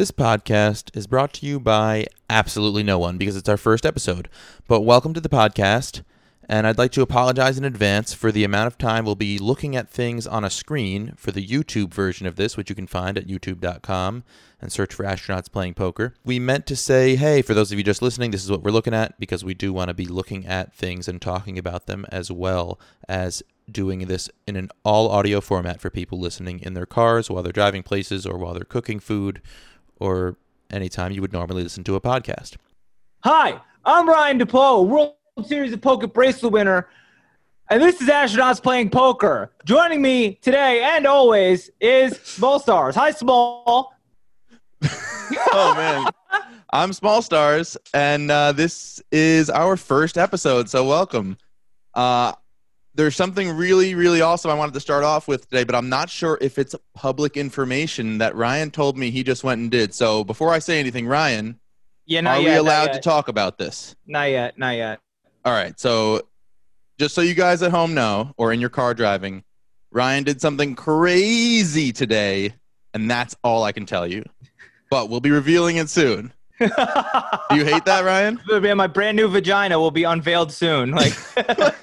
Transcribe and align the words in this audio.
This 0.00 0.10
podcast 0.10 0.96
is 0.96 1.06
brought 1.06 1.34
to 1.34 1.46
you 1.46 1.60
by 1.60 2.06
absolutely 2.30 2.82
no 2.82 2.98
one 2.98 3.18
because 3.18 3.36
it's 3.36 3.50
our 3.50 3.58
first 3.58 3.84
episode. 3.84 4.30
But 4.66 4.80
welcome 4.80 5.12
to 5.12 5.20
the 5.20 5.28
podcast, 5.28 6.04
and 6.48 6.66
I'd 6.66 6.78
like 6.78 6.92
to 6.92 7.02
apologize 7.02 7.58
in 7.58 7.66
advance 7.66 8.14
for 8.14 8.32
the 8.32 8.42
amount 8.42 8.68
of 8.68 8.78
time 8.78 9.04
we'll 9.04 9.14
be 9.14 9.38
looking 9.38 9.76
at 9.76 9.90
things 9.90 10.26
on 10.26 10.42
a 10.42 10.48
screen 10.48 11.12
for 11.18 11.32
the 11.32 11.46
YouTube 11.46 11.92
version 11.92 12.26
of 12.26 12.36
this, 12.36 12.56
which 12.56 12.70
you 12.70 12.74
can 12.74 12.86
find 12.86 13.18
at 13.18 13.26
youtube.com 13.26 14.24
and 14.62 14.72
search 14.72 14.94
for 14.94 15.04
astronauts 15.04 15.52
playing 15.52 15.74
poker. 15.74 16.14
We 16.24 16.38
meant 16.38 16.64
to 16.68 16.76
say, 16.76 17.16
hey, 17.16 17.42
for 17.42 17.52
those 17.52 17.70
of 17.70 17.76
you 17.76 17.84
just 17.84 18.00
listening, 18.00 18.30
this 18.30 18.42
is 18.42 18.50
what 18.50 18.62
we're 18.62 18.70
looking 18.70 18.94
at 18.94 19.20
because 19.20 19.44
we 19.44 19.52
do 19.52 19.70
want 19.70 19.88
to 19.88 19.94
be 19.94 20.06
looking 20.06 20.46
at 20.46 20.72
things 20.72 21.08
and 21.08 21.20
talking 21.20 21.58
about 21.58 21.84
them 21.84 22.06
as 22.10 22.32
well 22.32 22.80
as 23.06 23.42
doing 23.70 24.06
this 24.06 24.30
in 24.46 24.56
an 24.56 24.70
all 24.82 25.10
audio 25.10 25.42
format 25.42 25.78
for 25.78 25.90
people 25.90 26.18
listening 26.18 26.58
in 26.60 26.72
their 26.72 26.86
cars 26.86 27.30
while 27.30 27.42
they're 27.42 27.52
driving 27.52 27.82
places 27.82 28.24
or 28.24 28.38
while 28.38 28.54
they're 28.54 28.64
cooking 28.64 28.98
food 28.98 29.42
or 30.00 30.36
anytime 30.70 31.12
you 31.12 31.20
would 31.20 31.32
normally 31.32 31.62
listen 31.62 31.84
to 31.84 31.94
a 31.94 32.00
podcast. 32.00 32.56
Hi, 33.22 33.60
I'm 33.84 34.08
Ryan 34.08 34.40
DePoe, 34.40 34.86
World 34.86 35.14
Series 35.44 35.72
of 35.72 35.80
Poker 35.80 36.06
bracelet 36.06 36.52
winner, 36.52 36.88
and 37.68 37.82
this 37.82 38.00
is 38.00 38.08
Astronauts 38.08 38.62
Playing 38.62 38.90
Poker. 38.90 39.52
Joining 39.64 40.02
me 40.02 40.34
today 40.42 40.82
and 40.82 41.06
always 41.06 41.70
is 41.80 42.16
Small 42.24 42.58
Stars. 42.58 42.96
Hi, 42.96 43.10
Small. 43.12 43.94
oh 45.52 45.74
man, 45.76 46.06
I'm 46.72 46.92
Small 46.92 47.22
Stars, 47.22 47.76
and 47.92 48.30
uh, 48.30 48.52
this 48.52 49.02
is 49.12 49.50
our 49.50 49.76
first 49.76 50.16
episode. 50.16 50.68
So 50.68 50.86
welcome. 50.86 51.36
Uh, 51.94 52.32
there's 52.94 53.14
something 53.16 53.50
really, 53.56 53.94
really 53.94 54.20
awesome 54.20 54.50
I 54.50 54.54
wanted 54.54 54.74
to 54.74 54.80
start 54.80 55.04
off 55.04 55.28
with 55.28 55.48
today, 55.48 55.64
but 55.64 55.74
I'm 55.74 55.88
not 55.88 56.10
sure 56.10 56.36
if 56.40 56.58
it's 56.58 56.74
public 56.94 57.36
information 57.36 58.18
that 58.18 58.34
Ryan 58.34 58.70
told 58.70 58.98
me 58.98 59.10
he 59.10 59.22
just 59.22 59.44
went 59.44 59.60
and 59.60 59.70
did. 59.70 59.94
So 59.94 60.24
before 60.24 60.52
I 60.52 60.58
say 60.58 60.80
anything, 60.80 61.06
Ryan, 61.06 61.58
Yeah, 62.06 62.20
not 62.22 62.38
are 62.38 62.40
yet. 62.42 62.50
we 62.50 62.56
allowed 62.58 62.92
to 62.94 63.00
talk 63.00 63.28
about 63.28 63.58
this? 63.58 63.94
Not 64.06 64.24
yet. 64.30 64.58
Not 64.58 64.76
yet. 64.76 64.98
All 65.44 65.52
right. 65.52 65.78
So 65.78 66.22
just 66.98 67.14
so 67.14 67.20
you 67.20 67.34
guys 67.34 67.62
at 67.62 67.70
home 67.70 67.94
know, 67.94 68.34
or 68.36 68.52
in 68.52 68.60
your 68.60 68.70
car 68.70 68.92
driving, 68.92 69.44
Ryan 69.92 70.24
did 70.24 70.40
something 70.40 70.74
crazy 70.74 71.92
today, 71.92 72.54
and 72.92 73.10
that's 73.10 73.36
all 73.42 73.62
I 73.64 73.72
can 73.72 73.86
tell 73.86 74.06
you. 74.06 74.24
But 74.90 75.08
we'll 75.08 75.20
be 75.20 75.30
revealing 75.30 75.76
it 75.76 75.88
soon. 75.88 76.32
Do 76.60 76.66
you 77.52 77.64
hate 77.64 77.84
that, 77.86 78.02
Ryan? 78.04 78.38
Yeah, 78.48 78.74
my 78.74 78.86
brand 78.88 79.16
new 79.16 79.28
vagina 79.28 79.78
will 79.78 79.90
be 79.92 80.02
unveiled 80.04 80.52
soon. 80.52 80.90
Like 80.90 81.14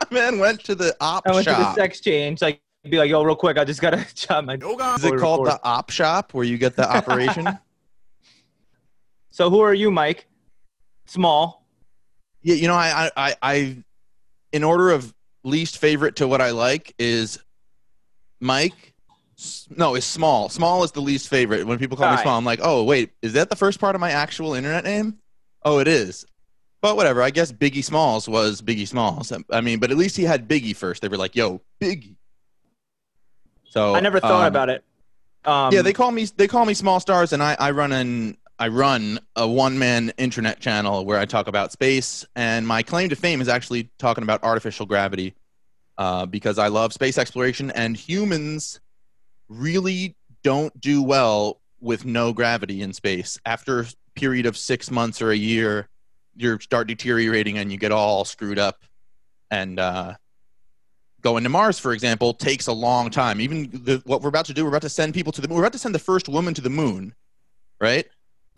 My 0.00 0.06
man 0.20 0.38
went 0.38 0.64
to 0.64 0.74
the 0.74 0.96
op 1.00 1.26
I 1.26 1.32
went 1.32 1.46
to 1.46 1.52
the 1.52 1.56
shop. 1.56 1.74
sex 1.74 2.00
change. 2.00 2.42
Like 2.42 2.60
be 2.88 2.98
like, 2.98 3.10
yo, 3.10 3.22
real 3.22 3.36
quick, 3.36 3.58
I 3.58 3.64
just 3.64 3.80
gotta 3.80 4.06
chop 4.14 4.44
my. 4.44 4.54
Is 4.54 5.04
it 5.04 5.18
called 5.18 5.46
the 5.46 5.60
op 5.62 5.90
shop 5.90 6.34
where 6.34 6.44
you 6.44 6.58
get 6.58 6.76
the 6.76 6.90
operation? 6.96 7.58
So 9.30 9.50
who 9.50 9.60
are 9.60 9.74
you, 9.74 9.90
Mike? 9.90 10.26
Small. 11.06 11.64
yeah, 12.42 12.54
you 12.56 12.68
know, 12.68 12.74
I, 12.74 13.10
I, 13.16 13.28
I, 13.28 13.34
I, 13.42 13.76
in 14.52 14.62
order 14.62 14.90
of 14.90 15.14
least 15.42 15.78
favorite 15.78 16.16
to 16.16 16.28
what 16.28 16.40
I 16.40 16.50
like 16.50 16.94
is 16.98 17.38
Mike. 18.40 18.94
No, 19.70 19.94
it's 19.94 20.04
small. 20.04 20.48
Small 20.48 20.82
is 20.82 20.90
the 20.92 21.00
least 21.00 21.28
favorite. 21.28 21.66
When 21.66 21.78
people 21.78 21.96
call 21.96 22.10
me 22.10 22.20
small, 22.20 22.36
I'm 22.36 22.44
like, 22.44 22.60
oh 22.62 22.82
wait, 22.84 23.12
is 23.22 23.34
that 23.34 23.50
the 23.50 23.56
first 23.56 23.78
part 23.78 23.94
of 23.94 24.00
my 24.00 24.10
actual 24.10 24.54
internet 24.54 24.84
name? 24.84 25.18
Oh, 25.62 25.78
it 25.78 25.88
is. 25.88 26.26
But 26.80 26.96
whatever. 26.96 27.22
I 27.22 27.30
guess 27.30 27.50
Biggie 27.50 27.84
Smalls 27.84 28.28
was 28.28 28.62
Biggie 28.62 28.86
Smalls. 28.86 29.32
I 29.50 29.60
mean, 29.60 29.80
but 29.80 29.90
at 29.90 29.96
least 29.96 30.16
he 30.16 30.22
had 30.22 30.48
Biggie 30.48 30.76
first. 30.76 31.02
They 31.02 31.08
were 31.08 31.16
like, 31.16 31.34
yo, 31.34 31.60
Biggie. 31.80 32.14
So 33.70 33.94
I 33.94 34.00
never 34.00 34.20
thought 34.20 34.42
um, 34.42 34.46
about 34.46 34.70
it. 34.70 34.84
Um, 35.44 35.72
yeah, 35.72 35.82
they 35.82 35.92
call 35.92 36.10
me 36.10 36.26
they 36.36 36.48
call 36.48 36.64
me 36.64 36.74
small 36.74 37.00
stars, 37.00 37.32
and 37.32 37.42
I, 37.42 37.56
I 37.58 37.70
run 37.70 37.92
an 37.92 38.36
I 38.58 38.68
run 38.68 39.20
a 39.36 39.46
one 39.46 39.78
man 39.78 40.12
internet 40.18 40.60
channel 40.60 41.04
where 41.04 41.18
I 41.18 41.26
talk 41.26 41.48
about 41.48 41.72
space, 41.72 42.26
and 42.34 42.66
my 42.66 42.82
claim 42.82 43.08
to 43.10 43.16
fame 43.16 43.40
is 43.40 43.48
actually 43.48 43.90
talking 43.98 44.24
about 44.24 44.42
artificial 44.42 44.86
gravity, 44.86 45.34
uh, 45.96 46.26
because 46.26 46.58
I 46.58 46.68
love 46.68 46.92
space 46.92 47.18
exploration, 47.18 47.70
and 47.70 47.96
humans 47.96 48.80
really 49.48 50.16
don't 50.42 50.78
do 50.80 51.02
well 51.02 51.60
with 51.80 52.04
no 52.04 52.32
gravity 52.32 52.82
in 52.82 52.92
space. 52.92 53.38
After 53.46 53.80
a 53.80 53.86
period 54.14 54.46
of 54.46 54.56
six 54.56 54.90
months 54.90 55.22
or 55.22 55.30
a 55.30 55.36
year, 55.36 55.88
you 56.38 56.58
start 56.60 56.88
deteriorating 56.88 57.58
and 57.58 57.70
you 57.70 57.78
get 57.78 57.92
all 57.92 58.24
screwed 58.24 58.58
up, 58.58 58.84
and 59.50 59.78
uh, 59.78 60.14
going 61.20 61.42
to 61.44 61.50
Mars, 61.50 61.78
for 61.78 61.92
example, 61.92 62.32
takes 62.32 62.66
a 62.66 62.72
long 62.72 63.10
time. 63.10 63.40
Even 63.40 63.68
the, 63.72 64.00
what 64.04 64.22
we're 64.22 64.28
about 64.28 64.46
to 64.46 64.54
do, 64.54 64.64
we're 64.64 64.70
about 64.70 64.82
to 64.82 64.88
send 64.88 65.14
people 65.14 65.32
to 65.32 65.40
the 65.40 65.48
moon. 65.48 65.56
We're 65.56 65.64
about 65.64 65.72
to 65.72 65.78
send 65.78 65.94
the 65.94 65.98
first 65.98 66.28
woman 66.28 66.54
to 66.54 66.60
the 66.60 66.70
moon, 66.70 67.14
right? 67.80 68.06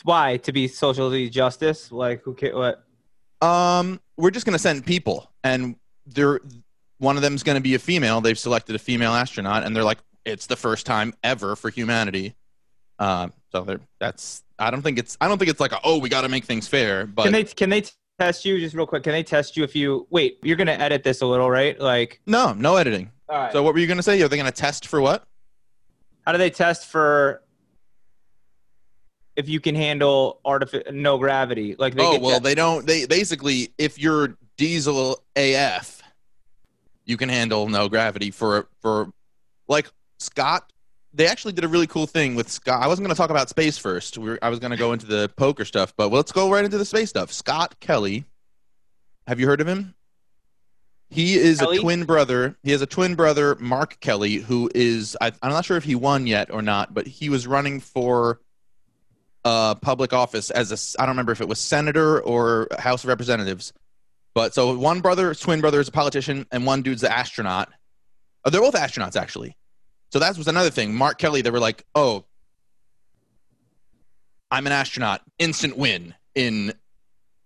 Why 0.03 0.37
to 0.39 0.53
be 0.53 0.69
socially 0.69 1.29
justice? 1.29 1.91
Like 1.91 2.23
who? 2.23 2.35
Ca- 2.35 2.53
what? 2.53 2.85
Um, 3.47 4.01
we're 4.17 4.31
just 4.31 4.47
going 4.47 4.55
to 4.55 4.59
send 4.59 4.85
people, 4.85 5.31
and 5.43 5.77
they're 6.07 6.41
one 6.99 7.17
of 7.17 7.23
them's 7.23 7.43
going 7.43 7.57
to 7.57 7.63
be 7.63 7.75
a 7.75 7.79
female. 7.79 8.21
They've 8.21 8.39
selected 8.39 8.77
a 8.77 8.79
female 8.79 9.13
astronaut, 9.13 9.65
and 9.65 9.75
they're 9.75 9.85
like, 9.85 9.99
it's 10.25 10.47
the 10.47 10.57
first 10.57 10.85
time 10.85 11.15
ever 11.25 11.57
for 11.57 11.71
humanity. 11.71 12.35
Um, 12.99 13.33
so 13.53 13.79
that's 13.99 14.43
I 14.61 14.71
don't 14.71 14.83
think 14.83 14.99
it's 14.99 15.17
I 15.21 15.27
don't 15.29 15.39
think 15.39 15.51
it's 15.51 15.61
like 15.61 15.73
a, 15.73 15.81
oh 15.85 15.99
we 15.99 16.09
got 16.09 16.21
to 16.23 16.29
make 16.29 16.45
things 16.45 16.69
fair, 16.69 17.07
but 17.07 17.25
Can 17.25 17.33
they 17.33 17.45
can 17.45 17.71
they 17.71 17.83
test 18.19 18.45
you 18.45 18.61
just 18.61 18.75
real 18.75 18.87
quick? 18.87 19.03
Can 19.03 19.13
they 19.13 19.23
test 19.23 19.57
you 19.57 19.65
if 19.65 19.75
you 19.75 20.07
wait? 20.11 20.39
You're 20.43 20.57
gonna 20.57 20.73
edit 20.73 21.03
this 21.03 21.23
a 21.23 21.27
little, 21.27 21.51
right? 21.51 21.81
Like, 21.81 22.21
no, 22.27 22.53
no 22.53 22.77
editing. 22.77 23.11
all 23.29 23.39
right. 23.39 23.53
So 23.53 23.63
what 23.63 23.73
were 23.75 23.81
you 23.81 23.87
going 23.87 23.97
to 23.97 24.03
say? 24.03 24.21
Are 24.23 24.29
they 24.29 24.37
going 24.37 24.47
to 24.47 24.53
test 24.53 24.87
for 24.87 25.01
what? 25.01 25.25
how 26.27 26.33
do 26.33 26.39
they 26.39 26.51
test 26.51 26.87
for 26.87 27.43
if 29.37 29.49
you 29.49 29.59
can 29.61 29.75
handle 29.75 30.41
artific 30.45 30.93
no 30.93 31.17
gravity? 31.19 31.75
Like 31.79 31.95
they 31.95 32.05
oh 32.05 32.19
well, 32.19 32.33
that- 32.33 32.43
they 32.43 32.55
don't. 32.55 32.87
They 32.87 33.07
basically, 33.07 33.73
if 33.79 33.99
you're 33.99 34.37
diesel 34.57 35.25
AF, 35.37 36.03
you 37.07 37.17
can 37.17 37.29
handle 37.31 37.69
no 37.69 37.89
gravity 37.89 38.31
for 38.31 38.69
for 38.81 39.11
like 39.69 39.89
Scott. 40.19 40.70
They 41.13 41.27
actually 41.27 41.53
did 41.53 41.65
a 41.65 41.69
really 41.69 41.89
cool 41.89 42.07
thing 42.07 42.37
with 42.37 42.49
Scott. 42.49 42.83
I 42.83 42.87
wasn't 42.87 43.07
going 43.07 43.15
to 43.15 43.19
talk 43.19 43.31
about 43.31 43.49
space 43.49 43.77
first. 43.77 44.17
We 44.17 44.31
were, 44.31 44.39
I 44.43 44.49
was 44.49 44.61
going 44.61 44.71
to 44.71 44.77
go 44.77 44.93
into 44.93 45.07
the 45.07 45.29
poker 45.37 45.65
stuff, 45.65 45.93
but 45.97 46.13
let's 46.13 46.31
go 46.31 46.51
right 46.51 46.65
into 46.65 46.79
the 46.79 46.85
space 46.85 47.11
stuff. 47.11 47.33
Scott 47.33 47.81
Kelly, 47.81 48.25
have 49.27 49.41
you 49.41 49.47
heard 49.47 49.61
of 49.61 49.67
him? 49.67 49.95
He 51.09 51.35
is 51.35 51.59
Kelly? 51.59 51.79
a 51.79 51.81
twin 51.81 52.05
brother. 52.05 52.57
He 52.63 52.71
has 52.71 52.83
a 52.83 52.87
twin 52.87 53.17
brother, 53.17 53.57
Mark 53.57 53.99
Kelly, 54.01 54.37
who 54.37 54.71
is 54.75 55.17
I, 55.21 55.33
I'm 55.43 55.51
not 55.51 55.65
sure 55.65 55.77
if 55.77 55.83
he 55.83 55.97
won 55.97 56.29
yet 56.29 56.53
or 56.53 56.63
not, 56.63 56.95
but 56.95 57.07
he 57.09 57.29
was 57.29 57.49
running 57.49 57.81
for 57.81 58.41
uh, 59.45 59.75
public 59.75 60.13
office 60.13 60.51
as 60.51 60.71
a 60.71 61.01
I 61.01 61.07
don't 61.07 61.15
remember 61.15 61.33
if 61.33 61.41
it 61.41 61.49
was 61.49 61.59
senator 61.59 62.21
or 62.21 62.69
House 62.79 63.03
of 63.03 63.09
Representatives. 63.09 63.73
But 64.35 64.55
so 64.55 64.77
one 64.79 65.01
brother, 65.01 65.35
twin 65.35 65.61
brother, 65.61 65.81
is 65.81 65.89
a 65.89 65.93
politician, 65.93 66.47
and 66.53 66.65
one 66.65 66.83
dude's 66.83 67.03
an 67.03 67.11
astronaut. 67.11 67.69
Oh, 68.45 68.51
they're 68.51 68.61
both 68.61 68.75
astronauts 68.75 69.17
actually. 69.17 69.57
So 70.11 70.19
that 70.19 70.37
was 70.37 70.49
another 70.49 70.71
thing. 70.71 70.95
Mark 70.95 71.19
Kelly, 71.19 71.41
they 71.43 71.51
were 71.51 71.61
like, 71.61 71.85
"Oh, 71.95 72.25
I'm 74.51 74.67
an 74.67 74.73
astronaut, 74.73 75.23
instant 75.39 75.77
win 75.77 76.15
in 76.35 76.73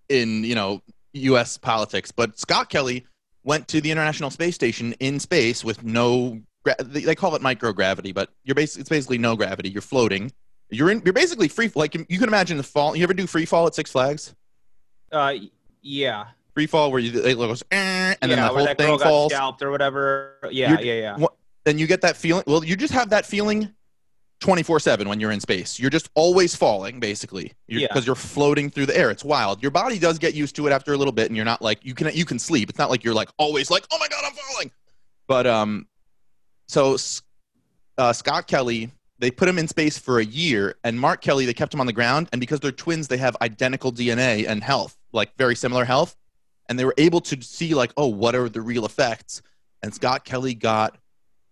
in 0.09 0.45
you 0.45 0.55
know 0.55 0.83
U.S. 1.13 1.59
politics." 1.59 2.11
But 2.11 2.39
Scott 2.39 2.71
Kelly 2.71 3.05
went 3.45 3.69
to 3.69 3.81
the 3.81 3.91
International 3.91 4.31
Space 4.31 4.55
Station 4.55 4.95
in 5.01 5.21
space 5.21 5.65
with 5.65 5.83
no. 5.85 6.41
They 6.83 7.01
they 7.01 7.15
call 7.15 7.35
it 7.35 7.43
microgravity, 7.43 8.15
but 8.15 8.31
you're 8.45 8.55
basically 8.55 8.81
it's 8.81 8.89
basically 8.89 9.19
no 9.19 9.37
gravity. 9.37 9.69
You're 9.69 9.83
floating. 9.83 10.33
You're 10.71 10.91
in. 10.91 11.03
You're 11.05 11.13
basically 11.13 11.49
free. 11.49 11.71
Like 11.75 11.95
you 11.95 12.19
can 12.19 12.29
imagine 12.29 12.57
the 12.57 12.63
fall. 12.63 12.97
You 12.97 13.03
ever 13.05 13.13
do 13.13 13.27
free 13.27 13.45
fall 13.45 13.67
at 13.67 13.75
Six 13.75 13.91
Flags? 13.91 14.35
uh, 15.13 15.35
yeah, 15.83 16.25
Free 16.55 16.67
fall 16.67 16.91
where 16.91 16.99
you 17.01 17.21
it 17.23 17.35
goes 17.35 17.63
eh, 17.71 17.77
and 17.77 18.17
then 18.23 18.31
yeah, 18.39 18.49
the 18.49 18.55
where 18.55 18.67
whole 18.67 18.75
thing 18.75 18.99
falls. 18.99 19.33
scalped 19.33 19.61
or 19.63 19.71
whatever. 19.71 20.39
Yeah, 20.51 20.71
You're- 20.71 20.85
yeah, 20.87 20.95
yeah. 20.95 21.17
What- 21.19 21.35
Then 21.65 21.79
you 21.79 21.87
get 21.87 22.01
that 22.03 22.17
feeling. 22.17 22.45
Well, 22.47 22.65
you 22.65 22.77
just 22.77 22.93
have 22.93 23.11
that 23.11 23.27
feeling. 23.27 23.73
24 24.41 24.79
7 24.81 25.09
when 25.09 25.21
you're 25.21 25.31
in 25.31 25.41
space. 25.41 25.79
You're 25.79 25.91
just 25.91 26.11
always 26.15 26.55
falling, 26.55 27.01
basically. 27.01 27.45
Because 27.45 27.55
Yeah. 27.69 27.79
you're, 27.79 27.89
'cause 27.89 28.07
you're 28.07 28.15
floating 28.17 28.69
through 28.69 28.87
the 28.87 28.97
air. 28.99 29.11
It's 29.11 29.25
wild. 29.25 29.63
Your 29.63 29.71
body 29.71 29.99
does 29.99 30.19
get 30.19 30.35
used 30.35 30.55
to 30.57 30.67
it 30.67 30.71
after 30.73 30.93
a 30.93 30.97
little 30.99 31.13
bit, 31.13 31.29
and 31.29 31.37
you're 31.37 31.47
not 31.47 31.63
like, 31.63 31.79
you 31.83 31.95
can 31.95 32.15
you 32.15 32.25
can 32.27 32.39
sleep. 32.39 32.69
It's 32.69 32.79
not 32.79 32.91
like 32.91 33.05
you're 33.05 33.15
like 33.15 33.31
always 33.39 33.71
like, 33.71 33.87
oh 33.91 33.97
my 33.99 34.09
God, 34.09 34.23
I'm 34.27 34.33
falling. 34.35 34.71
But, 35.29 35.47
um, 35.47 35.87
so 36.69 36.97
uh, 37.97 38.13
Scott 38.13 38.47
Kelly, 38.47 38.91
they 39.19 39.31
put 39.31 39.49
him 39.49 39.59
in 39.59 39.69
space 39.69 39.97
for 39.97 40.19
a 40.19 40.25
year, 40.25 40.75
and 40.85 40.99
Mark 41.01 41.23
Kelly, 41.23 41.47
they 41.47 41.55
kept 41.55 41.73
him 41.73 41.81
on 41.81 41.87
the 41.87 41.93
ground. 41.93 42.29
And 42.33 42.41
because 42.41 42.61
they're 42.61 42.73
twins, 42.73 43.09
they 43.09 43.19
have 43.19 43.37
identical 43.41 43.93
DNA 43.93 44.47
and 44.47 44.63
health, 44.63 44.99
like 45.13 45.35
very 45.39 45.55
similar 45.57 45.85
health. 45.87 46.17
And 46.69 46.79
they 46.79 46.85
were 46.85 46.95
able 46.99 47.21
to 47.23 47.41
see, 47.41 47.73
like, 47.75 47.93
oh, 47.97 48.09
what 48.09 48.35
are 48.35 48.49
the 48.49 48.61
real 48.61 48.85
effects? 48.85 49.43
And 49.83 49.95
Scott 49.95 50.25
Kelly 50.25 50.55
got 50.55 50.99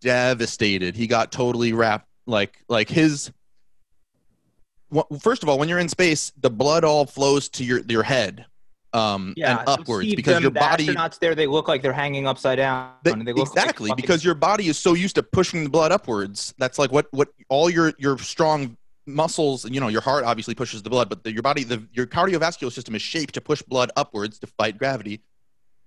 devastated. 0.03 0.95
He 0.97 1.07
got 1.07 1.33
totally 1.33 1.73
wrapped, 1.73 2.09
like, 2.27 2.59
like 2.69 2.89
his. 2.89 3.31
Well, 4.91 5.07
first 5.21 5.43
of 5.43 5.49
all, 5.49 5.59
when 5.59 5.69
you're 5.69 5.79
in 5.79 5.89
space, 5.89 6.33
the 6.39 6.51
blood 6.51 6.85
all 6.85 7.07
flows 7.07 7.49
to 7.51 7.65
your 7.65 7.81
your 7.89 8.03
head, 8.03 8.45
um, 8.93 9.33
Yeah, 9.39 9.61
and 9.61 9.69
upwards 9.69 10.15
because 10.15 10.35
them- 10.35 10.43
your 10.43 10.51
the 10.51 10.61
body 10.61 10.89
astronauts 10.89 11.19
there, 11.19 11.35
they 11.35 11.47
look 11.47 11.67
like 11.67 11.81
they're 11.81 11.95
hanging 11.95 12.27
upside 12.27 12.59
down. 12.59 12.93
they- 13.03 13.13
They 13.13 13.33
like 13.33 13.39
exactly 13.49 13.89
fucking- 13.89 14.03
because 14.03 14.23
your 14.23 14.35
body 14.35 14.69
is 14.69 14.79
so 14.79 14.93
used 14.93 15.15
to 15.15 15.23
pushing 15.23 15.65
the 15.65 15.71
blood 15.71 15.93
upwards. 15.93 16.53
That's 16.59 16.79
like 16.79 16.93
what 16.93 17.07
what 17.13 17.29
all 17.49 17.71
your 17.71 17.95
your 17.99 18.19
strong 18.19 18.77
muscles, 19.07 19.65
you 19.69 19.81
know, 19.81 19.89
your 19.89 20.03
heart 20.03 20.25
obviously 20.25 20.55
pushes 20.55 20.83
the 20.83 20.91
blood, 20.91 21.09
but 21.09 21.25
the, 21.25 21.33
your 21.33 21.43
body, 21.43 21.65
the 21.65 21.83
your 21.93 22.07
cardiovascular 22.07 22.71
system 22.71 22.95
is 22.95 23.01
shaped 23.03 23.33
to 23.35 23.41
push 23.41 23.63
blood 23.63 23.91
upwards 23.97 24.39
to 24.41 24.47
fight 24.47 24.77
gravity. 24.77 25.23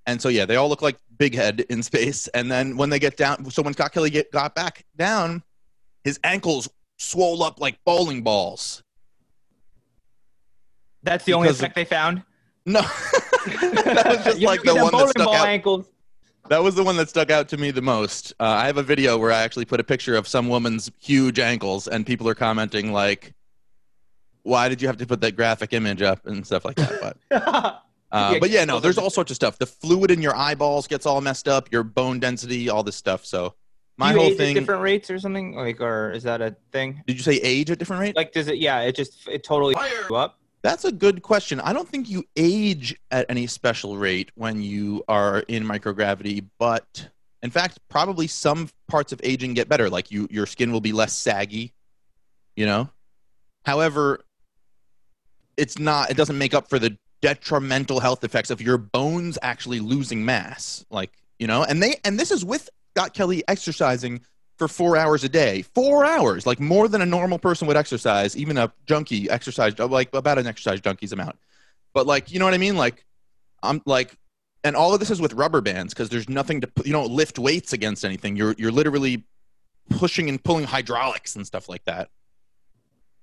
And 0.08 0.22
so 0.22 0.30
yeah, 0.30 0.46
they 0.46 0.56
all 0.56 0.70
look 0.70 0.82
like 0.82 0.98
Big 1.18 1.36
Head 1.36 1.66
in 1.70 1.82
space. 1.84 2.28
And 2.30 2.52
then 2.52 2.78
when 2.78 2.90
they 2.90 3.00
get 3.00 3.18
down, 3.18 3.50
so 3.50 3.62
when 3.62 3.74
Scott 3.74 3.92
Kelly 3.92 4.10
get, 4.10 4.32
got 4.32 4.56
back 4.56 4.86
down, 4.96 5.44
his 6.04 6.20
ankles 6.24 6.70
swole 6.98 7.44
up 7.44 7.60
like 7.60 7.78
bowling 7.86 8.22
balls. 8.22 8.84
That's 11.04 11.26
the 11.26 11.34
only 11.34 11.48
Because 11.48 11.60
effect 11.60 11.76
they 11.76 11.86
found. 11.86 12.24
No, 12.66 12.82
that 13.46 14.04
was 14.06 14.26
just 14.26 14.40
like 14.42 14.64
the 14.64 14.76
one 14.76 14.92
that 14.92 15.10
stuck 15.10 15.28
out. 15.28 15.48
ankles. 15.48 15.88
That 16.50 16.64
was 16.64 16.76
the 16.76 16.84
one 16.84 16.96
that 16.98 17.10
stuck 17.10 17.32
out 17.32 17.48
to 17.50 17.58
me 17.58 17.72
the 17.72 17.82
most. 17.82 18.34
Uh, 18.40 18.46
I 18.46 18.66
have 18.68 18.78
a 18.78 18.84
video 18.84 19.18
where 19.18 19.32
I 19.32 19.42
actually 19.42 19.66
put 19.66 19.80
a 19.80 19.84
picture 19.84 20.16
of 20.16 20.28
some 20.28 20.48
woman's 20.48 20.92
huge 21.00 21.40
ankles, 21.40 21.88
and 21.88 22.06
people 22.06 22.28
are 22.28 22.36
commenting 22.36 22.92
like, 22.92 23.34
"Why 24.44 24.68
did 24.68 24.82
you 24.82 24.88
have 24.88 24.98
to 24.98 25.06
put 25.06 25.22
that 25.22 25.36
graphic 25.36 25.74
image 25.74 26.02
up 26.02 26.26
and 26.26 26.46
stuff 26.46 26.66
like 26.66 26.76
that?" 26.78 27.18
But 27.30 27.84
uh, 28.16 28.32
Yeah, 28.34 28.40
but 28.40 28.50
yeah, 28.50 28.66
no, 28.66 28.80
there's 28.80 28.98
all 28.98 29.10
sorts 29.10 29.32
of 29.32 29.36
stuff. 29.36 29.58
The 29.58 29.66
fluid 29.66 30.10
in 30.10 30.22
your 30.22 30.36
eyeballs 30.36 30.88
gets 30.88 31.06
all 31.06 31.20
messed 31.20 31.48
up, 31.48 31.72
your 31.72 31.84
bone 31.84 32.20
density, 32.20 32.70
all 32.70 32.82
this 32.82 32.96
stuff. 32.96 33.26
So 33.26 33.56
my 33.98 34.12
you 34.12 34.18
whole 34.18 34.28
age 34.28 34.38
thing. 34.38 34.56
at 34.56 34.62
different 34.62 34.82
rates 34.82 35.10
or 35.10 35.20
something 35.20 35.54
like, 35.56 35.82
or 35.82 36.12
is 36.12 36.24
that 36.24 36.42
a 36.42 36.56
thing? 36.72 37.04
Did 37.08 37.18
you 37.18 37.24
say 37.24 37.36
age 37.36 37.70
at 37.72 37.78
different 37.78 38.02
rate? 38.02 38.16
Like, 38.16 38.32
does 38.32 38.48
it? 38.48 38.58
Yeah, 38.58 38.82
it 38.82 38.96
just 38.96 39.28
it 39.28 39.44
totally 39.44 39.76
you 40.08 40.16
up. 40.16 40.40
That's 40.64 40.86
a 40.86 40.92
good 40.92 41.22
question. 41.22 41.60
I 41.60 41.74
don't 41.74 41.88
think 41.88 42.10
you 42.10 42.24
age 42.36 42.96
at 43.12 43.26
any 43.30 43.48
special 43.48 43.98
rate 43.98 44.32
when 44.36 44.62
you 44.62 45.04
are 45.08 45.40
in 45.48 45.64
microgravity, 45.64 46.46
but 46.58 47.10
in 47.44 47.52
fact, 47.52 47.80
probably 47.90 48.28
some 48.28 48.70
parts 48.88 49.12
of 49.12 49.20
aging 49.24 49.54
get 49.54 49.70
better. 49.70 49.90
Like 49.90 50.10
you, 50.10 50.28
your 50.32 50.46
skin 50.46 50.72
will 50.72 50.82
be 50.82 50.94
less 50.94 51.16
saggy. 51.16 51.74
You 52.56 52.66
know. 52.66 52.90
However, 53.66 54.22
it's 55.58 55.78
not. 55.78 56.12
It 56.12 56.18
doesn't 56.18 56.38
make 56.38 56.54
up 56.54 56.70
for 56.70 56.80
the 56.80 56.98
detrimental 57.22 58.00
health 58.00 58.24
effects 58.24 58.50
of 58.50 58.62
your 58.62 58.78
bones 58.78 59.38
actually 59.42 59.80
losing 59.80 60.26
mass. 60.26 60.86
Like 60.90 61.12
you 61.40 61.48
know, 61.48 61.64
and 61.64 61.82
they 61.82 61.98
and 62.04 62.20
this 62.20 62.32
is 62.32 62.46
with 62.46 62.70
Scott 62.96 63.14
Kelly 63.14 63.44
exercising 63.48 64.22
for 64.58 64.68
four 64.68 64.96
hours 64.96 65.24
a 65.24 65.30
day. 65.30 65.62
Four 65.62 66.06
hours, 66.06 66.46
like 66.46 66.60
more 66.60 66.88
than 66.88 67.02
a 67.02 67.06
normal 67.06 67.40
person 67.40 67.68
would 67.68 67.78
exercise, 67.78 68.38
even 68.38 68.58
a 68.58 68.72
junkie 68.86 69.30
exercise, 69.30 69.74
uh, 69.80 69.88
like 69.88 70.14
about 70.14 70.38
an 70.38 70.48
exercise 70.48 70.80
junkie's 70.80 71.12
amount. 71.12 71.38
But 71.94 72.08
like, 72.08 72.32
you 72.32 72.40
know 72.40 72.46
what 72.46 72.54
I 72.54 72.58
mean? 72.58 72.78
Like, 72.78 73.06
I'm 73.64 73.82
like, 73.86 74.16
and 74.64 74.76
all 74.76 74.94
of 74.94 75.00
this 75.00 75.12
is 75.12 75.22
with 75.22 75.34
rubber 75.34 75.62
bands 75.62 75.94
because 75.94 76.10
there's 76.10 76.30
nothing 76.30 76.62
to, 76.62 76.70
you 76.84 76.92
don't 76.92 77.12
lift 77.12 77.38
weights 77.38 77.74
against 77.74 78.06
anything. 78.06 78.36
You're 78.36 78.56
you're 78.58 78.72
literally 78.72 79.26
pushing 79.90 80.30
and 80.30 80.44
pulling 80.44 80.66
hydraulics 80.66 81.36
and 81.36 81.46
stuff 81.46 81.70
like 81.70 81.84
that. 81.86 82.10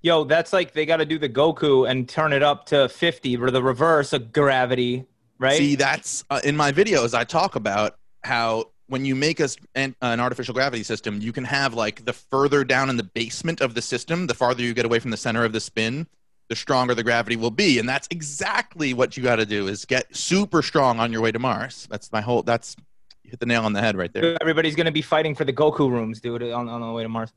Yo, 0.03 0.25
that's 0.25 0.53
like 0.53 0.73
they 0.73 0.85
got 0.85 0.97
to 0.97 1.05
do 1.05 1.17
the 1.17 1.29
Goku 1.29 1.89
and 1.89 2.09
turn 2.09 2.33
it 2.33 2.43
up 2.43 2.67
to 2.67 2.89
50 2.89 3.37
or 3.37 3.53
the 3.53 3.63
reverse 3.63 4.13
of 4.13 4.33
gravity, 4.33 5.07
right? 5.39 5.57
See, 5.57 5.77
that's 5.77 6.25
uh, 6.29 6.41
in 6.43 6.57
my 6.57 6.73
videos. 6.73 7.15
I 7.15 7.23
talk 7.23 7.55
about 7.55 7.97
how 8.25 8.73
when 8.89 9.05
you 9.05 9.15
make 9.15 9.41
us 9.41 9.57
an, 9.77 9.95
an 10.03 10.19
artificial 10.19 10.55
gravity 10.55 10.83
system, 10.83 11.21
you 11.21 11.33
can 11.33 11.45
have 11.45 11.75
like 11.75 12.05
the 12.05 12.13
further 12.13 12.65
down 12.65 12.91
in 12.91 12.97
the 12.97 13.05
basement 13.05 13.61
of 13.61 13.75
the 13.75 13.83
system, 13.83 14.27
the 14.27 14.35
farther 14.35 14.63
you 14.63 14.75
get 14.75 14.85
away 14.85 14.99
from 14.99 15.13
the 15.13 15.17
center 15.17 15.45
of 15.45 15.53
the 15.53 15.61
spin, 15.61 16.09
the 16.49 16.57
stronger 16.57 16.97
the 16.97 17.05
gravity 17.05 17.37
will 17.37 17.53
be, 17.53 17.79
and 17.79 17.89
that's 17.89 18.09
exactly 18.11 18.93
what 18.95 19.17
you 19.17 19.23
got 19.23 19.37
to 19.37 19.47
do: 19.47 19.69
is 19.69 19.85
get 19.85 20.15
super 20.15 20.63
strong 20.63 20.99
on 20.99 21.13
your 21.13 21.23
way 21.23 21.31
to 21.31 21.39
Mars. 21.39 21.87
That's 21.91 22.11
my 22.11 22.21
whole. 22.21 22.43
That's 22.43 22.75
you 23.23 23.31
hit 23.31 23.39
the 23.39 23.47
nail 23.47 23.65
on 23.65 23.73
the 23.73 23.81
head 23.81 23.97
right 23.97 24.13
there. 24.13 24.37
Everybody's 24.41 24.75
gonna 24.75 24.91
be 24.91 25.01
fighting 25.01 25.37
for 25.37 25.45
the 25.45 25.53
Goku 25.53 25.89
rooms, 25.89 26.21
dude, 26.21 26.43
on, 26.43 26.69
on 26.69 26.81
the 26.81 26.93
way 26.93 27.05
to 27.05 27.09
Mars. 27.09 27.33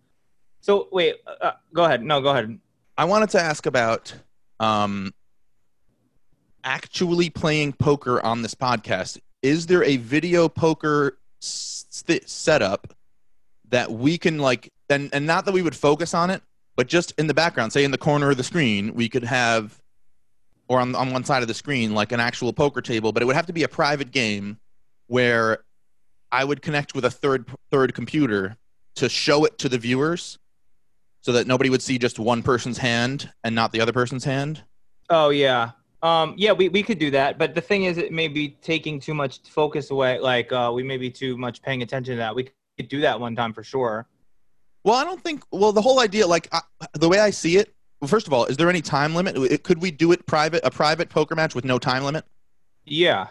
So 0.66 0.88
wait, 0.92 1.18
uh, 1.28 1.52
go 1.76 1.86
ahead. 1.86 2.02
No, 2.02 2.22
go 2.22 2.30
ahead. 2.30 2.58
I 2.98 3.06
wanted 3.06 3.30
to 3.30 3.40
ask 3.40 3.68
about 3.68 4.12
um, 4.60 5.14
actually 6.64 7.30
playing 7.30 7.74
poker 7.74 8.20
on 8.26 8.42
this 8.42 8.56
podcast. 8.56 9.20
Is 9.44 9.68
there 9.68 9.84
a 9.84 9.98
video 9.98 10.50
poker 10.50 11.20
st- 11.40 12.28
setup 12.28 12.96
that 13.70 13.92
we 13.92 14.18
can 14.18 14.40
like, 14.40 14.72
and, 14.90 15.12
and 15.14 15.28
not 15.28 15.46
that 15.46 15.52
we 15.52 15.62
would 15.62 15.76
focus 15.76 16.16
on 16.16 16.32
it, 16.32 16.42
but 16.76 16.88
just 16.88 17.14
in 17.20 17.28
the 17.28 17.36
background, 17.36 17.72
say 17.72 17.84
in 17.84 17.92
the 17.92 17.98
corner 18.00 18.32
of 18.32 18.38
the 18.38 18.44
screen, 18.44 18.96
we 18.96 19.08
could 19.08 19.24
have, 19.24 19.80
or 20.68 20.80
on, 20.80 20.96
on 20.96 21.14
one 21.14 21.24
side 21.24 21.44
of 21.44 21.48
the 21.48 21.54
screen, 21.54 21.94
like 21.94 22.12
an 22.12 22.20
actual 22.20 22.52
poker 22.52 22.82
table, 22.82 23.12
but 23.12 23.22
it 23.22 23.28
would 23.28 23.36
have 23.36 23.46
to 23.46 23.54
be 23.54 23.62
a 23.62 23.68
private 23.68 24.10
game 24.10 24.58
where 25.06 25.60
I 26.32 26.44
would 26.44 26.64
connect 26.64 26.96
with 26.96 27.06
a 27.06 27.12
third 27.12 27.46
third 27.70 27.94
computer 27.94 28.58
to 28.96 29.10
show 29.10 29.46
it 29.46 29.60
to 29.60 29.70
the 29.70 29.78
viewers 29.78 30.40
so 31.26 31.32
that 31.32 31.48
nobody 31.48 31.72
would 31.72 31.82
see 31.82 31.98
just 31.98 32.20
one 32.20 32.44
person's 32.44 32.78
hand 32.78 33.32
and 33.44 33.56
not 33.56 33.72
the 33.72 33.82
other 33.82 33.92
person's 33.92 34.24
hand. 34.24 34.62
Oh 35.10 35.30
yeah. 35.30 35.72
Um, 36.04 36.36
yeah, 36.38 36.52
we, 36.52 36.70
we 36.70 36.84
could 36.84 37.00
do 37.00 37.10
that, 37.12 37.40
but 37.40 37.56
the 37.56 37.62
thing 37.62 37.86
is, 37.86 37.98
it 37.98 38.12
may 38.12 38.28
be 38.28 38.50
taking 38.62 39.00
too 39.00 39.16
much 39.16 39.40
focus 39.50 39.90
away. 39.90 40.20
Like, 40.20 40.52
uh, 40.52 40.72
we 40.72 40.84
may 40.84 40.98
be 40.98 41.10
too 41.10 41.36
much 41.36 41.64
paying 41.64 41.82
attention 41.82 42.14
to 42.14 42.18
that. 42.18 42.36
We 42.36 42.50
could 42.78 42.90
do 42.90 43.02
that 43.02 43.20
one 43.20 43.36
time 43.36 43.54
for 43.54 43.64
sure. 43.64 44.08
Well, 44.84 44.94
I 44.94 45.04
don't 45.04 45.20
think. 45.20 45.42
Well, 45.52 45.72
the 45.72 45.82
whole 45.82 46.00
idea, 46.00 46.28
like 46.28 46.48
I, 46.52 46.62
the 46.94 47.10
way 47.10 47.18
I 47.18 47.32
see 47.32 47.58
it. 47.58 47.74
Well, 48.02 48.08
first 48.08 48.28
of 48.28 48.34
all, 48.34 48.46
is 48.46 48.56
there 48.58 48.70
any 48.70 48.84
time 48.84 49.16
limit? 49.16 49.64
Could 49.64 49.82
we 49.82 49.90
do 49.90 50.12
it 50.12 50.28
private, 50.28 50.64
a 50.64 50.70
private 50.70 51.10
poker 51.10 51.34
match 51.34 51.56
with 51.56 51.66
no 51.66 51.80
time 51.80 52.04
limit? 52.04 52.24
Yeah. 52.86 53.30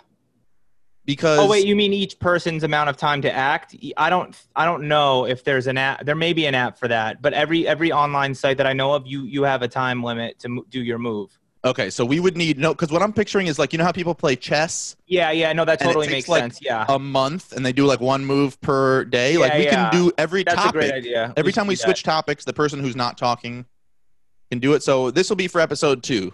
Because 1.07 1.39
Oh 1.39 1.47
wait, 1.49 1.67
you 1.67 1.77
mean 1.77 1.93
each 1.93 2.19
person's 2.19 2.63
amount 2.63 2.89
of 2.89 2.97
time 2.97 3.21
to 3.23 3.31
act? 3.33 3.77
I 3.97 4.09
don't 4.09 4.35
I 4.57 4.65
don't 4.65 4.89
know 4.89 5.27
if 5.27 5.45
there's 5.45 5.67
an 5.67 5.77
app. 5.77 6.05
There 6.07 6.15
may 6.15 6.33
be 6.33 6.47
an 6.47 6.55
app 6.55 6.79
for 6.79 6.89
that, 6.89 7.21
but 7.21 7.33
every 7.35 7.67
every 7.69 7.93
online 7.93 8.35
site 8.35 8.57
that 8.57 8.67
I 8.67 8.73
know 8.73 8.95
of, 8.95 9.07
you 9.07 9.25
you 9.25 9.43
have 9.43 9.61
a 9.63 9.69
time 9.69 10.03
limit 10.03 10.39
to 10.41 10.65
do 10.71 10.83
your 10.83 10.99
move. 10.99 11.39
okay, 11.65 11.91
so 11.91 12.05
we 12.07 12.21
would 12.21 12.37
need 12.39 12.59
no. 12.59 12.73
Because 12.73 12.91
what 12.91 13.03
I'm 13.03 13.13
picturing 13.13 13.49
is 13.49 13.59
like 13.59 13.73
you 13.75 13.79
know 13.79 13.85
how 13.85 13.93
people 13.93 14.15
play 14.15 14.35
chess 14.37 14.97
Yeah, 15.07 15.31
yeah, 15.31 15.53
no, 15.53 15.65
that 15.67 15.79
totally 15.81 16.09
makes 16.09 16.27
like, 16.29 16.41
sense. 16.43 16.59
Yeah, 16.63 16.87
a 16.89 16.99
month 16.99 17.53
and 17.53 17.67
they 17.67 17.73
do 17.73 17.85
like 17.85 18.01
one 18.01 18.25
move 18.25 18.59
per 18.63 19.05
day. 19.05 19.37
like 19.37 19.53
Yeah, 19.53 19.59
we 19.59 19.65
yeah. 19.65 19.91
can 19.91 19.93
do 19.93 20.13
every 20.17 20.43
that's 20.45 20.57
topic. 20.57 20.71
a 20.71 20.79
great 20.79 20.93
idea. 20.95 21.35
Every 21.37 21.53
should 21.53 21.57
time 21.57 21.67
we 21.67 21.75
do 21.75 21.79
that. 21.79 21.85
switch 21.85 22.03
topics, 22.03 22.45
the 22.47 22.53
person 22.55 22.81
who's 22.81 22.97
not 22.97 23.19
talking 23.19 23.67
can 24.51 24.59
do 24.59 24.73
it. 24.73 24.83
So 24.83 25.11
this 25.11 25.29
will 25.29 25.37
be 25.37 25.49
for 25.49 25.61
episode 25.61 26.03
two. 26.03 26.33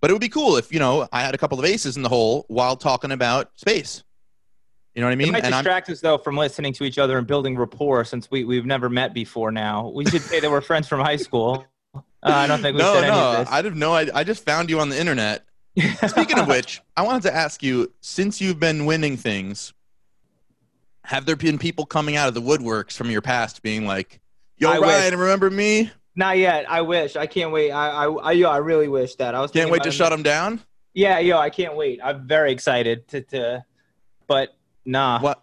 But 0.00 0.08
it 0.10 0.14
would 0.14 0.20
be 0.22 0.30
cool 0.30 0.56
if, 0.56 0.72
you 0.72 0.78
know, 0.78 1.06
I 1.12 1.20
had 1.20 1.34
a 1.34 1.38
couple 1.38 1.58
of 1.58 1.64
aces 1.66 1.96
in 1.96 2.02
the 2.02 2.08
hole 2.08 2.46
while 2.48 2.74
talking 2.76 3.12
about 3.12 3.50
space. 3.56 4.02
You 4.94 5.00
know 5.02 5.06
what 5.06 5.10
I 5.10 5.12
It 5.12 5.16
mean? 5.16 5.32
might 5.32 5.44
And 5.44 5.54
I'm 5.54 5.62
distract 5.62 5.88
us 5.90 6.00
though 6.00 6.18
from 6.18 6.36
listening 6.36 6.72
to 6.74 6.84
each 6.84 6.98
other 6.98 7.16
and 7.18 7.26
building 7.26 7.56
rapport 7.56 8.04
since 8.04 8.30
we 8.30 8.44
we've 8.44 8.66
never 8.66 8.88
met 8.88 9.14
before. 9.14 9.52
Now 9.52 9.88
we 9.88 10.04
should 10.04 10.22
say 10.22 10.40
that 10.40 10.50
we're 10.50 10.60
friends 10.60 10.88
from 10.88 11.00
high 11.00 11.16
school. 11.16 11.64
Uh, 11.94 12.00
I 12.22 12.46
don't 12.46 12.60
think 12.60 12.76
we 12.76 12.82
no, 12.82 12.94
said 12.94 13.04
any 13.04 13.12
no, 13.16 13.32
of 13.32 13.38
this. 13.38 13.48
I 13.50 13.62
have 13.62 13.74
no 13.76 13.94
idea. 13.94 14.14
I 14.14 14.24
just 14.24 14.44
found 14.44 14.68
you 14.68 14.80
on 14.80 14.88
the 14.88 14.98
internet. 15.00 15.44
Speaking 16.08 16.38
of 16.38 16.48
which, 16.48 16.82
I 16.96 17.02
wanted 17.02 17.22
to 17.22 17.34
ask 17.34 17.62
you, 17.62 17.92
since 18.00 18.40
you've 18.40 18.58
been 18.60 18.84
winning 18.84 19.16
things, 19.16 19.72
have 21.04 21.24
there 21.24 21.36
been 21.36 21.58
people 21.58 21.86
coming 21.86 22.16
out 22.16 22.28
of 22.28 22.34
the 22.34 22.42
woodworks 22.42 22.92
from 22.92 23.10
your 23.10 23.22
past 23.22 23.62
being 23.62 23.86
like, 23.86 24.20
"Yo, 24.58 24.68
I 24.70 24.78
wish. 24.80 24.88
Ryan, 24.88 25.18
remember 25.18 25.48
me? 25.48 25.90
Not 26.16 26.36
yet. 26.38 26.70
I 26.70 26.82
wish. 26.82 27.16
I 27.16 27.26
can't 27.26 27.52
wait. 27.52 27.70
I 27.70 27.88
I 27.90 28.06
I, 28.10 28.32
yo, 28.32 28.50
I 28.50 28.58
really 28.58 28.88
wish 28.88 29.14
that. 29.16 29.34
I 29.34 29.40
was 29.40 29.52
Can't 29.52 29.70
wait 29.70 29.82
to 29.84 29.88
it. 29.88 29.92
shut 29.92 30.10
them 30.10 30.22
down." 30.22 30.60
Yeah, 30.92 31.20
yo, 31.20 31.38
I 31.38 31.50
can't 31.50 31.76
wait. 31.76 32.00
I'm 32.02 32.26
very 32.26 32.52
excited 32.52 33.06
to 33.08 33.22
to, 33.22 33.64
but 34.26 34.50
nah. 34.84 35.20
What? 35.20 35.42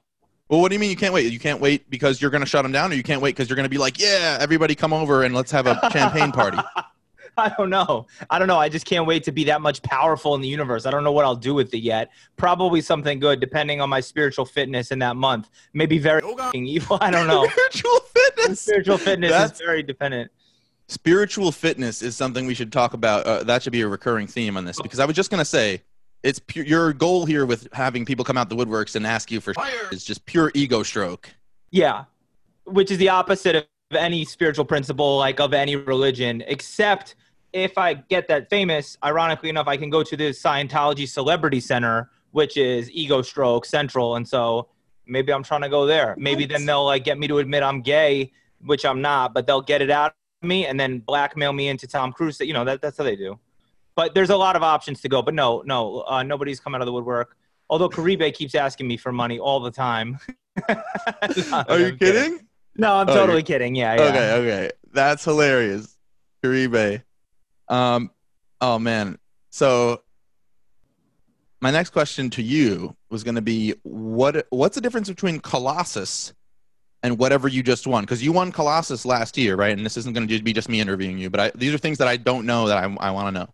Well, 0.50 0.62
what 0.62 0.70
do 0.70 0.76
you 0.76 0.80
mean 0.80 0.90
you 0.90 0.96
can't 0.96 1.14
wait? 1.14 1.32
You 1.34 1.40
can't 1.40 1.60
wait 1.60 1.90
because 1.90 2.22
you're 2.22 2.32
going 2.32 2.44
to 2.44 2.48
shut 2.50 2.64
them 2.64 2.72
down, 2.72 2.92
or 2.92 2.96
you 2.96 3.04
can't 3.04 3.22
wait 3.22 3.32
because 3.36 3.50
you're 3.50 3.58
going 3.58 3.66
to 3.66 3.70
be 3.70 3.78
like, 3.78 4.00
"Yeah, 4.00 4.38
everybody 4.40 4.76
come 4.76 4.94
over 4.94 5.24
and 5.24 5.36
let's 5.36 5.52
have 5.52 5.68
a 5.68 5.78
champagne 5.92 6.32
party." 6.32 6.60
I 7.40 7.50
don't 7.56 7.70
know. 7.70 8.08
I 8.32 8.40
don't 8.40 8.48
know. 8.48 8.58
I 8.58 8.68
just 8.68 8.86
can't 8.88 9.06
wait 9.06 9.24
to 9.26 9.32
be 9.32 9.44
that 9.44 9.62
much 9.62 9.84
powerful 9.84 10.34
in 10.34 10.42
the 10.42 10.48
universe. 10.48 10.88
I 10.88 10.92
don't 10.92 11.04
know 11.04 11.12
what 11.12 11.24
I'll 11.24 11.36
do 11.36 11.54
with 11.54 11.72
it 11.74 11.80
yet. 11.80 12.10
Probably 12.36 12.82
something 12.82 13.20
good, 13.20 13.40
depending 13.40 13.80
on 13.80 13.90
my 13.90 14.00
spiritual 14.00 14.44
fitness 14.46 14.90
in 14.92 14.98
that 15.00 15.16
month. 15.18 15.50
Maybe 15.74 16.00
very 16.00 16.24
evil. 16.56 16.98
I 17.00 17.12
don't 17.12 17.28
know. 17.28 17.46
Spiritual 17.48 18.00
fitness. 18.16 18.62
spiritual 18.62 18.98
fitness 18.98 19.32
That's- 19.32 19.52
is 19.52 19.58
very 19.60 19.84
dependent. 19.84 20.32
Spiritual 20.88 21.52
fitness 21.52 22.02
is 22.02 22.16
something 22.16 22.48
we 22.48 22.54
should 22.54 22.72
talk 22.72 22.94
about. 22.94 23.26
Uh, 23.26 23.44
that 23.44 23.62
should 23.62 23.74
be 23.74 23.82
a 23.82 23.88
recurring 23.88 24.26
theme 24.26 24.56
on 24.56 24.64
this 24.64 24.82
because 24.82 25.00
I 25.00 25.06
was 25.06 25.16
just 25.18 25.30
going 25.30 25.40
to 25.40 25.46
say, 25.46 25.84
it's 26.28 26.40
pu- 26.40 26.64
your 26.64 26.92
goal 26.92 27.26
here 27.26 27.46
with 27.46 27.70
having 27.72 28.04
people 28.04 28.26
come 28.26 28.38
out 28.38 28.50
the 28.50 28.56
woodworks 28.56 28.96
and 28.96 29.08
ask 29.08 29.32
you 29.32 29.40
for 29.40 29.54
is 29.92 30.04
just 30.04 30.26
pure 30.26 30.52
ego 30.54 30.84
stroke. 30.84 31.30
Yeah, 31.72 32.04
which 32.66 32.92
is 32.92 32.98
the 32.98 33.10
opposite 33.10 33.56
of 33.56 33.64
any 33.92 34.26
spiritual 34.26 34.66
principle, 34.66 35.18
like 35.18 35.40
of 35.40 35.54
any 35.54 35.78
religion, 35.78 36.44
except 36.48 37.16
if 37.54 37.78
I 37.78 37.94
get 37.94 38.28
that 38.28 38.50
famous, 38.50 38.98
ironically 39.04 39.50
enough, 39.50 39.68
I 39.68 39.78
can 39.78 39.90
go 39.90 40.04
to 40.04 40.18
the 40.18 40.30
Scientology 40.32 41.08
Celebrity 41.08 41.62
Center, 41.62 42.10
which 42.32 42.58
is 42.58 42.92
Ego 42.92 43.22
Stroke 43.22 43.66
Central, 43.66 44.18
and 44.18 44.28
so 44.28 44.68
maybe 45.08 45.32
I'm 45.32 45.44
trying 45.44 45.62
to 45.62 45.70
go 45.70 45.86
there. 45.86 46.14
Maybe 46.18 46.44
What? 46.44 46.50
then 46.50 46.66
they'll 46.66 46.84
like 46.86 47.06
get 47.06 47.18
me 47.18 47.28
to 47.30 47.38
admit 47.38 47.64
I'm 47.64 47.82
gay, 47.82 48.34
which 48.60 48.86
I'm 48.86 49.02
not, 49.02 49.34
but 49.34 49.48
they'll 49.48 49.62
get 49.62 49.82
it 49.82 49.90
out 49.90 50.14
of 50.42 50.48
me 50.48 50.66
and 50.66 50.78
then 50.78 51.00
blackmail 51.00 51.54
me 51.54 51.70
into 51.70 51.88
Tom 51.88 52.12
Cruise. 52.12 52.38
You 52.42 52.52
know 52.52 52.66
that 52.66 52.82
that's 52.82 52.98
how 52.98 53.06
they 53.06 53.16
do. 53.16 53.40
But 53.98 54.14
there's 54.14 54.30
a 54.30 54.38
lot 54.38 54.56
of 54.56 54.62
options 54.62 55.02
to 55.02 55.10
go. 55.10 55.22
But 55.24 55.34
no, 55.34 55.64
no, 55.66 56.04
uh, 56.08 56.22
nobody's 56.22 56.60
come 56.62 56.76
out 56.76 56.82
of 56.82 56.86
the 56.86 56.94
woodwork. 56.94 57.36
Although 57.70 57.90
Caribe 57.90 58.32
keeps 58.34 58.54
asking 58.56 58.88
me 58.88 58.96
for 58.96 59.12
money 59.12 59.40
all 59.40 59.60
the 59.60 59.72
time. 59.72 60.20
No, 60.70 61.64
Are 61.70 61.78
you 61.80 61.86
I'm 61.88 61.98
kidding? 62.00 62.48
No, 62.78 62.96
I'm 62.96 63.10
Oh, 63.10 63.14
totally 63.14 63.44
kidding. 63.44 63.76
Yeah, 63.76 63.94
yeah. 63.94 64.02
Okay, 64.02 64.32
okay, 64.34 64.72
that's 64.92 65.24
hilarious. 65.24 65.96
Caribe. 66.44 67.04
Um, 67.68 68.10
oh 68.60 68.80
man. 68.80 69.20
So 69.52 70.02
my 71.62 71.70
next 71.70 71.92
question 71.92 72.32
to 72.32 72.42
you 72.42 72.96
was 73.12 73.24
going 73.24 73.36
to 73.36 73.42
be 73.44 73.76
what 73.84 74.48
what's 74.50 74.74
the 74.74 74.82
difference 74.82 75.10
between 75.10 75.40
Colossus 75.40 76.34
and 77.04 77.20
whatever 77.20 77.48
you 77.48 77.62
just 77.62 77.86
won? 77.86 78.04
Because 78.04 78.24
you 78.24 78.32
won 78.32 78.52
Colossus 78.52 79.06
last 79.06 79.38
year, 79.38 79.56
right? 79.56 79.78
And 79.78 79.86
this 79.86 79.96
isn't 79.98 80.14
going 80.14 80.28
to 80.28 80.42
be 80.42 80.54
just 80.54 80.70
me 80.70 80.80
interviewing 80.80 81.20
you, 81.20 81.30
but 81.30 81.40
I, 81.40 81.52
these 81.54 81.72
are 81.74 81.78
things 81.78 82.00
that 82.00 82.08
I 82.08 82.18
don't 82.18 82.48
know 82.48 82.68
that 82.68 82.78
I, 82.78 82.96
I 83.00 83.12
want 83.12 83.28
to 83.28 83.40
know. 83.40 83.50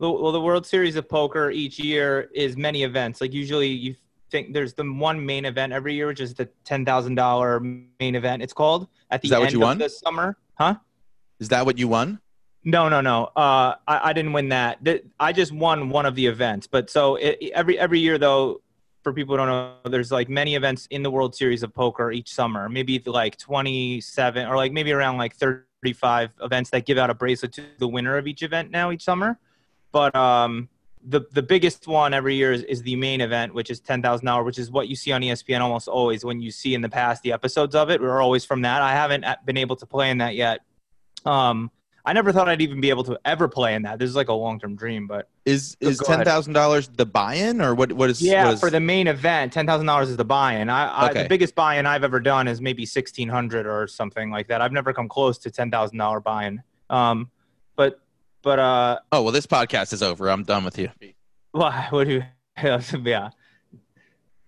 Well, 0.00 0.32
the 0.32 0.40
World 0.40 0.64
Series 0.64 0.96
of 0.96 1.08
Poker 1.08 1.50
each 1.50 1.78
year 1.78 2.30
is 2.34 2.56
many 2.56 2.84
events. 2.84 3.20
Like 3.20 3.34
usually, 3.34 3.68
you 3.68 3.94
think 4.30 4.54
there's 4.54 4.72
the 4.72 4.84
one 4.84 5.24
main 5.24 5.44
event 5.44 5.74
every 5.74 5.94
year, 5.94 6.06
which 6.06 6.20
is 6.20 6.32
the 6.32 6.48
ten 6.64 6.86
thousand 6.86 7.16
dollar 7.16 7.60
main 7.60 8.14
event. 8.14 8.42
It's 8.42 8.54
called 8.54 8.88
at 9.10 9.20
the 9.20 9.26
Is 9.26 9.30
that 9.30 9.36
end 9.36 9.44
what 9.44 9.52
you 9.52 9.58
of 9.58 9.62
won? 9.62 9.78
the 9.78 9.88
summer, 9.90 10.36
huh? 10.54 10.76
Is 11.38 11.48
that 11.50 11.66
what 11.66 11.78
you 11.78 11.86
won? 11.86 12.18
No, 12.64 12.88
no, 12.88 13.02
no. 13.02 13.24
Uh, 13.36 13.74
I, 13.86 14.10
I 14.10 14.12
didn't 14.14 14.32
win 14.32 14.48
that. 14.50 14.82
Th- 14.82 15.04
I 15.18 15.32
just 15.32 15.52
won 15.52 15.90
one 15.90 16.06
of 16.06 16.14
the 16.14 16.26
events. 16.26 16.66
But 16.66 16.88
so 16.88 17.16
it, 17.16 17.38
every 17.54 17.78
every 17.78 18.00
year 18.00 18.16
though, 18.16 18.62
for 19.02 19.12
people 19.12 19.34
who 19.34 19.44
don't 19.44 19.48
know, 19.48 19.90
there's 19.90 20.10
like 20.10 20.30
many 20.30 20.54
events 20.54 20.86
in 20.90 21.02
the 21.02 21.10
World 21.10 21.34
Series 21.34 21.62
of 21.62 21.74
Poker 21.74 22.10
each 22.10 22.32
summer. 22.32 22.70
Maybe 22.70 23.02
like 23.04 23.36
27 23.36 24.46
or 24.46 24.56
like 24.56 24.72
maybe 24.72 24.92
around 24.92 25.18
like 25.18 25.36
35 25.36 26.32
events 26.42 26.70
that 26.70 26.86
give 26.86 26.96
out 26.96 27.10
a 27.10 27.14
bracelet 27.14 27.52
to 27.52 27.64
the 27.78 27.88
winner 27.88 28.16
of 28.16 28.26
each 28.26 28.42
event 28.42 28.70
now 28.70 28.90
each 28.92 29.04
summer. 29.04 29.38
But 29.92 30.14
um, 30.14 30.68
the 31.04 31.22
the 31.32 31.42
biggest 31.42 31.86
one 31.86 32.14
every 32.14 32.34
year 32.36 32.52
is, 32.52 32.62
is 32.64 32.82
the 32.82 32.96
main 32.96 33.20
event, 33.20 33.54
which 33.54 33.70
is 33.70 33.80
ten 33.80 34.02
thousand 34.02 34.26
dollars, 34.26 34.44
which 34.46 34.58
is 34.58 34.70
what 34.70 34.88
you 34.88 34.96
see 34.96 35.12
on 35.12 35.22
ESPN 35.22 35.60
almost 35.60 35.88
always. 35.88 36.24
When 36.24 36.40
you 36.40 36.50
see 36.50 36.74
in 36.74 36.80
the 36.80 36.88
past 36.88 37.22
the 37.22 37.32
episodes 37.32 37.74
of 37.74 37.90
it, 37.90 38.00
we're 38.00 38.20
always 38.20 38.44
from 38.44 38.62
that. 38.62 38.82
I 38.82 38.92
haven't 38.92 39.24
uh, 39.24 39.36
been 39.44 39.56
able 39.56 39.76
to 39.76 39.86
play 39.86 40.10
in 40.10 40.18
that 40.18 40.34
yet. 40.34 40.60
Um, 41.24 41.70
I 42.04 42.14
never 42.14 42.32
thought 42.32 42.48
I'd 42.48 42.62
even 42.62 42.80
be 42.80 42.88
able 42.88 43.04
to 43.04 43.18
ever 43.26 43.46
play 43.46 43.74
in 43.74 43.82
that. 43.82 43.98
This 43.98 44.08
is 44.08 44.16
like 44.16 44.28
a 44.28 44.32
long 44.32 44.58
term 44.58 44.74
dream, 44.74 45.06
but 45.06 45.28
Is 45.44 45.76
is 45.80 45.98
ten 45.98 46.24
thousand 46.24 46.54
dollars 46.54 46.88
the 46.88 47.04
buy-in 47.06 47.60
or 47.60 47.74
what? 47.74 47.92
What 47.92 48.08
is? 48.10 48.22
yeah, 48.22 48.44
what 48.46 48.54
is- 48.54 48.60
for 48.60 48.70
the 48.70 48.80
main 48.80 49.06
event, 49.06 49.52
ten 49.52 49.66
thousand 49.66 49.86
dollars 49.86 50.08
is 50.08 50.16
the 50.16 50.24
buy-in. 50.24 50.70
I, 50.70 50.86
I 50.86 51.10
Okay. 51.10 51.22
the 51.24 51.28
biggest 51.28 51.54
buy-in 51.54 51.86
I've 51.86 52.04
ever 52.04 52.18
done 52.20 52.48
is 52.48 52.60
maybe 52.60 52.86
sixteen 52.86 53.28
hundred 53.28 53.66
or 53.66 53.86
something 53.86 54.30
like 54.30 54.48
that. 54.48 54.62
I've 54.62 54.72
never 54.72 54.92
come 54.92 55.08
close 55.08 55.36
to 55.38 55.50
ten 55.50 55.70
thousand 55.70 55.98
dollar 55.98 56.20
buy-in. 56.20 56.62
Um, 56.88 57.30
but 57.76 58.00
but 58.42 58.58
uh, 58.58 58.98
oh 59.12 59.22
well, 59.22 59.32
this 59.32 59.46
podcast 59.46 59.92
is 59.92 60.02
over. 60.02 60.30
I'm 60.30 60.44
done 60.44 60.64
with 60.64 60.78
you. 60.78 60.90
Why? 61.52 61.86
what 61.90 62.06
do 62.06 62.14
you? 62.14 62.22
Yeah, 62.62 63.30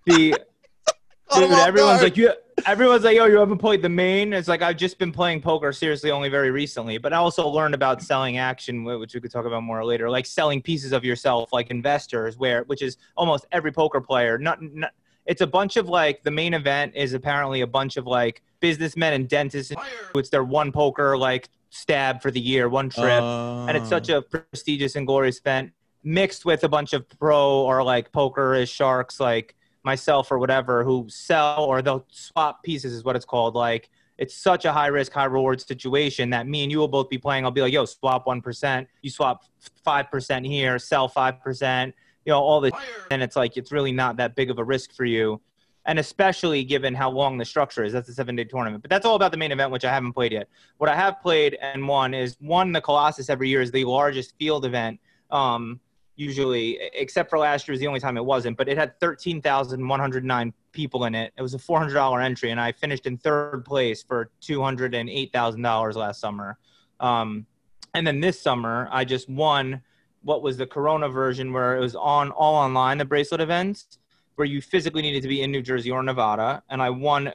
the 0.07 0.39
Dude, 1.35 1.51
everyone's 1.51 2.01
guard. 2.01 2.03
like 2.03 2.17
you. 2.17 2.33
Everyone's 2.67 3.05
like, 3.05 3.17
"Yo, 3.17 3.25
you 3.25 3.39
haven't 3.39 3.59
played 3.59 3.81
the 3.81 3.89
main." 3.89 4.35
It's 4.35 4.49
like 4.49 4.61
I've 4.61 4.77
just 4.77 4.99
been 4.99 5.13
playing 5.13 5.41
poker 5.41 5.73
seriously 5.73 6.11
only 6.11 6.29
very 6.29 6.51
recently, 6.51 6.99
but 6.99 7.15
I 7.15 7.17
also 7.17 7.49
learned 7.49 7.75
about 7.75 8.03
selling 8.03 8.37
action, 8.37 8.85
which 8.85 9.15
we 9.15 9.21
could 9.21 9.31
talk 9.31 9.47
about 9.47 9.63
more 9.63 9.83
later, 9.85 10.11
like 10.11 10.27
selling 10.27 10.61
pieces 10.61 10.93
of 10.93 11.05
yourself, 11.05 11.53
like 11.53 11.71
investors, 11.71 12.37
where 12.37 12.65
which 12.65 12.83
is 12.83 12.99
almost 13.17 13.47
every 13.53 13.73
poker 13.73 14.01
player. 14.01 14.37
Not, 14.37 14.61
not 14.61 14.91
it's 15.25 15.41
a 15.41 15.47
bunch 15.47 15.77
of 15.77 15.89
like 15.89 16.23
the 16.23 16.31
main 16.31 16.53
event 16.53 16.95
is 16.95 17.15
apparently 17.15 17.63
a 17.63 17.67
bunch 17.67 17.97
of 17.97 18.07
like 18.07 18.43
businessmen 18.61 19.15
and 19.15 19.29
dentists. 19.29 19.73
It's 20.15 20.29
their 20.29 20.45
one 20.45 20.71
poker 20.73 21.17
like 21.17 21.49
stab 21.73 22.21
for 22.21 22.31
the 22.31 22.41
year, 22.41 22.69
one 22.69 22.91
trip. 22.91 23.23
And 23.23 23.77
it's 23.77 23.89
such 23.89 24.11
Oh. 24.11 24.19
a 24.19 24.23
prestigious 24.23 24.95
and 24.95 25.07
glorious 25.07 25.39
event 25.39 25.73
mixed 26.05 26.45
with 26.45 26.65
a 26.65 26.69
bunch 26.69 26.93
of 26.93 27.09
pro 27.19 27.61
or 27.63 27.83
like 27.83 28.13
poker 28.13 28.65
sharks 28.67 29.19
like 29.21 29.55
myself 29.85 30.31
or 30.31 30.39
whatever 30.39 30.85
who 30.85 31.07
sell 31.09 31.65
or 31.65 31.81
they'll 31.81 32.05
swap 32.11 32.63
pieces 32.63 32.93
is 32.93 33.05
what 33.05 33.17
it's 33.17 33.25
called. 33.25 33.55
Like 33.55 33.89
it's 34.19 34.35
such 34.35 34.65
a 34.65 34.73
high 34.73 34.89
risk 34.89 35.13
high 35.13 35.25
reward 35.25 35.61
situation 35.61 36.31
that 36.31 36.47
me 36.47 36.63
and 36.63 36.71
you 36.71 36.79
will 36.79 36.89
both 36.89 37.09
be 37.09 37.19
playing. 37.19 37.45
I'll 37.45 37.51
be 37.51 37.63
like 37.63 37.73
yo 37.73 37.85
swap 37.87 38.27
1% 38.27 38.87
you 39.01 39.11
swap 39.11 39.45
5% 39.87 40.47
here 40.47 40.79
sell 40.79 41.09
5% 41.09 41.93
you 42.27 42.33
know 42.33 42.41
all 42.41 42.61
this. 42.61 42.73
And 43.11 43.23
it's 43.23 43.37
like 43.37 43.57
it's 43.57 43.73
really 43.73 43.93
not 43.93 44.17
that 44.19 44.35
big 44.35 44.51
of 44.51 44.59
a 44.59 44.65
risk 44.65 44.93
for 44.93 45.05
you 45.05 45.41
and 45.87 45.99
especially 45.99 46.63
given 46.63 46.95
how 46.95 47.11
long 47.11 47.39
the 47.39 47.45
structure 47.45 47.85
is 47.85 47.93
that's 47.93 48.09
a 48.09 48.15
seven 48.15 48.37
day 48.37 48.45
tournament 48.45 48.83
but 48.83 48.91
that's 48.91 49.05
all 49.05 49.17
about 49.17 49.31
the 49.31 49.37
main 49.37 49.53
event 49.53 49.71
which 49.71 49.85
i 49.85 49.93
haven't 49.93 50.13
played 50.13 50.33
yet 50.33 50.49
what 50.79 50.91
I 50.91 50.97
have 50.97 51.21
played 51.21 51.57
and 51.61 51.87
won 51.87 52.13
is 52.13 52.37
one 52.41 52.73
the 52.73 52.81
Colossus 52.81 53.31
every 53.31 53.49
year 53.49 53.61
is 53.61 53.71
the 53.71 53.85
largest 53.85 54.35
field 54.39 54.65
event. 54.65 54.99
Um, 55.31 55.81
usually, 56.17 56.79
except 56.93 57.31
for 57.31 57.39
last 57.39 57.69
year, 57.69 57.75
is 57.75 57.81
the 57.81 57.87
only 57.87 58.01
time 58.01 58.17
it 58.17 58.25
wasn't. 58.25 58.57
But 58.57 58.69
it 58.69 58.77
had 58.77 58.99
thirteen 58.99 59.41
thousand 59.41 59.87
one 59.87 60.01
hundred 60.01 60.25
nine 60.25 60.53
people 60.73 61.05
in 61.05 61.15
it. 61.15 61.33
It 61.37 61.43
was 61.43 61.55
a 61.55 61.59
four 61.59 61.79
hundred 61.79 61.95
dollar 61.95 62.21
entry, 62.21 62.51
and 62.51 62.61
I 62.61 62.73
finished 62.73 63.07
in 63.07 63.17
third 63.17 63.65
place 63.65 64.03
for 64.03 64.31
two 64.41 64.61
hundred 64.61 64.95
and 64.95 65.09
eight 65.09 65.33
thousand 65.33 65.63
dollars 65.63 65.97
last 65.97 66.21
summer. 66.21 66.59
Um, 67.01 67.47
and 67.95 68.07
then 68.07 68.21
this 68.21 68.41
summer, 68.41 68.89
I 68.91 69.05
just 69.05 69.29
won 69.29 69.83
what 70.23 70.43
was 70.43 70.57
the 70.57 70.67
Corona 70.67 71.09
version, 71.09 71.53
where 71.53 71.77
it 71.77 71.81
was 71.81 71.95
on 71.95 72.31
all 72.33 72.55
online 72.55 72.99
the 72.99 73.05
bracelet 73.05 73.41
events, 73.41 73.99
where 74.37 74.47
you 74.47 74.61
physically 74.61 75.03
needed 75.03 75.23
to 75.23 75.29
be 75.29 75.43
in 75.43 75.51
New 75.51 75.63
Jersey 75.63 75.91
or 75.91 76.03
Nevada, 76.03 76.63
and 76.69 76.83
I 76.83 76.91
won 76.91 77.33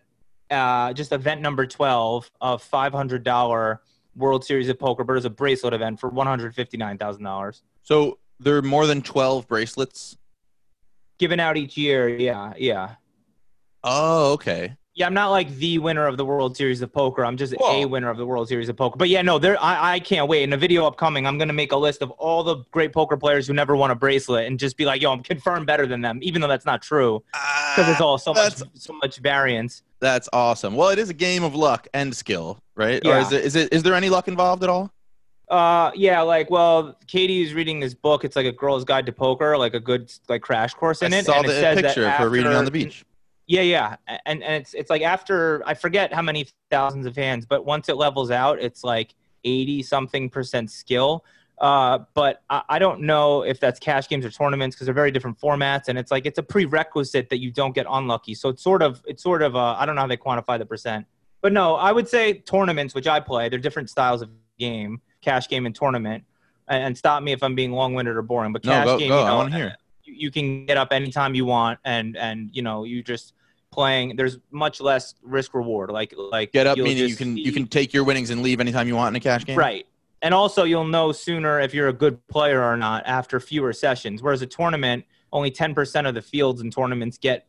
uh, 0.49 0.93
just 0.93 1.11
event 1.11 1.41
number 1.41 1.65
12 1.65 2.29
of 2.41 2.69
$500 2.69 3.79
World 4.15 4.43
Series 4.43 4.69
of 4.69 4.79
Poker, 4.79 5.03
but 5.03 5.13
it 5.13 5.15
was 5.15 5.25
a 5.25 5.29
bracelet 5.29 5.73
event 5.73 5.99
for 5.99 6.09
$159,000. 6.11 7.61
So 7.83 8.17
there 8.39 8.57
are 8.57 8.61
more 8.61 8.85
than 8.85 9.01
twelve 9.01 9.47
bracelets. 9.47 10.17
Given 11.19 11.39
out 11.39 11.57
each 11.57 11.77
year, 11.77 12.07
yeah, 12.09 12.53
yeah. 12.57 12.95
Oh, 13.83 14.33
okay. 14.33 14.75
Yeah, 14.97 15.05
I'm 15.05 15.13
not 15.13 15.29
like 15.29 15.55
the 15.57 15.77
winner 15.77 16.07
of 16.07 16.17
the 16.17 16.25
World 16.25 16.57
Series 16.57 16.81
of 16.81 16.91
Poker. 16.91 17.23
I'm 17.23 17.37
just 17.37 17.53
a 17.61 17.85
winner 17.85 18.09
of 18.09 18.17
the 18.17 18.25
World 18.25 18.47
Series 18.47 18.67
of 18.67 18.77
Poker. 18.77 18.97
But 18.97 19.09
yeah, 19.09 19.21
no, 19.21 19.37
there. 19.37 19.55
I, 19.61 19.93
I 19.93 19.99
can't 19.99 20.27
wait. 20.27 20.41
In 20.41 20.53
a 20.53 20.57
video 20.57 20.87
upcoming, 20.87 21.27
I'm 21.27 21.37
gonna 21.37 21.53
make 21.53 21.71
a 21.71 21.77
list 21.77 22.01
of 22.01 22.09
all 22.11 22.43
the 22.43 22.63
great 22.71 22.93
poker 22.93 23.15
players 23.15 23.45
who 23.45 23.53
never 23.53 23.75
won 23.75 23.91
a 23.91 23.95
bracelet, 23.95 24.47
and 24.47 24.57
just 24.57 24.75
be 24.75 24.85
like, 24.85 24.99
"Yo, 24.99 25.11
I'm 25.11 25.21
confirmed 25.21 25.67
better 25.67 25.85
than 25.85 26.01
them," 26.01 26.17
even 26.23 26.41
though 26.41 26.47
that's 26.47 26.65
not 26.65 26.81
true 26.81 27.23
because 27.31 27.91
it's 27.91 28.01
all 28.01 28.17
so 28.17 28.33
much, 28.33 28.55
so 28.73 28.93
much 28.93 29.17
variance. 29.19 29.83
That's 29.99 30.27
awesome. 30.33 30.73
Well, 30.73 30.89
it 30.89 30.97
is 30.97 31.11
a 31.11 31.13
game 31.13 31.43
of 31.43 31.53
luck 31.53 31.87
and 31.93 32.15
skill, 32.15 32.57
right? 32.75 32.99
Or 33.05 33.09
Yeah. 33.09 33.19
is 33.21 33.31
it 33.31 33.45
is 33.45 33.55
it 33.55 33.71
is 33.71 33.83
there 33.83 33.93
any 33.93 34.09
luck 34.09 34.27
involved 34.27 34.63
at 34.63 34.69
all? 34.69 34.91
Uh, 35.47 35.91
yeah, 35.93 36.21
like, 36.21 36.49
well, 36.49 36.97
Katie 37.05 37.43
is 37.43 37.53
reading 37.53 37.79
this 37.79 37.93
book. 37.93 38.25
It's 38.25 38.35
like 38.35 38.47
a 38.47 38.51
girl's 38.51 38.83
guide 38.83 39.05
to 39.05 39.11
poker, 39.11 39.59
like 39.59 39.75
a 39.75 39.79
good 39.79 40.11
like 40.27 40.41
crash 40.41 40.73
course 40.73 41.03
in 41.03 41.13
I 41.13 41.17
it. 41.17 41.25
saw 41.25 41.37
and 41.37 41.45
it 41.45 41.49
the 41.49 41.53
says 41.53 41.81
picture 41.81 42.01
that 42.01 42.15
of 42.19 42.25
her 42.25 42.29
reading 42.31 42.51
on 42.51 42.65
the 42.65 42.71
beach. 42.71 43.05
Yeah, 43.47 43.61
yeah, 43.61 43.95
and 44.25 44.43
and 44.43 44.61
it's 44.61 44.73
it's 44.73 44.89
like 44.89 45.01
after 45.01 45.63
I 45.65 45.73
forget 45.73 46.13
how 46.13 46.21
many 46.21 46.47
thousands 46.69 47.05
of 47.05 47.15
hands, 47.15 47.45
but 47.45 47.65
once 47.65 47.87
it 47.87 47.95
levels 47.95 48.29
out, 48.29 48.61
it's 48.61 48.83
like 48.83 49.15
eighty 49.45 49.81
something 49.81 50.29
percent 50.29 50.69
skill. 50.69 51.23
Uh, 51.59 51.99
but 52.13 52.43
I, 52.49 52.61
I 52.69 52.79
don't 52.79 53.01
know 53.01 53.41
if 53.43 53.59
that's 53.59 53.79
cash 53.79 54.07
games 54.09 54.25
or 54.25 54.29
tournaments 54.29 54.75
because 54.75 54.85
they're 54.85 54.93
very 54.93 55.11
different 55.11 55.39
formats, 55.39 55.87
and 55.87 55.97
it's 55.97 56.11
like 56.11 56.25
it's 56.25 56.37
a 56.37 56.43
prerequisite 56.43 57.29
that 57.29 57.39
you 57.39 57.49
don't 57.51 57.73
get 57.73 57.85
unlucky. 57.89 58.35
So 58.35 58.49
it's 58.49 58.61
sort 58.61 58.81
of 58.81 59.01
it's 59.07 59.23
sort 59.23 59.41
of 59.41 59.55
uh, 59.55 59.75
I 59.79 59.85
don't 59.85 59.95
know 59.95 60.01
how 60.01 60.07
they 60.07 60.17
quantify 60.17 60.59
the 60.59 60.65
percent, 60.65 61.05
but 61.41 61.53
no, 61.53 61.75
I 61.75 61.93
would 61.93 62.09
say 62.09 62.33
tournaments, 62.33 62.93
which 62.93 63.07
I 63.07 63.21
play, 63.21 63.47
they're 63.47 63.59
different 63.59 63.89
styles 63.89 64.21
of 64.21 64.29
game, 64.59 65.01
cash 65.21 65.47
game 65.47 65.65
and 65.65 65.73
tournament. 65.73 66.25
And, 66.67 66.83
and 66.83 66.97
stop 66.97 67.23
me 67.23 67.31
if 67.31 67.41
I'm 67.41 67.55
being 67.55 67.71
long-winded 67.71 68.13
or 68.17 68.21
boring, 68.23 68.51
but 68.51 68.65
No, 68.65 68.73
cash 68.73 68.85
go 68.85 68.97
game, 68.99 69.09
go. 69.09 69.21
you 69.21 69.25
I 69.25 69.33
want 69.35 69.51
to 69.51 69.57
hear. 69.57 69.75
you, 70.03 70.13
you 70.15 70.31
can 70.31 70.65
get 70.65 70.75
up 70.77 70.91
anytime 70.91 71.33
you 71.33 71.45
want 71.45 71.79
and 71.85 72.17
and 72.17 72.49
you 72.51 72.61
know 72.61 72.83
you 72.83 73.01
just 73.01 73.33
playing 73.77 74.15
there's 74.15 74.39
much 74.49 74.81
less 74.81 75.13
risk 75.21 75.53
reward. 75.53 75.91
Like 75.91 76.13
like 76.17 76.51
Get 76.51 76.65
up 76.65 76.77
meaning 76.79 77.07
you 77.07 77.15
can 77.15 77.37
you 77.37 77.51
can 77.51 77.67
take 77.67 77.93
your 77.93 78.03
winnings 78.03 78.31
and 78.31 78.41
leave 78.41 78.59
anytime 78.59 78.87
you 78.87 78.95
want 78.95 79.13
in 79.13 79.17
a 79.17 79.23
cash 79.23 79.45
game. 79.45 79.57
right. 79.57 79.85
And 80.23 80.33
also 80.33 80.63
you'll 80.63 80.87
know 80.87 81.11
sooner 81.11 81.59
if 81.59 81.75
you're 81.75 81.89
a 81.89 81.93
good 81.93 82.27
player 82.27 82.63
or 82.63 82.75
not 82.75 83.03
after 83.05 83.39
fewer 83.39 83.71
sessions. 83.71 84.23
Whereas 84.23 84.41
a 84.41 84.47
tournament 84.47 85.05
only 85.33 85.51
10% 85.51 86.07
of 86.07 86.15
the 86.15 86.21
fields 86.21 86.61
in 86.61 86.71
tournaments 86.71 87.17
get 87.17 87.47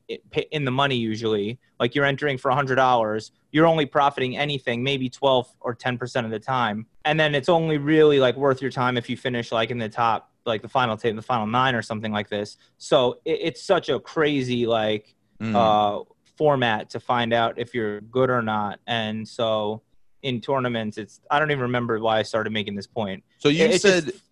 in 0.50 0.64
the 0.64 0.70
money 0.70 0.96
usually. 0.96 1.58
Like 1.80 1.94
you're 1.94 2.04
entering 2.04 2.36
for 2.36 2.50
$100 2.50 3.30
you're 3.50 3.66
only 3.66 3.86
profiting 3.86 4.36
anything 4.36 4.82
maybe 4.82 5.08
12 5.08 5.48
or 5.60 5.74
10% 5.74 6.24
of 6.26 6.30
the 6.30 6.38
time. 6.38 6.84
And 7.06 7.18
then 7.18 7.34
it's 7.34 7.48
only 7.48 7.78
really 7.78 8.20
like 8.20 8.36
worth 8.36 8.60
your 8.60 8.70
time 8.70 8.98
if 8.98 9.08
you 9.08 9.16
finish 9.16 9.50
like 9.50 9.70
in 9.70 9.78
the 9.78 9.88
top 9.88 10.30
like 10.44 10.60
the 10.60 10.68
final 10.68 10.96
tape 10.98 11.16
the 11.16 11.22
final 11.22 11.46
nine 11.46 11.74
or 11.74 11.80
something 11.80 12.12
like 12.12 12.28
this. 12.28 12.58
So 12.76 13.20
it, 13.24 13.38
it's 13.42 13.62
such 13.62 13.88
a 13.88 13.98
crazy 13.98 14.66
like 14.66 15.14
Mm. 15.40 15.54
uh, 15.54 16.02
format 16.38 16.88
to 16.90 17.00
find 17.00 17.32
out 17.34 17.58
if 17.58 17.74
you're 17.74 18.00
good 18.00 18.30
or 18.30 18.40
not. 18.40 18.78
And 18.86 19.26
so 19.28 19.82
in 20.22 20.40
tournaments, 20.40 20.96
it's 20.96 21.20
I 21.30 21.38
don't 21.38 21.50
even 21.50 21.62
remember 21.62 21.98
why 22.00 22.18
I 22.18 22.22
started 22.22 22.50
making 22.52 22.76
this 22.76 22.86
point. 22.86 23.24
so 23.38 23.48
you 23.48 23.64
It's 23.66 23.82
said 23.82 24.04
just- 24.06 24.22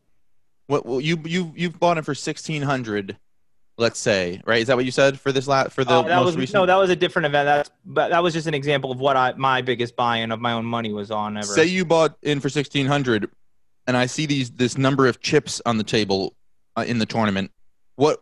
what 0.69 0.87
well, 0.87 1.01
you 1.01 1.21
you 1.25 1.53
you've 1.57 1.79
bought 1.79 1.99
it 1.99 2.05
for 2.05 2.15
sixteen 2.15 2.63
hundred, 2.63 3.17
let's 3.79 3.99
say, 4.01 4.41
right? 4.47 4.61
Is 4.63 4.67
that 4.69 4.77
what 4.77 4.85
you 4.85 4.91
said 4.91 5.21
for 5.21 5.31
this 5.31 5.47
lat 5.47 5.71
for 5.73 5.85
the 5.85 5.95
Oh, 5.95 6.03
that 6.03 6.17
most 6.17 6.27
was 6.27 6.37
recent? 6.37 6.55
no, 6.55 6.67
that 6.67 6.75
was 6.77 6.91
a 6.91 6.97
different 6.97 7.27
event. 7.27 7.47
That's 7.47 7.71
but 7.85 8.09
that 8.11 8.23
was 8.23 8.33
just 8.35 8.47
an 8.49 8.55
example 8.55 8.91
of 8.91 8.99
what 8.99 9.17
I 9.17 9.33
my 9.37 9.63
biggest 9.63 9.95
buy-in 9.95 10.33
of 10.33 10.41
my 10.41 10.53
own 10.53 10.65
money 10.65 10.93
was 10.93 11.11
on 11.13 11.37
ever. 11.37 11.47
Say 11.47 11.67
you 11.67 11.85
bought 11.85 12.17
in 12.23 12.41
for 12.41 12.49
sixteen 12.49 12.87
hundred, 12.87 13.31
and 13.87 13.97
I 13.97 14.07
see 14.07 14.27
these 14.27 14.51
this 14.51 14.77
number 14.77 15.07
of 15.07 15.21
chips 15.21 15.63
on 15.67 15.79
the 15.79 15.85
table 15.85 16.35
uh, 16.77 16.85
in 16.87 16.99
the 16.99 17.07
tournament. 17.07 17.53
What 17.95 18.19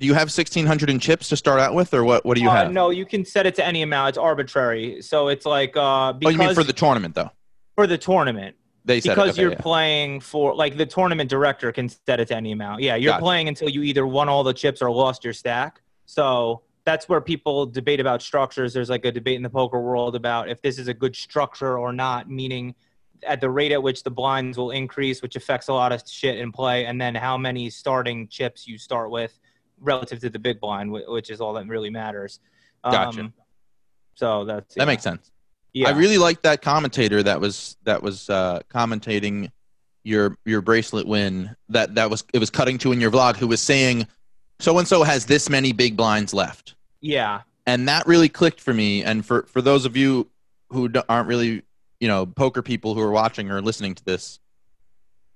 do 0.00 0.06
you 0.06 0.14
have 0.14 0.32
sixteen 0.32 0.66
hundred 0.66 0.90
in 0.90 0.98
chips 0.98 1.28
to 1.28 1.36
start 1.36 1.60
out 1.60 1.74
with, 1.74 1.92
or 1.92 2.02
what? 2.02 2.24
What 2.24 2.36
do 2.36 2.42
you 2.42 2.48
Uh, 2.48 2.56
have? 2.56 2.72
no, 2.72 2.88
you 2.90 3.04
can 3.04 3.24
set 3.24 3.46
it 3.46 3.54
to 3.56 3.64
any 3.64 3.82
amount. 3.82 4.08
It's 4.10 4.18
arbitrary. 4.18 5.02
So 5.02 5.28
it's 5.28 5.44
like 5.46 5.76
uh, 5.76 6.14
oh, 6.24 6.28
you 6.28 6.38
mean 6.38 6.54
for 6.54 6.64
the 6.64 6.72
tournament 6.72 7.14
though? 7.14 7.30
for 7.76 7.86
the 7.86 7.98
tournament. 7.98 8.56
They 8.84 9.00
said 9.00 9.10
because 9.10 9.30
okay, 9.30 9.42
you're 9.42 9.52
yeah. 9.52 9.60
playing 9.60 10.20
for 10.20 10.54
like 10.54 10.78
the 10.78 10.86
tournament 10.86 11.28
director 11.28 11.70
can 11.70 11.88
set 11.88 12.18
it 12.18 12.28
to 12.28 12.36
any 12.36 12.50
amount. 12.52 12.80
Yeah, 12.82 12.96
you're 12.96 13.12
Gotcha. 13.12 13.22
playing 13.22 13.48
until 13.48 13.68
you 13.68 13.82
either 13.82 14.06
won 14.06 14.28
all 14.28 14.42
the 14.42 14.54
chips 14.54 14.80
or 14.80 14.90
lost 14.90 15.22
your 15.22 15.34
stack. 15.34 15.82
So 16.06 16.62
that's 16.86 17.06
where 17.08 17.20
people 17.20 17.66
debate 17.66 18.00
about 18.00 18.22
structures. 18.22 18.72
There's 18.72 18.88
like 18.88 19.04
a 19.04 19.12
debate 19.12 19.36
in 19.36 19.42
the 19.42 19.50
poker 19.50 19.80
world 19.80 20.16
about 20.16 20.48
if 20.48 20.62
this 20.62 20.78
is 20.78 20.88
a 20.88 20.94
good 20.94 21.14
structure 21.14 21.78
or 21.78 21.92
not, 21.92 22.30
meaning 22.30 22.74
at 23.26 23.40
the 23.42 23.50
rate 23.50 23.70
at 23.70 23.82
which 23.82 24.02
the 24.02 24.10
blinds 24.10 24.56
will 24.56 24.70
increase, 24.70 25.20
which 25.20 25.36
affects 25.36 25.68
a 25.68 25.74
lot 25.74 25.92
of 25.92 26.02
shit 26.08 26.38
in 26.38 26.50
play, 26.50 26.86
and 26.86 26.98
then 26.98 27.14
how 27.14 27.36
many 27.36 27.68
starting 27.68 28.26
chips 28.28 28.66
you 28.66 28.78
start 28.78 29.10
with 29.10 29.38
relative 29.80 30.20
to 30.20 30.30
the 30.30 30.38
big 30.38 30.60
blind, 30.60 30.92
which 30.92 31.30
is 31.30 31.40
all 31.40 31.54
that 31.54 31.66
really 31.66 31.90
matters. 31.90 32.40
Gotcha. 32.84 33.32
so 34.14 34.44
that's 34.44 34.74
that 34.74 34.86
makes 34.86 35.02
sense. 35.02 35.30
Yeah. 35.72 35.88
I 35.88 35.92
really 35.92 36.18
liked 36.18 36.42
that 36.42 36.62
commentator 36.62 37.22
that 37.22 37.40
was 37.40 37.76
that 37.84 38.02
was 38.02 38.28
uh, 38.28 38.60
commentating 38.72 39.50
your 40.04 40.36
your 40.44 40.60
bracelet 40.60 41.06
win. 41.06 41.54
That 41.68 41.94
that 41.94 42.10
was 42.10 42.24
it 42.32 42.38
was 42.38 42.50
cutting 42.50 42.78
to 42.78 42.92
in 42.92 43.00
your 43.00 43.10
vlog. 43.10 43.36
Who 43.36 43.46
was 43.46 43.60
saying, 43.60 44.06
so 44.58 44.78
and 44.78 44.88
so 44.88 45.02
has 45.02 45.26
this 45.26 45.48
many 45.48 45.72
big 45.72 45.96
blinds 45.96 46.34
left, 46.34 46.74
yeah. 47.00 47.42
and 47.66 47.88
that 47.88 48.06
really 48.06 48.28
clicked 48.28 48.60
for 48.60 48.74
me. 48.74 49.04
And 49.04 49.24
for 49.24 49.42
for 49.44 49.62
those 49.62 49.84
of 49.84 49.96
you 49.96 50.28
who 50.70 50.90
aren't 51.08 51.28
really 51.28 51.62
you 52.00 52.08
know 52.08 52.26
poker 52.26 52.62
people 52.62 52.94
who 52.94 53.00
are 53.00 53.10
watching 53.10 53.50
or 53.50 53.62
listening 53.62 53.94
to 53.94 54.04
this, 54.04 54.40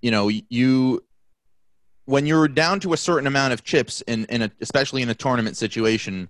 you 0.03 0.11
know 0.11 0.29
you 0.29 1.04
when 2.07 2.27
you're 2.27 2.49
down 2.49 2.81
to 2.81 2.93
a 2.93 2.97
certain 2.97 3.27
amount 3.27 3.53
of 3.53 3.65
chips 3.65 4.01
in 4.03 4.25
in 4.27 4.43
a, 4.43 4.51
especially 4.61 5.03
in 5.03 5.09
a 5.09 5.15
tournament 5.15 5.57
situation. 5.57 6.29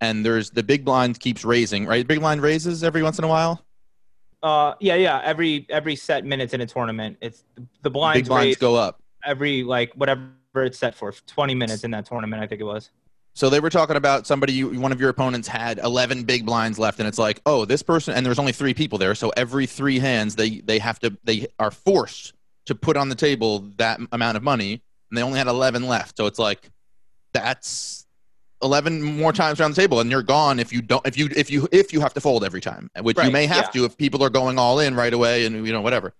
And 0.00 0.24
there's 0.24 0.50
the 0.50 0.62
big 0.62 0.84
blind 0.84 1.18
keeps 1.18 1.44
raising, 1.44 1.84
right? 1.84 2.06
Big 2.06 2.20
blind 2.20 2.40
raises 2.40 2.84
every 2.84 3.02
once 3.02 3.18
in 3.18 3.24
a 3.24 3.28
while. 3.28 3.64
Uh, 4.42 4.74
yeah, 4.78 4.94
yeah. 4.94 5.20
Every 5.24 5.66
every 5.68 5.96
set 5.96 6.24
minutes 6.24 6.54
in 6.54 6.60
a 6.60 6.66
tournament, 6.66 7.18
it's 7.20 7.42
the 7.82 7.90
blinds, 7.90 8.20
big 8.20 8.28
blinds 8.28 8.56
go 8.58 8.76
up. 8.76 9.02
every 9.24 9.64
like 9.64 9.92
whatever 9.94 10.30
it's 10.54 10.78
set 10.78 10.94
for, 10.94 11.12
twenty 11.26 11.54
minutes 11.54 11.82
in 11.82 11.90
that 11.90 12.06
tournament. 12.06 12.42
I 12.42 12.46
think 12.46 12.60
it 12.60 12.64
was. 12.64 12.90
So 13.34 13.48
they 13.50 13.60
were 13.60 13.70
talking 13.70 13.94
about 13.94 14.26
somebody, 14.26 14.52
you, 14.52 14.80
one 14.80 14.90
of 14.90 15.00
your 15.00 15.10
opponents 15.10 15.46
had 15.46 15.78
11 15.78 16.24
big 16.24 16.44
blinds 16.44 16.76
left, 16.76 16.98
and 16.98 17.06
it's 17.06 17.18
like, 17.18 17.40
oh, 17.46 17.64
this 17.64 17.84
person, 17.84 18.14
and 18.14 18.26
there's 18.26 18.40
only 18.40 18.50
three 18.50 18.74
people 18.74 18.98
there, 18.98 19.14
so 19.14 19.30
every 19.36 19.64
three 19.64 20.00
hands 20.00 20.34
they 20.34 20.58
they 20.60 20.80
have 20.80 20.98
to 21.00 21.16
they 21.22 21.46
are 21.58 21.70
forced 21.70 22.32
to 22.66 22.74
put 22.74 22.96
on 22.96 23.08
the 23.08 23.14
table 23.14 23.70
that 23.76 24.00
amount 24.10 24.36
of 24.36 24.42
money, 24.42 24.82
and 25.10 25.18
they 25.18 25.22
only 25.22 25.38
had 25.38 25.46
11 25.46 25.86
left. 25.86 26.16
So 26.16 26.26
it's 26.26 26.38
like, 26.38 26.70
that's 27.32 28.06
11 28.62 29.02
more 29.02 29.32
times 29.32 29.60
around 29.60 29.72
the 29.72 29.80
table, 29.80 30.00
and 30.00 30.10
you're 30.10 30.22
gone 30.22 30.58
if 30.58 30.72
you 30.72 30.82
don't 30.82 31.06
if 31.06 31.16
you 31.16 31.28
if 31.36 31.50
you 31.50 31.68
if 31.70 31.92
you 31.92 32.00
have 32.00 32.14
to 32.14 32.20
fold 32.20 32.44
every 32.44 32.60
time, 32.60 32.90
which 33.02 33.18
you 33.22 33.30
may 33.30 33.46
have 33.46 33.66
yeah. 33.66 33.80
to 33.80 33.84
if 33.84 33.96
people 33.96 34.22
are 34.24 34.30
going 34.30 34.58
all 34.58 34.80
in 34.80 34.94
right 34.94 35.12
away, 35.12 35.46
and 35.46 35.66
you 35.66 35.72
know 35.72 35.80
whatever. 35.80 36.14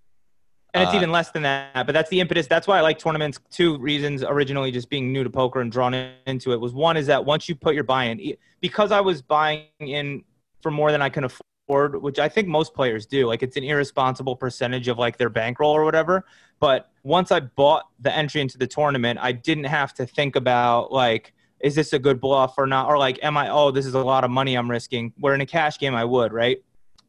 And 0.74 0.82
it's 0.82 0.92
Uh, 0.92 0.96
even 0.98 1.10
less 1.10 1.30
than 1.30 1.42
that, 1.42 1.86
but 1.86 1.92
that's 1.92 2.10
the 2.10 2.20
impetus. 2.20 2.46
That's 2.46 2.66
why 2.66 2.78
I 2.78 2.82
like 2.82 2.98
tournaments. 2.98 3.40
Two 3.50 3.78
reasons 3.78 4.22
originally 4.22 4.70
just 4.70 4.90
being 4.90 5.12
new 5.12 5.24
to 5.24 5.30
poker 5.30 5.60
and 5.60 5.72
drawn 5.72 5.94
into 6.26 6.52
it 6.52 6.60
was 6.60 6.74
one 6.74 6.96
is 6.96 7.06
that 7.06 7.24
once 7.24 7.48
you 7.48 7.54
put 7.54 7.74
your 7.74 7.84
buy 7.84 8.04
in, 8.04 8.34
because 8.60 8.92
I 8.92 9.00
was 9.00 9.22
buying 9.22 9.64
in 9.80 10.24
for 10.60 10.70
more 10.70 10.92
than 10.92 11.00
I 11.00 11.08
can 11.08 11.24
afford, 11.24 12.00
which 12.02 12.18
I 12.18 12.28
think 12.28 12.48
most 12.48 12.74
players 12.74 13.06
do. 13.06 13.26
Like 13.26 13.42
it's 13.42 13.56
an 13.56 13.64
irresponsible 13.64 14.36
percentage 14.36 14.88
of 14.88 14.98
like 14.98 15.16
their 15.16 15.30
bankroll 15.30 15.72
or 15.72 15.84
whatever. 15.84 16.24
But 16.60 16.90
once 17.08 17.32
I 17.32 17.40
bought 17.40 17.84
the 17.98 18.14
entry 18.14 18.42
into 18.42 18.58
the 18.58 18.66
tournament, 18.66 19.18
I 19.22 19.32
didn't 19.32 19.64
have 19.64 19.94
to 19.94 20.06
think 20.06 20.36
about 20.36 20.92
like, 20.92 21.32
is 21.60 21.74
this 21.74 21.94
a 21.94 21.98
good 21.98 22.20
bluff 22.20 22.54
or 22.58 22.66
not? 22.66 22.86
Or 22.86 22.98
like, 22.98 23.18
am 23.22 23.36
I, 23.36 23.48
oh, 23.48 23.70
this 23.70 23.86
is 23.86 23.94
a 23.94 23.98
lot 24.00 24.24
of 24.24 24.30
money 24.30 24.54
I'm 24.56 24.70
risking. 24.70 25.14
Where 25.18 25.34
in 25.34 25.40
a 25.40 25.46
cash 25.46 25.78
game, 25.78 25.94
I 25.94 26.04
would, 26.04 26.34
right? 26.34 26.58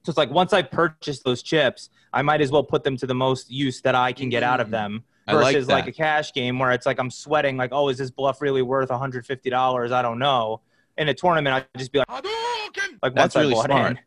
So 0.03 0.09
it's 0.11 0.17
like 0.17 0.31
once 0.31 0.53
I 0.53 0.61
purchase 0.61 1.19
those 1.21 1.43
chips, 1.43 1.89
I 2.13 2.21
might 2.21 2.39
as 2.39 2.49
well 2.49 2.63
put 2.63 2.85
them 2.85 2.95
to 2.97 3.05
the 3.05 3.13
most 3.13 3.51
use 3.51 3.81
that 3.81 3.93
I 3.93 4.13
can 4.13 4.29
get 4.29 4.41
out 4.41 4.61
of 4.61 4.67
Mm. 4.69 4.71
them 4.71 5.03
I 5.27 5.33
like 5.33 5.53
versus 5.55 5.67
like, 5.67 5.87
a 5.87 5.91
cash 5.91 6.31
game 6.31 6.57
where 6.59 6.71
it's 6.71 6.85
like 6.85 6.97
I'm 6.97 7.11
sweating 7.11 7.57
like, 7.57 7.71
oh, 7.73 7.89
is 7.89 7.97
this 7.97 8.09
bluff 8.09 8.41
really 8.41 8.61
worth 8.61 8.89
$150? 8.89 9.91
I 9.91 10.01
don't 10.01 10.17
know. 10.17 10.61
In 10.97 11.09
a 11.09 11.13
tournament, 11.13 11.53
I'd 11.55 11.77
just 11.77 11.91
be 11.91 11.99
like, 11.99 12.07
like 13.03 13.13
That's 13.15 13.35
really 13.35 13.53
smart. 13.53 13.91
in. 13.91 13.99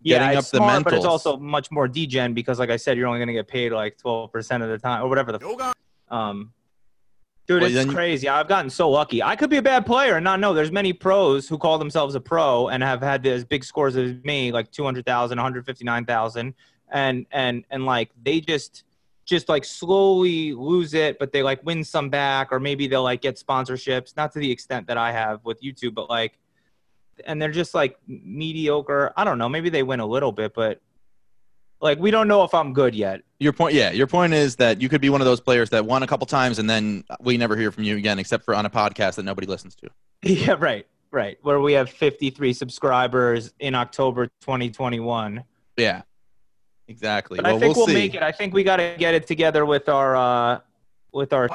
Yeah, 0.00 0.18
Getting 0.20 0.38
it's 0.38 0.46
up 0.48 0.52
the 0.52 0.56
smart, 0.58 0.84
but 0.84 0.94
it's 0.94 1.04
also 1.04 1.36
much 1.36 1.70
more 1.72 1.88
degen 1.88 2.32
because, 2.32 2.58
like 2.60 2.70
I 2.70 2.76
said, 2.76 2.96
you're 2.96 3.08
only 3.08 3.18
going 3.18 3.26
to 3.28 3.32
get 3.34 3.48
paid 3.48 3.72
like 3.72 3.98
12% 3.98 4.62
of 4.62 4.68
the 4.68 4.78
time 4.78 5.02
or 5.02 5.08
whatever 5.08 5.32
the. 5.32 5.74
Um, 6.08 6.52
dude, 7.48 7.62
Well, 7.62 7.66
it's 7.66 7.74
then 7.74 7.88
you- 7.88 7.94
crazy. 7.94 8.28
I've 8.28 8.46
gotten 8.48 8.70
so 8.70 8.88
lucky. 8.90 9.22
I 9.24 9.34
could 9.34 9.50
be 9.50 9.56
a 9.56 9.62
bad 9.62 9.84
player 9.86 10.14
and 10.14 10.22
not 10.24 10.38
know. 10.38 10.54
There's 10.54 10.70
many 10.70 10.92
pros 10.92 11.48
who 11.48 11.58
call 11.58 11.78
themselves 11.78 12.14
a 12.14 12.20
pro 12.20 12.68
and 12.68 12.80
have 12.82 13.02
had 13.02 13.26
as 13.26 13.44
big 13.44 13.64
scores 13.64 13.96
as 13.96 14.14
me, 14.22 14.52
like 14.52 14.70
200,000, 14.70 15.36
159,000, 15.36 16.54
and 16.90 17.26
and 17.32 17.64
and 17.70 17.84
like 17.84 18.10
they 18.22 18.40
just 18.40 18.84
just 19.24 19.48
like 19.50 19.64
slowly 19.64 20.52
lose 20.54 20.94
it, 20.94 21.18
but 21.18 21.32
they 21.32 21.42
like 21.42 21.62
win 21.64 21.82
some 21.84 22.08
back, 22.08 22.48
or 22.52 22.60
maybe 22.60 22.86
they'll 22.86 23.02
like 23.02 23.20
get 23.20 23.36
sponsorships, 23.36 24.16
not 24.16 24.32
to 24.32 24.38
the 24.38 24.50
extent 24.50 24.86
that 24.86 24.96
I 24.96 25.12
have 25.12 25.44
with 25.44 25.60
YouTube, 25.60 25.94
but 25.94 26.08
like, 26.08 26.38
and 27.26 27.40
they're 27.40 27.50
just 27.50 27.74
like 27.74 27.98
mediocre. 28.06 29.12
I 29.16 29.24
don't 29.24 29.38
know. 29.38 29.48
Maybe 29.48 29.70
they 29.70 29.82
win 29.82 30.00
a 30.00 30.06
little 30.06 30.32
bit, 30.32 30.54
but 30.54 30.80
like 31.80 31.98
we 31.98 32.10
don't 32.10 32.28
know 32.28 32.44
if 32.44 32.54
I'm 32.54 32.72
good 32.72 32.94
yet. 32.94 33.22
Your 33.38 33.52
point, 33.52 33.74
yeah. 33.74 33.90
Your 33.92 34.06
point 34.06 34.34
is 34.34 34.56
that 34.56 34.80
you 34.80 34.88
could 34.88 35.00
be 35.00 35.10
one 35.10 35.20
of 35.20 35.26
those 35.26 35.40
players 35.40 35.70
that 35.70 35.84
won 35.84 36.02
a 36.02 36.06
couple 36.06 36.26
times, 36.26 36.58
and 36.58 36.68
then 36.68 37.04
we 37.20 37.36
never 37.36 37.56
hear 37.56 37.70
from 37.70 37.84
you 37.84 37.96
again, 37.96 38.18
except 38.18 38.44
for 38.44 38.54
on 38.54 38.66
a 38.66 38.70
podcast 38.70 39.14
that 39.16 39.24
nobody 39.24 39.46
listens 39.46 39.74
to. 39.76 39.88
Yeah, 40.22 40.56
right, 40.58 40.84
right. 41.12 41.38
Where 41.42 41.60
we 41.60 41.74
have 41.74 41.88
53 41.88 42.52
subscribers 42.52 43.52
in 43.60 43.76
October 43.76 44.26
2021. 44.40 45.44
Yeah, 45.76 46.02
exactly. 46.88 47.36
But 47.36 47.44
well, 47.44 47.56
I 47.56 47.58
think 47.60 47.76
we'll 47.76 47.86
we'll, 47.86 47.94
see. 47.94 47.94
make 47.94 48.14
it. 48.14 48.22
I 48.24 48.32
think 48.32 48.52
we 48.52 48.64
got 48.64 48.78
to 48.78 48.96
get 48.98 49.14
it 49.14 49.28
together 49.28 49.64
with 49.64 49.88
our, 49.88 50.16
uh, 50.16 50.58
with 51.12 51.32
our. 51.32 51.48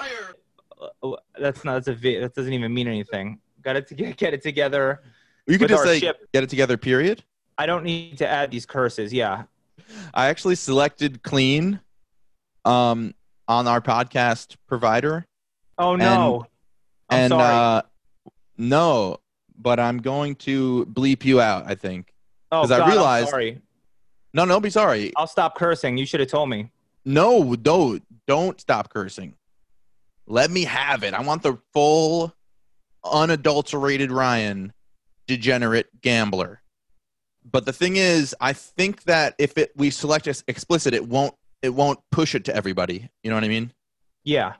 uh, 1.04 1.16
That's 1.38 1.66
not. 1.66 1.84
That's 1.84 1.90
a. 1.90 2.20
That 2.22 2.34
doesn't 2.34 2.54
even 2.54 2.74
mean 2.74 2.88
anything. 2.88 3.40
Got 3.62 3.76
it 3.76 3.88
to 3.88 3.96
get, 3.96 4.16
get 4.16 4.34
it 4.34 4.42
together. 4.42 5.02
You 5.48 5.60
could 5.60 5.70
just 5.70 5.84
say 5.84 6.00
ship. 6.00 6.28
get 6.34 6.44
it 6.44 6.50
together. 6.50 6.78
Period. 6.78 7.24
I 7.58 7.66
don't 7.66 7.84
need 7.84 8.18
to 8.20 8.28
add 8.28 8.52
these 8.52 8.66
curses. 8.66 9.12
Yeah. 9.14 9.44
I 10.14 10.28
actually 10.28 10.56
selected 10.56 11.22
clean, 11.24 11.80
um, 12.66 13.14
on 13.48 13.68
our 13.68 13.82
podcast 13.82 14.56
provider, 14.68 15.26
Oh 15.78 15.96
no. 15.96 16.46
And 17.10 17.32
sorry. 17.32 17.44
uh, 17.44 17.82
no, 18.58 19.18
but 19.58 19.80
I'm 19.80 19.98
going 19.98 20.36
to 20.36 20.86
bleep 20.86 21.26
you 21.26 21.42
out. 21.42 21.66
I 21.68 21.76
think. 21.76 22.14
oh 22.52 22.62
'cause 22.62 22.72
I 22.72 22.88
realized- 22.88 23.30
sorry. 23.30 23.60
No, 24.34 24.46
no, 24.46 24.60
be 24.60 24.70
sorry. 24.72 25.12
I'll 25.18 25.28
stop 25.28 25.56
cursing. 25.56 25.98
You 25.98 26.06
should 26.08 26.20
have 26.22 26.30
told 26.30 26.50
me. 26.50 26.72
No, 27.06 27.56
don't 27.56 28.02
don't 28.28 28.60
stop 28.62 28.90
cursing. 28.92 29.36
Let 30.26 30.50
me 30.50 30.64
have 30.64 31.04
it. 31.04 31.14
I 31.14 31.22
want 31.22 31.44
the 31.44 31.58
full, 31.74 32.34
unadulterated 33.04 34.12
Ryan, 34.12 34.74
degenerate 35.28 36.02
gambler. 36.02 36.62
But 37.50 37.66
the 37.66 37.74
thing 37.74 37.98
is, 37.98 38.36
I 38.40 38.54
think 38.54 39.04
that 39.04 39.36
if 39.38 39.58
it 39.58 39.72
we 39.76 39.90
select 39.90 40.28
explicit, 40.48 40.94
it 40.94 41.08
won't 41.08 41.36
it 41.62 41.74
won't 41.74 42.00
push 42.12 42.36
it 42.36 42.46
to 42.46 42.56
everybody. 42.56 43.10
You 43.24 43.30
know 43.30 43.36
what 43.36 43.44
I 43.44 43.50
mean? 43.50 43.74
Yeah. 44.24 44.54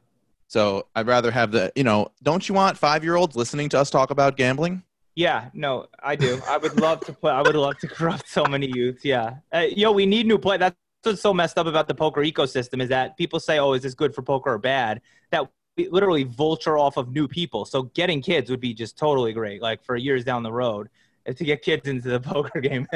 So 0.48 0.88
I'd 0.96 1.08
rather 1.08 1.32
have 1.32 1.52
the 1.52 1.72
you 1.76 1.84
know. 1.84 2.10
Don't 2.22 2.48
you 2.48 2.56
want 2.56 2.78
five 2.78 3.04
year 3.04 3.16
olds 3.16 3.36
listening 3.36 3.70
to 3.70 3.80
us 3.80 3.90
talk 3.90 4.12
about 4.12 4.38
gambling? 4.38 4.84
Yeah, 5.16 5.50
no, 5.54 5.88
I 6.02 6.16
do. 6.16 6.42
I 6.48 6.58
would 6.58 6.80
love 6.80 7.02
to 7.02 7.14
play. 7.14 7.32
I 7.32 7.42
would 7.42 7.56
love 7.56 7.78
to 7.80 7.88
corrupt 7.88 8.28
so 8.28 8.46
many 8.46 8.68
youths. 8.74 9.06
Yeah, 9.06 9.36
uh, 9.54 9.66
yo, 9.70 9.92
we 9.92 10.06
need 10.06 10.26
new 10.26 10.38
play. 10.38 10.58
That's 10.58 10.76
what's 11.04 11.22
so 11.22 11.34
messed 11.34 11.58
up 11.58 11.68
about 11.68 11.88
the 11.88 11.94
poker 11.94 12.22
ecosystem 12.22 12.82
is 12.82 12.90
that 12.90 13.16
people 13.16 13.40
say, 13.40 13.60
"Oh, 13.60 13.74
is 13.74 13.84
this 13.84 13.94
good 13.94 14.16
for 14.16 14.24
poker 14.24 14.52
or 14.52 14.58
bad?" 14.58 15.02
That 15.32 15.48
literally 15.78 16.24
vulture 16.24 16.78
off 16.78 16.98
of 16.98 17.12
new 17.12 17.28
people. 17.28 17.66
So 17.66 17.84
getting 17.84 18.22
kids 18.22 18.50
would 18.50 18.60
be 18.60 18.74
just 18.74 18.98
totally 18.98 19.34
great, 19.34 19.62
like 19.62 19.84
for 19.84 19.96
years 19.96 20.24
down 20.24 20.44
the 20.44 20.52
road, 20.52 20.90
to 21.26 21.44
get 21.44 21.62
kids 21.62 21.88
into 21.88 22.10
the 22.10 22.20
poker 22.32 22.60
game. 22.62 22.88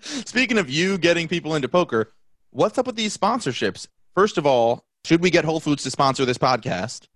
Speaking 0.00 0.58
of 0.58 0.70
you 0.70 0.98
getting 0.98 1.28
people 1.28 1.54
into 1.54 1.68
poker, 1.68 2.12
what's 2.50 2.78
up 2.78 2.86
with 2.86 2.96
these 2.96 3.16
sponsorships? 3.16 3.86
First 4.14 4.38
of 4.38 4.46
all, 4.46 4.84
should 5.04 5.22
we 5.22 5.30
get 5.30 5.44
Whole 5.44 5.60
Foods 5.60 5.82
to 5.84 5.90
sponsor 5.90 6.24
this 6.24 6.38
podcast? 6.38 7.06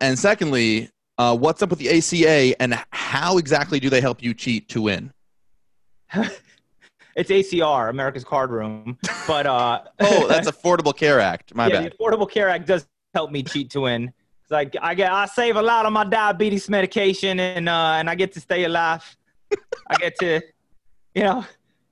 And 0.00 0.18
secondly, 0.18 0.90
uh, 1.18 1.36
what's 1.36 1.62
up 1.62 1.70
with 1.70 1.78
the 1.78 1.90
ACA 1.96 2.60
and 2.60 2.82
how 2.90 3.38
exactly 3.38 3.80
do 3.80 3.90
they 3.90 4.00
help 4.00 4.22
you 4.22 4.34
cheat 4.34 4.68
to 4.68 4.82
win? 4.82 5.12
it's 6.14 7.30
ACR, 7.30 7.90
America's 7.90 8.24
Card 8.24 8.50
Room, 8.50 8.98
but 9.26 9.46
uh, 9.46 9.82
Oh, 10.00 10.28
that's 10.28 10.50
Affordable 10.52 10.96
Care 10.96 11.20
Act. 11.20 11.54
My 11.54 11.66
yeah, 11.66 11.82
bad. 11.82 11.92
the 11.92 11.96
Affordable 11.96 12.30
Care 12.30 12.48
Act 12.48 12.66
does 12.66 12.86
help 13.16 13.30
me 13.30 13.42
cheat 13.42 13.70
to 13.70 13.80
win. 13.82 14.12
'Cause 14.48 14.54
I, 14.62 14.64
I 14.90 14.94
get 14.94 15.10
I 15.10 15.24
save 15.26 15.56
a 15.56 15.62
lot 15.62 15.86
on 15.86 15.92
my 15.92 16.04
diabetes 16.04 16.68
medication 16.68 17.40
and 17.40 17.68
uh, 17.68 17.98
and 17.98 18.08
I 18.08 18.14
get 18.14 18.30
to 18.34 18.40
stay 18.40 18.62
alive. 18.64 19.04
I 19.92 19.94
get 20.04 20.14
to, 20.20 20.40
you 21.14 21.24
know, 21.24 21.44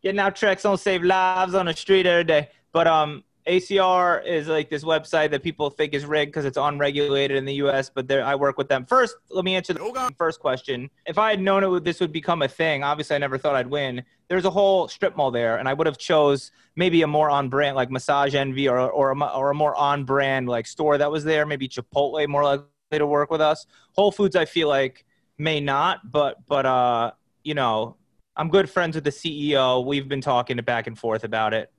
getting 0.02 0.20
out 0.20 0.36
treks 0.36 0.64
on 0.64 0.76
save 0.78 1.02
lives 1.02 1.54
on 1.54 1.66
the 1.66 1.72
street 1.84 2.06
every 2.06 2.24
day. 2.34 2.50
But 2.72 2.86
um, 2.86 3.24
ACR 3.46 4.24
is 4.24 4.48
like 4.48 4.70
this 4.70 4.84
website 4.84 5.30
that 5.30 5.42
people 5.42 5.68
think 5.68 5.92
is 5.92 6.06
rigged 6.06 6.32
because 6.32 6.46
it's 6.46 6.56
unregulated 6.56 7.36
in 7.36 7.44
the 7.44 7.54
U.S. 7.54 7.90
But 7.90 8.10
I 8.10 8.34
work 8.34 8.56
with 8.56 8.68
them. 8.68 8.86
First, 8.86 9.16
let 9.30 9.44
me 9.44 9.54
answer 9.54 9.74
the 9.74 10.14
first 10.16 10.40
question. 10.40 10.88
If 11.06 11.18
I 11.18 11.30
had 11.30 11.40
known 11.40 11.62
it 11.62 11.68
would, 11.68 11.84
this 11.84 12.00
would 12.00 12.12
become 12.12 12.42
a 12.42 12.48
thing, 12.48 12.82
obviously 12.82 13.16
I 13.16 13.18
never 13.18 13.36
thought 13.36 13.54
I'd 13.54 13.66
win. 13.66 14.02
There's 14.28 14.46
a 14.46 14.50
whole 14.50 14.88
strip 14.88 15.16
mall 15.16 15.30
there, 15.30 15.58
and 15.58 15.68
I 15.68 15.74
would 15.74 15.86
have 15.86 15.98
chose 15.98 16.52
maybe 16.76 17.02
a 17.02 17.06
more 17.06 17.28
on 17.28 17.50
brand 17.50 17.76
like 17.76 17.90
Massage 17.90 18.34
Envy 18.34 18.66
or 18.68 18.78
or 18.78 19.12
a, 19.12 19.24
or 19.24 19.50
a 19.50 19.54
more 19.54 19.74
on 19.76 20.04
brand 20.04 20.48
like 20.48 20.66
store 20.66 20.96
that 20.96 21.10
was 21.10 21.24
there. 21.24 21.44
Maybe 21.44 21.68
Chipotle 21.68 22.26
more 22.26 22.44
likely 22.44 22.66
to 22.92 23.06
work 23.06 23.30
with 23.30 23.42
us. 23.42 23.66
Whole 23.92 24.10
Foods, 24.10 24.36
I 24.36 24.46
feel 24.46 24.68
like 24.68 25.04
may 25.36 25.60
not, 25.60 26.10
but 26.10 26.46
but 26.46 26.64
uh, 26.64 27.12
you 27.42 27.52
know, 27.52 27.96
I'm 28.36 28.48
good 28.48 28.70
friends 28.70 28.94
with 28.94 29.04
the 29.04 29.10
CEO. 29.10 29.84
We've 29.84 30.08
been 30.08 30.22
talking 30.22 30.56
back 30.58 30.86
and 30.86 30.98
forth 30.98 31.24
about 31.24 31.52
it. 31.52 31.70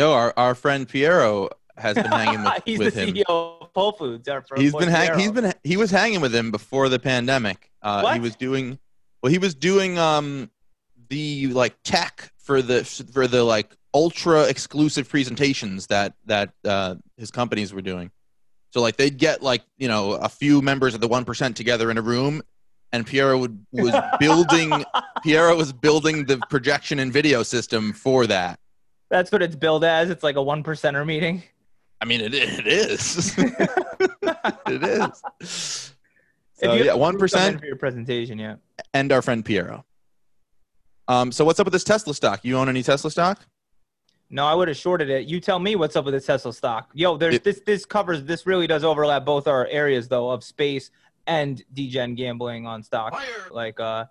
Yo, 0.00 0.12
our, 0.12 0.32
our 0.38 0.54
friend 0.54 0.88
Piero 0.88 1.50
has 1.76 1.94
been 1.94 2.06
hanging 2.06 2.42
with, 2.42 2.62
He's 2.64 2.78
with 2.78 2.94
the 2.94 3.00
him. 3.02 3.14
CEO 3.16 3.60
of 3.60 3.68
Whole 3.74 3.92
Foods. 3.92 4.26
Our 4.30 4.40
friend 4.40 4.62
He's 4.62 4.74
been 4.74 4.88
hang- 4.88 5.18
he's 5.18 5.30
been 5.30 5.52
he 5.62 5.76
was 5.76 5.90
hanging 5.90 6.22
with 6.22 6.34
him 6.34 6.50
before 6.50 6.88
the 6.88 6.98
pandemic. 6.98 7.70
Uh, 7.82 8.14
he 8.14 8.18
was 8.18 8.34
doing 8.34 8.78
well. 9.22 9.30
He 9.30 9.36
was 9.36 9.54
doing 9.54 9.98
um 9.98 10.50
the 11.10 11.48
like 11.48 11.76
tech 11.84 12.32
for 12.38 12.62
the 12.62 12.82
for 12.82 13.26
the 13.26 13.44
like 13.44 13.76
ultra 13.92 14.44
exclusive 14.44 15.06
presentations 15.06 15.88
that 15.88 16.14
that 16.24 16.54
uh, 16.64 16.94
his 17.18 17.30
companies 17.30 17.74
were 17.74 17.82
doing. 17.82 18.10
So 18.70 18.80
like 18.80 18.96
they'd 18.96 19.18
get 19.18 19.42
like 19.42 19.64
you 19.76 19.88
know 19.88 20.12
a 20.12 20.30
few 20.30 20.62
members 20.62 20.94
of 20.94 21.02
the 21.02 21.08
one 21.08 21.26
percent 21.26 21.58
together 21.58 21.90
in 21.90 21.98
a 21.98 22.02
room, 22.02 22.40
and 22.90 23.06
Piero 23.06 23.36
would 23.36 23.66
was 23.70 23.94
building 24.18 24.82
Piero 25.22 25.54
was 25.54 25.74
building 25.74 26.24
the 26.24 26.38
projection 26.48 27.00
and 27.00 27.12
video 27.12 27.42
system 27.42 27.92
for 27.92 28.26
that. 28.26 28.58
That's 29.10 29.30
what 29.32 29.42
it's 29.42 29.56
billed 29.56 29.84
as. 29.84 30.08
It's 30.10 30.22
like 30.22 30.36
a 30.36 30.42
one 30.42 30.62
percenter 30.62 31.04
meeting. 31.04 31.42
I 32.00 32.04
mean, 32.06 32.20
it 32.20 32.32
it 32.34 32.66
is. 32.66 33.34
it 33.38 34.82
is. 35.42 35.92
So 36.54 36.74
yeah, 36.74 36.94
one 36.94 37.18
proof, 37.18 37.32
come 37.32 37.40
in 37.40 37.44
percent 37.46 37.60
for 37.60 37.66
your 37.66 37.76
presentation. 37.76 38.38
Yeah. 38.38 38.56
and 38.94 39.10
our 39.12 39.22
friend 39.22 39.44
Piero. 39.44 39.84
Um, 41.08 41.32
so 41.32 41.44
what's 41.44 41.58
up 41.58 41.66
with 41.66 41.72
this 41.72 41.84
Tesla 41.84 42.14
stock? 42.14 42.40
You 42.44 42.56
own 42.56 42.68
any 42.68 42.82
Tesla 42.82 43.10
stock? 43.10 43.40
No, 44.28 44.46
I 44.46 44.54
would 44.54 44.68
have 44.68 44.76
shorted 44.76 45.10
it. 45.10 45.26
You 45.26 45.40
tell 45.40 45.58
me 45.58 45.74
what's 45.74 45.96
up 45.96 46.04
with 46.04 46.14
this 46.14 46.26
Tesla 46.26 46.52
stock. 46.52 46.90
Yo, 46.94 47.16
there's 47.16 47.34
It- 47.36 47.44
this 47.44 47.60
this 47.66 47.84
covers 47.84 48.22
this 48.24 48.46
really 48.46 48.66
does 48.66 48.84
overlap 48.84 49.24
both 49.24 49.48
our 49.48 49.66
areas 49.66 50.06
though 50.06 50.30
of 50.30 50.44
space 50.44 50.90
and 51.26 51.62
degen 51.72 52.14
gambling 52.14 52.66
on 52.66 52.82
stock. 52.82 53.20
Like 53.50 53.80
uh 53.80 54.04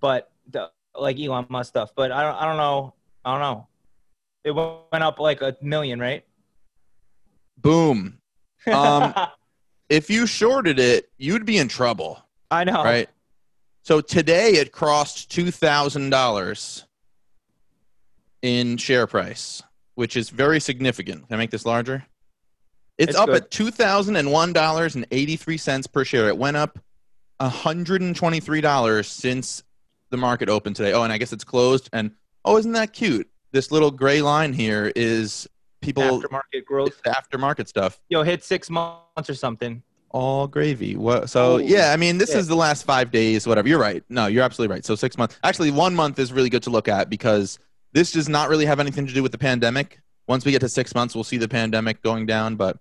but 0.00 0.32
the, 0.50 0.70
like 0.98 1.20
Elon 1.20 1.46
Musk 1.50 1.68
stuff. 1.68 1.92
But 1.94 2.10
I 2.12 2.22
don't 2.22 2.34
I 2.36 2.46
don't 2.46 2.56
know. 2.56 2.94
I 3.24 3.32
don't 3.32 3.40
know. 3.40 3.68
It 4.44 4.50
went 4.52 5.04
up 5.04 5.18
like 5.18 5.40
a 5.42 5.56
million, 5.62 6.00
right? 6.00 6.24
Boom. 7.58 8.18
Um, 8.72 9.14
If 9.88 10.08
you 10.08 10.26
shorted 10.26 10.78
it, 10.78 11.10
you'd 11.18 11.44
be 11.44 11.58
in 11.58 11.68
trouble, 11.68 12.24
I 12.50 12.64
know. 12.64 12.82
right? 12.82 13.10
So 13.82 14.00
today 14.00 14.52
it 14.52 14.72
crossed 14.72 15.30
two 15.30 15.50
thousand 15.50 16.08
dollars 16.08 16.86
in 18.40 18.78
share 18.78 19.06
price, 19.06 19.62
which 19.96 20.16
is 20.16 20.30
very 20.30 20.60
significant. 20.60 21.28
Can 21.28 21.34
I 21.34 21.36
make 21.36 21.50
this 21.50 21.66
larger? 21.66 22.06
It's, 22.96 23.10
It's 23.10 23.18
up 23.18 23.26
good. 23.26 23.42
at 23.42 23.50
two 23.50 23.70
thousand 23.70 24.16
and 24.16 24.32
one 24.32 24.54
dollars 24.54 24.94
and 24.94 25.06
eighty 25.10 25.36
three 25.36 25.58
cents 25.58 25.86
per 25.86 26.04
share. 26.06 26.28
It 26.28 26.38
went 26.38 26.56
up 26.56 26.78
hundred 27.38 28.00
and 28.00 28.16
twenty 28.16 28.40
three 28.40 28.62
dollars 28.62 29.08
since 29.08 29.62
the 30.08 30.16
market 30.16 30.48
opened 30.48 30.76
today. 30.76 30.94
Oh, 30.94 31.02
and 31.02 31.12
I 31.12 31.18
guess 31.18 31.34
it's 31.34 31.44
closed. 31.44 31.90
And 31.92 32.12
oh, 32.46 32.56
isn't 32.56 32.72
that 32.72 32.94
cute? 32.94 33.28
This 33.52 33.70
little 33.70 33.90
gray 33.90 34.22
line 34.22 34.52
here 34.52 34.92
is 34.96 35.46
people 35.82 36.02
Aftermarket 36.02 36.64
growth. 36.64 37.02
aftermarket 37.04 37.68
stuff. 37.68 38.00
Yo, 38.08 38.22
hit 38.22 38.42
six 38.42 38.70
months 38.70 39.28
or 39.28 39.34
something. 39.34 39.82
All 40.10 40.46
gravy. 40.46 40.96
What? 40.96 41.30
So 41.30 41.58
yeah, 41.58 41.92
I 41.92 41.96
mean, 41.96 42.18
this 42.18 42.30
shit. 42.30 42.38
is 42.38 42.48
the 42.48 42.54
last 42.54 42.84
five 42.84 43.10
days, 43.10 43.46
whatever. 43.46 43.68
You're 43.68 43.78
right. 43.78 44.02
No, 44.08 44.26
you're 44.26 44.42
absolutely 44.42 44.74
right. 44.74 44.84
So 44.84 44.94
six 44.94 45.16
months. 45.16 45.38
Actually, 45.44 45.70
one 45.70 45.94
month 45.94 46.18
is 46.18 46.32
really 46.32 46.50
good 46.50 46.62
to 46.64 46.70
look 46.70 46.88
at 46.88 47.08
because 47.08 47.58
this 47.92 48.12
does 48.12 48.28
not 48.28 48.48
really 48.48 48.66
have 48.66 48.80
anything 48.80 49.06
to 49.06 49.12
do 49.12 49.22
with 49.22 49.32
the 49.32 49.38
pandemic. 49.38 50.00
Once 50.28 50.44
we 50.44 50.52
get 50.52 50.60
to 50.60 50.68
six 50.68 50.94
months, 50.94 51.14
we'll 51.14 51.24
see 51.24 51.36
the 51.38 51.48
pandemic 51.48 52.02
going 52.02 52.26
down. 52.26 52.56
But 52.56 52.78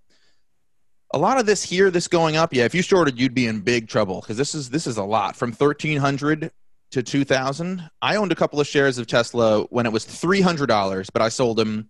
a 1.13 1.17
lot 1.17 1.39
of 1.39 1.45
this 1.45 1.63
here, 1.63 1.89
this 1.89 2.07
going 2.07 2.37
up, 2.37 2.53
yeah. 2.53 2.65
If 2.65 2.75
you 2.75 2.81
shorted, 2.81 3.19
you'd 3.19 3.33
be 3.33 3.47
in 3.47 3.61
big 3.61 3.87
trouble 3.87 4.21
because 4.21 4.37
this 4.37 4.55
is 4.55 4.69
this 4.69 4.87
is 4.87 4.97
a 4.97 5.03
lot 5.03 5.35
from 5.35 5.51
thirteen 5.51 5.97
hundred 5.97 6.51
to 6.91 7.01
two 7.01 7.23
thousand. 7.23 7.89
I 8.01 8.17
owned 8.17 8.31
a 8.31 8.35
couple 8.35 8.59
of 8.59 8.67
shares 8.67 8.97
of 8.97 9.07
Tesla 9.07 9.63
when 9.63 9.85
it 9.85 9.91
was 9.91 10.05
three 10.05 10.41
hundred 10.41 10.67
dollars, 10.67 11.09
but 11.09 11.21
I 11.21 11.29
sold 11.29 11.57
them. 11.57 11.89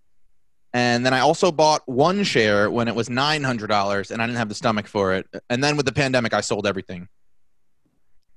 And 0.74 1.06
then 1.06 1.14
I 1.14 1.20
also 1.20 1.52
bought 1.52 1.82
one 1.86 2.24
share 2.24 2.72
when 2.72 2.88
it 2.88 2.96
was 2.96 3.10
nine 3.10 3.44
hundred 3.44 3.68
dollars, 3.68 4.12
and 4.12 4.22
I 4.22 4.26
didn't 4.26 4.38
have 4.38 4.50
the 4.50 4.56
stomach 4.56 4.88
for 4.88 5.14
it. 5.14 5.28
And 5.50 5.64
then 5.64 5.76
with 5.76 5.86
the 5.86 5.92
pandemic, 5.92 6.34
I 6.34 6.42
sold 6.42 6.66
everything. 6.66 7.10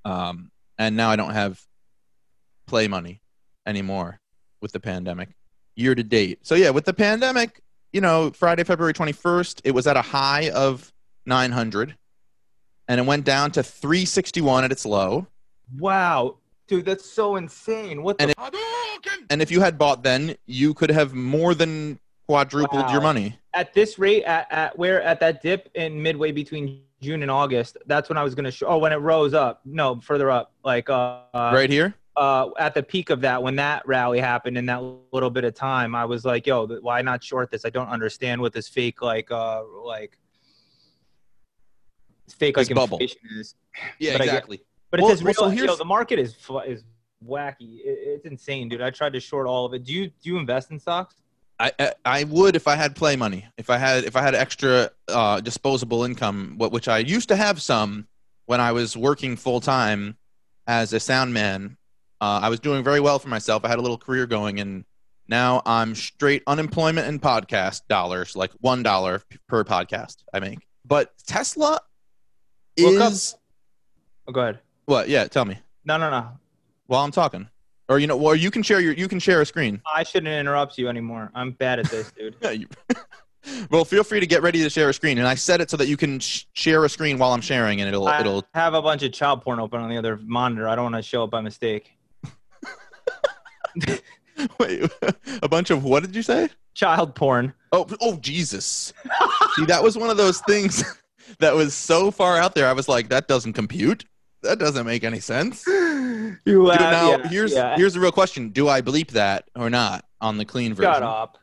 Um, 0.04 0.50
and 0.76 0.96
now 0.96 1.10
I 1.10 1.16
don't 1.16 1.32
have 1.32 1.60
play 2.66 2.88
money 2.88 3.20
anymore 3.66 4.18
with 4.60 4.72
the 4.72 4.80
pandemic 4.80 5.28
year 5.76 5.94
to 5.94 6.02
date. 6.02 6.40
So 6.42 6.54
yeah, 6.54 6.70
with 6.70 6.84
the 6.84 6.94
pandemic, 6.94 7.60
you 7.92 8.00
know, 8.00 8.30
Friday, 8.30 8.64
February 8.64 8.94
twenty 8.94 9.12
first, 9.12 9.60
it 9.64 9.70
was 9.70 9.86
at 9.86 9.96
a 9.96 10.02
high 10.02 10.50
of 10.50 10.92
nine 11.26 11.52
hundred, 11.52 11.96
and 12.88 13.00
it 13.00 13.06
went 13.06 13.24
down 13.24 13.52
to 13.52 13.62
three 13.62 14.04
sixty 14.04 14.40
one 14.40 14.64
at 14.64 14.72
its 14.72 14.84
low. 14.84 15.26
Wow. 15.78 16.38
Dude, 16.66 16.84
that's 16.86 17.04
so 17.08 17.36
insane. 17.36 18.02
What 18.02 18.18
the 18.18 18.34
And 18.38 19.24
And 19.30 19.42
if 19.42 19.50
you 19.50 19.60
had 19.60 19.76
bought 19.78 20.02
then, 20.02 20.34
you 20.46 20.72
could 20.74 20.90
have 20.90 21.14
more 21.14 21.54
than 21.54 21.98
quadrupled 22.26 22.90
your 22.90 23.02
money. 23.02 23.38
at 23.52 23.74
this 23.74 23.98
rate 23.98 24.24
at, 24.24 24.50
at 24.50 24.78
where 24.78 25.02
at 25.02 25.20
that 25.20 25.42
dip 25.42 25.68
in 25.74 26.00
midway 26.02 26.32
between 26.32 26.80
June 27.02 27.20
and 27.22 27.30
August, 27.30 27.76
that's 27.86 28.08
when 28.08 28.16
I 28.16 28.22
was 28.22 28.34
gonna 28.34 28.50
show 28.50 28.66
oh 28.66 28.78
when 28.78 28.92
it 28.92 28.96
rose 28.96 29.34
up. 29.34 29.60
No, 29.66 30.00
further 30.00 30.30
up. 30.30 30.52
Like 30.64 30.88
uh, 30.88 31.20
right 31.34 31.68
here. 31.68 31.94
uh 32.16 32.48
at 32.58 32.72
the 32.74 32.82
peak 32.82 33.10
of 33.10 33.20
that 33.20 33.42
when 33.42 33.56
that 33.56 33.86
rally 33.86 34.20
happened 34.20 34.56
in 34.56 34.64
that 34.66 34.80
little 35.12 35.28
bit 35.30 35.44
of 35.44 35.52
time, 35.54 35.94
I 35.94 36.06
was 36.06 36.24
like, 36.24 36.46
yo, 36.46 36.66
why 36.80 37.02
not 37.02 37.22
short 37.22 37.50
this? 37.50 37.66
I 37.66 37.70
don't 37.70 37.88
understand 37.88 38.40
what 38.40 38.54
this 38.54 38.68
fake 38.68 39.02
like 39.02 39.30
uh 39.30 39.62
like 39.84 40.16
fake 42.30 42.56
like 42.56 42.68
This 42.68 42.74
bubble. 42.74 42.96
inflation 42.98 43.20
is. 43.38 43.54
Yeah, 43.98 44.12
But 44.12 44.22
I 44.22 44.24
get- 44.24 44.32
exactly. 44.34 44.62
But 44.94 45.02
Well- 45.02 45.10
it's 45.10 45.22
well, 45.24 45.34
so 45.34 45.48
real. 45.50 45.66
yo, 45.66 45.74
the 45.74 45.84
market 45.84 46.20
is 46.20 46.36
is 46.68 46.84
wacky. 47.26 47.80
It, 47.80 47.98
it's 48.06 48.26
insane, 48.26 48.68
dude. 48.68 48.80
I 48.80 48.90
tried 48.90 49.14
to 49.14 49.18
short 49.18 49.48
all 49.48 49.66
of 49.66 49.74
it. 49.74 49.82
Do 49.82 49.92
you 49.92 50.06
do 50.06 50.30
you 50.30 50.38
invest 50.38 50.70
in 50.70 50.78
stocks? 50.78 51.16
I, 51.58 51.72
I 51.80 51.92
I 52.04 52.24
would 52.24 52.54
if 52.54 52.68
I 52.68 52.76
had 52.76 52.94
play 52.94 53.16
money. 53.16 53.44
If 53.58 53.70
I 53.70 53.76
had 53.76 54.04
if 54.04 54.14
I 54.14 54.22
had 54.22 54.36
extra 54.36 54.92
uh, 55.08 55.40
disposable 55.40 56.04
income, 56.04 56.54
what 56.58 56.70
which 56.70 56.86
I 56.86 56.98
used 56.98 57.28
to 57.30 57.34
have 57.34 57.60
some 57.60 58.06
when 58.46 58.60
I 58.60 58.70
was 58.70 58.96
working 58.96 59.34
full 59.34 59.60
time 59.60 60.16
as 60.68 60.92
a 60.92 61.00
sound 61.00 61.34
man. 61.34 61.76
Uh, 62.20 62.38
I 62.44 62.48
was 62.48 62.60
doing 62.60 62.84
very 62.84 63.00
well 63.00 63.18
for 63.18 63.28
myself. 63.28 63.64
I 63.64 63.68
had 63.68 63.80
a 63.80 63.82
little 63.82 63.98
career 63.98 64.28
going, 64.28 64.60
and 64.60 64.84
now 65.26 65.60
I'm 65.66 65.96
straight 65.96 66.44
unemployment 66.46 67.08
and 67.08 67.20
podcast 67.20 67.82
dollars, 67.88 68.36
like 68.36 68.52
one 68.60 68.84
dollar 68.84 69.22
per 69.48 69.64
podcast 69.64 70.18
I 70.32 70.38
make. 70.38 70.60
But 70.84 71.12
Tesla 71.26 71.80
is 72.76 73.34
Oh, 74.26 74.32
go 74.32 74.40
ahead. 74.40 74.60
What? 74.86 75.08
Yeah, 75.08 75.26
tell 75.26 75.44
me 75.44 75.58
No, 75.84 75.96
no, 75.96 76.10
no. 76.10 76.28
while 76.86 77.04
I'm 77.04 77.10
talking, 77.10 77.48
or 77.88 77.98
you 77.98 78.06
know, 78.06 78.18
or 78.18 78.36
you 78.36 78.50
can 78.50 78.62
share 78.62 78.80
your 78.80 78.92
you 78.94 79.08
can 79.08 79.18
share 79.18 79.40
a 79.40 79.46
screen. 79.46 79.80
I 79.94 80.02
shouldn't 80.02 80.32
interrupt 80.32 80.78
you 80.78 80.88
anymore. 80.88 81.30
I'm 81.34 81.52
bad 81.52 81.78
at 81.78 81.86
this, 81.90 82.10
dude. 82.12 82.36
Yeah, 82.42 82.50
you, 82.50 82.68
well, 83.70 83.84
feel 83.84 84.04
free 84.04 84.20
to 84.20 84.26
get 84.26 84.42
ready 84.42 84.62
to 84.62 84.70
share 84.70 84.88
a 84.88 84.94
screen, 84.94 85.18
and 85.18 85.26
I 85.28 85.34
set 85.34 85.60
it 85.60 85.70
so 85.70 85.76
that 85.76 85.86
you 85.88 85.96
can 85.96 86.18
sh- 86.20 86.44
share 86.54 86.84
a 86.84 86.88
screen 86.88 87.18
while 87.18 87.32
I'm 87.32 87.40
sharing, 87.42 87.80
and 87.80 87.88
it'll 87.88 88.08
I 88.08 88.20
it'll. 88.20 88.44
have 88.54 88.74
a 88.74 88.80
bunch 88.82 89.02
of 89.02 89.12
child 89.12 89.42
porn 89.42 89.60
open 89.60 89.80
on 89.80 89.90
the 89.90 89.96
other 89.98 90.18
monitor. 90.24 90.66
I 90.68 90.74
don't 90.76 90.84
want 90.92 90.96
to 90.96 91.02
show 91.02 91.24
up 91.24 91.30
by 91.30 91.40
mistake. 91.40 91.90
Wait, 94.58 94.90
a 95.42 95.48
bunch 95.48 95.70
of 95.70 95.84
what 95.84 96.02
did 96.02 96.14
you 96.14 96.22
say? 96.22 96.48
Child 96.74 97.14
porn. 97.14 97.54
Oh, 97.72 97.86
oh, 98.00 98.16
Jesus! 98.16 98.92
See, 99.54 99.64
that 99.66 99.82
was 99.82 99.96
one 99.96 100.10
of 100.10 100.16
those 100.16 100.40
things 100.40 100.82
that 101.38 101.54
was 101.54 101.72
so 101.74 102.10
far 102.10 102.36
out 102.36 102.54
there. 102.54 102.66
I 102.68 102.72
was 102.72 102.88
like, 102.88 103.08
that 103.10 103.28
doesn't 103.28 103.52
compute. 103.52 104.04
That 104.44 104.58
doesn't 104.58 104.86
make 104.86 105.04
any 105.04 105.20
sense. 105.20 105.64
You 106.46 106.52
You 106.52 106.64
laugh. 106.64 106.80
know, 106.80 106.90
now, 106.90 107.10
yeah, 107.10 107.28
here's 107.28 107.52
yeah. 107.52 107.76
here's 107.76 107.94
the 107.94 108.00
real 108.00 108.10
question: 108.10 108.48
Do 108.50 108.68
I 108.68 108.82
bleep 108.82 109.10
that 109.12 109.48
or 109.54 109.70
not 109.70 110.04
on 110.20 110.36
the 110.36 110.44
clean 110.44 110.74
version? 110.74 110.92
Shut 110.92 111.02
up. 111.02 111.38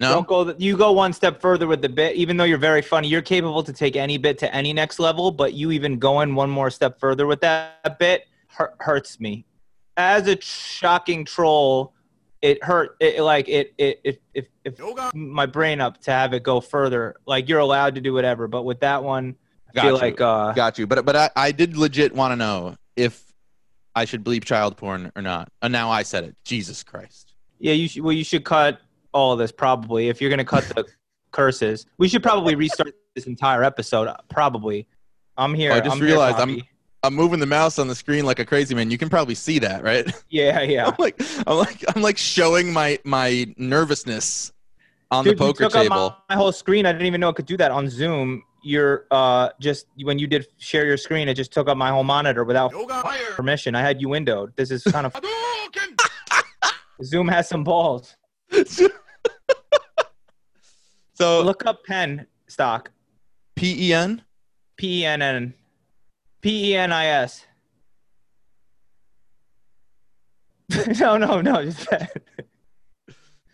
No. 0.00 0.14
Don't 0.14 0.26
go. 0.26 0.54
You 0.58 0.76
go 0.76 0.92
one 0.92 1.12
step 1.12 1.40
further 1.40 1.66
with 1.66 1.82
the 1.82 1.88
bit. 1.88 2.16
Even 2.16 2.36
though 2.36 2.44
you're 2.44 2.56
very 2.56 2.80
funny, 2.82 3.08
you're 3.08 3.20
capable 3.20 3.62
to 3.62 3.72
take 3.72 3.96
any 3.96 4.16
bit 4.16 4.38
to 4.38 4.54
any 4.54 4.72
next 4.72 4.98
level. 4.98 5.30
But 5.30 5.52
you 5.52 5.70
even 5.72 5.98
going 5.98 6.34
one 6.34 6.48
more 6.48 6.70
step 6.70 6.98
further 6.98 7.26
with 7.26 7.40
that 7.42 7.98
bit 7.98 8.26
hurt, 8.46 8.74
hurts 8.80 9.20
me. 9.20 9.44
As 9.98 10.26
a 10.26 10.40
shocking 10.40 11.26
troll, 11.26 11.92
it 12.40 12.64
hurt. 12.64 12.96
It 13.00 13.20
like 13.20 13.48
it 13.48 13.74
it 13.76 14.00
it 14.02 14.22
if 14.32 14.46
if 14.64 14.80
my 15.14 15.44
brain 15.46 15.80
up 15.82 16.00
to 16.02 16.10
have 16.10 16.32
it 16.32 16.42
go 16.42 16.60
further. 16.62 17.16
Like 17.26 17.48
you're 17.48 17.58
allowed 17.58 17.96
to 17.96 18.00
do 18.00 18.14
whatever, 18.14 18.48
but 18.48 18.62
with 18.62 18.80
that 18.80 19.04
one, 19.04 19.30
I 19.30 19.36
Got 19.74 19.82
feel 19.82 19.94
you. 19.94 19.98
like 20.00 20.20
uh 20.20 20.52
Got 20.52 20.78
you. 20.78 20.86
But 20.86 21.04
but 21.04 21.16
I, 21.16 21.30
I 21.36 21.52
did 21.52 21.76
legit 21.76 22.14
want 22.14 22.32
to 22.32 22.36
know 22.36 22.76
if 22.96 23.32
I 23.94 24.04
should 24.04 24.24
bleep 24.24 24.44
child 24.44 24.76
porn 24.76 25.10
or 25.16 25.22
not. 25.22 25.48
And 25.62 25.72
now 25.72 25.90
I 25.90 26.02
said 26.02 26.24
it. 26.24 26.36
Jesus 26.44 26.82
Christ. 26.82 27.34
yeah 27.58 27.72
you 27.72 27.88
should 27.88 28.02
well 28.02 28.12
you 28.12 28.24
should 28.24 28.44
cut 28.44 28.80
all 29.12 29.32
of 29.32 29.38
this 29.38 29.52
probably. 29.52 30.08
If 30.08 30.20
you're 30.20 30.30
gonna 30.30 30.44
cut 30.44 30.64
the 30.64 30.84
curses, 31.32 31.86
we 31.98 32.08
should 32.08 32.22
probably 32.22 32.54
restart 32.54 32.94
this 33.14 33.26
entire 33.26 33.64
episode. 33.64 34.08
Probably. 34.28 34.86
I'm 35.36 35.54
here. 35.54 35.72
Oh, 35.72 35.76
I 35.76 35.80
just 35.80 35.92
I'm 35.92 35.98
here, 35.98 36.06
realized 36.08 36.38
I'm- 36.38 36.60
I'm 37.02 37.14
moving 37.14 37.40
the 37.40 37.46
mouse 37.46 37.78
on 37.78 37.88
the 37.88 37.94
screen 37.94 38.26
like 38.26 38.40
a 38.40 38.44
crazy 38.44 38.74
man. 38.74 38.90
You 38.90 38.98
can 38.98 39.08
probably 39.08 39.34
see 39.34 39.58
that, 39.60 39.82
right? 39.82 40.06
Yeah, 40.28 40.60
yeah. 40.60 40.88
I'm 40.88 40.94
like 40.98 41.18
I'm 41.46 41.56
like 41.56 41.82
I'm 41.96 42.02
like 42.02 42.18
showing 42.18 42.72
my 42.74 42.98
my 43.04 43.46
nervousness 43.56 44.52
on 45.10 45.24
Dude, 45.24 45.34
the 45.34 45.38
poker 45.38 45.68
table. 45.70 45.88
My, 45.88 46.14
my 46.28 46.34
whole 46.36 46.52
screen. 46.52 46.84
I 46.86 46.92
didn't 46.92 47.06
even 47.06 47.20
know 47.20 47.30
it 47.30 47.36
could 47.36 47.46
do 47.46 47.56
that 47.56 47.70
on 47.70 47.88
Zoom. 47.88 48.42
You're 48.62 49.06
uh 49.10 49.50
just 49.60 49.86
when 50.02 50.18
you 50.18 50.26
did 50.26 50.46
share 50.58 50.84
your 50.86 50.96
screen, 50.96 51.28
it 51.28 51.34
just 51.34 51.52
took 51.52 51.68
up 51.68 51.76
my 51.76 51.90
whole 51.90 52.04
monitor 52.04 52.44
without 52.44 52.72
permission. 53.32 53.74
I 53.74 53.80
had 53.80 54.00
you 54.00 54.08
windowed. 54.08 54.54
This 54.56 54.70
is 54.70 54.82
kind 54.84 55.06
of 55.06 55.14
Zoom 57.02 57.28
has 57.28 57.48
some 57.48 57.64
balls. 57.64 58.16
so 61.14 61.42
Look 61.42 61.64
up 61.66 61.84
pen 61.84 62.26
stock. 62.48 62.90
P 63.56 63.88
E 63.88 63.94
N. 63.94 64.22
P 64.76 65.02
E 65.02 65.06
N 65.06 65.22
N. 65.22 65.54
P 66.40 66.72
E 66.72 66.76
N 66.76 66.92
I 66.92 67.06
S. 67.06 67.44
no, 71.00 71.16
no, 71.16 71.40
no. 71.40 71.64
Just 71.64 71.88
pen. 71.88 72.08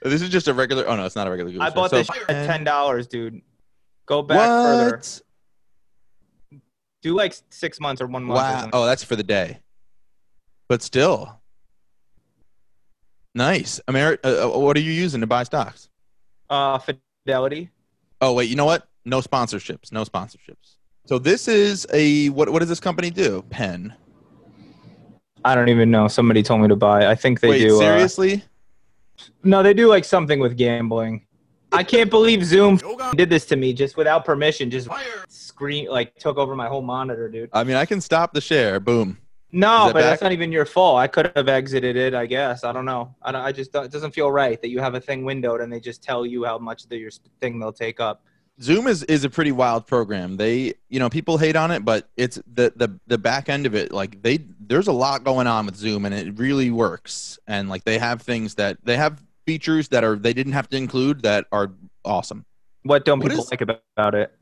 This 0.02 0.22
is 0.22 0.28
just 0.28 0.48
a 0.48 0.54
regular. 0.54 0.86
Oh 0.86 0.96
no, 0.96 1.04
it's 1.04 1.16
not 1.16 1.26
a 1.26 1.30
regular. 1.30 1.50
Google 1.50 1.66
I 1.66 1.70
bought 1.70 1.90
search. 1.90 2.06
this 2.08 2.16
at 2.28 2.46
ten 2.46 2.62
dollars, 2.64 3.06
dude. 3.06 3.40
Go 4.06 4.22
back 4.22 4.48
further. 4.48 5.02
Do 7.02 7.14
like 7.14 7.34
six 7.50 7.78
months 7.80 8.00
or 8.00 8.06
one 8.06 8.24
month. 8.24 8.38
Wow. 8.38 8.70
Oh, 8.72 8.86
that's 8.86 9.04
for 9.04 9.16
the 9.16 9.22
day. 9.22 9.58
But 10.68 10.82
still, 10.82 11.40
nice. 13.34 13.80
Ameri- 13.88 14.18
uh, 14.24 14.54
uh, 14.54 14.58
what 14.58 14.76
are 14.76 14.80
you 14.80 14.92
using 14.92 15.20
to 15.20 15.26
buy 15.26 15.42
stocks? 15.42 15.88
Uh, 16.48 16.78
Fidelity. 16.78 17.70
Oh 18.20 18.32
wait, 18.32 18.48
you 18.48 18.56
know 18.56 18.64
what? 18.64 18.88
No 19.04 19.20
sponsorships. 19.20 19.92
No 19.92 20.04
sponsorships. 20.04 20.76
So 21.06 21.18
this 21.18 21.46
is 21.46 21.86
a 21.92 22.28
what? 22.30 22.48
What 22.50 22.60
does 22.60 22.68
this 22.68 22.80
company 22.80 23.10
do? 23.10 23.42
Pen. 23.50 23.94
I 25.44 25.54
don't 25.54 25.68
even 25.68 25.90
know. 25.90 26.08
Somebody 26.08 26.42
told 26.42 26.62
me 26.62 26.68
to 26.68 26.76
buy. 26.76 27.08
I 27.08 27.14
think 27.14 27.40
they 27.40 27.48
wait, 27.50 27.60
do. 27.60 27.76
uh, 27.76 27.78
seriously? 27.78 28.42
no, 29.44 29.62
they 29.62 29.74
do 29.74 29.88
like 29.88 30.04
something 30.04 30.40
with 30.40 30.56
gambling. 30.56 31.25
I 31.76 31.82
can't 31.82 32.10
believe 32.10 32.44
Zoom 32.44 32.78
did 33.14 33.30
this 33.30 33.46
to 33.46 33.56
me 33.56 33.72
just 33.72 33.96
without 33.96 34.24
permission. 34.24 34.70
Just 34.70 34.88
screen 35.28 35.88
like 35.88 36.14
took 36.16 36.36
over 36.36 36.54
my 36.54 36.68
whole 36.68 36.82
monitor, 36.82 37.28
dude. 37.28 37.50
I 37.52 37.64
mean, 37.64 37.76
I 37.76 37.84
can 37.84 38.00
stop 38.00 38.32
the 38.32 38.40
share. 38.40 38.80
Boom. 38.80 39.18
No, 39.52 39.86
that 39.86 39.92
but 39.94 40.00
that's 40.02 40.22
not 40.22 40.32
even 40.32 40.52
your 40.52 40.66
fault. 40.66 40.98
I 40.98 41.06
could 41.06 41.32
have 41.34 41.48
exited 41.48 41.96
it. 41.96 42.14
I 42.14 42.26
guess. 42.26 42.64
I 42.64 42.72
don't 42.72 42.84
know. 42.84 43.14
I, 43.22 43.32
don't, 43.32 43.40
I 43.42 43.52
just 43.52 43.72
don't, 43.72 43.84
it 43.84 43.92
doesn't 43.92 44.12
feel 44.12 44.30
right 44.30 44.60
that 44.60 44.68
you 44.68 44.80
have 44.80 44.94
a 44.94 45.00
thing 45.00 45.24
windowed 45.24 45.60
and 45.60 45.72
they 45.72 45.80
just 45.80 46.02
tell 46.02 46.26
you 46.26 46.44
how 46.44 46.58
much 46.58 46.84
of 46.84 46.92
your 46.92 47.10
thing 47.40 47.58
they'll 47.58 47.72
take 47.72 48.00
up. 48.00 48.22
Zoom 48.60 48.86
is, 48.86 49.02
is 49.04 49.24
a 49.24 49.30
pretty 49.30 49.52
wild 49.52 49.86
program. 49.86 50.36
They, 50.36 50.74
you 50.88 50.98
know, 50.98 51.10
people 51.10 51.36
hate 51.36 51.56
on 51.56 51.70
it, 51.70 51.84
but 51.84 52.08
it's 52.16 52.40
the, 52.50 52.72
the 52.74 52.98
the 53.06 53.18
back 53.18 53.50
end 53.50 53.66
of 53.66 53.74
it. 53.74 53.92
Like 53.92 54.22
they, 54.22 54.38
there's 54.58 54.88
a 54.88 54.92
lot 54.92 55.24
going 55.24 55.46
on 55.46 55.66
with 55.66 55.76
Zoom, 55.76 56.06
and 56.06 56.14
it 56.14 56.38
really 56.38 56.70
works. 56.70 57.38
And 57.46 57.68
like 57.68 57.84
they 57.84 57.98
have 57.98 58.22
things 58.22 58.54
that 58.54 58.78
they 58.82 58.96
have 58.96 59.22
features 59.46 59.88
that 59.88 60.04
are 60.04 60.16
they 60.16 60.32
didn't 60.32 60.52
have 60.52 60.68
to 60.70 60.76
include 60.76 61.22
that 61.22 61.46
are 61.52 61.72
awesome. 62.04 62.44
What 62.82 63.04
don't 63.04 63.20
What 63.20 63.30
people 63.30 63.44
is- 63.44 63.50
like 63.50 63.60
about, 63.62 63.82
about 63.96 64.14
it? 64.14 64.32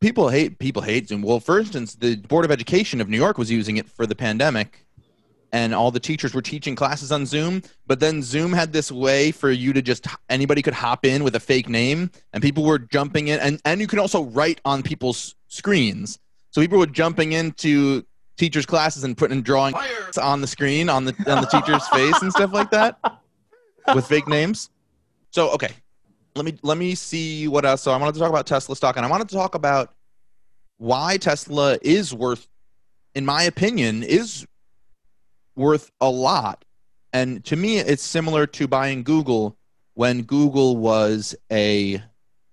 People 0.00 0.28
hate 0.28 0.58
people 0.58 0.82
hate 0.82 1.08
Zoom. 1.08 1.22
Well, 1.22 1.40
for 1.40 1.58
instance, 1.58 1.94
the 1.94 2.16
Board 2.16 2.44
of 2.44 2.50
Education 2.50 3.00
of 3.00 3.08
New 3.08 3.16
York 3.16 3.38
was 3.38 3.50
using 3.50 3.78
it 3.78 3.88
for 3.88 4.06
the 4.06 4.14
pandemic, 4.14 4.84
and 5.50 5.74
all 5.74 5.90
the 5.90 6.00
teachers 6.00 6.34
were 6.34 6.42
teaching 6.42 6.76
classes 6.76 7.10
on 7.10 7.24
Zoom. 7.24 7.62
But 7.86 8.00
then 8.00 8.22
Zoom 8.22 8.52
had 8.52 8.72
this 8.72 8.92
way 8.92 9.30
for 9.30 9.50
you 9.50 9.72
to 9.72 9.80
just 9.80 10.06
anybody 10.28 10.60
could 10.60 10.74
hop 10.74 11.06
in 11.06 11.24
with 11.24 11.34
a 11.36 11.40
fake 11.40 11.70
name, 11.70 12.10
and 12.34 12.42
people 12.42 12.64
were 12.64 12.78
jumping 12.78 13.28
in, 13.28 13.40
and 13.40 13.60
and 13.64 13.80
you 13.80 13.86
can 13.86 13.98
also 13.98 14.24
write 14.24 14.60
on 14.66 14.82
people's 14.82 15.34
screens. 15.48 16.18
So 16.50 16.60
people 16.60 16.78
were 16.78 16.86
jumping 16.86 17.32
into 17.32 18.04
teachers' 18.36 18.66
classes 18.66 19.04
and 19.04 19.16
putting 19.16 19.40
drawing 19.40 19.74
on 20.20 20.42
the 20.42 20.46
screen 20.46 20.90
on 20.90 21.06
the 21.06 21.14
on 21.26 21.40
the 21.40 21.46
teacher's 21.50 21.86
face 21.88 22.20
and 22.20 22.30
stuff 22.30 22.52
like 22.52 22.70
that 22.72 22.98
with 23.92 24.06
fake 24.06 24.28
names. 24.28 24.70
So 25.30 25.50
okay, 25.50 25.70
let 26.34 26.44
me 26.44 26.56
let 26.62 26.78
me 26.78 26.94
see 26.94 27.48
what 27.48 27.64
else. 27.64 27.82
So 27.82 27.92
I 27.92 27.96
wanted 27.96 28.14
to 28.14 28.20
talk 28.20 28.30
about 28.30 28.46
Tesla 28.46 28.76
stock, 28.76 28.96
and 28.96 29.04
I 29.04 29.08
wanted 29.08 29.28
to 29.28 29.34
talk 29.34 29.54
about 29.54 29.94
why 30.78 31.16
Tesla 31.16 31.78
is 31.82 32.14
worth, 32.14 32.48
in 33.14 33.24
my 33.24 33.42
opinion, 33.44 34.02
is 34.02 34.46
worth 35.56 35.90
a 36.00 36.10
lot. 36.10 36.64
And 37.12 37.44
to 37.44 37.56
me, 37.56 37.78
it's 37.78 38.02
similar 38.02 38.46
to 38.48 38.66
buying 38.66 39.04
Google 39.04 39.56
when 39.94 40.22
Google 40.22 40.76
was 40.76 41.34
a 41.52 42.02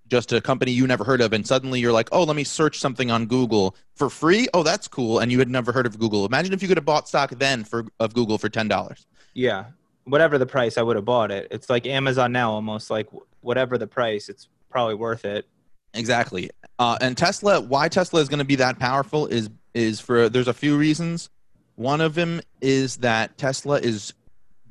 just 0.08 0.34
a 0.34 0.42
company 0.42 0.72
you 0.72 0.86
never 0.86 1.04
heard 1.06 1.22
of, 1.22 1.32
and 1.34 1.48
suddenly 1.48 1.80
you're 1.80 1.94
like, 1.94 2.10
oh, 2.12 2.24
let 2.24 2.36
me 2.36 2.44
search 2.44 2.78
something 2.78 3.10
on 3.10 3.26
Google 3.26 3.76
for 3.96 4.10
free. 4.10 4.48
Oh, 4.54 4.62
that's 4.62 4.88
cool, 4.88 5.20
and 5.20 5.32
you 5.32 5.40
had 5.40 5.50
never 5.50 5.72
heard 5.72 5.86
of 5.86 5.98
Google. 5.98 6.26
Imagine 6.26 6.54
if 6.54 6.62
you 6.62 6.68
could 6.68 6.78
have 6.78 6.86
bought 6.86 7.08
stock 7.08 7.32
then 7.32 7.64
for 7.64 7.86
of 8.00 8.14
Google 8.14 8.38
for 8.38 8.50
ten 8.50 8.68
dollars. 8.68 9.08
Yeah, 9.34 9.66
whatever 10.06 10.38
the 10.38 10.46
price, 10.46 10.78
I 10.78 10.82
would 10.82 10.96
have 10.96 11.06
bought 11.06 11.32
it. 11.32 11.48
It's 11.52 11.70
like 11.70 11.86
Amazon 11.86 12.32
now, 12.32 12.52
almost 12.52 12.90
like 12.90 13.08
whatever 13.42 13.78
the 13.78 13.88
price, 13.88 14.30
it's 14.30 14.48
probably 14.70 14.96
worth 14.96 15.26
it. 15.26 15.48
Exactly. 15.94 16.50
Uh, 16.80 16.98
and 17.02 17.18
Tesla, 17.18 17.60
why 17.62 17.90
Tesla 17.90 18.22
is 18.22 18.30
going 18.30 18.40
to 18.40 18.46
be 18.46 18.56
that 18.56 18.80
powerful 18.80 19.28
is 19.28 19.50
is 19.74 20.00
for 20.00 20.30
there's 20.30 20.48
a 20.48 20.54
few 20.54 20.78
reasons. 20.78 21.30
One 21.76 22.02
of 22.02 22.16
them 22.16 22.42
is 22.62 22.98
that 22.98 23.38
Tesla 23.38 23.80
is 23.80 24.14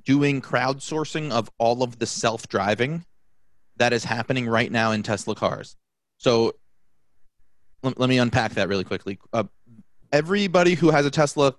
doing 0.05 0.41
crowdsourcing 0.41 1.31
of 1.31 1.51
all 1.59 1.83
of 1.83 1.99
the 1.99 2.07
self-driving 2.07 3.05
that 3.77 3.93
is 3.93 4.05
happening 4.05 4.49
right 4.49 4.71
now 4.71 4.93
in 4.93 5.03
Tesla 5.03 5.35
cars. 5.35 5.77
So 6.19 6.55
let, 7.83 7.99
let 7.99 8.09
me 8.09 8.19
unpack 8.19 8.55
that 8.55 8.69
really 8.69 8.85
quickly. 8.85 9.19
Uh, 9.33 9.45
everybody 10.13 10.75
who 10.75 10.91
has 10.91 11.07
a 11.07 11.11
Tesla, 11.11 11.55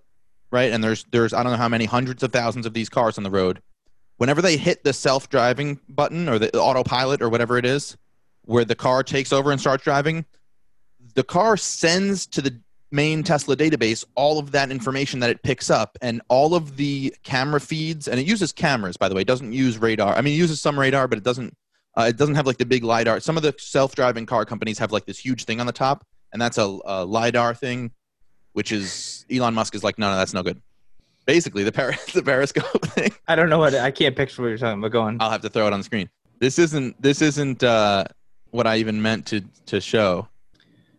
right? 0.52 0.72
And 0.72 0.84
there's 0.84 1.06
there's 1.12 1.34
I 1.34 1.44
don't 1.44 1.52
know 1.52 1.58
how 1.58 1.70
many 1.70 1.86
hundreds 1.86 2.24
of 2.24 2.32
thousands 2.32 2.66
of 2.66 2.74
these 2.74 2.90
cars 2.90 3.18
on 3.18 3.24
the 3.24 3.32
road. 3.32 3.62
Whenever 4.18 4.42
they 4.42 4.58
hit 4.58 4.84
the 4.84 4.94
self-driving 4.94 5.80
button 5.90 6.30
or 6.30 6.38
the 6.38 6.56
autopilot 6.56 7.24
or 7.24 7.30
whatever 7.30 7.58
it 7.58 7.66
is, 7.66 7.98
where 8.44 8.66
the 8.66 8.76
car 8.76 9.02
takes 9.02 9.34
over 9.34 9.52
and 9.52 9.60
starts 9.60 9.84
driving, 9.84 10.26
the 11.16 11.24
car 11.24 11.58
sends 11.58 12.28
to 12.28 12.42
the 12.42 12.60
main 12.92 13.24
Tesla 13.24 13.56
database 13.56 14.04
all 14.16 14.38
of 14.38 14.52
that 14.52 14.70
information 14.70 15.20
that 15.22 15.30
it 15.30 15.42
picks 15.44 15.70
up. 15.70 15.98
And 16.02 16.22
all 16.28 16.54
of 16.54 16.76
the 16.78 17.16
camera 17.24 17.62
feeds 17.62 18.08
and 18.08 18.20
it 18.20 18.28
uses 18.28 18.52
cameras 18.52 18.98
by 18.98 19.10
the 19.10 19.16
way. 19.16 19.22
It 19.22 19.28
doesn't 19.28 19.54
use 19.54 19.78
radar. 19.78 20.16
I 20.16 20.22
mean 20.22 20.34
it 20.34 20.38
uses 20.38 20.62
some 20.62 20.80
radar 20.80 21.08
but 21.08 21.18
it 21.18 21.24
doesn't 21.24 21.56
uh, 21.98 22.06
it 22.10 22.18
doesn't 22.18 22.36
have 22.36 22.48
like 22.48 22.58
the 22.58 22.66
big 22.66 22.84
lidar. 22.84 23.20
Some 23.20 23.38
of 23.38 23.44
the 23.44 23.56
self-driving 23.58 24.26
car 24.26 24.46
companies 24.46 24.78
have 24.80 24.92
like 24.92 25.06
this 25.06 25.20
huge 25.20 25.46
thing 25.46 25.60
on 25.60 25.66
the 25.66 25.74
top 25.74 26.06
and 26.34 26.42
that's 26.42 26.58
a, 26.58 26.80
a 26.86 27.06
lidar 27.06 27.54
thing 27.54 27.92
which 28.54 28.72
is 28.72 29.26
elon 29.32 29.54
musk 29.54 29.76
is 29.76 29.84
like 29.84 29.98
no 29.98 30.10
no 30.10 30.18
that's 30.18 30.34
no 30.34 30.44
good 30.44 30.62
basically 31.26 31.64
the, 31.64 31.72
per- 31.72 31.96
the 32.14 32.24
periscope 32.24 32.86
thing 32.88 33.12
I 33.32 33.36
don't 33.36 33.50
know 33.50 33.60
what 33.60 33.74
I 33.74 33.92
can't 33.92 34.14
picture 34.16 34.42
what 34.42 34.50
you're 34.50 34.58
talking 34.58 34.80
about. 34.80 34.92
Go 34.92 35.02
on. 35.04 35.18
I'll 35.22 35.30
have 35.30 35.42
to 35.42 35.50
throw 35.50 35.66
it 35.66 35.72
on 35.72 35.80
the 35.80 35.84
screen. 35.86 36.10
This 36.40 36.60
isn't 36.60 37.02
this 37.02 37.22
isn't 37.22 37.64
uh, 37.64 38.04
what 38.50 38.68
I 38.68 38.78
even 38.78 39.02
meant 39.02 39.26
to 39.28 39.42
to 39.68 39.80
show. 39.80 40.28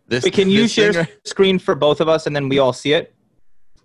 This 0.07 0.23
Wait, 0.23 0.33
can 0.33 0.49
you 0.49 0.63
this 0.63 0.71
share 0.71 0.93
thing 0.93 1.07
screen 1.25 1.59
for 1.59 1.75
both 1.75 2.01
of 2.01 2.09
us 2.09 2.25
and 2.25 2.35
then 2.35 2.49
we 2.49 2.57
all 2.57 2.73
see 2.73 2.93
it? 2.93 3.13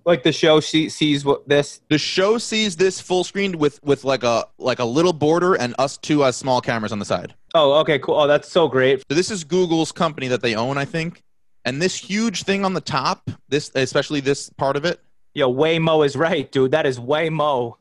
Like 0.06 0.22
the 0.22 0.32
show 0.32 0.60
she 0.60 0.88
sees 0.88 1.26
what 1.26 1.46
this. 1.46 1.82
the 1.90 1.98
show 1.98 2.38
sees 2.38 2.76
this 2.76 2.98
full 2.98 3.22
screen 3.22 3.58
with 3.58 3.82
with 3.84 4.04
like 4.04 4.22
a 4.22 4.46
like 4.56 4.78
a 4.78 4.84
little 4.84 5.12
border 5.12 5.54
and 5.54 5.74
us 5.78 5.98
two 5.98 6.24
as 6.24 6.34
small 6.34 6.62
cameras 6.62 6.92
on 6.92 6.98
the 6.98 7.04
side. 7.04 7.34
Oh, 7.54 7.74
okay, 7.80 7.98
cool. 7.98 8.14
Oh, 8.14 8.26
that's 8.26 8.50
so 8.50 8.66
great. 8.66 9.00
So 9.10 9.14
this 9.14 9.30
is 9.30 9.44
Google's 9.44 9.92
company 9.92 10.28
that 10.28 10.40
they 10.40 10.54
own, 10.54 10.78
I 10.78 10.86
think. 10.86 11.22
And 11.68 11.82
this 11.82 11.96
huge 11.96 12.44
thing 12.44 12.64
on 12.64 12.72
the 12.72 12.80
top, 12.80 13.30
this 13.50 13.70
especially 13.74 14.20
this 14.20 14.48
part 14.48 14.74
of 14.74 14.86
it, 14.86 15.00
Yo, 15.34 15.52
Waymo 15.52 16.04
is 16.04 16.16
right, 16.16 16.50
dude. 16.50 16.70
That 16.70 16.86
is 16.86 16.98
Waymo. 16.98 17.74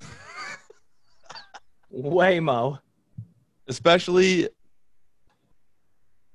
Waymo. 1.90 2.80
especially 3.66 4.50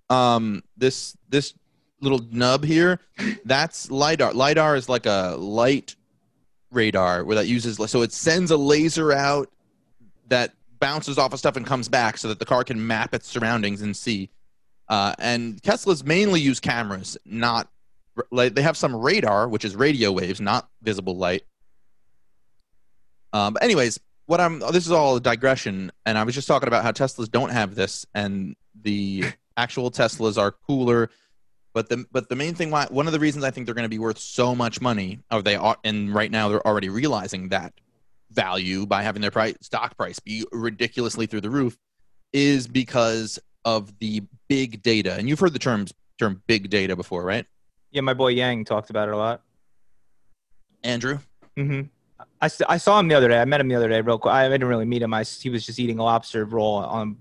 um 0.10 0.63
this 0.78 1.15
this 1.30 1.54
little 2.02 2.21
nub 2.32 2.63
here 2.63 2.99
that's 3.45 3.91
lidar 3.91 4.34
lidar 4.34 4.75
is 4.75 4.89
like 4.89 5.06
a 5.06 5.36
light 5.38 5.95
radar 6.71 7.23
where 7.23 7.36
that 7.36 7.45
uses 7.45 7.78
so 7.91 8.02
it 8.02 8.12
sends 8.12 8.49
a 8.49 8.58
laser 8.58 9.13
out 9.13 9.52
that 10.30 10.56
bounces 10.80 11.19
off 11.19 11.34
of 11.34 11.38
stuff 11.38 11.56
and 11.56 11.67
comes 11.67 11.88
back 11.88 12.17
so 12.17 12.28
that 12.28 12.39
the 12.39 12.45
car 12.45 12.63
can 12.63 12.88
map 12.88 13.13
its 13.13 13.28
surroundings 13.28 13.84
and 13.84 13.95
see 13.95 14.32
uh, 14.89 15.13
and 15.19 15.62
tesla's 15.63 16.04
mainly 16.04 16.41
use 16.41 16.60
cameras 16.60 17.17
not 17.25 17.69
like 18.32 18.54
they 18.54 18.62
have 18.62 18.75
some 18.78 18.95
radar 18.95 19.47
which 19.47 19.63
is 19.63 19.75
radio 19.75 20.12
waves 20.12 20.41
not 20.41 20.69
visible 20.82 21.15
light 21.15 21.43
um, 23.32 23.54
but 23.54 23.63
anyways 23.63 23.99
what 24.30 24.39
I'm 24.39 24.60
this 24.60 24.86
is 24.86 24.91
all 24.91 25.15
a 25.15 25.19
digression, 25.19 25.91
and 26.06 26.15
I 26.15 26.23
was 26.23 26.36
just 26.36 26.47
talking 26.47 26.67
about 26.67 26.84
how 26.84 26.91
Teslas 26.91 27.32
don't 27.32 27.49
have 27.49 27.73
this, 27.73 28.06
and 28.13 28.56
the 28.80 29.23
actual 29.58 29.89
Teslas 29.89 30.38
are 30.38 30.52
cooler. 30.52 31.10
But 31.73 31.89
the 31.89 32.06
but 32.12 32.30
the 32.30 32.36
main 32.36 32.54
thing 32.54 32.69
why 32.69 32.86
one 32.91 33.08
of 33.08 33.13
the 33.13 33.19
reasons 33.19 33.43
I 33.43 33.49
think 33.49 33.65
they're 33.65 33.73
going 33.73 33.86
to 33.86 33.89
be 33.89 33.97
worth 33.97 34.19
so 34.19 34.54
much 34.54 34.82
money, 34.82 35.17
or 35.32 35.41
they 35.41 35.56
are, 35.56 35.78
and 35.84 36.13
right 36.13 36.30
now 36.30 36.47
they're 36.47 36.65
already 36.65 36.89
realizing 36.89 37.49
that, 37.49 37.73
value 38.30 38.86
by 38.86 39.02
having 39.02 39.23
their 39.23 39.32
price, 39.32 39.56
stock 39.62 39.97
price 39.97 40.19
be 40.19 40.45
ridiculously 40.52 41.25
through 41.25 41.41
the 41.41 41.49
roof 41.49 41.75
is 42.32 42.67
because 42.67 43.39
of 43.65 43.98
the 44.00 44.24
big 44.48 44.82
data. 44.82 45.15
And 45.15 45.28
you've 45.30 45.39
heard 45.39 45.54
the 45.54 45.60
terms 45.60 45.93
term 46.17 46.41
big 46.48 46.69
data 46.69 46.95
before, 46.95 47.24
right? 47.24 47.45
Yeah, 47.91 48.02
my 48.02 48.13
boy 48.13 48.30
Yang 48.30 48.65
talked 48.65 48.89
about 48.89 49.08
it 49.08 49.13
a 49.13 49.17
lot. 49.17 49.41
Andrew? 50.84 51.19
hmm 51.58 51.82
I, 52.41 52.50
I 52.67 52.78
saw 52.78 53.00
him 53.00 53.08
the 53.10 53.15
other 53.15 53.28
day. 53.28 53.39
I 53.39 53.45
met 53.45 53.60
him 53.60 53.67
the 53.67 53.76
other 53.76 53.89
day, 53.89 54.00
real 54.02 54.17
quick. 54.17 54.34
I 54.34 54.48
didn't 54.48 54.67
really 54.67 54.86
meet 54.86 55.02
him. 55.02 55.13
I 55.13 55.24
he 55.24 55.50
was 55.50 55.65
just 55.65 55.80
eating 55.80 56.00
a 56.00 56.04
lobster 56.04 56.45
roll 56.45 56.76
on 56.76 57.17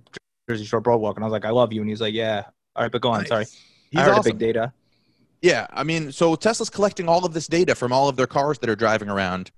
Jersey 0.49 0.65
Shore 0.65 0.81
Boardwalk, 0.81 1.17
and 1.17 1.25
I 1.25 1.27
was 1.27 1.33
like, 1.33 1.45
"I 1.45 1.51
love 1.51 1.73
you," 1.73 1.81
and 1.81 1.89
he 1.89 1.93
was 1.93 2.01
like, 2.01 2.15
"Yeah." 2.15 2.45
All 2.77 2.85
right, 2.85 2.93
but 2.93 3.01
go 3.01 3.11
on. 3.11 3.21
Nice. 3.21 3.29
Sorry, 3.29 3.45
He's 3.91 4.01
I 4.01 4.05
heard 4.05 4.15
awesome. 4.15 4.37
big 4.37 4.39
data. 4.39 4.73
Yeah, 5.43 5.67
I 5.73 5.83
mean, 5.85 6.11
so 6.13 6.35
Tesla's 6.37 6.71
collecting 6.71 7.09
all 7.09 7.25
of 7.25 7.33
this 7.33 7.47
data 7.49 7.75
from 7.75 7.93
all 7.93 8.09
of 8.09 8.17
their 8.17 8.27
cars 8.27 8.59
that 8.61 8.71
are 8.71 8.77
driving 8.77 9.09
around, 9.09 9.51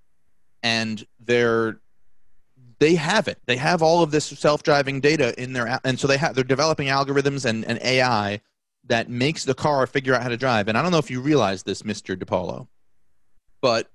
and 0.62 1.04
they're 1.18 1.80
they 2.80 2.94
have 2.94 3.28
it. 3.28 3.38
They 3.46 3.56
have 3.56 3.82
all 3.82 4.02
of 4.02 4.10
this 4.10 4.24
self-driving 4.24 5.00
data 5.00 5.40
in 5.40 5.52
their, 5.52 5.78
and 5.84 6.00
so 6.00 6.06
they 6.08 6.16
have 6.16 6.34
they're 6.34 6.42
developing 6.42 6.88
algorithms 6.88 7.44
and, 7.44 7.64
and 7.66 7.78
AI 7.82 8.40
that 8.86 9.08
makes 9.08 9.44
the 9.44 9.54
car 9.54 9.86
figure 9.86 10.14
out 10.14 10.22
how 10.22 10.28
to 10.30 10.36
drive. 10.36 10.66
And 10.66 10.76
I 10.76 10.82
don't 10.82 10.90
know 10.90 10.98
if 10.98 11.10
you 11.10 11.20
realize 11.20 11.62
this, 11.62 11.84
Mister 11.84 12.16
DePaulo, 12.16 12.66
but 13.60 13.90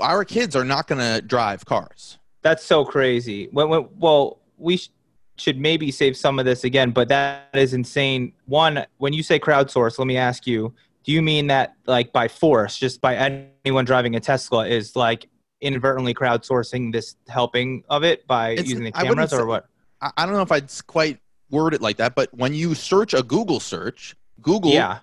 our 0.00 0.24
kids 0.24 0.56
are 0.56 0.64
not 0.64 0.88
going 0.88 1.00
to 1.00 1.20
drive 1.20 1.64
cars. 1.66 2.18
That's 2.40 2.64
so 2.64 2.84
crazy. 2.84 3.48
When, 3.52 3.68
when, 3.68 3.88
well, 3.98 4.40
we 4.56 4.78
sh- 4.78 4.88
should 5.36 5.60
maybe 5.60 5.90
save 5.90 6.16
some 6.16 6.38
of 6.38 6.46
this 6.46 6.64
again, 6.64 6.90
but 6.90 7.08
that 7.08 7.50
is 7.52 7.74
insane. 7.74 8.32
One, 8.46 8.86
when 8.96 9.12
you 9.12 9.22
say 9.22 9.38
crowdsource, 9.38 9.98
let 9.98 10.06
me 10.06 10.16
ask 10.16 10.46
you: 10.46 10.72
Do 11.04 11.12
you 11.12 11.20
mean 11.20 11.48
that 11.48 11.74
like 11.86 12.12
by 12.12 12.28
force, 12.28 12.78
just 12.78 13.02
by 13.02 13.16
anyone 13.16 13.84
driving 13.84 14.16
a 14.16 14.20
Tesla, 14.20 14.66
is 14.66 14.96
like 14.96 15.28
inadvertently 15.62 16.12
crowdsourcing 16.12 16.92
this 16.92 17.16
helping 17.28 17.84
of 17.88 18.04
it 18.04 18.26
by 18.26 18.50
It's- 18.50 18.68
using 18.68 18.84
the 18.84 18.92
cameras, 18.92 19.32
or 19.32 19.46
what? 19.46 19.66
I, 20.00 20.26
don't 20.26 20.34
know 20.34 20.42
if 20.42 20.50
I'd 20.50 20.68
quite 20.88 21.20
word 21.48 21.74
it 21.74 21.80
like 21.80 21.98
that, 21.98 22.16
but 22.16 22.28
when 22.34 22.54
you 22.54 22.74
search 22.74 23.14
a 23.14 23.22
Google 23.22 23.60
search, 23.60 24.16
Google 24.40 24.72
Yeah, 24.72 24.98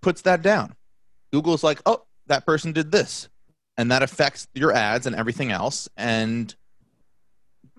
puts 0.00 0.22
that 0.22 0.40
down. 0.40 0.74
Google's 1.30 1.62
like, 1.62 1.80
oh, 1.84 2.04
that 2.26 2.46
person 2.46 2.72
did 2.72 2.90
this. 2.90 3.28
And 3.76 3.90
that 3.92 4.02
affects 4.02 4.48
your 4.54 4.72
ads 4.72 5.06
and 5.06 5.14
everything 5.14 5.52
else. 5.52 5.88
And 5.96 6.54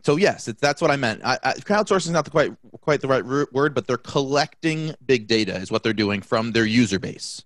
so, 0.06 0.15
yes, 0.17 0.47
it's, 0.47 0.62
that's 0.62 0.82
what 0.82 0.91
I 0.91 0.95
meant. 0.95 1.21
I, 1.25 1.39
I, 1.43 1.54
crowdsourcing 1.54 2.08
is 2.08 2.12
not 2.12 2.25
the 2.25 2.32
quite, 2.32 2.54
quite 2.82 3.02
the 3.02 3.08
right 3.08 3.25
word, 3.52 3.73
but 3.73 3.88
they're 3.88 3.97
collecting 3.97 4.93
big 5.06 5.28
data, 5.28 5.56
is 5.56 5.71
what 5.71 5.84
they're 5.84 5.93
doing 5.93 6.21
from 6.21 6.52
their 6.52 6.65
user 6.65 6.99
base. 6.99 7.43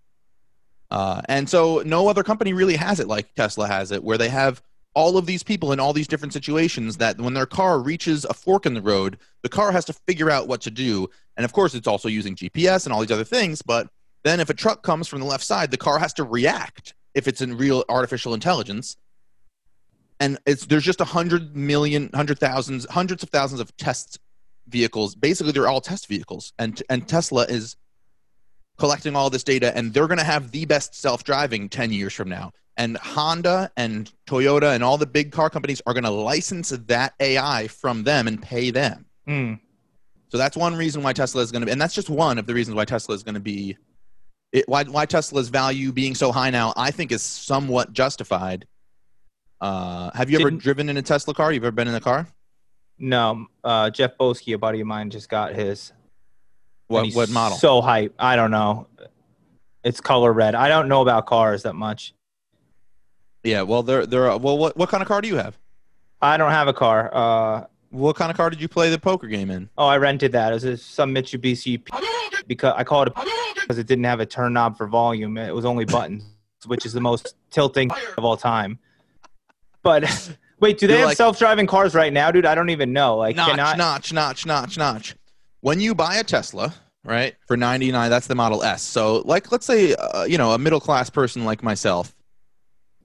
Uh, 0.94 1.22
and 1.28 1.50
so, 1.50 1.82
no 1.88 2.08
other 2.08 2.22
company 2.22 2.54
really 2.54 2.76
has 2.76 3.00
it 3.00 3.08
like 3.08 3.34
Tesla 3.34 3.68
has 3.68 3.92
it, 3.92 4.04
where 4.04 4.18
they 4.18 4.30
have 4.30 4.62
all 4.94 5.18
of 5.18 5.26
these 5.26 5.42
people 5.42 5.72
in 5.72 5.80
all 5.80 5.92
these 5.92 6.08
different 6.08 6.34
situations 6.34 6.98
that 6.98 7.20
when 7.20 7.34
their 7.34 7.48
car 7.48 7.80
reaches 7.80 8.26
a 8.26 8.34
fork 8.34 8.68
in 8.68 8.76
the 8.76 8.82
road, 8.82 9.18
the 9.42 9.50
car 9.50 9.72
has 9.72 9.86
to 9.86 9.94
figure 9.94 10.30
out 10.30 10.48
what 10.48 10.62
to 10.62 10.70
do. 10.70 11.10
And 11.36 11.46
of 11.46 11.52
course, 11.52 11.74
it's 11.74 11.88
also 11.88 12.08
using 12.10 12.36
GPS 12.36 12.86
and 12.86 12.94
all 12.94 13.02
these 13.02 13.10
other 13.10 13.24
things, 13.24 13.64
but 13.64 13.88
then 14.24 14.40
if 14.40 14.52
a 14.52 14.54
truck 14.54 14.84
comes 14.84 15.08
from 15.08 15.20
the 15.20 15.26
left 15.26 15.44
side, 15.44 15.72
the 15.72 15.78
car 15.78 15.98
has 15.98 16.14
to 16.14 16.24
react 16.24 16.94
if 17.16 17.28
it's 17.28 17.42
in 17.42 17.58
real 17.58 17.84
artificial 17.90 18.36
intelligence. 18.36 18.96
And 20.20 20.38
it's 20.46 20.68
there's 20.68 20.84
just 20.84 21.02
a 21.02 21.06
hundred 21.06 21.56
million, 21.56 22.12
hundred 22.14 22.38
thousands, 22.38 22.86
hundreds 22.86 23.24
of 23.24 23.30
thousands 23.30 23.62
of 23.62 23.76
test 23.78 24.20
vehicles. 24.68 25.16
Basically, 25.16 25.52
they're 25.52 25.68
all 25.68 25.82
test 25.82 26.08
vehicles, 26.08 26.54
and 26.60 26.82
and 26.88 27.08
Tesla 27.08 27.46
is 27.46 27.76
collecting 28.78 29.16
all 29.16 29.30
this 29.30 29.44
data, 29.44 29.76
and 29.78 29.94
they're 29.94 30.08
going 30.08 30.18
to 30.20 30.24
have 30.24 30.52
the 30.52 30.66
best 30.66 30.96
self-driving 30.96 31.70
ten 31.70 31.92
years 31.92 32.14
from 32.14 32.30
now. 32.30 32.52
And 32.78 32.98
Honda 32.98 33.72
and 33.78 34.12
Toyota 34.26 34.74
and 34.74 34.84
all 34.84 34.98
the 34.98 35.06
big 35.06 35.32
car 35.32 35.50
companies 35.50 35.82
are 35.86 35.94
going 35.94 36.06
to 36.06 36.10
license 36.10 36.70
that 36.70 37.14
AI 37.20 37.68
from 37.68 38.04
them 38.04 38.28
and 38.28 38.42
pay 38.42 38.72
them. 38.72 39.06
Hmm. 39.28 39.54
So 40.30 40.40
that's 40.40 40.58
one 40.58 40.76
reason 40.76 41.04
why 41.04 41.14
Tesla 41.14 41.44
is 41.44 41.52
going 41.52 41.62
to 41.62 41.68
be, 41.68 41.72
and 41.72 41.80
that's 41.80 41.94
just 41.94 42.10
one 42.10 42.40
of 42.40 42.48
the 42.48 42.54
reasons 42.56 42.76
why 42.76 42.86
Tesla 42.86 43.14
is 43.14 43.22
going 43.22 43.36
to 43.36 43.40
be, 43.40 43.78
it, 44.52 44.68
why 44.68 44.84
why 44.86 45.06
Tesla's 45.06 45.50
value 45.50 45.92
being 45.92 46.16
so 46.16 46.32
high 46.32 46.50
now, 46.50 46.74
I 46.76 46.90
think 46.90 47.12
is 47.12 47.22
somewhat 47.22 47.94
justified. 47.94 48.66
Uh, 49.62 50.10
have 50.16 50.30
you 50.32 50.40
ever 50.40 50.50
Didn't- 50.50 50.64
driven 50.64 50.90
in 50.90 50.98
a 50.98 51.02
Tesla 51.04 51.34
car? 51.36 51.54
You've 51.54 51.64
ever 51.64 51.72
been 51.72 51.88
in 51.88 51.96
a 51.96 52.02
car? 52.02 52.28
no. 53.00 53.46
Uh, 53.64 53.90
Jeff 53.90 54.18
Boski, 54.18 54.54
a 54.56 54.58
buddy 54.58 54.82
of 54.82 54.88
mine, 54.88 55.10
just 55.10 55.30
got 55.30 55.54
his. 55.54 55.94
What 56.94 57.14
what 57.14 57.30
model? 57.30 57.58
So 57.58 57.82
hype. 57.82 58.14
I 58.20 58.36
don't 58.36 58.52
know. 58.52 58.88
It's 59.84 60.00
color 60.00 60.32
red. 60.32 60.56
I 60.56 60.70
don't 60.70 60.88
know 60.88 61.02
about 61.02 61.26
cars 61.26 61.64
that 61.64 61.74
much. 61.76 62.14
yeah, 63.44 63.62
well, 63.64 63.84
they're 63.84 64.06
they're 64.06 64.38
well. 64.38 64.58
What 64.58 64.78
what 64.78 64.90
kind 64.90 65.02
of 65.02 65.08
car 65.08 65.22
do 65.22 65.28
you 65.28 65.36
have? 65.38 65.58
I 66.22 66.38
don't 66.38 66.52
have 66.52 66.68
a 66.70 66.74
car. 66.74 67.10
Uh, 67.14 67.66
What 67.90 68.16
kind 68.16 68.32
of 68.32 68.38
car 68.38 68.50
did 68.50 68.62
you 68.62 68.68
play 68.70 68.90
the 68.90 68.98
poker 69.00 69.28
game 69.28 69.50
in? 69.52 69.70
oh, 69.78 69.86
I 69.88 69.98
rented 69.98 70.32
that. 70.32 70.54
It 70.54 70.64
was 70.64 70.82
some 70.82 71.14
Mitsubishi 71.14 71.84
P- 71.84 72.08
because 72.48 72.74
I 72.78 72.84
called 72.86 73.08
it 73.10 73.14
because 73.56 73.78
it 73.78 73.88
didn't 73.88 74.06
have 74.06 74.20
a 74.22 74.26
turn 74.26 74.54
knob 74.54 74.78
for 74.78 74.88
volume. 74.88 75.38
It 75.38 75.54
was 75.54 75.66
only 75.66 75.84
buttons, 75.86 76.24
which 76.66 76.86
is 76.86 76.94
the 76.94 77.02
most 77.02 77.36
tilting 77.52 77.92
of 78.18 78.24
all 78.24 78.38
time. 78.38 78.80
But 79.84 80.04
wait, 80.62 80.78
do 80.78 80.88
they 80.88 80.94
You're 80.94 81.00
have 81.02 81.08
like- 81.10 81.18
self-driving 81.18 81.68
cars 81.68 81.94
right 81.94 82.14
now, 82.14 82.32
dude? 82.32 82.46
I 82.46 82.56
don't 82.56 82.70
even 82.70 82.94
know. 82.94 83.18
Like, 83.18 83.36
notch, 83.36 83.50
can 83.50 83.60
I? 83.60 83.76
notch, 83.76 84.14
notch, 84.14 84.46
notch, 84.46 84.78
notch. 84.78 85.16
When 85.60 85.80
you 85.82 85.94
buy 85.94 86.16
a 86.16 86.24
Tesla, 86.24 86.74
right, 87.04 87.36
for 87.48 87.58
99, 87.58 88.10
that's 88.10 88.28
the 88.28 88.36
Model 88.36 88.64
S. 88.64 88.82
So, 88.82 89.24
like, 89.26 89.52
let's 89.52 89.66
say, 89.66 89.94
uh, 89.96 90.24
you 90.24 90.38
know, 90.38 90.52
a 90.54 90.58
middle 90.58 90.80
class 90.80 91.10
person 91.10 91.46
like 91.46 91.64
myself 91.64 92.16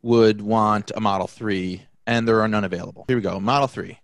would 0.02 0.40
want 0.40 0.92
a 0.94 1.00
Model 1.00 1.26
3, 1.26 1.82
and 2.06 2.26
there 2.26 2.40
are 2.40 2.48
none 2.48 2.64
available. 2.64 3.04
Here 3.08 3.16
we 3.16 3.22
go 3.22 3.40
Model 3.40 3.68
3. 3.68 3.98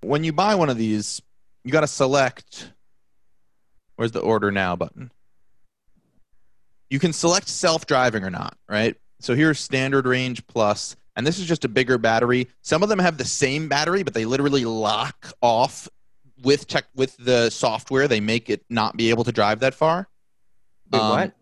When 0.00 0.24
you 0.24 0.32
buy 0.32 0.54
one 0.54 0.70
of 0.70 0.76
these, 0.76 1.22
you 1.64 1.72
got 1.72 1.80
to 1.80 1.86
select 1.86 2.70
where's 3.96 4.12
the 4.12 4.20
order 4.20 4.50
now 4.50 4.76
button? 4.76 5.10
You 6.90 6.98
can 6.98 7.12
select 7.12 7.48
self 7.48 7.86
driving 7.86 8.24
or 8.24 8.30
not, 8.30 8.56
right? 8.68 8.96
So 9.20 9.34
here's 9.34 9.58
standard 9.58 10.06
range 10.06 10.46
plus, 10.46 10.96
and 11.16 11.26
this 11.26 11.38
is 11.38 11.46
just 11.46 11.64
a 11.64 11.68
bigger 11.68 11.98
battery. 11.98 12.48
Some 12.62 12.82
of 12.82 12.88
them 12.88 12.98
have 12.98 13.16
the 13.16 13.24
same 13.24 13.68
battery, 13.68 14.02
but 14.02 14.14
they 14.14 14.24
literally 14.24 14.64
lock 14.64 15.32
off 15.40 15.88
with 16.44 16.66
tech 16.66 16.84
with 16.94 17.16
the 17.16 17.50
software. 17.50 18.08
They 18.08 18.20
make 18.20 18.50
it 18.50 18.64
not 18.68 18.96
be 18.96 19.10
able 19.10 19.24
to 19.24 19.32
drive 19.32 19.60
that 19.60 19.74
far. 19.74 20.08
Wait, 20.90 21.00
Um, 21.00 21.10
what? 21.10 21.32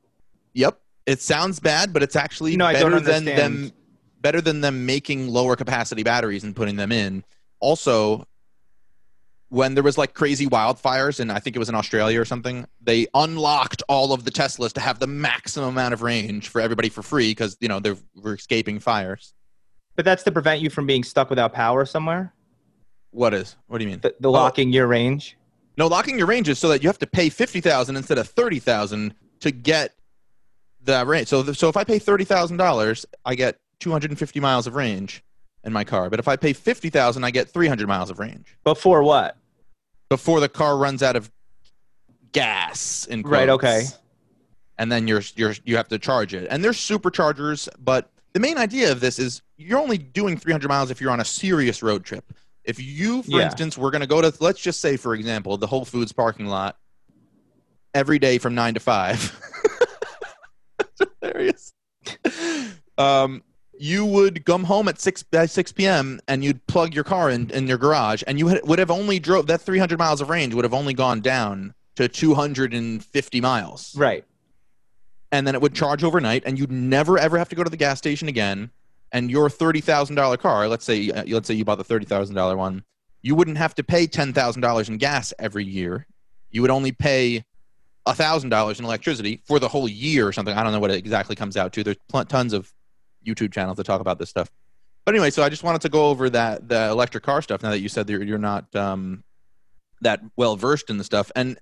Yep. 0.55 0.81
It 1.07 1.21
sounds 1.21 1.59
bad, 1.59 1.93
but 1.93 2.03
it's 2.03 2.17
actually 2.17 2.57
No, 2.57 2.73
better 2.73 3.01
than 3.01 3.25
them 3.25 3.73
better 4.21 4.41
than 4.41 4.61
them 4.61 4.87
making 4.87 5.29
lower 5.29 5.57
capacity 5.57 6.05
batteries 6.05 6.45
and 6.45 6.55
putting 6.55 6.77
them 6.77 6.93
in. 6.93 7.25
Also, 7.59 8.25
when 9.49 9.75
there 9.75 9.83
was 9.83 9.99
like 9.99 10.15
crazy 10.15 10.47
wildfires 10.47 11.21
and 11.21 11.31
I 11.31 11.39
think 11.41 11.57
it 11.57 11.59
was 11.59 11.69
in 11.69 11.75
Australia 11.75 12.21
or 12.21 12.25
something, 12.25 12.65
they 12.81 13.07
unlocked 13.15 13.83
all 13.89 14.13
of 14.13 14.25
the 14.25 14.31
Teslas 14.31 14.73
to 14.75 14.81
have 14.81 14.99
the 14.99 15.07
maximum 15.07 15.71
amount 15.71 15.93
of 15.93 16.03
range 16.03 16.49
for 16.49 16.61
everybody 16.61 16.89
for 16.89 17.03
free 17.03 17.33
because 17.33 17.57
you 17.61 17.69
know 17.69 17.81
they 17.81 17.95
were 18.15 18.35
escaping 18.35 18.79
fires. 18.79 19.35
But 19.95 20.07
that's 20.07 20.23
to 20.23 20.33
prevent 20.33 20.63
you 20.63 20.71
from 20.71 20.87
being 20.87 21.05
stuck 21.05 21.29
without 21.29 21.53
power 21.53 21.85
somewhere. 21.85 22.33
What 23.13 23.33
is? 23.35 23.57
What 23.69 23.79
do 23.79 23.85
you 23.85 23.91
mean? 23.91 24.01
The, 24.01 24.15
the 24.21 24.29
oh. 24.29 24.33
locking 24.33 24.73
your 24.73 24.87
range. 24.87 25.37
No, 25.79 25.87
locking 25.87 26.19
your 26.19 26.27
range 26.27 26.49
is 26.49 26.59
so 26.59 26.69
that 26.69 26.83
you 26.83 26.89
have 26.89 26.99
to 26.99 27.07
pay 27.07 27.29
fifty 27.29 27.61
thousand 27.61 27.97
instead 27.97 28.19
of 28.19 28.29
thirty 28.29 28.59
thousand 28.59 29.15
to 29.41 29.51
get 29.51 29.95
the 30.83 31.05
range. 31.07 31.29
So, 31.29 31.43
so 31.53 31.69
if 31.69 31.77
I 31.77 31.85
pay 31.85 31.99
thirty 31.99 32.25
thousand 32.25 32.57
dollars, 32.57 33.07
I 33.25 33.35
get 33.35 33.59
two 33.81 33.91
hundred 33.91 34.11
and 34.11 34.19
fifty 34.19 34.41
miles 34.41 34.67
of 34.67 34.75
range 34.75 35.23
in 35.65 35.73
my 35.73 35.85
car. 35.85 36.11
But 36.11 36.19
if 36.19 36.29
I 36.29 36.37
pay 36.37 36.53
fifty 36.53 36.91
thousand, 36.91 37.25
I 37.25 37.31
get 37.31 37.49
three 37.49 37.69
hundred 37.69 37.89
miles 37.89 38.11
of 38.11 38.19
range 38.19 38.59
Before 38.65 39.03
what? 39.03 39.37
before 40.13 40.41
the 40.41 40.49
car 40.49 40.77
runs 40.77 41.03
out 41.03 41.17
of 41.17 41.33
gas. 42.33 43.07
In 43.07 43.23
Right, 43.23 43.49
okay. 43.49 43.85
And 44.77 44.93
then 44.93 45.09
you're 45.09 45.23
you're 45.37 45.55
you 45.65 45.79
have 45.79 45.89
to 45.89 45.99
charge 45.99 46.35
it. 46.35 46.47
And 46.51 46.63
there's 46.63 46.77
superchargers, 46.77 47.67
but 47.79 48.11
the 48.35 48.41
main 48.41 48.59
idea 48.59 48.93
of 48.93 49.01
this 49.01 49.19
is 49.19 49.41
you're 49.57 49.79
only 49.79 49.97
doing 49.97 50.37
300 50.37 50.69
miles 50.69 50.91
if 50.91 51.01
you're 51.01 51.11
on 51.11 51.21
a 51.21 51.25
serious 51.25 51.83
road 51.83 52.05
trip. 52.05 52.31
If 52.65 52.81
you, 52.81 53.23
for 53.23 53.31
Yeah. 53.39 53.47
instance, 53.47 53.77
we're 53.77 53.91
going 53.91 54.03
to 54.03 54.07
go 54.07 54.21
to, 54.21 54.33
let's 54.41 54.61
just 54.61 54.81
say, 54.81 54.97
for 54.97 55.15
example, 55.15 55.57
the 55.57 55.67
Whole 55.67 55.85
Foods 55.85 56.13
parking 56.13 56.47
lot 56.47 56.77
every 57.95 58.19
day 58.19 58.39
from 58.39 58.55
nine 58.55 58.75
to 58.75 58.81
five. 58.81 59.37
Hilarious. 61.21 61.73
Um, 62.99 63.43
you 63.79 64.05
would 64.05 64.45
come 64.45 64.65
home 64.65 64.87
at 64.89 65.01
six 65.01 65.23
by 65.23 65.47
six 65.47 65.73
p.m. 65.73 66.21
and 66.29 66.45
you'd 66.45 66.65
plug 66.67 66.95
your 66.95 67.05
car 67.05 67.31
in 67.31 67.51
in 67.51 67.67
your 67.67 67.79
garage, 67.79 68.23
and 68.27 68.39
you 68.39 68.49
had, 68.49 68.61
would 68.65 68.79
have 68.79 68.91
only 68.91 69.19
drove 69.19 69.47
that 69.47 69.61
300 69.63 69.99
miles 69.99 70.21
of 70.21 70.29
range 70.31 70.55
would 70.55 70.65
have 70.65 70.75
only 70.75 70.95
gone 70.95 71.21
down 71.21 71.75
to 71.97 72.07
250 72.09 73.41
miles 73.41 73.95
Right. 73.97 74.25
and 75.31 75.47
then 75.47 75.55
it 75.55 75.61
would 75.61 75.75
charge 75.75 76.05
overnight, 76.05 76.43
and 76.47 76.59
you'd 76.59 76.71
never 76.71 77.19
ever 77.19 77.39
have 77.39 77.49
to 77.49 77.57
go 77.57 77.65
to 77.65 77.71
the 77.71 77.77
gas 77.77 77.99
station 77.99 78.29
again. 78.29 78.71
And 79.13 79.31
your 79.31 79.51
thirty 79.51 79.81
thousand 79.81 80.17
dollar 80.17 80.37
car, 80.37 80.69
let's 80.69 80.85
say, 80.85 81.13
let's 81.27 81.47
say 81.47 81.55
you 81.55 81.65
bought 81.65 81.79
the 81.79 81.85
thirty 81.85 82.07
thousand 82.07 82.35
dollar 82.35 82.57
one, 82.57 82.83
you 83.21 83.35
wouldn't 83.35 83.59
have 83.59 83.75
to 83.77 83.85
pay 83.85 84.07
ten 84.07 84.33
thousand 84.33 84.63
dollars 84.63 84.89
in 84.89 84.97
gas 84.97 85.33
every 85.39 85.65
year. 85.65 86.07
You 86.51 86.63
would 86.63 86.71
only 86.71 86.93
pay 86.93 87.45
thousand 88.07 88.51
dollars 88.51 88.79
in 88.79 88.85
electricity 88.85 89.43
for 89.45 89.59
the 89.59 89.69
whole 89.69 89.89
year 89.89 90.27
or 90.27 90.33
something. 90.33 90.57
I 90.57 90.63
don't 90.63 90.73
know 90.73 90.81
what 90.81 90.91
it 90.91 90.97
exactly 90.97 91.37
comes 91.37 91.57
out 91.57 91.73
to. 91.75 91.85
There's 91.85 91.99
pl- 92.09 92.25
tons 92.25 92.53
of 92.53 92.73
YouTube 93.27 93.53
channels 93.53 93.77
that 93.77 93.85
talk 93.85 94.01
about 94.01 94.19
this 94.19 94.31
stuff. 94.31 94.51
But 95.05 95.15
anyway, 95.15 95.31
so 95.31 95.43
I 95.43 95.49
just 95.49 95.63
wanted 95.63 95.83
to 95.83 95.89
go 95.89 96.09
over 96.09 96.31
that 96.31 96.69
the 96.69 96.89
electric 96.89 97.25
car 97.25 97.43
stuff. 97.43 97.63
Now 97.63 97.71
that 97.71 97.81
you 97.81 97.89
said 97.89 98.07
that 98.07 98.13
you're, 98.13 98.23
you're 98.23 98.39
not 98.39 98.75
um, 98.75 99.25
that 100.01 100.21
well 100.37 100.57
versed 100.57 100.91
in 100.91 100.99
the 100.99 101.05
stuff, 101.05 101.31
and 101.37 101.59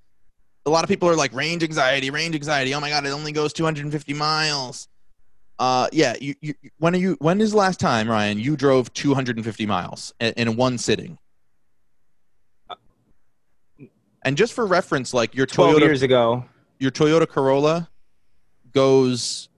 a 0.66 0.70
lot 0.70 0.84
of 0.84 0.88
people 0.88 1.08
are 1.08 1.16
like 1.16 1.32
range 1.34 1.62
anxiety, 1.62 2.10
range 2.10 2.34
anxiety. 2.34 2.74
Oh 2.74 2.80
my 2.80 2.90
god, 2.90 3.06
it 3.06 3.10
only 3.10 3.32
goes 3.32 3.52
250 3.52 4.12
miles. 4.14 4.88
Uh, 5.60 5.86
yeah. 5.92 6.16
You, 6.20 6.34
you, 6.40 6.54
when 6.78 6.94
are 6.94 6.98
you? 6.98 7.16
When 7.20 7.40
is 7.42 7.50
the 7.50 7.58
last 7.58 7.78
time, 7.78 8.08
Ryan? 8.08 8.38
You 8.38 8.56
drove 8.56 8.92
250 8.94 9.66
miles 9.66 10.14
in, 10.18 10.32
in 10.36 10.56
one 10.56 10.78
sitting? 10.78 11.18
And 14.22 14.36
just 14.36 14.54
for 14.54 14.66
reference, 14.66 15.12
like 15.14 15.34
your 15.34 15.46
12 15.46 15.76
Toyota, 15.76 15.80
years 15.80 16.02
ago. 16.02 16.44
your 16.78 16.90
Toyota 16.90 17.28
Corolla 17.28 17.88
goes 18.72 19.48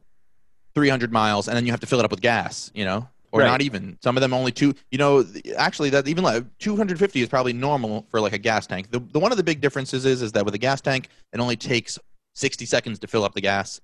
300 0.75 1.13
miles, 1.13 1.49
and 1.49 1.57
then 1.57 1.67
you 1.67 1.73
have 1.73 1.81
to 1.81 1.87
fill 1.87 2.01
it 2.01 2.05
up 2.05 2.11
with 2.11 2.21
gas. 2.21 2.71
You 2.75 2.85
know, 2.85 3.09
or 3.31 3.41
Right. 3.41 3.47
not 3.47 3.63
even. 3.63 3.97
Some 4.03 4.17
of 4.17 4.21
them 4.23 4.35
only 4.35 4.51
two. 4.51 4.75
You 4.91 4.99
know, 4.99 5.25
actually, 5.57 5.91
that 5.91 6.09
even 6.09 6.25
like 6.25 6.45
250 6.59 7.21
is 7.21 7.29
probably 7.29 7.53
normal 7.53 8.07
for 8.11 8.21
like 8.21 8.33
a 8.33 8.39
gas 8.39 8.67
tank. 8.67 8.91
The, 8.91 8.99
the 8.99 9.21
one 9.21 9.31
of 9.31 9.37
the 9.37 9.45
big 9.45 9.61
differences 9.61 10.05
is 10.05 10.21
is 10.21 10.33
that 10.33 10.45
with 10.45 10.55
a 10.55 10.59
gas 10.59 10.81
tank, 10.81 11.09
it 11.33 11.39
only 11.39 11.57
takes 11.57 11.97
60 12.35 12.67
seconds 12.67 12.99
to 13.01 13.07
fill 13.07 13.25
up 13.25 13.35
the 13.35 13.41
gas, 13.41 13.81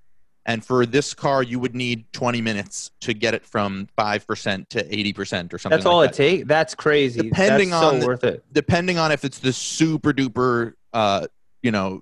and 0.48 0.64
for 0.64 0.86
this 0.86 1.12
car, 1.14 1.42
you 1.42 1.60
would 1.60 1.76
need 1.76 2.10
20 2.14 2.40
minutes 2.40 2.90
to 3.02 3.12
get 3.12 3.34
it 3.34 3.44
from 3.44 3.86
five 3.96 4.26
percent 4.26 4.68
to 4.70 4.92
80 4.92 5.12
percent 5.12 5.54
or 5.54 5.58
something. 5.58 5.76
That's 5.76 5.86
all 5.86 5.98
like 5.98 6.10
it 6.10 6.16
takes. 6.16 6.48
That's 6.48 6.74
crazy. 6.74 7.20
Depending 7.20 7.70
That's 7.70 7.82
on 7.84 7.92
so 7.94 8.00
the- 8.00 8.06
worth 8.06 8.24
it. 8.24 8.44
depending 8.52 8.98
on 8.98 9.12
if 9.12 9.24
it's 9.24 9.38
the 9.38 9.52
super 9.52 10.12
duper, 10.12 10.72
uh, 10.94 11.26
you 11.62 11.70
know, 11.70 12.00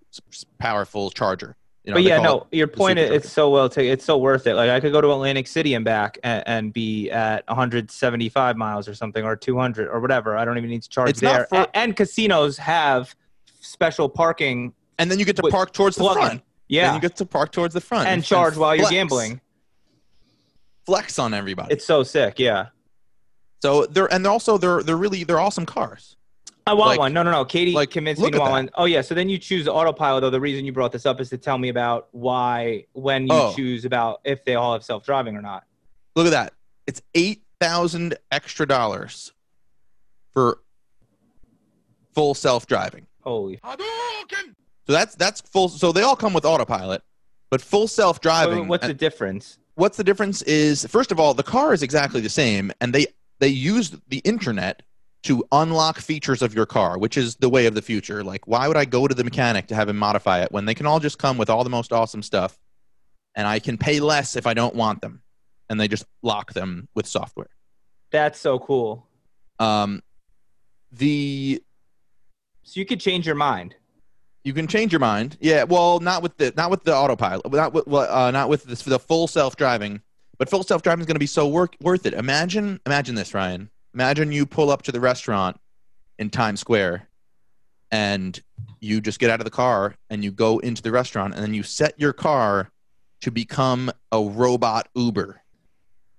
powerful 0.59 1.11
charger. 1.11 1.57
You 1.85 1.91
know, 1.93 1.97
but 1.97 2.03
yeah, 2.05 2.21
no, 2.21 2.47
your 2.51 2.67
point 2.67 2.99
is 2.99 3.11
it's 3.11 3.31
so 3.33 3.51
well 3.51 3.69
taken. 3.69 3.93
It's 3.93 4.05
so 4.05 4.17
worth 4.19 4.47
it. 4.47 4.55
Like 4.55 4.71
I 4.71 4.81
could 4.81 4.91
go 4.93 5.01
to 5.01 5.11
Atlantic 5.13 5.47
City 5.47 5.75
and 5.75 5.85
back 5.85 6.19
and, 6.25 6.43
and 6.47 6.73
be 6.73 7.11
at 7.11 7.45
175 7.49 8.57
miles 8.57 8.89
or 8.89 8.95
something, 8.95 9.25
or 9.25 9.37
200 9.37 9.89
or 9.89 10.01
whatever. 10.01 10.37
I 10.37 10.45
don't 10.45 10.57
even 10.59 10.71
need 10.71 10.83
to 10.83 10.89
charge 10.89 11.11
It's 11.11 11.21
there. 11.21 11.47
for- 11.47 11.59
and, 11.59 11.69
and 11.75 11.97
casinos 11.97 12.59
have 12.59 13.15
special 13.61 14.09
parking. 14.09 14.73
and 14.99 15.11
then 15.11 15.19
you 15.19 15.25
get 15.25 15.37
to 15.37 15.43
with 15.43 15.53
park 15.53 15.73
towards 15.73 15.97
the 15.97 16.05
front. 16.13 16.43
Yeah, 16.69 16.93
And 16.93 16.95
you 17.03 17.09
get 17.09 17.17
to 17.19 17.27
park 17.27 17.53
towards 17.53 17.75
the 17.75 17.81
front 17.81 18.09
and 18.09 18.25
charge 18.25 18.57
while 18.57 18.75
you're 18.75 18.91
gambling. 18.91 19.41
Flex 20.85 21.19
on 21.19 21.35
everybody. 21.35 21.73
It's 21.73 21.85
so 21.85 22.03
sick. 22.03 22.39
Yeah, 22.39 22.67
so 23.63 23.87
they're 23.87 24.13
and 24.13 24.25
they're 24.25 24.33
also 24.33 24.57
they're 24.59 24.83
they're 24.83 24.97
really 24.97 25.25
they're 25.25 25.41
awesome 25.41 25.67
cars. 25.67 26.17
I 26.69 26.75
want 26.75 26.89
Like- 26.91 26.99
one. 26.99 27.13
No, 27.13 27.23
no, 27.23 27.31
no. 27.31 27.45
Katie 27.45 27.73
like, 27.73 27.91
convinced 27.93 28.21
me 28.21 28.25
look 28.27 28.33
to 28.35 28.39
want 28.41 28.49
that. 28.51 28.53
one. 28.53 28.71
Oh 28.75 28.85
yeah. 28.87 29.01
So 29.01 29.15
then 29.15 29.29
you 29.29 29.39
choose 29.39 29.69
autopilot. 29.69 30.23
Though 30.23 30.31
the 30.31 30.41
reason 30.41 30.65
you 30.65 30.73
brought 30.73 30.91
this 30.91 31.07
up 31.07 31.21
is 31.21 31.31
to 31.31 31.39
tell 31.39 31.59
me 31.59 31.69
about 31.69 32.09
why 32.11 32.87
when 32.93 33.23
you 33.29 33.33
Oh. 33.33 33.53
choose 33.55 33.85
about 33.85 34.21
if 34.25 34.45
they 34.45 34.57
all 34.57 34.73
have 34.73 34.83
self 34.83 35.05
driving 35.05 35.37
or 35.37 35.43
not. 35.43 35.65
Look 36.17 36.27
at 36.27 36.31
that. 36.31 36.55
It's 36.89 37.01
eight 37.15 37.43
thousand 37.61 38.17
extra 38.33 38.67
dollars 38.67 39.33
for 40.33 40.59
full 42.15 42.35
self 42.35 42.67
driving. 42.67 43.07
Holy. 43.23 43.61
So 44.87 44.93
that's 44.93 45.15
that's 45.17 45.41
full. 45.41 45.69
So 45.69 45.93
they 45.93 46.03
all 46.03 46.17
come 46.17 46.33
with 46.33 46.45
autopilot, 46.45 47.03
but 47.51 47.61
full 47.61 47.89
self 47.89 48.21
driving. 48.21 48.69
What's 48.69 48.87
the 48.87 48.95
difference? 48.95 49.59
what's 49.75 49.99
the 49.99 50.05
difference 50.05 50.41
is 50.43 50.87
first 50.87 51.13
of 51.13 51.21
all 51.21 51.35
the 51.35 51.43
car 51.43 51.75
is 51.75 51.83
exactly 51.83 52.23
the 52.23 52.31
same 52.31 52.73
and 52.81 52.95
they 52.95 53.07
they 53.41 53.49
use 53.49 53.95
the 54.09 54.23
internet 54.25 54.81
to 55.23 55.45
unlock 55.53 55.99
features 55.99 56.41
of 56.41 56.55
your 56.55 56.65
car 56.65 56.97
which 56.99 57.19
is 57.19 57.37
the 57.37 57.49
way 57.51 57.67
of 57.67 57.75
the 57.75 57.83
future 57.83 58.25
like 58.25 58.47
why 58.49 58.67
would 58.67 58.77
i 58.79 58.87
go 58.87 59.07
to 59.07 59.15
the 59.15 59.23
mechanic 59.23 59.67
to 59.67 59.75
have 59.75 59.87
him 59.87 59.99
modify 59.99 60.41
it 60.41 60.51
when 60.51 60.65
they 60.65 60.73
can 60.73 60.87
all 60.87 60.99
just 60.99 61.19
come 61.19 61.37
with 61.37 61.51
all 61.51 61.63
the 61.63 61.69
most 61.69 61.93
awesome 61.93 62.23
stuff 62.23 62.59
and 63.35 63.47
i 63.47 63.59
can 63.59 63.77
pay 63.77 64.01
less 64.01 64.35
if 64.35 64.47
i 64.47 64.55
don't 64.55 64.75
want 64.75 65.03
them 65.03 65.21
and 65.69 65.79
they 65.79 65.89
just 65.89 66.07
lock 66.23 66.55
them 66.55 66.89
with 66.95 67.07
software 67.07 67.51
That's 68.11 68.41
so 68.41 68.59
cool. 68.59 69.07
um, 69.59 70.03
the 70.91 71.61
So 72.63 72.81
you 72.81 72.87
could 72.87 73.01
change 73.01 73.27
your 73.27 73.35
mind. 73.37 73.75
You 74.47 74.53
can 74.53 74.69
change 74.69 74.93
your 74.93 75.01
mind. 75.01 75.37
Yeah, 75.41 75.65
well, 75.65 75.99
not 75.99 76.23
with 76.23 76.37
the 76.37 76.55
not 76.57 76.71
with 76.71 76.85
the 76.85 76.95
autopilot, 76.95 77.53
not 77.53 77.75
with 77.75 77.89
uh, 77.89 78.31
not 78.31 78.49
with 78.49 78.63
this, 78.63 78.81
the 78.83 78.97
full 78.97 79.27
self 79.27 79.57
driving. 79.57 80.01
But 80.39 80.49
full 80.49 80.63
self 80.63 80.83
driving 80.83 81.01
is 81.01 81.07
going 81.07 81.17
to 81.17 81.19
be 81.19 81.27
so 81.27 81.49
work, 81.49 81.75
worth 81.81 82.07
it. 82.07 82.15
Imagine 82.15 82.79
imagine 82.87 83.17
this, 83.17 83.35
Ryan. 83.35 83.71
Imagine 83.93 84.31
you 84.31 84.47
pull 84.47 84.71
up 84.71 84.83
to 84.83 84.93
the 84.93 85.01
restaurant 85.01 85.59
in 86.21 86.31
Times 86.31 86.61
Square, 86.61 87.09
and 87.91 88.41
you 88.79 89.01
just 89.01 89.19
get 89.19 89.31
out 89.31 89.41
of 89.41 89.47
the 89.47 89.51
car 89.51 89.97
and 90.11 90.23
you 90.23 90.31
go 90.31 90.61
into 90.61 90.81
the 90.81 90.93
restaurant, 90.93 91.35
and 91.35 91.43
then 91.43 91.53
you 91.53 91.65
set 91.65 91.99
your 91.99 92.13
car 92.13 92.71
to 93.23 93.33
become 93.33 93.91
a 94.13 94.23
robot 94.23 94.87
Uber, 94.95 95.43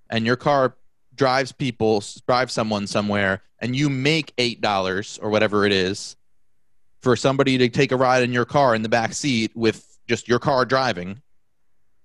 and 0.10 0.26
your 0.26 0.36
car 0.36 0.76
drives 1.16 1.54
people, 1.54 2.04
drives 2.28 2.52
someone 2.52 2.88
somewhere, 2.88 3.42
and 3.60 3.74
you 3.74 3.88
make 3.90 4.34
eight 4.38 4.60
dollars 4.60 5.18
or 5.22 5.30
whatever 5.30 5.66
it 5.66 5.72
is 5.72 6.17
for 7.02 7.16
somebody 7.16 7.58
to 7.58 7.70
take 7.70 7.92
a 7.92 7.96
ride 7.98 8.24
in 8.24 8.32
your 8.34 8.46
car 8.46 8.76
in 8.76 8.82
the 8.82 8.90
back 8.90 9.14
seat 9.14 9.52
with 9.56 9.98
just 10.08 10.28
your 10.28 10.40
car 10.40 10.66
driving 10.66 11.22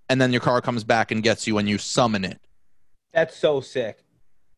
and 0.09 0.21
then 0.21 0.33
your 0.33 0.41
car 0.41 0.61
comes 0.61 0.85
back 0.85 1.11
and 1.11 1.23
gets 1.23 1.47
you 1.47 1.59
and 1.59 1.69
you 1.69 1.79
summon 1.79 2.25
it 2.25 2.41
That's 3.15 3.37
so 3.37 3.61
sick. 3.61 4.03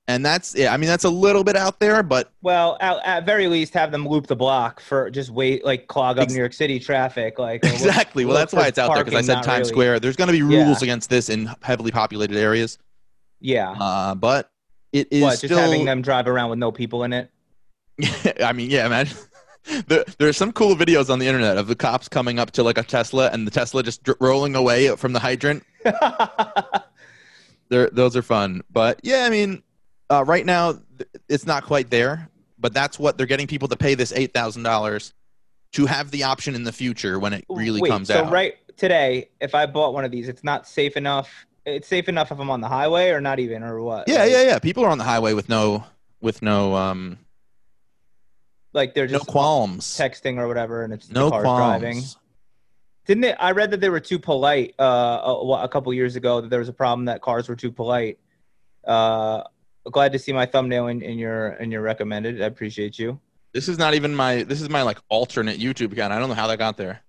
and 0.09 0.25
that's 0.27 0.55
yeah 0.57 0.73
i 0.73 0.77
mean 0.77 0.89
that's 0.89 1.05
a 1.05 1.09
little 1.11 1.45
bit 1.45 1.57
out 1.57 1.79
there 1.81 2.03
but 2.03 2.33
Well, 2.43 2.77
at, 2.81 2.97
at 3.05 3.27
very 3.27 3.47
least, 3.49 3.73
have 3.75 3.91
them 3.93 4.07
loop 4.09 4.27
the 4.27 4.37
block 4.37 4.81
for 4.81 5.09
just 5.11 5.31
wait, 5.31 5.65
like 5.65 5.87
clog 5.87 6.19
up 6.19 6.25
Ex- 6.25 6.33
New 6.33 6.39
York 6.41 6.53
City 6.53 6.79
traffic. 6.81 7.39
Like 7.39 7.65
exactly 7.65 8.25
well 8.25 8.35
that's 8.35 8.53
why 8.53 8.67
it's 8.67 8.79
out 8.79 8.95
there 8.95 9.05
because 9.05 9.29
i 9.29 9.35
said 9.35 9.43
times 9.43 9.69
really. 9.69 9.73
square 9.73 10.01
there's 10.01 10.17
going 10.17 10.29
to 10.29 10.33
be 10.33 10.55
Yeah. 10.55 10.65
rules 10.65 10.83
against 10.83 11.09
this 11.11 11.29
in 11.29 11.49
heavily 11.63 11.91
populated 11.93 12.37
areas 12.37 12.79
Yeah. 13.41 13.71
uh, 13.73 14.15
but 14.15 14.51
it 14.93 15.09
is 15.11 15.23
what? 15.23 15.31
Just 15.33 15.45
still 15.47 15.59
having 15.59 15.85
them 15.85 16.03
drive 16.03 16.27
around 16.29 16.51
with 16.51 16.59
no 16.59 16.71
people 16.73 17.05
in 17.05 17.13
it. 17.13 17.31
i 18.45 18.53
mean 18.53 18.71
yeah 18.71 18.87
imagine 18.87 19.17
there, 19.87 20.05
there's 20.19 20.37
some 20.37 20.53
cool 20.53 20.75
videos 20.77 21.11
on 21.11 21.19
the 21.19 21.27
internet 21.27 21.57
of 21.57 21.67
the 21.67 21.75
cops 21.75 22.09
coming 22.09 22.39
up 22.39 22.51
to 22.53 22.63
like 22.63 22.79
a 22.79 22.83
tesla 22.83 23.31
and 23.33 23.47
the 23.47 23.51
tesla 23.51 23.83
just 23.83 24.03
dr- 24.03 24.19
rolling 24.21 24.55
away 24.55 24.95
from 24.97 25.13
the 25.13 25.21
hydrant 25.21 25.63
They're, 27.69 27.91
those 27.91 28.17
are 28.17 28.23
fun. 28.23 28.63
But 28.71 29.01
yeah, 29.03 29.25
I 29.25 29.31
mean, 29.31 29.63
uh, 30.11 30.25
right 30.25 30.45
now 30.45 30.79
it's 31.29 31.47
not 31.47 31.65
quite 31.65 31.91
there, 31.91 32.29
but 32.59 32.75
that's 32.75 32.99
what 32.99 33.17
they're 33.17 33.27
getting 33.27 33.47
people 33.47 33.69
to 33.69 33.77
pay 33.77 33.95
this 33.95 34.13
eight 34.13 34.33
thousand 34.33 34.63
dollars 34.63 35.13
to 35.73 35.87
have 35.87 36.11
the 36.11 36.23
option 36.23 36.55
in 36.55 36.63
the 36.63 36.73
future 36.73 37.19
when 37.19 37.33
it 37.33 37.45
really 37.49 37.81
Wait, 37.81 37.89
comes 37.89 38.09
so 38.09 38.19
out. 38.19 38.27
So 38.27 38.31
right 38.31 38.55
today, 38.77 39.31
if 39.41 39.55
I 39.55 39.67
bought 39.67 39.93
one 39.93 40.05
of 40.05 40.11
these, 40.11 40.29
it's 40.29 40.45
not 40.45 40.69
safe 40.69 40.97
enough. 40.97 41.47
It's 41.67 41.89
safe 41.89 42.09
enough 42.09 42.31
if 42.31 42.39
I'm 42.39 42.51
on 42.51 42.61
the 42.61 42.69
highway 42.69 43.09
or 43.11 43.21
not 43.21 43.41
even 43.41 43.63
or 43.63 43.81
what? 43.81 44.07
Yeah, 44.07 44.21
Like- 44.21 44.31
yeah, 44.31 44.43
yeah. 44.43 44.59
People 44.59 44.85
are 44.85 44.91
on 44.91 44.99
the 44.99 45.05
highway 45.05 45.33
with 45.33 45.49
no 45.49 45.85
with 46.21 46.43
no 46.43 46.75
um 46.75 47.19
Like 48.75 48.93
they're 48.93 49.07
no 49.07 49.19
just 49.19 49.29
qualms. 49.29 49.87
texting 49.87 50.39
or 50.39 50.47
whatever, 50.49 50.83
and 50.83 50.93
it's 50.93 51.11
No 51.11 51.31
the 51.31 51.39
driving. 51.39 52.03
Didn't 53.07 53.25
it? 53.25 53.37
I 53.39 53.53
read 53.53 53.71
that 53.71 53.81
they 53.81 53.89
were 53.91 54.01
too 54.01 54.19
polite 54.19 54.75
uh, 54.79 55.21
a, 55.25 55.65
a 55.65 55.69
couple 55.69 55.93
years 55.95 56.17
ago. 56.17 56.41
That 56.41 56.51
there 56.51 56.59
was 56.59 56.69
a 56.69 56.73
problem 56.73 57.05
that 57.07 57.23
cars 57.23 57.49
were 57.49 57.57
too 57.57 57.71
polite. 57.71 58.19
Uh, 58.85 59.45
glad 59.91 60.13
to 60.13 60.19
see 60.19 60.33
my 60.33 60.45
thumbnail 60.47 60.89
in, 60.89 61.03
in 61.03 61.19
your 61.19 61.51
in 61.55 61.71
your 61.71 61.83
recommended. 61.83 62.43
I 62.43 62.47
appreciate 62.47 62.99
you. 62.99 63.21
This 63.53 63.69
is 63.69 63.79
not 63.79 63.95
even 63.95 64.15
my 64.15 64.43
this 64.43 64.61
is 64.61 64.69
my 64.69 64.83
like 64.83 64.99
alternate 65.09 65.61
YouTube 65.61 65.93
account. 65.93 66.13
I 66.13 66.19
don't 66.19 66.29
know 66.29 66.35
how 66.35 66.49
that 66.49 66.59
got 66.59 66.77
there. 66.77 67.01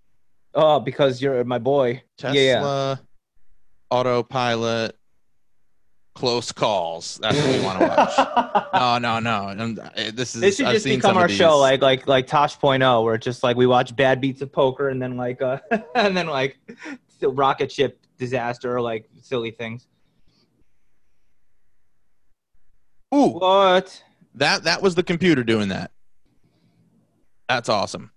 Oh, 0.53 0.80
because 0.80 1.22
you're 1.22 1.43
my 1.43 1.57
boy. 1.57 2.03
Tesla 2.18 2.39
Yeah. 2.39 2.95
autopilot 3.89 4.95
close 6.16 6.51
calls. 6.51 7.20
That's 7.22 7.38
what 7.38 7.55
we 7.55 7.61
want 7.61 7.80
to 7.80 7.86
watch. 7.86 8.61
No, 8.74 8.97
no, 8.97 9.20
no. 9.20 9.47
And, 9.49 9.80
uh, 9.80 9.89
This 10.13 10.36
is 10.36 10.41
This 10.41 10.57
should 10.57 10.66
I've 10.66 10.74
just 10.74 10.86
become 10.86 11.18
our 11.18 11.30
show, 11.30 11.57
like 11.57 11.82
like 11.82 12.07
like 12.07 12.28
Tosh 12.28 12.57
Point 12.57 12.84
oh, 12.84 13.03
where 13.03 13.16
it's 13.16 13.24
just 13.24 13.43
like 13.43 13.55
we 13.55 13.68
watch 13.68 13.95
bad 13.95 14.20
beats 14.20 14.41
of 14.41 14.51
poker 14.51 14.89
and 14.89 15.01
then 15.01 15.16
like 15.16 15.41
uh 15.41 15.59
and 15.95 16.16
then 16.18 16.28
like 16.28 16.57
rocket 17.22 17.72
ship 17.72 17.99
disaster 18.18 18.76
or 18.76 18.82
like 18.82 19.09
silly 19.22 19.51
things. 19.51 19.88
Ooh, 23.13 23.30
What? 23.30 24.03
that 24.34 24.63
that 24.63 24.82
was 24.82 24.95
the 24.95 25.03
computer 25.03 25.43
doing 25.43 25.70
that. 25.70 25.91
That's 27.47 27.70
awesome. 27.70 28.11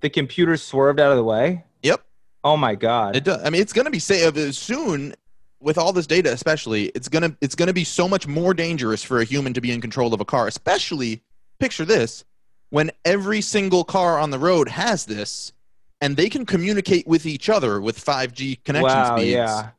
The 0.00 0.10
computer 0.10 0.56
swerved 0.56 1.00
out 1.00 1.10
of 1.10 1.16
the 1.16 1.24
way. 1.24 1.64
Yep. 1.82 2.04
Oh 2.44 2.56
my 2.56 2.74
god. 2.74 3.16
It 3.16 3.24
does. 3.24 3.42
I 3.44 3.50
mean, 3.50 3.62
it's 3.62 3.72
going 3.72 3.84
to 3.84 3.90
be 3.90 3.98
safe 3.98 4.36
uh, 4.36 4.52
soon. 4.52 5.14
With 5.60 5.76
all 5.76 5.92
this 5.92 6.06
data, 6.06 6.32
especially, 6.32 6.86
it's 6.94 7.08
gonna 7.08 7.36
it's 7.40 7.54
gonna 7.54 7.72
be 7.72 7.84
so 7.84 8.08
much 8.08 8.26
more 8.26 8.54
dangerous 8.54 9.02
for 9.02 9.20
a 9.20 9.24
human 9.24 9.52
to 9.54 9.60
be 9.60 9.72
in 9.72 9.80
control 9.80 10.14
of 10.14 10.20
a 10.20 10.24
car. 10.24 10.46
Especially, 10.46 11.22
picture 11.58 11.84
this: 11.84 12.24
when 12.70 12.90
every 13.04 13.40
single 13.40 13.84
car 13.84 14.18
on 14.18 14.30
the 14.30 14.38
road 14.38 14.68
has 14.68 15.04
this, 15.04 15.52
and 16.00 16.16
they 16.16 16.28
can 16.30 16.46
communicate 16.46 17.06
with 17.06 17.26
each 17.26 17.48
other 17.48 17.80
with 17.80 18.02
5G 18.02 18.64
connection 18.64 18.98
wow, 18.98 19.16
speeds. 19.16 19.32
yeah. 19.32 19.70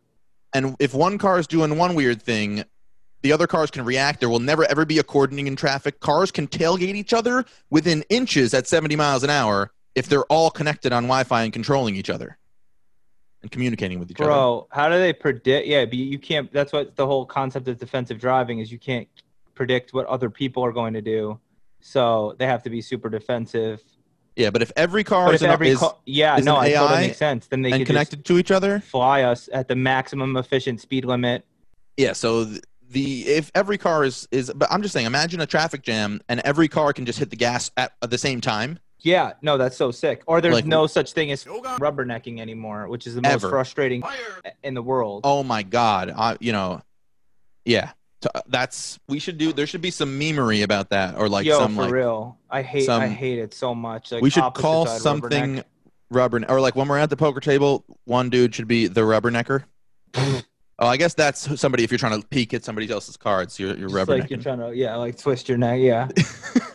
And 0.53 0.75
if 0.79 0.93
one 0.93 1.17
car 1.17 1.39
is 1.39 1.47
doing 1.47 1.77
one 1.77 1.95
weird 1.95 2.21
thing, 2.21 2.63
the 3.21 3.31
other 3.31 3.47
cars 3.47 3.71
can 3.71 3.85
react. 3.85 4.19
There 4.19 4.29
will 4.29 4.39
never 4.39 4.65
ever 4.65 4.85
be 4.85 4.99
a 4.99 5.03
coordinating 5.03 5.47
in 5.47 5.55
traffic. 5.55 5.99
Cars 5.99 6.31
can 6.31 6.47
tailgate 6.47 6.95
each 6.95 7.13
other 7.13 7.45
within 7.69 8.03
inches 8.09 8.53
at 8.53 8.67
70 8.67 8.95
miles 8.95 9.23
an 9.23 9.29
hour 9.29 9.71
if 9.95 10.07
they're 10.07 10.25
all 10.25 10.49
connected 10.49 10.91
on 10.91 11.03
Wi-Fi 11.03 11.43
and 11.43 11.53
controlling 11.53 11.95
each 11.95 12.09
other. 12.09 12.37
And 13.41 13.51
communicating 13.51 13.99
with 13.99 14.11
each 14.11 14.19
other. 14.19 14.29
Bro, 14.29 14.67
how 14.71 14.89
do 14.89 14.97
they 14.97 15.13
predict? 15.13 15.67
Yeah, 15.67 15.85
but 15.85 15.95
you 15.95 16.19
can't. 16.19 16.51
That's 16.51 16.71
what 16.73 16.95
the 16.95 17.05
whole 17.05 17.25
concept 17.25 17.67
of 17.67 17.77
defensive 17.77 18.19
driving 18.19 18.59
is. 18.59 18.71
You 18.71 18.79
can't 18.79 19.07
predict 19.55 19.93
what 19.93 20.05
other 20.07 20.29
people 20.29 20.63
are 20.63 20.71
going 20.71 20.93
to 20.93 21.01
do, 21.01 21.39
so 21.79 22.35
they 22.37 22.45
have 22.45 22.63
to 22.63 22.69
be 22.69 22.81
super 22.81 23.09
defensive. 23.09 23.81
Yeah, 24.35 24.49
but 24.49 24.61
if 24.61 24.71
every 24.77 25.03
car 25.03 25.25
But 25.25 25.35
is, 25.35 25.41
an, 25.41 25.49
every 25.51 25.69
is 25.69 25.79
ca- 25.79 25.95
yeah, 26.05 26.37
is 26.37 26.45
no, 26.45 26.55
an 26.57 26.63
I 26.63 26.73
thought 26.73 26.91
that 26.91 27.01
makes 27.01 27.17
sense. 27.17 27.47
Then 27.47 27.63
they 27.63 27.71
and 27.71 27.85
connected 27.85 28.23
to 28.25 28.37
each 28.37 28.49
other, 28.51 28.79
fly 28.79 29.23
us 29.23 29.49
at 29.51 29.67
the 29.67 29.75
maximum 29.75 30.37
efficient 30.37 30.79
speed 30.79 31.05
limit. 31.05 31.45
yeah. 31.97 32.13
So 32.13 32.45
th- 32.45 32.61
the 32.89 33.27
if 33.27 33.51
every 33.55 33.77
car 33.77 34.03
is 34.03 34.27
is, 34.31 34.51
but 34.55 34.71
I'm 34.71 34.81
just 34.81 34.93
saying, 34.93 35.05
imagine 35.05 35.41
a 35.41 35.45
traffic 35.45 35.81
jam 35.81 36.21
and 36.29 36.39
every 36.41 36.67
car 36.67 36.93
can 36.93 37.05
just 37.05 37.19
hit 37.19 37.29
the 37.29 37.35
gas 37.35 37.71
at, 37.77 37.91
at 38.01 38.09
the 38.09 38.17
same 38.17 38.39
time. 38.41 38.79
Yeah, 39.03 39.33
no, 39.41 39.57
that's 39.57 39.75
so 39.75 39.91
sick. 39.91 40.21
Or 40.27 40.41
there's 40.41 40.53
Like- 40.55 40.65
no 40.65 40.85
such 40.87 41.13
thing 41.13 41.31
as 41.31 41.43
rubbernecking 41.45 42.39
anymore, 42.39 42.87
which 42.87 43.07
is 43.07 43.15
the 43.15 43.21
most 43.21 43.31
Ever. 43.31 43.49
frustrating 43.49 44.03
in 44.63 44.73
the 44.75 44.81
world. 44.83 45.21
Oh 45.23 45.43
my 45.43 45.63
god, 45.63 46.13
I, 46.15 46.37
you 46.39 46.51
know, 46.51 46.81
yeah. 47.65 47.91
T- 48.21 48.29
uh, 48.35 48.41
That's 48.47 48.99
we 49.07 49.17
should 49.17 49.39
do. 49.39 49.51
There 49.51 49.65
should 49.65 49.81
be 49.81 49.89
some 49.89 50.19
memery 50.19 50.61
about 50.63 50.89
that, 50.91 51.17
or 51.17 51.27
like 51.27 51.45
Yo, 51.47 51.57
some 51.57 51.73
for 51.75 51.81
like 51.83 51.91
real, 51.91 52.37
I 52.51 52.61
hate, 52.61 52.87
I 52.87 53.07
hate 53.07 53.39
it 53.39 53.53
so 53.55 53.73
much. 53.73 54.11
Like 54.11 54.21
we 54.21 54.29
should 54.29 54.43
opposite 54.43 54.61
call 54.61 54.85
side 54.85 55.01
something 55.01 55.55
rubberneck. 55.55 55.63
rubber 56.11 56.45
or 56.47 56.61
like 56.61 56.75
when 56.75 56.87
we're 56.87 56.99
at 56.99 57.09
the 57.09 57.17
poker 57.17 57.39
table 57.39 57.83
one 58.05 58.29
dude 58.29 58.53
should 58.53 58.67
be 58.67 58.85
the 58.85 59.01
rubbernecker 59.01 59.63
oh 60.15 60.41
i 60.79 60.97
guess 60.97 61.13
that's 61.13 61.59
somebody 61.59 61.83
if 61.85 61.89
you're 61.89 61.97
trying 61.97 62.21
to 62.21 62.27
peek 62.27 62.53
at 62.53 62.65
somebody 62.65 62.91
else's 62.91 63.15
cards 63.15 63.57
you're, 63.57 63.75
you're 63.77 63.87
Just 63.89 64.09
like 64.09 64.29
you're 64.29 64.37
rubbernecking 64.39 64.43
trying 64.43 64.59
to, 64.59 64.75
yeah, 64.75 64.95
like 64.97 65.17
twist 65.17 65.47
your 65.49 65.57
neck. 65.57 65.79
Yeah. 65.79 66.09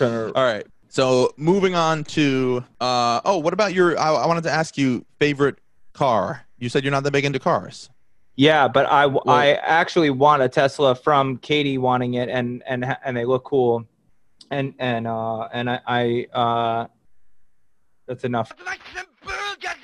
I'm 0.00 0.08
trying 0.08 0.32
to. 0.32 0.38
all 0.38 0.44
right 0.44 0.66
so 0.88 1.32
moving 1.36 1.74
on 1.74 2.04
to 2.04 2.64
uh 2.80 3.20
oh 3.24 3.38
what 3.38 3.52
about 3.52 3.74
your 3.74 3.98
I, 3.98 4.12
I 4.12 4.26
wanted 4.26 4.44
to 4.44 4.50
ask 4.50 4.76
you 4.78 5.04
favorite 5.18 5.58
car 5.92 6.44
you 6.58 6.68
said 6.68 6.84
you're 6.84 6.90
not 6.90 7.02
that 7.04 7.12
big 7.12 7.24
into 7.24 7.38
cars 7.38 7.90
Yeah, 8.36 8.66
but 8.66 8.86
I, 8.86 9.04
I 9.28 9.54
actually 9.62 10.10
want 10.10 10.42
a 10.42 10.48
Tesla 10.48 10.96
from 10.96 11.38
Katie 11.38 11.78
wanting 11.78 12.14
it, 12.14 12.28
and 12.28 12.64
and 12.66 12.84
and 13.04 13.16
they 13.16 13.24
look 13.24 13.44
cool, 13.44 13.86
and 14.50 14.74
and 14.80 15.06
uh 15.06 15.42
and 15.52 15.70
I, 15.70 15.78
I 15.86 16.26
uh 16.34 16.86
that's 18.08 18.24
enough. 18.24 18.52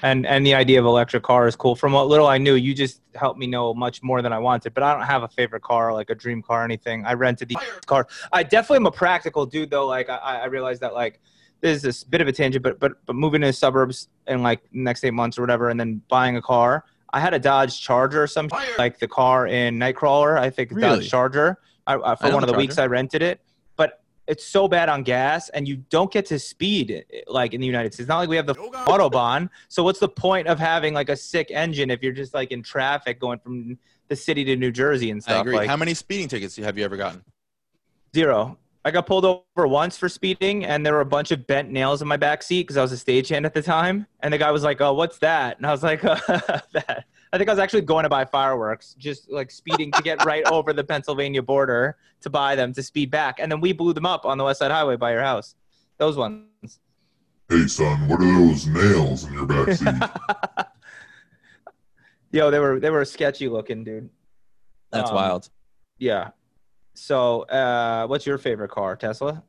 And 0.03 0.27
and 0.27 0.47
the 0.47 0.55
idea 0.55 0.79
of 0.81 0.87
electric 0.87 1.23
car 1.23 1.47
is 1.47 1.57
cool. 1.57 1.75
From 1.77 1.93
what 1.93 2.09
little 2.09 2.27
I 2.27 2.39
knew, 2.39 2.55
you 2.55 2.75
just 2.75 3.01
helped 3.15 3.39
me 3.39 3.47
know 3.47 3.75
much 3.75 4.03
more 4.03 4.23
than 4.23 4.33
I 4.33 4.39
wanted. 4.39 4.73
But 4.75 4.83
I 4.83 4.95
don't 4.95 5.07
have 5.07 5.23
a 5.23 5.29
favorite 5.29 5.63
car, 5.63 5.93
like 5.93 6.11
a 6.11 6.15
dream 6.15 6.43
car 6.43 6.63
or 6.63 6.65
anything. 6.65 7.05
I 7.05 7.13
rented 7.15 7.49
the 7.49 7.57
car. 7.87 8.07
I 8.33 8.43
definitely 8.43 8.77
am 8.79 8.87
a 8.87 8.93
practical 8.93 9.45
dude, 9.47 9.71
though. 9.71 9.87
Like 9.87 10.09
I, 10.09 10.17
I 10.17 10.45
realized 10.47 10.81
that 10.81 10.95
like 10.95 11.21
this 11.61 11.77
is 11.77 11.83
this 11.83 12.05
bit 12.05 12.21
of 12.21 12.29
a 12.29 12.33
tangent, 12.33 12.63
but 12.63 12.81
but 12.81 12.93
but 13.05 13.15
moving 13.15 13.43
to 13.43 13.49
the 13.49 13.53
suburbs 13.53 14.09
in 14.27 14.43
like 14.43 14.61
next 14.73 15.05
eight 15.05 15.13
months 15.13 15.39
or 15.39 15.43
whatever, 15.43 15.69
and 15.69 15.79
then 15.79 16.01
buying 16.09 16.37
a 16.37 16.43
car. 16.43 16.85
I 17.13 17.21
had 17.21 17.35
a 17.35 17.39
Dodge 17.39 17.81
Charger 17.81 18.23
or 18.23 18.27
some 18.27 18.49
like 18.79 19.01
the 19.01 19.09
car 19.09 19.47
in 19.47 19.79
Nightcrawler. 19.79 20.39
I 20.39 20.49
think 20.49 20.71
Really? 20.71 21.01
Dodge 21.01 21.11
Charger. 21.11 21.59
I, 21.87 21.95
I, 21.95 22.13
I 22.13 22.15
for 22.15 22.29
know 22.29 22.35
one 22.35 22.43
of 22.45 22.47
the 22.47 22.53
the 22.53 22.59
weeks 22.59 22.79
I 22.79 22.87
rented 22.87 23.21
it, 23.21 23.41
it's 24.31 24.47
so 24.47 24.69
bad 24.69 24.89
on 24.89 25.03
gas, 25.03 25.49
and 25.49 25.67
you 25.67 25.77
don't 25.91 26.11
get 26.11 26.25
to 26.27 26.39
speed 26.39 27.05
eh, 27.13 27.21
like 27.27 27.53
in 27.53 27.61
the 27.61 27.67
United 27.67 27.93
States. 27.93 28.01
It's 28.01 28.09
not 28.09 28.19
like 28.19 28.29
we 28.29 28.37
have 28.37 28.47
the 28.47 28.55
autobahn. 28.55 29.51
So 29.69 29.83
what's 29.83 29.99
the 29.99 30.09
point 30.09 30.47
of 30.47 30.59
having 30.59 30.95
like 30.95 31.09
a 31.09 31.17
sick 31.17 31.51
engine 31.51 31.91
if 31.91 32.03
you're 32.03 32.13
just 32.13 32.33
like 32.33 32.53
in 32.53 32.63
traffic 32.63 33.19
going 33.19 33.41
from 33.41 33.77
the 34.09 34.17
city 34.17 34.45
to 34.45 34.57
New 34.57 34.71
Jersey 34.71 35.11
and 35.11 35.23
stuff? 35.23 35.37
i 35.37 35.41
agree 35.41 35.57
Like, 35.57 35.69
how 35.69 35.77
many 35.77 35.95
speeding 35.95 36.29
tickets 36.29 36.57
have 36.57 36.79
you 36.79 36.85
ever 36.85 36.97
gotten 36.97 37.23
Zero. 38.15 38.57
I 38.85 38.91
got 38.91 39.07
pulled 39.07 39.25
over 39.25 39.69
once 39.69 39.99
for 39.99 40.09
speeding, 40.09 40.65
and 40.65 40.87
there 40.87 40.95
were 40.95 41.03
a 41.03 41.07
bunch 41.07 41.33
of 41.33 41.47
bent 41.47 41.71
nails 41.71 42.01
in 42.01 42.09
my 42.09 42.17
back 42.17 42.43
seat 42.43 42.63
because 42.63 42.79
I 42.79 42.83
was 42.83 42.93
a 42.93 42.97
stagehand 42.97 43.45
at 43.45 43.53
the 43.53 43.63
time. 43.63 44.07
And 44.21 44.33
the 44.33 44.39
guy 44.39 44.51
was 44.51 44.63
like, 44.63 44.81
"Oh, 44.81 44.95
what's 44.95 45.19
that?" 45.19 45.59
And 45.59 45.67
I 45.67 45.71
was 45.71 45.83
like, 45.83 46.01
oh, 46.05 46.17
"That." 46.73 47.05
I 47.33 47.39
think 47.39 47.49
I 47.49 47.53
was 47.53 47.61
actually 47.61 47.83
going 47.83 48.03
to 48.03 48.09
buy 48.09 48.25
fireworks, 48.25 48.95
just 48.99 49.31
like 49.31 49.51
speeding 49.51 49.93
to 49.93 50.03
get 50.03 50.25
right 50.25 50.45
over 50.51 50.73
the 50.73 50.83
Pennsylvania 50.83 51.43
border 51.43 51.97
to 52.23 52.31
buy 52.31 52.57
them 52.57 52.73
to 52.73 52.83
speed 52.83 53.11
back, 53.11 53.39
and 53.39 53.51
then 53.51 53.61
we 53.61 53.73
blew 53.73 53.93
them 53.93 54.07
up 54.07 54.27
on 54.27 54.37
the 54.37 54.45
West 54.45 54.59
Side 54.59 54.71
Highway 54.71 54.97
by 54.97 55.13
your 55.13 55.23
house. 55.23 55.55
Those 55.99 56.17
ones. 56.17 56.81
Hey 57.49 57.67
son, 57.67 58.09
what 58.09 58.21
are 58.21 58.33
those 58.33 58.67
nails 58.67 59.25
in 59.25 59.33
your 59.33 59.47
backseat? 59.47 60.67
Yo, 62.33 62.51
they 62.51 62.59
were 62.59 62.79
they 62.79 62.91
were 62.91 63.05
sketchy 63.05 63.49
looking, 63.49 63.83
dude. 63.85 64.09
that's 64.93 65.11
Um, 65.11 65.17
wild 65.17 65.51
Yeah. 65.99 66.31
So, 66.95 67.43
uh, 67.43 68.07
what's 68.07 68.27
your 68.27 68.39
favorite 68.39 68.71
car? 68.71 68.97
Tesla? 68.97 69.43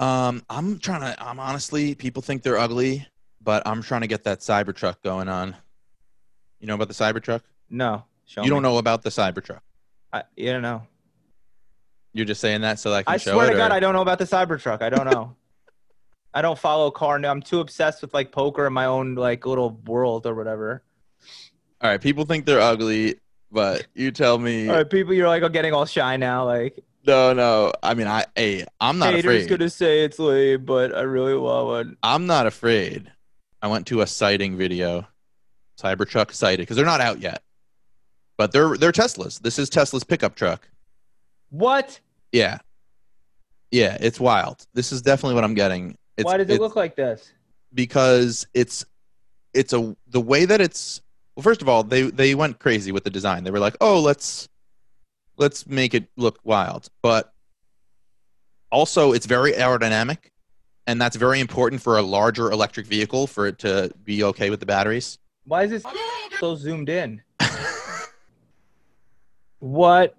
um 0.00 0.44
i'm 0.48 0.78
trying 0.78 1.00
to 1.00 1.20
i'm 1.20 1.40
honestly 1.40 1.92
people 1.94 2.22
think 2.22 2.42
they're 2.42 2.56
ugly 2.56 3.04
but 3.42 3.66
i'm 3.66 3.82
trying 3.82 4.00
to 4.00 4.06
get 4.06 4.22
that 4.22 4.38
cybertruck 4.38 4.94
going 5.02 5.28
on 5.28 5.56
you 6.60 6.66
know 6.66 6.74
about 6.74 6.88
the 6.88 6.94
cybertruck 6.94 7.42
No. 7.70 8.04
You 8.36 8.50
don't 8.50 8.62
know 8.62 8.78
about 8.78 9.02
the 9.02 9.10
cybertruck 9.10 9.60
I, 10.12 10.22
you 10.36 10.52
don't 10.52 10.62
know. 10.62 10.82
you're 12.12 12.26
just 12.26 12.40
saying 12.40 12.62
that 12.62 12.78
so 12.78 12.90
that 12.90 12.96
i 12.96 13.02
can 13.02 13.14
I 13.14 13.16
show 13.18 13.32
swear 13.32 13.46
it 13.48 13.50
to 13.52 13.56
God, 13.56 13.70
or- 13.70 13.74
I 13.74 13.80
don't 13.80 13.94
know 13.94 14.02
about 14.02 14.18
the 14.18 14.24
Cybertruck. 14.24 14.80
I 14.82 14.88
don't 14.90 15.04
know. 15.10 15.36
I 16.34 16.42
don't 16.42 16.58
follow 16.58 16.90
car. 16.90 17.16
I'm 17.16 17.42
too 17.42 17.60
obsessed 17.60 18.02
with 18.02 18.12
like 18.14 18.32
poker 18.32 18.66
in 18.66 18.72
my 18.72 18.84
own 18.86 19.14
like 19.14 19.44
little 19.46 19.70
world 19.86 20.26
or 20.26 20.34
whatever. 20.34 20.82
all 21.80 21.90
right 21.90 22.00
people 22.00 22.24
think 22.24 22.44
they're 22.46 22.60
ugly 22.60 23.16
but 23.50 23.86
you 23.94 24.10
tell 24.10 24.38
me 24.38 24.68
All 24.68 24.76
right, 24.76 24.88
people, 24.90 25.14
you're 25.14 25.26
like, 25.28 25.42
I'm 25.42 25.52
getting 25.52 25.72
all 25.72 25.86
shy 25.86 26.18
now. 26.18 26.44
Like, 26.44 26.78
No, 27.06 27.32
no. 27.32 27.72
I 27.82 27.94
mean, 27.94 28.06
I, 28.06 28.26
hey, 28.36 28.66
I'm 28.78 28.98
not 28.98 29.14
haters 29.14 29.44
afraid. 29.44 29.48
gonna 29.58 29.70
say 29.70 30.04
it's 30.04 30.18
lame, 30.18 30.66
but 30.66 30.94
I 30.94 31.00
really 31.00 31.34
want 31.34 31.66
one. 31.66 31.96
I'm 32.02 32.26
not 32.26 32.46
afraid. 32.46 33.10
I 33.62 33.68
went 33.68 33.86
to 33.86 34.02
a 34.02 34.06
sighting 34.06 34.58
video, 34.58 35.06
Cybertruck 35.80 36.32
sighted, 36.32 36.60
because 36.60 36.76
they're 36.76 36.86
not 36.86 37.00
out 37.00 37.20
yet, 37.20 37.42
but 38.36 38.52
they're 38.52 38.76
they're 38.76 38.92
Teslas. 38.92 39.40
This 39.40 39.58
is 39.58 39.70
Tesla's 39.70 40.04
pickup 40.04 40.34
truck. 40.34 40.68
What? 41.50 42.00
Yeah, 42.32 42.58
yeah, 43.70 43.96
it's 44.00 44.20
wild. 44.20 44.66
This 44.74 44.92
is 44.92 45.02
definitely 45.02 45.34
what 45.34 45.44
I'm 45.44 45.54
getting. 45.54 45.96
It's, 46.16 46.24
Why 46.24 46.36
does 46.36 46.50
it 46.50 46.60
look 46.60 46.76
like 46.76 46.96
this? 46.96 47.32
Because 47.72 48.46
it's 48.54 48.84
it's 49.54 49.72
a 49.72 49.96
the 50.08 50.20
way 50.20 50.44
that 50.44 50.60
it's. 50.60 51.00
Well, 51.36 51.42
first 51.42 51.62
of 51.62 51.68
all, 51.68 51.84
they 51.84 52.02
they 52.02 52.34
went 52.34 52.58
crazy 52.58 52.92
with 52.92 53.04
the 53.04 53.10
design. 53.10 53.44
They 53.44 53.50
were 53.50 53.60
like, 53.60 53.76
oh, 53.80 54.00
let's 54.00 54.48
let's 55.36 55.66
make 55.66 55.94
it 55.94 56.08
look 56.16 56.40
wild, 56.42 56.88
but 57.02 57.32
also 58.70 59.12
it's 59.12 59.26
very 59.26 59.52
aerodynamic 59.52 60.18
and 60.86 61.00
that's 61.00 61.16
very 61.16 61.38
important 61.38 61.82
for 61.82 61.98
a 61.98 62.02
larger 62.02 62.50
electric 62.50 62.86
vehicle 62.86 63.26
for 63.26 63.46
it 63.46 63.58
to 63.58 63.90
be 64.04 64.24
okay 64.24 64.50
with 64.50 64.58
the 64.58 64.66
batteries 64.66 65.18
Why 65.48 65.64
is 65.64 65.70
this 65.70 65.82
so 66.38 66.54
zoomed 66.54 66.88
in? 66.88 67.22
What? 69.60 70.14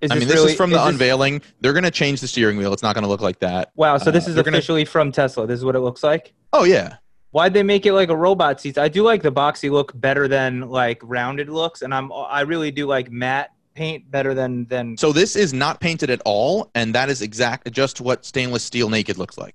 Is 0.00 0.08
this? 0.08 0.16
i 0.16 0.18
mean 0.18 0.28
this 0.28 0.36
really, 0.38 0.52
is 0.52 0.56
from 0.56 0.70
the 0.70 0.78
this- 0.78 0.88
unveiling 0.88 1.42
they're 1.60 1.74
going 1.74 1.84
to 1.84 1.90
change 1.90 2.22
the 2.22 2.26
steering 2.26 2.56
wheel 2.56 2.72
it's 2.72 2.82
not 2.82 2.94
going 2.94 3.02
to 3.02 3.08
look 3.08 3.20
like 3.20 3.38
that 3.40 3.70
Wow, 3.76 3.98
so 3.98 4.10
this 4.10 4.26
Uh, 4.26 4.30
is 4.30 4.34
they're 4.34 4.42
gonna- 4.44 4.56
officially 4.56 4.86
from 4.86 5.12
Tesla. 5.12 5.46
This 5.46 5.58
is 5.58 5.64
what 5.64 5.76
it 5.76 5.80
looks 5.80 6.02
like. 6.02 6.32
oh 6.54 6.64
yeah 6.64 6.96
Why'd 7.32 7.52
they 7.52 7.62
make 7.62 7.84
it 7.84 7.92
like 7.92 8.08
a 8.08 8.16
robot 8.16 8.60
seats? 8.60 8.78
I 8.78 8.88
do 8.88 9.02
like 9.02 9.22
the 9.22 9.30
boxy 9.30 9.70
look 9.70 9.92
better 10.00 10.26
than 10.26 10.62
like 10.70 11.00
rounded 11.04 11.48
looks, 11.50 11.82
and 11.82 11.94
I'm 11.94 12.10
I 12.12 12.40
really 12.40 12.70
do 12.72 12.86
like 12.86 13.10
matte 13.12 13.50
paint 13.74 14.10
better 14.10 14.32
than 14.34 14.64
than. 14.66 14.96
so 14.96 15.12
this 15.12 15.36
is 15.36 15.52
not 15.52 15.78
painted 15.80 16.08
at 16.10 16.20
all 16.24 16.70
and 16.74 16.94
that 16.94 17.08
is 17.10 17.20
exact 17.22 17.70
just 17.70 18.00
what 18.00 18.24
stainless 18.24 18.64
steel 18.64 18.88
naked 18.88 19.16
looks 19.18 19.36
like 19.38 19.54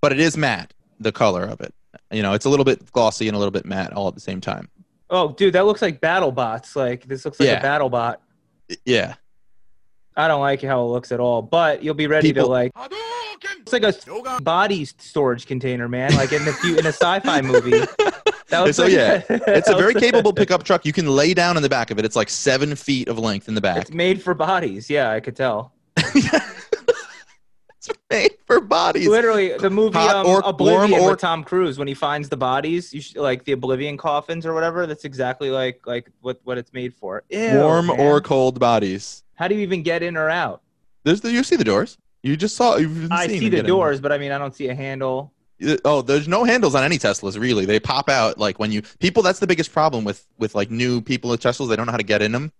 but 0.00 0.10
it 0.10 0.18
is 0.18 0.36
matte 0.38 0.72
the 1.00 1.12
color 1.12 1.44
of 1.44 1.60
it 1.60 1.72
you 2.12 2.22
know 2.22 2.32
it's 2.34 2.44
a 2.44 2.48
little 2.48 2.64
bit 2.64 2.90
glossy 2.92 3.28
and 3.28 3.34
a 3.34 3.38
little 3.38 3.50
bit 3.52 3.64
matte 3.64 3.92
all 3.92 4.08
at 4.08 4.14
the 4.14 4.20
same 4.20 4.40
time 4.40 4.68
Oh, 5.14 5.32
dude, 5.32 5.52
that 5.52 5.66
looks 5.66 5.82
like 5.82 6.00
battle 6.00 6.32
bots. 6.32 6.74
Like 6.74 7.04
this 7.06 7.26
looks 7.26 7.38
like 7.38 7.46
Yeah. 7.48 7.58
a 7.58 7.62
battle 7.62 7.90
bot. 7.90 8.22
yeah 8.86 9.16
I 10.16 10.26
don't 10.26 10.40
like 10.40 10.62
how 10.62 10.82
it 10.84 10.88
looks 10.88 11.12
at 11.12 11.20
all, 11.20 11.42
but 11.42 11.82
you'll 11.82 11.92
be 11.94 12.06
ready 12.06 12.28
People- 12.30 12.44
to 12.44 12.50
like. 12.50 12.72
It's 13.60 13.72
like 13.74 13.82
a 13.82 14.40
body 14.40 14.84
storage 14.86 15.44
container, 15.46 15.86
man. 15.88 16.14
Like 16.14 16.32
in 16.32 16.44
the 16.46 16.52
few, 16.54 16.78
in 16.78 16.86
a 16.86 16.92
sci-fi 16.92 17.42
movie. 17.42 17.82
So, 18.48 18.64
like- 18.84 18.92
yeah, 18.92 19.22
it's 19.30 19.68
a 19.70 19.74
very 19.76 19.94
capable 19.94 20.32
pickup 20.40 20.62
truck 20.62 20.84
you 20.84 20.92
can 20.92 21.06
lay 21.06 21.32
down 21.32 21.56
in 21.56 21.62
the 21.62 21.70
back 21.70 21.90
of 21.90 21.98
it 21.98 22.04
it's 22.04 22.16
like 22.16 22.28
seven 22.28 22.74
feet 22.76 23.08
of 23.08 23.18
length 23.18 23.48
in 23.48 23.54
the 23.54 23.62
back 23.62 23.78
It's 23.82 23.90
made 23.92 24.22
for 24.22 24.34
bodies. 24.34 24.90
Yeah, 24.90 25.10
I 25.10 25.20
could 25.20 25.34
tell. 25.36 25.72
It's 27.88 27.98
made 28.10 28.32
for 28.46 28.60
bodies 28.60 29.08
Literally, 29.08 29.56
the 29.56 29.70
movie 29.70 29.98
um, 29.98 30.26
or 30.26 30.42
Oblivion 30.44 31.00
or- 31.00 31.10
with 31.10 31.20
Tom 31.20 31.44
Cruise 31.44 31.78
when 31.78 31.88
he 31.88 31.94
finds 31.94 32.28
the 32.28 32.36
bodies, 32.36 32.92
you 32.94 33.00
should, 33.00 33.16
like 33.16 33.44
the 33.44 33.52
Oblivion 33.52 33.96
coffins 33.96 34.46
or 34.46 34.54
whatever. 34.54 34.86
That's 34.86 35.04
exactly 35.04 35.50
like 35.50 35.86
like 35.86 36.10
what 36.20 36.40
what 36.44 36.58
it's 36.58 36.72
made 36.72 36.94
for. 36.94 37.22
Ew, 37.30 37.58
warm 37.58 37.86
man. 37.88 38.00
or 38.00 38.20
cold 38.20 38.60
bodies 38.60 39.22
how 39.42 39.48
do 39.48 39.56
you 39.56 39.62
even 39.62 39.82
get 39.82 40.04
in 40.04 40.16
or 40.16 40.30
out? 40.30 40.62
There's 41.02 41.20
the, 41.20 41.32
you 41.32 41.42
see 41.42 41.56
the 41.56 41.64
doors. 41.64 41.98
You 42.22 42.36
just 42.36 42.54
saw. 42.54 42.76
You've 42.76 43.10
I 43.10 43.26
see 43.26 43.40
the 43.40 43.50
get 43.50 43.58
in. 43.60 43.66
doors, 43.66 44.00
but 44.00 44.12
I 44.12 44.18
mean, 44.18 44.30
I 44.30 44.38
don't 44.38 44.54
see 44.54 44.68
a 44.68 44.74
handle. 44.74 45.32
Oh, 45.84 46.00
there's 46.00 46.28
no 46.28 46.44
handles 46.44 46.76
on 46.76 46.84
any 46.84 46.96
Teslas 46.96 47.38
really. 47.38 47.64
They 47.64 47.80
pop 47.80 48.08
out 48.08 48.38
like 48.38 48.60
when 48.60 48.70
you 48.70 48.82
people. 49.00 49.22
That's 49.22 49.40
the 49.40 49.48
biggest 49.48 49.72
problem 49.72 50.04
with 50.04 50.24
with 50.38 50.54
like 50.54 50.70
new 50.70 51.00
people 51.00 51.30
with 51.30 51.40
Teslas. 51.40 51.68
They 51.68 51.74
don't 51.74 51.86
know 51.86 51.92
how 51.92 51.98
to 51.98 52.04
get 52.04 52.22
in 52.22 52.30
them. 52.30 52.52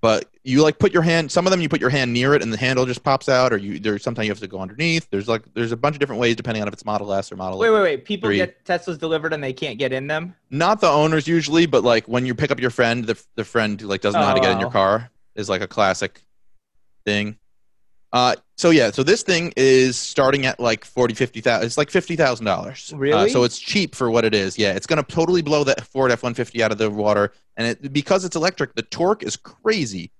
But 0.00 0.26
you 0.44 0.62
like 0.62 0.78
put 0.78 0.92
your 0.92 1.02
hand. 1.02 1.30
Some 1.30 1.46
of 1.46 1.50
them 1.50 1.60
you 1.60 1.68
put 1.68 1.80
your 1.80 1.90
hand 1.90 2.12
near 2.12 2.34
it 2.34 2.42
and 2.42 2.52
the 2.52 2.56
handle 2.56 2.86
just 2.86 3.02
pops 3.04 3.28
out, 3.28 3.52
or 3.52 3.58
you 3.58 3.78
there's 3.78 4.02
sometimes 4.02 4.26
you 4.26 4.30
have 4.32 4.40
to 4.40 4.46
go 4.46 4.58
underneath. 4.58 5.08
There's 5.10 5.28
like 5.28 5.42
there's 5.54 5.72
a 5.72 5.76
bunch 5.76 5.96
of 5.96 6.00
different 6.00 6.20
ways 6.20 6.36
depending 6.36 6.62
on 6.62 6.68
if 6.68 6.74
it's 6.74 6.84
Model 6.84 7.12
S 7.12 7.30
or 7.30 7.36
Model. 7.36 7.58
Wait, 7.58 7.70
wait, 7.70 7.82
wait. 7.82 8.04
People 8.04 8.28
Three. 8.28 8.36
get 8.36 8.64
Teslas 8.64 8.98
delivered 8.98 9.32
and 9.32 9.42
they 9.44 9.52
can't 9.52 9.78
get 9.78 9.92
in 9.92 10.06
them. 10.06 10.34
Not 10.50 10.80
the 10.80 10.88
owners 10.88 11.28
usually, 11.28 11.66
but 11.66 11.84
like 11.84 12.06
when 12.06 12.24
you 12.24 12.34
pick 12.34 12.50
up 12.50 12.58
your 12.60 12.70
friend, 12.70 13.04
the 13.04 13.22
the 13.36 13.44
friend 13.44 13.80
who 13.80 13.86
like 13.88 14.00
doesn't 14.00 14.20
know 14.20 14.26
how 14.26 14.34
to 14.34 14.40
Oh, 14.40 14.42
get 14.42 14.52
in 14.52 14.60
your 14.60 14.68
oh. 14.68 14.72
car 14.72 15.10
is 15.34 15.48
like 15.48 15.60
a 15.60 15.68
classic 15.68 16.22
thing. 17.04 17.36
Uh, 18.12 18.34
so 18.56 18.70
yeah, 18.70 18.90
so 18.90 19.02
this 19.02 19.22
thing 19.22 19.52
is 19.56 19.96
starting 19.96 20.44
at 20.44 20.58
like 20.58 20.84
forty, 20.84 21.14
fifty 21.14 21.40
thousand. 21.40 21.66
It's 21.66 21.78
like 21.78 21.90
fifty 21.90 22.16
thousand 22.16 22.46
dollars. 22.46 22.92
Really? 22.94 23.30
so 23.30 23.44
it's 23.44 23.58
cheap 23.58 23.94
for 23.94 24.10
what 24.10 24.24
it 24.24 24.34
is. 24.34 24.58
Yeah, 24.58 24.72
it's 24.72 24.86
gonna 24.86 25.04
totally 25.04 25.42
blow 25.42 25.64
that 25.64 25.80
Ford 25.86 26.10
F 26.10 26.22
one 26.22 26.34
fifty 26.34 26.62
out 26.62 26.72
of 26.72 26.78
the 26.78 26.90
water, 26.90 27.32
and 27.56 27.68
it 27.68 27.92
because 27.92 28.24
it's 28.24 28.36
electric, 28.36 28.74
the 28.74 28.82
torque 28.82 29.22
is 29.22 29.36
crazy. 29.36 30.10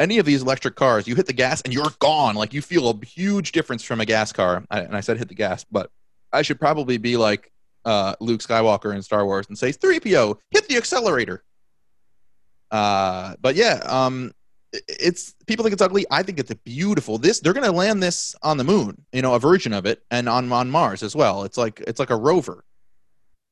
Any 0.00 0.18
of 0.18 0.26
these 0.26 0.42
electric 0.42 0.76
cars, 0.76 1.06
you 1.06 1.14
hit 1.14 1.26
the 1.26 1.32
gas 1.34 1.60
and 1.60 1.74
you're 1.74 1.92
gone. 1.98 2.34
Like 2.34 2.54
you 2.54 2.62
feel 2.62 2.88
a 2.88 3.04
huge 3.04 3.52
difference 3.52 3.84
from 3.84 4.00
a 4.00 4.06
gas 4.06 4.32
car. 4.32 4.64
I, 4.70 4.80
and 4.80 4.96
I 4.96 5.00
said 5.00 5.18
hit 5.18 5.28
the 5.28 5.34
gas, 5.34 5.64
but 5.70 5.90
I 6.32 6.42
should 6.42 6.58
probably 6.58 6.96
be 6.96 7.16
like 7.16 7.52
uh, 7.84 8.14
Luke 8.20 8.40
Skywalker 8.40 8.94
in 8.94 9.02
Star 9.02 9.24
Wars 9.24 9.46
and 9.48 9.58
say 9.58 9.72
3PO, 9.72 10.38
hit 10.50 10.68
the 10.68 10.76
accelerator. 10.76 11.42
Uh, 12.70 13.34
but 13.40 13.56
yeah, 13.56 13.80
um, 13.84 14.32
it's 14.72 15.34
people 15.46 15.62
think 15.64 15.72
it's 15.72 15.82
ugly. 15.82 16.06
I 16.10 16.22
think 16.22 16.38
it's 16.38 16.52
beautiful. 16.64 17.18
This 17.18 17.40
they're 17.40 17.52
gonna 17.52 17.72
land 17.72 18.02
this 18.02 18.34
on 18.42 18.56
the 18.56 18.64
moon, 18.64 19.04
you 19.12 19.22
know, 19.22 19.34
a 19.34 19.38
version 19.38 19.72
of 19.72 19.86
it, 19.86 20.02
and 20.10 20.28
on 20.28 20.50
on 20.52 20.70
Mars 20.70 21.02
as 21.02 21.14
well. 21.16 21.44
It's 21.44 21.56
like 21.56 21.80
it's 21.86 21.98
like 21.98 22.10
a 22.10 22.16
rover. 22.16 22.64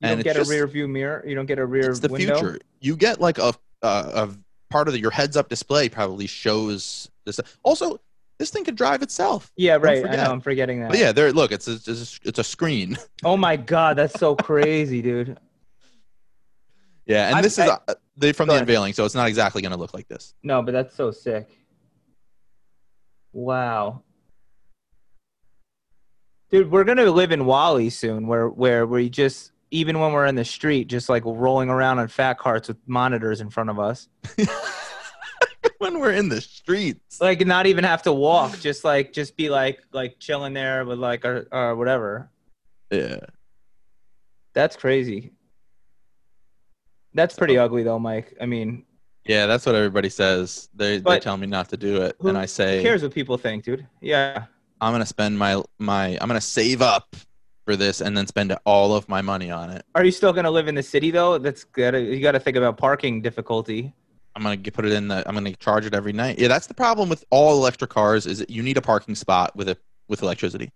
You 0.01 0.09
And 0.11 0.19
don't 0.19 0.25
get 0.25 0.37
just- 0.37 0.49
a 0.51 0.55
rear 0.55 0.67
view 0.67 0.87
mirror. 0.87 1.25
You 1.27 1.35
don't 1.35 1.47
get 1.47 1.59
a 1.59 1.67
rear 1.67 1.91
It's 1.91 1.99
the 2.01 2.09
window. 2.09 2.39
future. 2.39 2.59
You 2.81 2.97
get 2.97 3.21
like 3.21 3.39
a 3.39 3.53
a, 3.83 3.87
a 3.89 4.29
part 4.71 4.87
of 4.89 4.93
the, 4.95 5.01
your 5.01 5.11
heads 5.11 5.37
up 5.37 5.49
display 5.49 5.89
probably 5.89 6.27
shows 6.29 7.09
this. 7.25 7.41
Also, 7.65 7.99
this 8.39 8.51
thing 8.51 8.63
could 8.65 8.77
drive 8.77 9.03
itself. 9.03 9.51
Yeah, 9.57 9.79
right. 9.81 10.07
I 10.07 10.15
know. 10.17 10.31
I'm 10.31 10.41
forgetting 10.41 10.81
that. 10.83 10.91
But 10.91 10.99
yeah, 10.99 11.11
there. 11.11 11.33
Look, 11.33 11.51
it's 11.51 11.67
a, 11.67 11.73
it's 11.73 11.89
a, 12.25 12.29
it's 12.29 12.39
a 12.39 12.45
screen. 12.45 12.97
Oh 13.25 13.37
my 13.37 13.57
god, 13.57 13.97
that's 13.97 14.19
so 14.21 14.37
crazy, 14.51 15.03
dude. 15.03 15.37
Yeah, 17.07 17.27
and 17.27 17.37
I'm- 17.37 17.43
this 17.43 17.55
is 17.59 17.69
I- 17.69 17.79
uh, 17.89 17.95
they 18.19 18.33
from 18.33 18.47
Go 18.47 18.53
the 18.53 18.57
ahead. 18.57 18.69
unveiling, 18.69 18.93
so 18.93 19.05
it's 19.05 19.15
not 19.15 19.29
exactly 19.29 19.63
going 19.63 19.73
to 19.73 19.79
look 19.79 19.95
like 19.95 20.09
this. 20.09 20.35
No, 20.43 20.63
but 20.63 20.73
that's 20.73 20.95
so 20.95 21.11
sick. 21.11 21.49
Wow. 23.33 24.03
Dude, 26.51 26.71
we're 26.71 26.85
gonna 26.85 27.05
live 27.11 27.31
in 27.31 27.45
WALL-E 27.45 27.91
soon, 27.91 28.27
where 28.27 28.49
where 28.49 28.87
we 28.87 29.11
just 29.11 29.53
even 29.71 29.99
when 29.99 30.13
we're 30.13 30.25
in 30.25 30.35
the 30.35 30.45
street, 30.47 30.89
just 30.89 31.11
like 31.11 31.23
rolling 31.27 31.69
around 31.69 31.99
on 31.99 32.09
fat 32.09 32.39
carts 32.39 32.69
with 32.69 32.79
monitors 32.87 33.43
in 33.43 33.51
front 33.51 33.69
of 33.69 33.79
us, 33.79 34.09
when 35.79 36.01
we're 36.01 36.13
in 36.13 36.31
the 36.31 36.41
streets. 36.41 37.21
like 37.21 37.47
not 37.47 37.67
even 37.67 37.85
have 37.85 38.03
to 38.05 38.13
walk, 38.15 38.59
just 38.61 38.83
like 38.83 39.13
just 39.13 39.37
be 39.37 39.51
like 39.51 39.81
like 39.93 40.19
chilling 40.19 40.55
there 40.55 40.87
with 40.87 40.99
like 40.99 41.25
or, 41.27 41.47
or 41.53 41.77
whatever. 41.77 42.31
Yeah. 42.91 43.21
That's 44.55 44.75
crazy. 44.75 45.33
That's 47.15 47.35
pretty 47.35 47.59
ugly 47.59 47.83
though, 47.83 47.99
Mike. 47.99 48.35
I 48.41 48.47
mean, 48.47 48.85
Yeah, 49.25 49.47
that's 49.47 49.67
what 49.67 49.75
everybody 49.75 50.09
says. 50.09 50.69
They 50.75 50.99
they 50.99 51.21
tell 51.21 51.37
me 51.37 51.47
not 51.47 51.69
to 51.71 51.77
do 51.77 52.03
it, 52.03 52.17
who- 52.21 52.29
and 52.29 52.39
I 52.39 52.47
say 52.47 52.79
who 52.79 52.83
cares 52.83 53.03
what 53.03 53.13
people 53.13 53.37
think, 53.39 53.65
dude? 53.65 53.87
Yeah. 54.01 54.45
I'm 54.81 54.93
gonna 54.93 55.07
spend 55.07 55.39
my 55.39 55.63
my 55.79 56.19
I'm 56.21 56.29
gonna 56.29 56.41
save 56.41 56.81
up 56.83 57.17
for 57.67 57.77
this 57.77 58.01
and 58.01 58.17
then 58.17 58.27
spend 58.27 58.57
all 58.65 58.95
of 58.95 59.09
my 59.09 59.21
money 59.21 59.51
on 59.51 59.71
it. 59.71 59.85
Are 59.95 60.05
you 60.05 60.11
still 60.13 60.33
gonna 60.33 60.51
live 60.51 60.69
in 60.69 60.75
the 60.75 60.83
city 60.83 61.11
though? 61.11 61.37
That's 61.39 61.65
good. 61.65 61.95
You 61.95 62.21
got 62.21 62.33
to 62.33 62.41
think 62.41 62.57
about 62.57 62.79
parking 62.79 63.21
difficulty. 63.21 63.93
I'm 64.37 64.43
gonna 64.43 64.57
put 64.59 64.85
it 64.87 64.93
in 64.93 65.09
the. 65.09 65.25
I'm 65.29 65.35
gonna 65.35 65.53
charge 65.57 65.85
it 65.85 65.95
every 65.95 66.13
night. 66.13 66.39
Yeah, 66.39 66.49
that's 66.49 66.69
the 66.69 66.75
problem 66.75 67.09
with 67.09 67.25
all 67.31 67.55
electric 67.59 67.91
cars 67.91 68.25
is 68.27 68.39
that 68.39 68.51
you 68.51 68.63
need 68.63 68.77
a 68.77 68.81
parking 68.81 69.15
spot 69.17 69.55
with 69.57 69.69
a 69.69 69.77
with 70.09 70.23
electricity. 70.23 70.71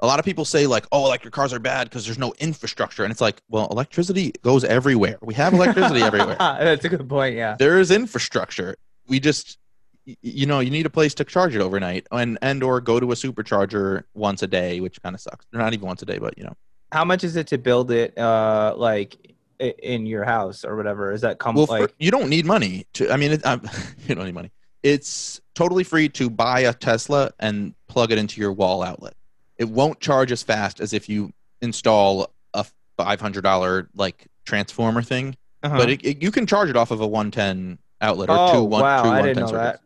A 0.00 0.06
lot 0.06 0.18
of 0.18 0.24
people 0.24 0.44
say 0.44 0.66
like, 0.66 0.86
"Oh, 0.92 1.06
electric 1.06 1.32
cars 1.32 1.52
are 1.52 1.58
bad 1.58 1.88
because 1.88 2.04
there's 2.04 2.18
no 2.18 2.34
infrastructure," 2.38 3.02
and 3.02 3.10
it's 3.10 3.20
like, 3.20 3.40
well, 3.48 3.68
electricity 3.70 4.32
goes 4.42 4.62
everywhere. 4.64 5.18
We 5.22 5.34
have 5.34 5.54
electricity 5.54 6.02
everywhere. 6.02 6.36
That's 6.38 6.84
a 6.84 6.88
good 6.88 7.08
point. 7.08 7.36
Yeah. 7.36 7.56
There 7.58 7.78
is 7.78 7.90
infrastructure. 7.90 8.76
We 9.08 9.20
just, 9.20 9.58
you 10.04 10.46
know, 10.46 10.60
you 10.60 10.70
need 10.70 10.86
a 10.86 10.90
place 10.90 11.14
to 11.14 11.24
charge 11.24 11.54
it 11.54 11.62
overnight, 11.62 12.06
and 12.12 12.38
and 12.42 12.62
or 12.62 12.80
go 12.80 13.00
to 13.00 13.10
a 13.12 13.14
supercharger 13.14 14.04
once 14.14 14.42
a 14.42 14.46
day, 14.46 14.80
which 14.80 15.00
kind 15.02 15.14
of 15.14 15.20
sucks. 15.20 15.46
Not 15.52 15.72
even 15.72 15.86
once 15.86 16.02
a 16.02 16.06
day, 16.06 16.18
but 16.18 16.36
you 16.36 16.44
know. 16.44 16.54
How 16.92 17.04
much 17.04 17.24
is 17.24 17.36
it 17.36 17.46
to 17.48 17.58
build 17.58 17.90
it? 17.90 18.16
Uh, 18.18 18.74
like 18.76 19.16
in 19.58 20.06
your 20.06 20.24
house 20.24 20.64
or 20.64 20.76
whatever? 20.76 21.12
Is 21.12 21.22
that 21.22 21.38
come 21.38 21.54
Well, 21.54 21.66
for, 21.66 21.88
you 21.98 22.10
don't 22.10 22.28
need 22.28 22.44
money 22.44 22.86
to. 22.94 23.10
I 23.10 23.16
mean, 23.16 23.32
it, 23.32 23.42
you 24.08 24.14
don't 24.14 24.26
need 24.26 24.34
money. 24.34 24.52
It's 24.82 25.40
totally 25.54 25.84
free 25.84 26.08
to 26.10 26.30
buy 26.30 26.60
a 26.60 26.72
Tesla 26.72 27.32
and 27.38 27.74
plug 27.88 28.12
it 28.12 28.18
into 28.18 28.40
your 28.40 28.52
wall 28.52 28.82
outlet. 28.82 29.14
It 29.58 29.68
won't 29.68 30.00
charge 30.00 30.32
as 30.32 30.42
fast 30.42 30.80
as 30.80 30.92
if 30.92 31.08
you 31.08 31.32
install 31.60 32.30
a 32.54 32.66
five 32.96 33.20
hundred 33.20 33.42
dollar 33.42 33.88
like 33.94 34.26
transformer 34.44 35.02
thing, 35.02 35.36
uh-huh. 35.62 35.76
but 35.76 35.90
it, 35.90 36.04
it, 36.04 36.22
you 36.22 36.30
can 36.30 36.46
charge 36.46 36.68
it 36.70 36.76
off 36.76 36.90
of 36.90 37.00
a 37.00 37.06
one 37.06 37.30
ten 37.30 37.78
outlet 38.00 38.28
or 38.28 38.36
oh 38.38 38.52
two 38.52 38.64
one 38.64 38.82
wow, 38.82 39.02
two 39.02 39.08
I 39.08 39.20
110 39.20 39.24
didn't 39.26 39.40
know 39.40 39.46
circuits. 39.58 39.82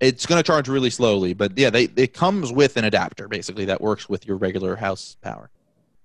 that. 0.00 0.06
It's 0.06 0.26
going 0.26 0.38
to 0.38 0.42
charge 0.42 0.68
really 0.68 0.90
slowly, 0.90 1.34
but 1.34 1.56
yeah, 1.56 1.70
they 1.70 1.84
it 1.96 2.12
comes 2.12 2.52
with 2.52 2.76
an 2.76 2.84
adapter 2.84 3.28
basically 3.28 3.64
that 3.66 3.80
works 3.80 4.08
with 4.08 4.26
your 4.26 4.36
regular 4.36 4.76
house 4.76 5.16
power. 5.22 5.50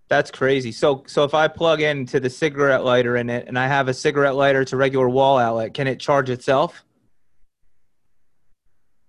That's 0.08 0.32
crazy. 0.32 0.72
So 0.72 1.04
so 1.08 1.24
if 1.24 1.34
I 1.34 1.48
plug 1.48 1.82
into 1.82 2.20
the 2.20 2.30
cigarette 2.30 2.84
lighter 2.84 3.18
in 3.18 3.30
it 3.30 3.48
and 3.48 3.58
I 3.60 3.68
have 3.68 3.88
a 3.88 3.94
cigarette 3.94 4.36
lighter 4.36 4.66
to 4.66 4.78
regular 4.78 5.10
wall 5.10 5.38
outlet, 5.38 5.74
can 5.74 5.88
it 5.88 6.00
charge 6.00 6.30
itself? 6.30 6.84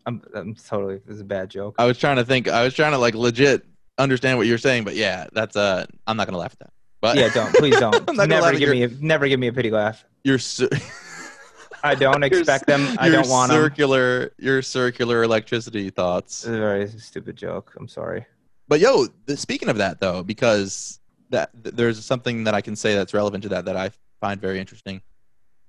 I'm 0.06 0.22
I'm 0.34 0.54
totally 0.54 1.00
this 1.06 1.16
is 1.16 1.20
a 1.20 1.24
bad 1.24 1.50
joke. 1.50 1.76
I 1.78 1.86
was 1.86 1.98
trying 1.98 2.16
to 2.16 2.24
think. 2.24 2.48
I 2.48 2.64
was 2.64 2.74
trying 2.74 2.92
to 2.92 2.98
like 2.98 3.14
legit 3.14 3.64
understand 4.00 4.38
what 4.38 4.46
you're 4.46 4.58
saying, 4.58 4.84
but 4.84 4.96
yeah, 4.96 5.26
that's 5.32 5.56
uh, 5.56 5.86
I'm 6.06 6.16
not 6.16 6.26
to 6.34 6.38
laugh 6.38 6.52
at 6.52 6.58
that. 6.60 6.72
But 7.00 7.16
yeah, 7.16 7.28
don't 7.32 7.54
please 7.54 7.78
don't. 7.78 7.94
I'm 8.08 8.16
not 8.16 8.28
gonna 8.28 8.42
laugh 8.42 8.52
never 8.52 8.58
give 8.58 8.68
your- 8.68 8.74
me 8.74 8.82
a, 8.84 8.88
never 9.00 9.28
give 9.28 9.40
me 9.40 9.46
a 9.46 9.52
pity 9.52 9.70
laugh. 9.70 10.04
you're. 10.24 10.38
Cir- 10.38 10.68
I 11.82 11.94
don't 11.94 12.20
your 12.20 12.40
expect 12.40 12.66
them. 12.66 12.94
I 12.98 13.08
don't 13.08 13.28
want 13.28 13.50
them. 13.50 13.62
circular 13.62 14.32
your 14.38 14.60
circular 14.60 15.22
electricity 15.22 15.88
thoughts. 15.88 16.44
Very 16.44 16.86
stupid 16.88 17.36
joke. 17.36 17.72
I'm 17.78 17.88
sorry. 17.88 18.26
But 18.68 18.80
yo, 18.80 19.06
the, 19.26 19.36
speaking 19.36 19.68
of 19.70 19.78
that 19.78 19.98
though, 20.00 20.22
because 20.22 21.00
that 21.30 21.50
th- 21.64 21.74
there's 21.74 22.04
something 22.04 22.44
that 22.44 22.54
I 22.54 22.60
can 22.60 22.76
say 22.76 22.94
that's 22.94 23.14
relevant 23.14 23.42
to 23.44 23.48
that 23.50 23.64
that 23.64 23.76
I 23.78 23.90
find 24.20 24.38
very 24.40 24.60
interesting, 24.60 25.00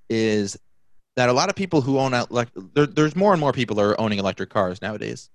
is 0.09 0.57
that 1.15 1.29
a 1.29 1.34
lot 1.34 1.49
of 1.49 1.55
people 1.55 1.79
who 1.82 1.97
own 1.97 2.11
elec 2.11 2.47
there, 2.73 2.86
there's 2.86 3.15
more 3.15 3.32
and 3.32 3.39
more 3.39 3.53
people 3.53 3.79
are 3.79 3.99
owning 3.99 4.19
electric 4.19 4.49
cars 4.49 4.82
nowadays, 4.82 5.29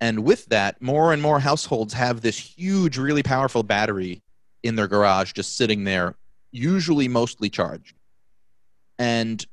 and 0.00 0.24
with 0.24 0.46
that, 0.46 0.80
more 0.80 1.12
and 1.12 1.20
more 1.20 1.40
households 1.40 1.92
have 1.94 2.20
this 2.20 2.38
huge, 2.38 2.96
really 2.96 3.22
powerful 3.22 3.62
battery 3.62 4.22
in 4.62 4.76
their 4.76 4.88
garage 4.88 5.32
just 5.32 5.56
sitting 5.56 5.84
there, 5.84 6.14
usually 6.52 7.08
mostly 7.08 7.50
charged, 7.50 7.94
and 8.98 9.46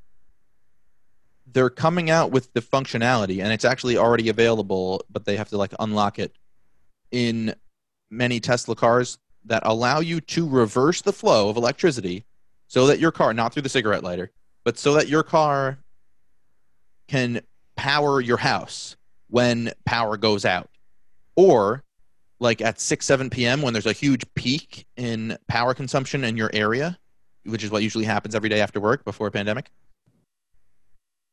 they're 1.54 1.70
coming 1.70 2.10
out 2.10 2.32
with 2.32 2.52
the 2.54 2.62
functionality 2.62 3.42
and 3.42 3.54
it's 3.54 3.66
actually 3.66 3.98
already 3.98 4.30
available 4.30 5.02
but 5.10 5.26
they 5.26 5.38
have 5.38 5.50
to 5.50 5.58
like 5.58 5.74
unlock 5.80 6.20
it 6.20 6.34
in 7.12 7.56
many 8.10 8.40
tesla 8.40 8.76
cars 8.76 9.18
that 9.46 9.64
allow 9.66 10.00
you 10.00 10.20
to 10.20 10.48
reverse 10.48 11.02
the 11.02 11.14
flow 11.14 11.50
of 11.50 11.56
electricity 11.56 12.26
so 12.68 12.86
that 12.88 13.00
your 13.00 13.12
car 13.12 13.34
not 13.34 13.54
through 13.54 13.62
the 13.62 13.70
cigarette 13.70 14.04
lighter 14.04 14.30
but 14.66 14.78
so 14.78 14.94
that 14.94 15.08
your 15.08 15.24
car 15.24 15.80
can 17.08 17.42
power 17.78 18.20
your 18.20 18.38
house 18.38 18.97
when 19.30 19.72
power 19.86 20.18
goes 20.18 20.46
out 20.46 20.70
or 21.36 21.84
like 22.40 22.62
at 22.62 22.80
6 22.80 23.06
7 23.06 23.30
p.m 23.30 23.62
when 23.62 23.74
there's 23.74 23.86
a 23.86 23.94
huge 23.94 24.24
peak 24.36 24.86
in 24.96 25.38
power 25.48 25.74
consumption 25.74 26.24
in 26.24 26.38
your 26.38 26.50
area 26.54 26.98
which 27.46 27.64
is 27.64 27.72
what 27.72 27.84
usually 27.84 28.06
happens 28.06 28.36
every 28.36 28.50
day 28.50 28.62
after 28.62 28.80
work 28.80 29.04
before 29.06 29.28
a 29.28 29.32
pandemic 29.32 29.70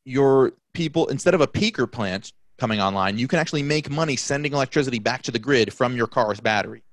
your 0.05 0.53
people 0.73 1.07
instead 1.07 1.33
of 1.33 1.41
a 1.41 1.47
peaker 1.47 1.91
plant 1.91 2.31
coming 2.57 2.79
online, 2.79 3.17
you 3.17 3.27
can 3.27 3.39
actually 3.39 3.63
make 3.63 3.89
money 3.89 4.15
sending 4.15 4.53
electricity 4.53 4.99
back 4.99 5.23
to 5.23 5.31
the 5.31 5.39
grid 5.39 5.73
from 5.73 5.95
your 5.95 6.07
car's 6.07 6.39
battery. 6.39 6.83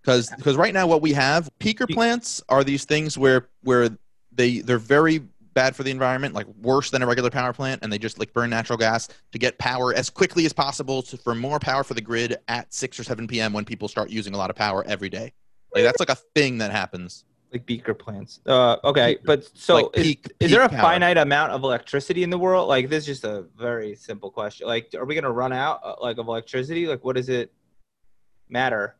Because 0.00 0.30
because 0.36 0.56
right 0.56 0.74
now 0.74 0.86
what 0.86 1.00
we 1.00 1.12
have 1.12 1.48
peaker 1.60 1.88
plants 1.88 2.42
are 2.48 2.64
these 2.64 2.84
things 2.84 3.16
where 3.16 3.48
where 3.62 3.90
they 4.32 4.58
they're 4.60 4.78
very 4.78 5.22
bad 5.54 5.76
for 5.76 5.82
the 5.82 5.90
environment, 5.90 6.34
like 6.34 6.46
worse 6.60 6.90
than 6.90 7.02
a 7.02 7.06
regular 7.06 7.30
power 7.30 7.52
plant, 7.52 7.82
and 7.82 7.92
they 7.92 7.98
just 7.98 8.18
like 8.18 8.32
burn 8.32 8.50
natural 8.50 8.78
gas 8.78 9.08
to 9.32 9.38
get 9.38 9.58
power 9.58 9.94
as 9.94 10.10
quickly 10.10 10.46
as 10.46 10.52
possible 10.52 11.02
to, 11.02 11.16
for 11.16 11.34
more 11.34 11.58
power 11.58 11.84
for 11.84 11.94
the 11.94 12.00
grid 12.00 12.38
at 12.48 12.72
six 12.72 12.98
or 12.98 13.04
seven 13.04 13.26
p.m. 13.26 13.52
when 13.52 13.64
people 13.64 13.88
start 13.88 14.10
using 14.10 14.34
a 14.34 14.36
lot 14.36 14.50
of 14.50 14.56
power 14.56 14.84
every 14.86 15.08
day. 15.08 15.32
Like 15.74 15.84
that's 15.84 16.00
like 16.00 16.10
a 16.10 16.18
thing 16.34 16.58
that 16.58 16.70
happens. 16.70 17.24
Like 17.52 17.66
beaker 17.66 17.92
plants. 17.92 18.40
Uh, 18.46 18.76
okay, 18.82 19.18
but 19.24 19.44
so 19.56 19.74
Like 19.74 19.86
is, 19.94 20.02
peak- 20.02 20.32
is 20.40 20.50
there 20.50 20.62
a 20.62 20.68
power. 20.70 20.80
finite 20.80 21.18
amount 21.18 21.52
of 21.52 21.62
electricity 21.64 22.22
in 22.22 22.30
the 22.30 22.38
world? 22.38 22.68
Like 22.68 22.88
this 22.88 23.02
is 23.02 23.20
just 23.20 23.24
a 23.24 23.44
very 23.58 23.94
simple 23.94 24.30
question. 24.30 24.66
Like, 24.66 24.94
are 24.96 25.04
we 25.04 25.14
gonna 25.14 25.30
run 25.30 25.52
out 25.52 25.80
uh, 25.84 25.94
like 26.00 26.18
of 26.18 26.28
electricity? 26.28 26.86
Like, 26.86 27.04
what 27.04 27.16
does 27.16 27.28
it 27.28 27.52
matter? 28.48 28.96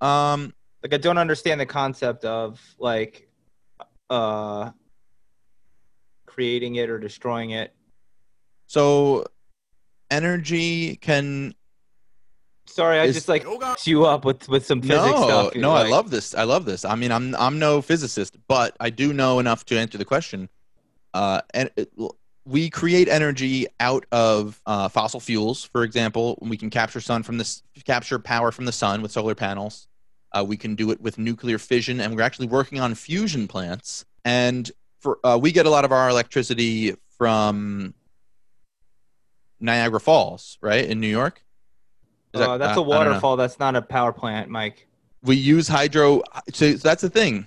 Um, 0.00 0.52
Like, 0.82 0.92
I 0.94 0.98
don't 0.98 1.18
understand 1.18 1.60
the 1.60 1.66
concept 1.66 2.24
of 2.24 2.60
like, 2.78 3.25
uh, 4.10 4.70
creating 6.26 6.76
it 6.76 6.90
or 6.90 6.98
destroying 6.98 7.50
it. 7.50 7.74
So 8.66 9.24
energy 10.10 10.96
can 10.96 11.54
Sorry, 12.68 12.98
I 12.98 13.04
Is- 13.04 13.14
just 13.14 13.28
like 13.28 13.46
you 13.84 14.04
up 14.06 14.24
with 14.24 14.48
with 14.48 14.66
some 14.66 14.82
physics 14.82 15.04
no, 15.04 15.22
stuff. 15.50 15.54
no, 15.54 15.70
I 15.72 15.82
like- 15.82 15.90
love 15.90 16.10
this. 16.10 16.34
I 16.34 16.42
love 16.42 16.64
this. 16.64 16.84
I 16.84 16.96
mean, 16.96 17.12
I'm 17.12 17.34
I'm 17.36 17.58
no 17.58 17.80
physicist, 17.80 18.36
but 18.48 18.76
I 18.80 18.90
do 18.90 19.12
know 19.12 19.38
enough 19.38 19.64
to 19.66 19.78
answer 19.78 19.98
the 19.98 20.04
question. 20.04 20.48
Uh, 21.14 21.40
and 21.54 21.70
it, 21.76 21.90
we 22.44 22.68
create 22.68 23.08
energy 23.08 23.66
out 23.80 24.04
of 24.12 24.60
uh, 24.66 24.88
fossil 24.88 25.20
fuels. 25.20 25.64
For 25.64 25.84
example, 25.84 26.38
we 26.42 26.56
can 26.56 26.68
capture 26.68 27.00
sun 27.00 27.22
from 27.22 27.38
this 27.38 27.62
capture 27.84 28.18
power 28.18 28.50
from 28.50 28.64
the 28.66 28.72
sun 28.72 29.00
with 29.00 29.12
solar 29.12 29.34
panels. 29.36 29.86
Uh, 30.32 30.44
we 30.46 30.56
can 30.56 30.74
do 30.74 30.90
it 30.90 31.00
with 31.00 31.18
nuclear 31.18 31.58
fission, 31.58 32.00
and 32.00 32.14
we're 32.14 32.22
actually 32.22 32.46
working 32.48 32.80
on 32.80 32.94
fusion 32.94 33.48
plants. 33.48 34.04
And 34.24 34.70
for 35.00 35.18
uh, 35.24 35.38
we 35.40 35.52
get 35.52 35.66
a 35.66 35.70
lot 35.70 35.84
of 35.84 35.92
our 35.92 36.08
electricity 36.10 36.94
from 37.16 37.94
Niagara 39.60 40.00
Falls, 40.00 40.58
right 40.60 40.84
in 40.84 41.00
New 41.00 41.06
York. 41.08 41.42
That- 42.32 42.48
Uh, 42.48 42.58
that's 42.58 42.76
I- 42.76 42.80
a 42.80 42.84
waterfall. 42.84 43.36
That's 43.36 43.58
not 43.58 43.76
a 43.76 43.82
power 43.82 44.12
plant, 44.12 44.50
Mike. 44.50 44.86
we 45.22 45.34
use 45.34 45.66
hydro 45.66 46.22
so 46.52 46.74
that's 46.74 47.02
the 47.02 47.10
thing 47.10 47.46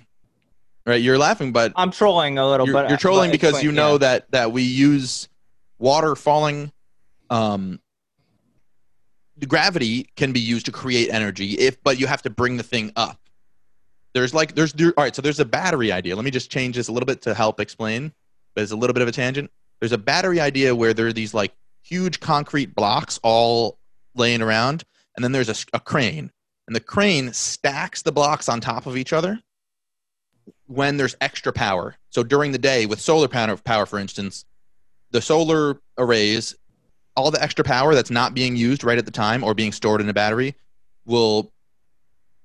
right 0.84 1.00
you're 1.00 1.16
laughing 1.16 1.50
but 1.50 1.72
I'm 1.76 1.90
trolling 1.90 2.36
a 2.36 2.46
little, 2.46 2.66
you're, 2.66 2.74
but 2.74 2.88
you're 2.90 2.98
trolling 2.98 3.30
but 3.30 3.34
because 3.34 3.50
explain- 3.54 3.64
you 3.66 3.72
know 3.72 3.92
yeah. 3.92 3.98
that 3.98 4.30
that 4.32 4.52
we 4.52 4.62
use 4.64 5.28
water 5.78 6.14
falling 6.14 6.72
um 7.30 7.80
gravity 9.46 10.08
can 10.16 10.32
be 10.32 10.40
used 10.40 10.66
to 10.66 10.72
create 10.72 11.10
energy 11.10 11.52
if 11.52 11.82
but 11.82 11.98
you 11.98 12.06
have 12.06 12.22
to 12.22 12.30
bring 12.30 12.56
the 12.56 12.62
thing 12.62 12.92
up. 12.96 13.18
There's 14.12 14.34
like 14.34 14.54
there's 14.54 14.72
there, 14.72 14.92
all 14.96 15.04
right 15.04 15.14
so 15.14 15.22
there's 15.22 15.40
a 15.40 15.44
battery 15.44 15.92
idea. 15.92 16.16
Let 16.16 16.24
me 16.24 16.30
just 16.30 16.50
change 16.50 16.76
this 16.76 16.88
a 16.88 16.92
little 16.92 17.06
bit 17.06 17.22
to 17.22 17.34
help 17.34 17.60
explain 17.60 18.12
but 18.54 18.62
it's 18.62 18.72
a 18.72 18.76
little 18.76 18.94
bit 18.94 19.02
of 19.02 19.08
a 19.08 19.12
tangent. 19.12 19.50
There's 19.80 19.92
a 19.92 19.98
battery 19.98 20.40
idea 20.40 20.74
where 20.74 20.92
there 20.92 21.06
are 21.06 21.12
these 21.12 21.34
like 21.34 21.52
huge 21.82 22.20
concrete 22.20 22.74
blocks 22.74 23.18
all 23.22 23.78
laying 24.14 24.42
around 24.42 24.84
and 25.16 25.24
then 25.24 25.32
there's 25.32 25.48
a 25.72 25.80
crane. 25.80 26.30
And 26.66 26.76
the 26.76 26.80
crane 26.80 27.32
stacks 27.32 28.02
the 28.02 28.12
blocks 28.12 28.48
on 28.48 28.60
top 28.60 28.86
of 28.86 28.96
each 28.96 29.12
other 29.12 29.40
when 30.66 30.96
there's 30.96 31.16
extra 31.20 31.52
power. 31.52 31.96
So 32.10 32.22
during 32.22 32.52
the 32.52 32.58
day 32.58 32.86
with 32.86 33.00
solar 33.00 33.28
power, 33.28 33.56
power 33.56 33.86
for 33.86 33.98
instance, 33.98 34.44
the 35.10 35.20
solar 35.20 35.80
arrays, 35.98 36.54
all 37.20 37.30
the 37.30 37.42
extra 37.42 37.64
power 37.64 37.94
that's 37.94 38.10
not 38.10 38.34
being 38.34 38.56
used 38.56 38.82
right 38.82 38.98
at 38.98 39.04
the 39.04 39.10
time 39.10 39.44
or 39.44 39.54
being 39.54 39.72
stored 39.72 40.00
in 40.00 40.08
a 40.08 40.14
battery 40.14 40.54
will 41.04 41.52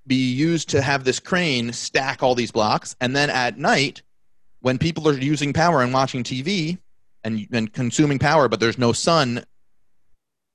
be 0.05 0.33
used 0.33 0.69
to 0.69 0.81
have 0.81 1.03
this 1.03 1.19
crane 1.19 1.73
stack 1.73 2.21
all 2.21 2.35
these 2.35 2.51
blocks. 2.51 2.95
And 3.01 3.15
then 3.15 3.29
at 3.29 3.57
night, 3.57 4.01
when 4.59 4.77
people 4.77 5.07
are 5.07 5.13
using 5.13 5.53
power 5.53 5.81
and 5.81 5.93
watching 5.93 6.23
TV 6.23 6.77
and, 7.23 7.47
and 7.51 7.71
consuming 7.71 8.19
power, 8.19 8.47
but 8.47 8.59
there's 8.59 8.77
no 8.77 8.93
sun, 8.93 9.45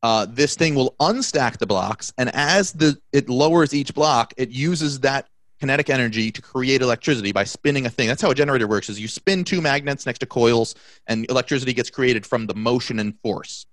uh, 0.03 0.27
this 0.29 0.55
thing 0.55 0.75
will 0.75 0.95
unstack 1.01 1.59
the 1.59 1.67
blocks. 1.67 2.13
And 2.17 2.31
as 2.35 2.73
the 2.73 2.99
it 3.13 3.29
lowers 3.29 3.75
each 3.75 3.95
block, 3.95 4.33
it 4.37 4.51
uses 4.51 5.01
that 5.01 5.29
kinetic 5.61 5.91
energy 5.91 6.31
to 6.33 6.41
create 6.41 6.81
electricity 6.81 7.33
by 7.33 7.45
spinning 7.45 7.87
a 7.87 7.91
thing. 7.91 8.09
That's 8.09 8.23
how 8.23 8.31
a 8.31 8.35
generator 8.35 8.67
works 8.67 8.89
is 8.89 8.99
you 8.99 9.09
spin 9.09 9.45
two 9.45 9.61
magnets 9.61 10.07
next 10.07 10.21
to 10.21 10.27
coils 10.27 10.75
and 11.07 11.29
electricity 11.31 11.75
gets 11.75 11.91
created 11.91 12.25
from 12.25 12.47
the 12.47 12.55
motion 12.55 12.99
and 12.99 13.19
force. 13.21 13.67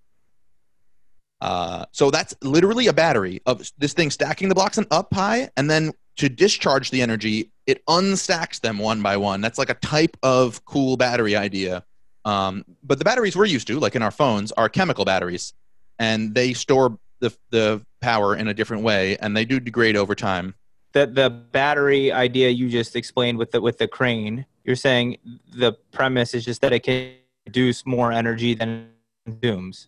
Uh, 1.40 1.86
so 1.92 2.10
that's 2.10 2.36
literally 2.42 2.88
a 2.88 2.94
battery 2.94 3.42
of 3.46 3.70
this 3.78 3.94
thing 3.94 4.10
stacking 4.10 4.50
the 4.50 4.56
blocks 4.56 4.78
and 4.78 4.88
up 4.92 5.14
high 5.14 5.50
and 5.56 5.70
then 5.70 5.92
to 6.18 6.30
discharge 6.30 6.90
the 6.90 7.02
energy, 7.02 7.52
it 7.68 7.86
unstacks 7.86 8.60
them 8.60 8.80
one 8.80 9.02
by 9.04 9.18
one. 9.18 9.40
That's 9.40 9.60
like 9.60 9.70
a 9.70 9.76
type 9.76 10.18
of 10.24 10.66
cool 10.66 10.98
battery 10.98 11.36
idea. 11.36 11.84
Um, 12.26 12.66
but 12.84 12.98
the 12.98 13.06
batteries 13.06 13.38
we're 13.38 13.46
used 13.46 13.68
to, 13.68 13.80
like 13.80 13.96
in 13.96 14.02
our 14.02 14.12
phones, 14.12 14.52
are 14.54 14.68
chemical 14.68 15.06
batteries, 15.06 15.54
and 16.00 16.34
they 16.34 16.54
store 16.54 16.98
the 17.20 17.36
the 17.52 17.86
power 18.02 18.36
in 18.36 18.48
a 18.48 18.54
different 18.54 18.84
way, 18.84 19.16
and 19.18 19.38
they 19.38 19.46
do 19.46 19.60
degrade 19.60 19.96
over 19.96 20.16
time. 20.16 20.56
the 20.94 21.06
the 21.06 21.30
battery 21.30 22.12
idea 22.12 22.50
you 22.50 22.70
just 22.70 22.96
explained 22.96 23.38
with 23.38 23.52
the 23.52 23.62
with 23.62 23.78
the 23.78 23.88
crane. 23.88 24.46
You're 24.64 24.76
saying 24.76 25.18
the 25.54 25.74
premise 25.92 26.34
is 26.34 26.44
just 26.44 26.62
that 26.62 26.74
it 26.74 26.82
can 26.82 27.14
produce 27.46 27.86
more 27.86 28.12
energy 28.12 28.56
than 28.56 28.90
it 29.26 29.32
consumes. 29.32 29.88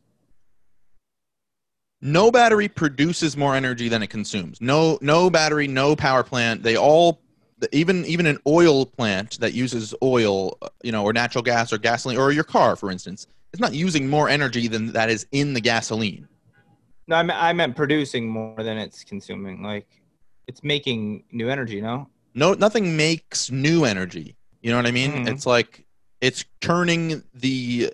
No 2.01 2.31
battery 2.31 2.67
produces 2.67 3.35
more 3.35 3.55
energy 3.55 3.89
than 3.89 4.01
it 4.01 4.07
consumes. 4.07 4.61
No, 4.61 4.97
no 5.01 5.29
battery, 5.29 5.67
no 5.67 5.95
power 5.95 6.23
plant. 6.23 6.63
They 6.63 6.77
all, 6.77 7.19
even 7.73 8.05
even 8.05 8.25
an 8.25 8.37
oil 8.47 8.85
plant 8.85 9.39
that 9.39 9.53
uses 9.53 9.93
oil, 10.01 10.57
you 10.81 10.91
know, 10.93 11.03
or 11.03 11.11
natural 11.11 11.41
gas 11.43 11.73
or 11.73 11.77
gasoline, 11.77 12.17
or 12.17 12.31
your 12.31 12.45
car, 12.45 12.75
for 12.77 12.89
instance, 12.89 13.27
it's 13.51 13.59
not 13.59 13.73
using 13.73 14.07
more 14.07 14.29
energy 14.29 14.67
than 14.67 14.93
that 14.93 15.09
is 15.09 15.27
in 15.31 15.53
the 15.53 15.59
gasoline. 15.61 16.27
No, 17.07 17.17
I 17.17 17.23
meant, 17.23 17.41
I 17.41 17.53
meant 17.53 17.75
producing 17.75 18.29
more 18.29 18.63
than 18.63 18.77
it's 18.77 19.03
consuming. 19.03 19.61
Like 19.61 19.87
it's 20.47 20.63
making 20.63 21.23
new 21.31 21.49
energy. 21.49 21.81
No. 21.81 22.07
No, 22.33 22.53
nothing 22.53 22.95
makes 22.95 23.51
new 23.51 23.83
energy. 23.83 24.35
You 24.61 24.71
know 24.71 24.77
what 24.77 24.85
I 24.85 24.91
mean? 24.91 25.11
Mhm. 25.25 25.29
It's 25.29 25.45
like 25.45 25.85
it's 26.21 26.45
turning 26.61 27.23
the 27.33 27.91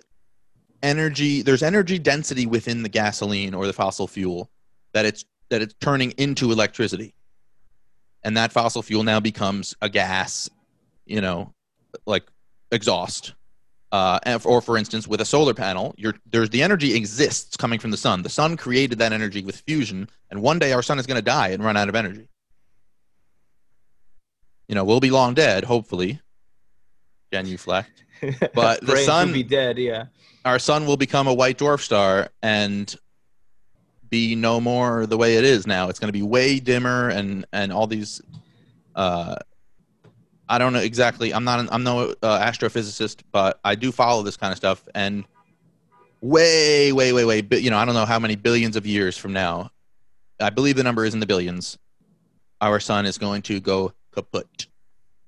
energy. 0.82 1.42
There's 1.42 1.62
energy 1.62 1.98
density 1.98 2.46
within 2.46 2.82
the 2.82 2.88
gasoline 2.88 3.54
or 3.54 3.66
the 3.66 3.72
fossil 3.72 4.06
fuel 4.06 4.50
that 4.92 5.04
it's 5.04 5.24
that 5.48 5.62
it's 5.62 5.74
turning 5.80 6.12
into 6.12 6.52
electricity, 6.52 7.14
and 8.22 8.36
that 8.36 8.52
fossil 8.52 8.82
fuel 8.82 9.02
now 9.02 9.20
becomes 9.20 9.74
a 9.82 9.88
gas. 9.88 10.50
You 11.06 11.20
know, 11.20 11.52
like 12.06 12.24
exhaust. 12.70 13.34
Uh, 13.92 14.38
or 14.44 14.60
for 14.60 14.76
instance, 14.76 15.06
with 15.06 15.20
a 15.20 15.24
solar 15.24 15.54
panel, 15.54 15.94
you're, 15.96 16.14
there's 16.30 16.50
the 16.50 16.62
energy 16.62 16.94
exists 16.94 17.56
coming 17.56 17.78
from 17.78 17.92
the 17.92 17.96
sun. 17.96 18.22
The 18.22 18.28
sun 18.28 18.56
created 18.56 18.98
that 18.98 19.12
energy 19.12 19.44
with 19.44 19.60
fusion, 19.60 20.10
and 20.28 20.42
one 20.42 20.58
day 20.58 20.72
our 20.72 20.82
sun 20.82 20.98
is 20.98 21.06
going 21.06 21.16
to 21.16 21.22
die 21.22 21.48
and 21.48 21.64
run 21.64 21.76
out 21.76 21.88
of 21.88 21.94
energy 21.94 22.28
you 24.68 24.74
know, 24.74 24.84
we'll 24.84 25.00
be 25.00 25.10
long 25.10 25.34
dead, 25.34 25.64
hopefully. 25.64 26.20
Genuflect. 27.32 28.04
But 28.54 28.80
the 28.80 28.86
Brains 28.86 28.98
will 29.00 29.14
sun- 29.14 29.32
be 29.32 29.42
dead. 29.42 29.78
Yeah. 29.78 30.06
Our 30.44 30.58
sun 30.58 30.86
will 30.86 30.96
become 30.96 31.26
a 31.26 31.34
white 31.34 31.58
dwarf 31.58 31.80
star 31.80 32.28
and 32.42 32.94
be 34.08 34.34
no 34.36 34.60
more 34.60 35.04
the 35.06 35.16
way 35.16 35.36
it 35.36 35.44
is 35.44 35.66
now. 35.66 35.88
It's 35.88 35.98
going 35.98 36.08
to 36.08 36.12
be 36.12 36.22
way 36.22 36.60
dimmer 36.60 37.08
and 37.08 37.44
and 37.52 37.72
all 37.72 37.86
these. 37.86 38.20
Uh, 38.94 39.34
I 40.48 40.58
don't 40.58 40.72
know 40.72 40.78
exactly. 40.78 41.34
I'm 41.34 41.42
not. 41.44 41.66
I'm 41.72 41.82
no 41.82 42.14
uh, 42.22 42.38
astrophysicist, 42.40 43.22
but 43.32 43.58
I 43.64 43.74
do 43.74 43.90
follow 43.90 44.22
this 44.22 44.36
kind 44.36 44.52
of 44.52 44.56
stuff. 44.56 44.86
And 44.94 45.24
way, 46.20 46.92
way, 46.92 47.12
way, 47.12 47.24
way. 47.24 47.40
bi- 47.42 47.56
You 47.56 47.70
know, 47.70 47.78
I 47.78 47.84
don't 47.84 47.94
know 47.94 48.06
how 48.06 48.18
many 48.20 48.36
billions 48.36 48.76
of 48.76 48.86
years 48.86 49.16
from 49.18 49.32
now. 49.32 49.70
I 50.40 50.50
believe 50.50 50.76
the 50.76 50.84
number 50.84 51.04
is 51.04 51.14
in 51.14 51.20
the 51.20 51.26
billions. 51.26 51.76
Our 52.60 52.78
sun 52.80 53.06
is 53.06 53.18
going 53.18 53.42
to 53.42 53.58
go 53.60 53.92
kaput 54.12 54.66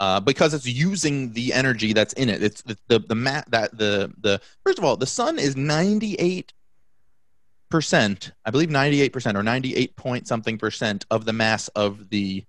uh, 0.00 0.20
because 0.20 0.54
it's 0.54 0.66
using 0.66 1.32
the 1.32 1.52
energy 1.52 1.92
that's 1.92 2.12
in 2.14 2.28
it. 2.28 2.42
It's 2.42 2.62
the 2.62 2.76
the 2.86 2.98
the 3.00 3.14
ma- 3.14 3.42
that 3.48 3.76
the 3.76 4.12
the 4.20 4.40
first 4.64 4.78
of 4.78 4.84
all, 4.84 4.96
the 4.96 5.06
sun 5.06 5.38
is 5.38 5.56
ninety 5.56 6.14
eight 6.14 6.52
percent, 7.70 8.32
I 8.44 8.50
believe 8.50 8.70
ninety 8.70 9.00
eight 9.02 9.12
percent 9.12 9.36
or 9.36 9.42
ninety 9.42 9.74
eight 9.74 9.96
point 9.96 10.28
something 10.28 10.58
percent 10.58 11.04
of 11.10 11.24
the 11.24 11.32
mass 11.32 11.68
of 11.68 12.08
the 12.10 12.44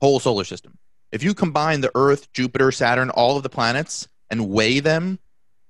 whole 0.00 0.20
solar 0.20 0.44
system. 0.44 0.76
If 1.12 1.22
you 1.22 1.34
combine 1.34 1.80
the 1.80 1.90
Earth, 1.94 2.32
Jupiter, 2.32 2.70
Saturn, 2.72 3.10
all 3.10 3.36
of 3.36 3.42
the 3.42 3.48
planets 3.48 4.08
and 4.30 4.48
weigh 4.48 4.80
them, 4.80 5.18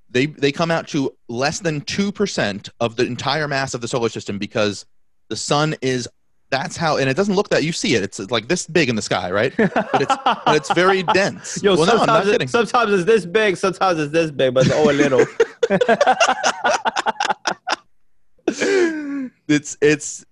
they 0.08 0.26
they 0.26 0.52
come 0.52 0.70
out 0.70 0.88
to 0.88 1.14
less 1.28 1.60
than 1.60 1.82
two 1.82 2.12
percent 2.12 2.68
of 2.80 2.96
the 2.96 3.04
entire 3.04 3.48
mass 3.48 3.74
of 3.74 3.80
the 3.80 3.88
solar 3.88 4.08
system 4.08 4.38
because 4.38 4.86
the 5.28 5.36
sun 5.36 5.74
is. 5.82 6.08
That's 6.50 6.76
how, 6.76 6.96
and 6.96 7.08
it 7.08 7.16
doesn't 7.16 7.36
look 7.36 7.48
that 7.50 7.62
you 7.62 7.70
see 7.72 7.94
it. 7.94 8.02
It's 8.02 8.18
like 8.30 8.48
this 8.48 8.66
big 8.66 8.88
in 8.88 8.96
the 8.96 9.02
sky, 9.02 9.30
right? 9.30 9.54
But 9.56 10.02
it's 10.02 10.16
but 10.24 10.56
it's 10.56 10.72
very 10.74 11.02
dense. 11.14 11.62
Yo, 11.62 11.76
well, 11.76 11.86
no, 11.86 11.96
sometimes, 11.98 12.30
kidding. 12.30 12.48
it, 12.48 12.50
sometimes 12.50 12.92
it's 12.92 13.04
this 13.04 13.24
big, 13.24 13.56
sometimes 13.56 14.00
it's 14.00 14.12
this 14.12 14.30
big, 14.32 14.52
but 14.54 14.66
it's 14.66 14.74
all 14.74 14.90
a 14.90 14.92
little. 14.92 15.24
it's 19.48 19.76
it's 19.80 20.24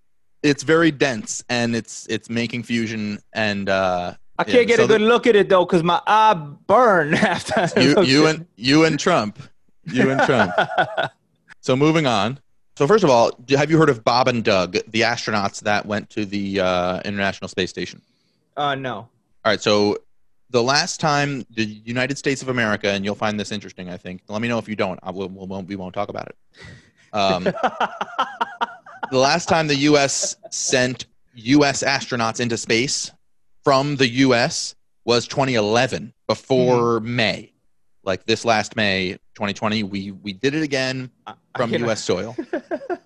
it's 0.43 0.63
very 0.63 0.91
dense 0.91 1.45
and 1.49 1.75
it's 1.77 2.07
it's 2.09 2.31
making 2.31 2.63
fusion 2.63 3.19
and 3.33 3.69
uh 3.69 4.15
I 4.39 4.45
can't 4.45 4.59
Yeah, 4.59 4.65
get 4.65 4.77
so 4.79 4.85
a 4.85 4.89
good 4.89 5.01
look 5.01 5.27
at 5.27 5.35
it 5.37 5.49
though, 5.49 5.67
cause 5.67 5.83
my 5.83 6.01
eye 6.07 6.35
burn 6.67 7.15
after. 7.35 7.81
You 7.81 8.03
you 8.03 8.27
and 8.27 8.47
you 8.57 8.85
and 8.85 8.99
Trump 8.99 9.39
you 9.85 10.11
and 10.11 10.21
Trump 10.23 10.53
so 11.61 11.77
moving 11.77 12.07
on 12.07 12.39
so 12.79 12.87
first 12.87 13.05
of 13.05 13.11
all 13.11 13.33
have 13.51 13.71
you 13.71 13.79
heard 13.79 13.89
of 13.91 14.05
Bob 14.05 14.29
and 14.29 14.45
Doug 14.45 14.73
the 14.89 15.03
astronauts 15.03 15.61
that 15.61 15.85
went 15.87 16.09
to 16.11 16.25
the 16.25 16.61
uh, 16.61 17.01
International 17.05 17.49
Space 17.49 17.71
Station 17.71 18.01
Uh, 18.57 18.75
no. 18.75 18.95
all 18.95 19.11
right 19.45 19.61
so 19.61 19.99
the 20.51 20.63
last 20.63 21.01
time 21.01 21.45
the 21.51 21.65
United 21.65 22.17
States 22.17 22.41
of 22.41 22.49
America 22.49 22.89
and 22.91 23.05
you'll 23.05 23.15
find 23.15 23.39
this 23.39 23.53
interesting 23.53 23.91
I 23.91 23.97
think 23.97 24.23
let 24.29 24.41
me 24.41 24.49
know 24.49 24.59
if 24.59 24.69
you 24.69 24.77
don't 24.77 24.99
I 25.03 25.11
will, 25.11 25.29
we 25.29 25.47
won't 25.47 25.69
we 25.69 25.77
won't 25.77 25.95
talk 25.95 26.09
about 26.09 26.29
it 26.29 26.37
um, 27.13 27.45
the 29.11 29.19
last 29.19 29.49
time 29.49 29.67
the 29.67 29.75
U.S. 29.77 30.37
sent 30.51 31.07
U.S. 31.35 31.83
astronauts 31.83 32.41
into 32.41 32.57
space 32.57 33.11
from 33.65 33.97
the 33.97 34.09
U.S. 34.09 34.75
was 35.05 35.27
2011, 35.29 36.13
before 36.27 37.01
May. 37.01 37.53
Like 38.09 38.25
this 38.25 38.45
last 38.45 38.75
May 38.75 39.13
2020, 39.35 39.85
we 39.85 40.11
we 40.11 40.33
did 40.33 40.55
it 40.55 40.63
again 40.65 41.11
from 41.55 41.73
U.S. 41.73 42.03
soil. 42.03 42.35
I'm, 42.41 42.99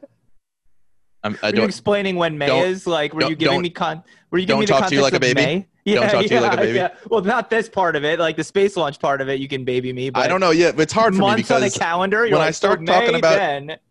um, 1.34 1.38
I 1.42 1.50
Were 1.50 1.56
you 1.56 1.62
explaining 1.64 2.16
when 2.16 2.38
May 2.38 2.60
is? 2.68 2.86
Like, 2.86 3.12
were 3.12 3.24
you 3.24 3.36
giving 3.36 3.60
me 3.60 3.68
con? 3.68 4.02
Were 4.30 4.38
you 4.38 4.46
giving 4.46 4.60
me 4.60 4.66
the 4.66 4.72
context 4.72 5.02
like 5.02 5.12
a 5.12 5.16
of 5.16 5.20
baby. 5.20 5.42
May? 5.42 5.68
Don't 5.84 6.08
talk 6.08 6.24
to 6.24 6.34
you 6.34 6.40
like 6.40 6.54
a 6.54 6.56
baby. 6.68 6.78
Yeah. 6.78 6.94
Well, 7.10 7.20
not 7.22 7.50
this 7.50 7.68
part 7.68 7.96
of 7.96 8.04
it, 8.04 8.20
like 8.20 8.36
the 8.36 8.44
space 8.44 8.76
launch 8.76 9.00
part 9.00 9.20
of 9.20 9.28
it. 9.28 9.40
You 9.40 9.48
can 9.48 9.64
baby 9.64 9.92
me, 9.92 10.10
but 10.10 10.22
I 10.22 10.28
don't 10.28 10.40
know 10.40 10.52
yet. 10.52 10.76
But 10.76 10.82
it's 10.82 10.92
hard 10.92 11.14
for 11.14 11.20
me 11.20 11.26
months 11.26 11.50
on 11.50 11.60
because 11.60 11.76
calendar. 11.76 12.24
You're 12.24 12.36
when 12.36 12.42
I 12.42 12.46
like, 12.46 12.54
so 12.54 12.58
start 12.58 12.80
oh, 12.82 12.84
talking 12.84 13.12
May 13.12 13.18
about- 13.18 13.36
then, 13.36 13.78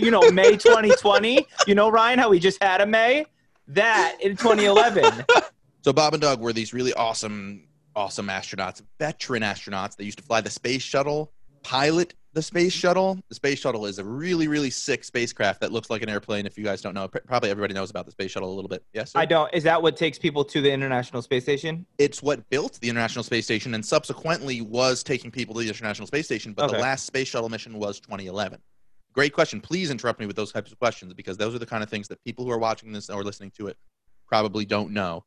you 0.00 0.12
know, 0.12 0.30
May 0.30 0.56
2020. 0.56 1.44
You 1.66 1.74
know, 1.74 1.90
Ryan, 1.90 2.20
how 2.20 2.30
we 2.30 2.38
just 2.38 2.62
had 2.62 2.80
a 2.80 2.86
May. 2.86 3.26
That 3.66 4.18
in 4.20 4.36
2011. 4.36 5.24
So 5.82 5.92
Bob 5.92 6.14
and 6.14 6.22
Doug 6.22 6.40
were 6.40 6.52
these 6.52 6.72
really 6.72 6.92
awesome, 6.92 7.66
awesome 7.96 8.28
astronauts, 8.28 8.82
veteran 8.98 9.42
astronauts. 9.42 9.96
They 9.96 10.04
used 10.04 10.18
to 10.18 10.24
fly 10.24 10.40
the 10.40 10.50
space 10.50 10.82
shuttle, 10.82 11.32
pilot 11.62 12.14
the 12.34 12.42
space 12.42 12.72
shuttle. 12.72 13.18
The 13.28 13.34
space 13.36 13.60
shuttle 13.60 13.86
is 13.86 14.00
a 14.00 14.04
really, 14.04 14.48
really 14.48 14.70
sick 14.70 15.04
spacecraft 15.04 15.60
that 15.60 15.72
looks 15.72 15.88
like 15.88 16.02
an 16.02 16.08
airplane. 16.08 16.46
If 16.46 16.58
you 16.58 16.64
guys 16.64 16.82
don't 16.82 16.94
know, 16.94 17.06
probably 17.06 17.48
everybody 17.48 17.74
knows 17.74 17.90
about 17.90 18.06
the 18.06 18.10
space 18.10 18.32
shuttle 18.32 18.52
a 18.52 18.56
little 18.56 18.68
bit. 18.68 18.84
Yes, 18.92 19.12
sir? 19.12 19.20
I 19.20 19.24
don't. 19.24 19.52
Is 19.54 19.62
that 19.62 19.80
what 19.80 19.96
takes 19.96 20.18
people 20.18 20.44
to 20.46 20.60
the 20.60 20.70
International 20.70 21.22
Space 21.22 21.44
Station? 21.44 21.86
it's 21.98 22.22
what 22.22 22.48
built 22.50 22.78
the 22.80 22.88
International 22.88 23.22
Space 23.22 23.44
Station 23.44 23.74
and 23.74 23.86
subsequently 23.86 24.60
was 24.60 25.02
taking 25.02 25.30
people 25.30 25.54
to 25.54 25.60
the 25.60 25.68
International 25.68 26.06
Space 26.06 26.26
Station. 26.26 26.52
But 26.52 26.72
the 26.72 26.78
last 26.78 27.06
space 27.06 27.28
shuttle 27.28 27.48
mission 27.48 27.78
was 27.78 28.00
2011. 28.00 28.60
Great 29.12 29.32
question. 29.32 29.60
Please 29.60 29.90
interrupt 29.90 30.18
me 30.18 30.26
with 30.26 30.34
those 30.34 30.50
types 30.50 30.72
of 30.72 30.78
questions 30.80 31.14
because 31.14 31.36
those 31.36 31.54
are 31.54 31.60
the 31.60 31.66
kind 31.66 31.84
of 31.84 31.88
things 31.88 32.08
that 32.08 32.22
people 32.24 32.44
who 32.44 32.50
are 32.50 32.58
watching 32.58 32.90
this 32.90 33.08
or 33.08 33.22
listening 33.22 33.52
to 33.56 33.68
it 33.68 33.76
probably 34.26 34.64
don't 34.64 34.90
know. 34.90 35.24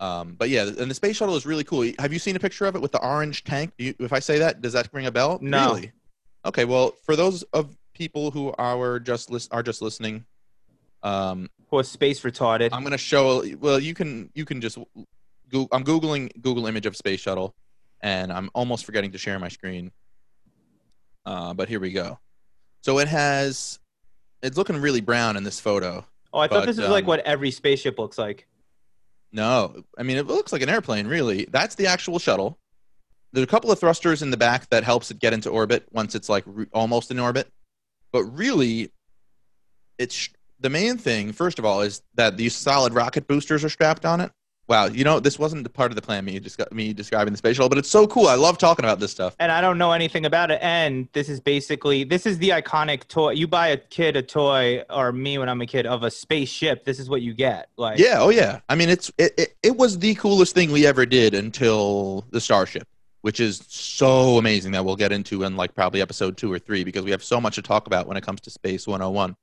Um, 0.00 0.34
but 0.38 0.48
yeah, 0.48 0.62
and 0.62 0.90
the 0.90 0.94
space 0.94 1.16
shuttle 1.16 1.36
is 1.36 1.44
really 1.44 1.62
cool. 1.62 1.88
Have 1.98 2.12
you 2.12 2.18
seen 2.18 2.34
a 2.34 2.40
picture 2.40 2.64
of 2.64 2.74
it 2.74 2.80
with 2.80 2.90
the 2.90 3.02
orange 3.04 3.44
tank? 3.44 3.72
You, 3.76 3.94
if 3.98 4.14
I 4.14 4.18
say 4.18 4.38
that, 4.38 4.62
does 4.62 4.72
that 4.72 4.88
ring 4.92 5.06
a 5.06 5.10
bell? 5.10 5.38
No. 5.42 5.74
Really? 5.74 5.92
Okay. 6.46 6.64
Well, 6.64 6.94
for 7.04 7.16
those 7.16 7.42
of 7.52 7.76
people 7.92 8.30
who 8.30 8.52
are 8.56 8.98
just 8.98 9.30
are 9.52 9.62
just 9.62 9.82
listening, 9.82 10.24
um, 11.02 11.50
Or 11.70 11.84
space 11.84 12.20
retarded? 12.22 12.70
I'm 12.72 12.82
gonna 12.82 12.98
show. 12.98 13.44
Well, 13.60 13.78
you 13.78 13.92
can 13.94 14.30
you 14.34 14.46
can 14.46 14.60
just. 14.62 14.78
Go, 15.50 15.68
I'm 15.72 15.84
googling 15.84 16.30
Google 16.40 16.66
image 16.66 16.86
of 16.86 16.96
space 16.96 17.20
shuttle, 17.20 17.54
and 18.00 18.32
I'm 18.32 18.50
almost 18.54 18.86
forgetting 18.86 19.12
to 19.12 19.18
share 19.18 19.38
my 19.38 19.48
screen. 19.48 19.90
Uh, 21.26 21.52
but 21.52 21.68
here 21.68 21.80
we 21.80 21.92
go. 21.92 22.18
So 22.82 22.98
it 23.00 23.08
has. 23.08 23.78
It's 24.42 24.56
looking 24.56 24.76
really 24.76 25.02
brown 25.02 25.36
in 25.36 25.44
this 25.44 25.60
photo. 25.60 26.06
oh, 26.32 26.38
I 26.38 26.48
thought 26.48 26.60
but, 26.60 26.66
this 26.66 26.78
was 26.78 26.88
like 26.88 27.04
um, 27.04 27.08
what 27.08 27.20
every 27.20 27.50
spaceship 27.50 27.98
looks 27.98 28.16
like. 28.16 28.46
No, 29.32 29.84
I 29.96 30.02
mean 30.02 30.16
it 30.16 30.26
looks 30.26 30.52
like 30.52 30.62
an 30.62 30.68
airplane. 30.68 31.06
Really, 31.06 31.46
that's 31.50 31.74
the 31.74 31.86
actual 31.86 32.18
shuttle. 32.18 32.58
There's 33.32 33.44
a 33.44 33.48
couple 33.48 33.70
of 33.70 33.78
thrusters 33.78 34.22
in 34.22 34.30
the 34.30 34.36
back 34.36 34.68
that 34.70 34.82
helps 34.82 35.10
it 35.10 35.20
get 35.20 35.32
into 35.32 35.50
orbit 35.50 35.86
once 35.92 36.14
it's 36.14 36.28
like 36.28 36.42
re- 36.46 36.66
almost 36.72 37.10
in 37.10 37.18
orbit. 37.20 37.48
But 38.12 38.24
really, 38.24 38.90
it's 39.98 40.28
the 40.58 40.70
main 40.70 40.98
thing. 40.98 41.32
First 41.32 41.58
of 41.60 41.64
all, 41.64 41.80
is 41.80 42.02
that 42.14 42.36
these 42.36 42.56
solid 42.56 42.92
rocket 42.92 43.28
boosters 43.28 43.64
are 43.64 43.68
strapped 43.68 44.04
on 44.04 44.20
it. 44.20 44.32
Wow, 44.70 44.86
you 44.86 45.02
know 45.02 45.18
this 45.18 45.36
wasn't 45.36 45.70
part 45.74 45.90
of 45.90 45.96
the 45.96 46.00
plan. 46.00 46.24
Me 46.24 46.38
just 46.38 46.56
got 46.56 46.72
me 46.72 46.92
describing 46.92 47.32
the 47.32 47.36
space 47.38 47.56
shuttle, 47.56 47.68
but 47.68 47.76
it's 47.76 47.90
so 47.90 48.06
cool. 48.06 48.28
I 48.28 48.36
love 48.36 48.56
talking 48.56 48.84
about 48.84 49.00
this 49.00 49.10
stuff. 49.10 49.34
and 49.40 49.50
I 49.50 49.60
don't 49.60 49.78
know 49.78 49.90
anything 49.90 50.24
about 50.24 50.52
it. 50.52 50.60
And 50.62 51.08
this 51.12 51.28
is 51.28 51.40
basically 51.40 52.04
this 52.04 52.24
is 52.24 52.38
the 52.38 52.50
iconic 52.50 53.08
toy. 53.08 53.32
You 53.32 53.48
buy 53.48 53.66
a 53.66 53.76
kid 53.76 54.14
a 54.14 54.22
toy, 54.22 54.84
or 54.88 55.10
me 55.10 55.38
when 55.38 55.48
I'm 55.48 55.60
a 55.60 55.66
kid, 55.66 55.86
of 55.86 56.04
a 56.04 56.10
spaceship. 56.10 56.84
This 56.84 57.00
is 57.00 57.10
what 57.10 57.20
you 57.20 57.34
get. 57.34 57.68
Like, 57.76 57.98
Yeah, 57.98 58.20
oh 58.20 58.28
yeah. 58.28 58.60
I 58.68 58.76
mean, 58.76 58.90
it's 58.90 59.10
it, 59.18 59.34
it, 59.36 59.56
it 59.60 59.76
was 59.76 59.98
the 59.98 60.14
coolest 60.14 60.54
thing 60.54 60.70
we 60.70 60.86
ever 60.86 61.04
did 61.04 61.34
until 61.34 62.24
the 62.30 62.40
Starship, 62.40 62.86
which 63.22 63.40
is 63.40 63.64
so 63.66 64.38
amazing 64.38 64.70
that 64.70 64.84
we'll 64.84 64.94
get 64.94 65.10
into 65.10 65.42
in 65.42 65.56
like 65.56 65.74
probably 65.74 66.00
episode 66.00 66.36
two 66.36 66.52
or 66.52 66.60
three 66.60 66.84
because 66.84 67.02
we 67.02 67.10
have 67.10 67.24
so 67.24 67.40
much 67.40 67.56
to 67.56 67.62
talk 67.62 67.88
about 67.88 68.06
when 68.06 68.16
it 68.16 68.22
comes 68.22 68.40
to 68.42 68.50
Space 68.50 68.86
101. 68.86 69.34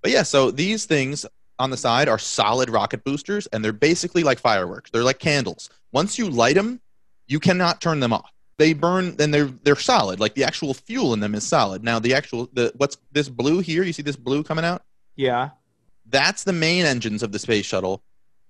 But 0.00 0.12
yeah, 0.12 0.22
so 0.22 0.50
these 0.50 0.86
things 0.86 1.26
on 1.62 1.70
the 1.70 1.76
side 1.76 2.08
are 2.08 2.18
solid 2.18 2.68
rocket 2.68 3.04
boosters, 3.04 3.46
and 3.48 3.64
they're 3.64 3.72
basically 3.72 4.24
like 4.24 4.40
fireworks. 4.40 4.90
They're 4.90 5.04
like 5.04 5.20
candles. 5.20 5.70
Once 5.92 6.18
you 6.18 6.28
light 6.28 6.56
them, 6.56 6.80
you 7.28 7.38
cannot 7.38 7.80
turn 7.80 8.00
them 8.00 8.12
off. 8.12 8.32
They 8.58 8.74
burn, 8.74 9.16
then 9.16 9.30
they're 9.30 9.50
they're 9.62 9.76
solid. 9.76 10.20
Like 10.20 10.34
the 10.34 10.44
actual 10.44 10.74
fuel 10.74 11.14
in 11.14 11.20
them 11.20 11.34
is 11.34 11.46
solid. 11.46 11.82
Now 11.84 11.98
the 11.98 12.14
actual 12.14 12.48
the 12.52 12.72
what's 12.76 12.96
this 13.12 13.28
blue 13.28 13.60
here? 13.60 13.84
You 13.84 13.92
see 13.92 14.02
this 14.02 14.16
blue 14.16 14.42
coming 14.42 14.64
out? 14.64 14.82
yeah. 15.16 15.50
That's 16.06 16.44
the 16.44 16.52
main 16.52 16.84
engines 16.84 17.22
of 17.22 17.32
the 17.32 17.38
space 17.38 17.64
shuttle 17.64 18.02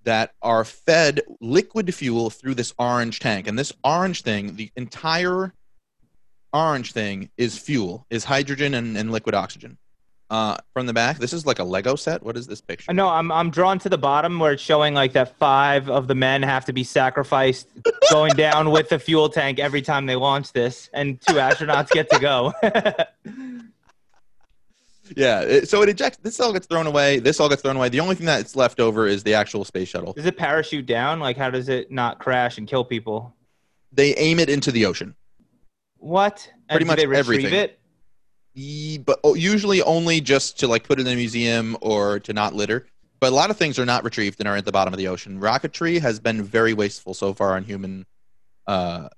that 0.04 0.32
are 0.42 0.64
fed 0.64 1.20
liquid 1.40 1.94
fuel 1.94 2.30
through 2.30 2.54
this 2.54 2.74
orange 2.78 3.20
tank. 3.20 3.46
And 3.46 3.56
this 3.56 3.72
orange 3.84 4.22
thing, 4.22 4.56
the 4.56 4.70
entire 4.74 5.52
orange 6.52 6.92
thing 6.92 7.30
is 7.36 7.56
fuel, 7.56 8.04
is 8.10 8.24
hydrogen 8.24 8.74
and, 8.74 8.96
and 8.96 9.12
liquid 9.12 9.34
oxygen. 9.34 9.78
Uh, 10.32 10.56
from 10.72 10.86
the 10.86 10.94
back, 10.94 11.18
this 11.18 11.34
is 11.34 11.44
like 11.44 11.58
a 11.58 11.64
Lego 11.64 11.94
set. 11.94 12.22
What 12.22 12.38
is 12.38 12.46
this 12.46 12.62
picture? 12.62 12.90
No, 12.94 13.06
I'm 13.10 13.30
I'm 13.30 13.50
drawn 13.50 13.78
to 13.80 13.90
the 13.90 13.98
bottom 13.98 14.38
where 14.38 14.52
it's 14.52 14.62
showing 14.62 14.94
like 14.94 15.12
that 15.12 15.36
five 15.36 15.90
of 15.90 16.08
the 16.08 16.14
men 16.14 16.42
have 16.42 16.64
to 16.64 16.72
be 16.72 16.84
sacrificed 16.84 17.68
going 18.10 18.32
down 18.34 18.70
with 18.70 18.88
the 18.88 18.98
fuel 18.98 19.28
tank 19.28 19.58
every 19.58 19.82
time 19.82 20.06
they 20.06 20.16
launch 20.16 20.52
this, 20.54 20.88
and 20.94 21.20
two 21.20 21.34
astronauts 21.34 21.90
get 21.90 22.08
to 22.10 22.18
go. 22.18 22.54
Yeah, 25.14 25.42
it, 25.42 25.68
so 25.68 25.82
it 25.82 25.90
ejects. 25.90 26.18
This 26.22 26.40
all 26.40 26.54
gets 26.54 26.66
thrown 26.66 26.86
away. 26.86 27.18
This 27.18 27.38
all 27.38 27.50
gets 27.50 27.60
thrown 27.60 27.76
away. 27.76 27.90
The 27.90 28.00
only 28.00 28.14
thing 28.14 28.24
that's 28.24 28.56
left 28.56 28.80
over 28.80 29.06
is 29.06 29.22
the 29.22 29.34
actual 29.34 29.62
space 29.64 29.88
shuttle. 29.88 30.14
does 30.14 30.24
it 30.24 30.38
parachute 30.38 30.86
down? 30.86 31.20
Like, 31.20 31.36
how 31.36 31.50
does 31.50 31.68
it 31.68 31.90
not 31.90 32.18
crash 32.18 32.56
and 32.56 32.66
kill 32.66 32.82
people? 32.82 33.34
They 33.92 34.14
aim 34.14 34.38
it 34.38 34.48
into 34.48 34.72
the 34.72 34.86
ocean. 34.86 35.14
What? 35.98 36.48
And 36.70 36.76
Pretty 36.78 36.84
do 36.84 36.88
much 36.88 36.96
they 36.98 37.06
retrieve 37.06 37.40
everything. 37.44 37.52
it? 37.52 37.78
But 38.54 39.20
oh, 39.24 39.34
usually 39.34 39.82
only 39.82 40.20
just 40.20 40.58
to 40.60 40.68
like 40.68 40.84
put 40.84 41.00
it 41.00 41.06
in 41.06 41.12
a 41.12 41.16
museum 41.16 41.76
or 41.80 42.20
to 42.20 42.32
not 42.32 42.54
litter. 42.54 42.86
But 43.20 43.32
a 43.32 43.34
lot 43.34 43.50
of 43.50 43.56
things 43.56 43.78
are 43.78 43.86
not 43.86 44.04
retrieved 44.04 44.40
and 44.40 44.48
are 44.48 44.56
at 44.56 44.64
the 44.64 44.72
bottom 44.72 44.92
of 44.92 44.98
the 44.98 45.08
ocean. 45.08 45.40
Rocketry 45.40 46.00
has 46.00 46.18
been 46.18 46.42
very 46.42 46.74
wasteful 46.74 47.14
so 47.14 47.32
far 47.32 47.54
on 47.54 47.62
human, 47.62 48.04
uh, 48.66 49.08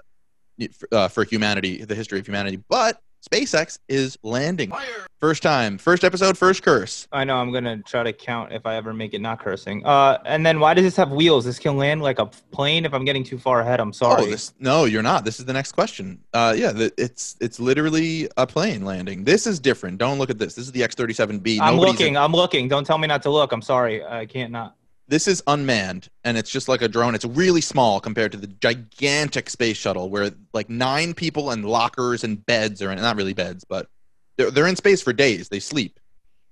f- 0.61 0.82
uh, 0.93 1.09
for 1.09 1.24
humanity, 1.24 1.85
the 1.85 1.95
history 1.95 2.18
of 2.18 2.26
humanity. 2.26 2.62
But 2.68 3.01
SpaceX 3.25 3.79
is 3.89 4.18
landing. 4.22 4.70
Fire. 4.70 5.07
First 5.20 5.43
time, 5.43 5.79
first 5.79 6.05
episode, 6.05 6.37
first 6.37 6.62
curse. 6.62 7.09
I 7.11 7.25
know. 7.25 7.37
I'm 7.37 7.51
gonna 7.51 7.79
try 7.79 8.03
to 8.03 8.12
count 8.12 8.53
if 8.53 8.66
I 8.66 8.77
ever 8.77 8.93
make 8.93 9.14
it 9.14 9.20
not 9.20 9.43
cursing. 9.43 9.85
Uh, 9.87 10.18
and 10.27 10.45
then 10.45 10.61
why 10.61 10.75
does 10.75 10.85
this 10.85 10.97
have 10.97 11.11
wheels? 11.11 11.47
This 11.47 11.59
can 11.59 11.79
land 11.79 12.03
like 12.03 12.18
a 12.18 12.27
plane. 12.27 12.85
If 12.85 12.93
I'm 12.93 13.07
getting 13.07 13.25
too 13.25 13.39
far 13.39 13.61
ahead, 13.61 13.81
I'm 13.81 13.93
sorry. 13.93 14.25
Oh, 14.25 14.27
this 14.27 14.53
no, 14.61 14.85
you're 14.85 15.03
not. 15.03 15.25
This 15.25 15.39
is 15.41 15.47
the 15.47 15.55
next 15.55 15.72
question. 15.72 16.20
Uh, 16.35 16.55
yeah, 16.57 16.72
the, 16.72 16.93
it's 16.99 17.37
it's 17.41 17.59
literally 17.59 18.29
a 18.37 18.47
plane 18.47 18.85
landing. 18.85 19.25
This 19.25 19.47
is 19.47 19.59
different. 19.59 19.97
Don't 19.97 20.18
look 20.18 20.29
at 20.29 20.39
this. 20.39 20.55
This 20.55 20.66
is 20.66 20.72
the 20.72 20.83
X-37B. 20.83 21.59
I'm 21.61 21.77
Nobody's 21.77 21.99
looking. 21.99 22.16
I'm 22.18 22.33
looking. 22.33 22.68
Don't 22.68 22.85
tell 22.85 22.99
me 22.99 23.09
not 23.09 23.22
to 23.22 23.31
look. 23.31 23.53
I'm 23.53 23.62
sorry. 23.62 24.05
I 24.05 24.27
can't 24.27 24.53
not. 24.53 24.77
This 25.07 25.28
is 25.28 25.42
unmanned 25.46 26.09
and 26.24 26.38
it's 26.38 26.50
just 26.50 26.68
like 26.68 26.82
a 26.82 26.88
drone. 26.88 27.14
It's 27.14 27.24
really 27.24 27.61
small 27.61 28.00
compared 28.00 28.32
to 28.32 28.38
the 28.38 28.46
gigantic 28.46 29.50
space 29.50 29.76
shuttle 29.76 30.09
where 30.09 30.30
like 30.52 30.70
nine 30.70 31.14
people 31.14 31.50
and 31.50 31.64
lockers 31.64 32.24
and 32.24 32.44
beds 32.46 32.80
are 32.80 32.90
in 32.90 32.98
not 32.98 33.16
really 33.16 33.34
beds 33.34 33.64
but 33.64 33.88
they're, 34.36 34.50
they're 34.50 34.66
in 34.66 34.76
space 34.76 35.02
for 35.02 35.12
days. 35.12 35.48
They 35.48 35.61
sleep. 35.61 36.00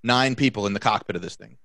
Nine 0.05 0.35
people 0.35 0.67
in 0.67 0.75
the 0.75 0.81
cockpit 0.81 1.17
of 1.17 1.23
this 1.23 1.37
thing. 1.37 1.57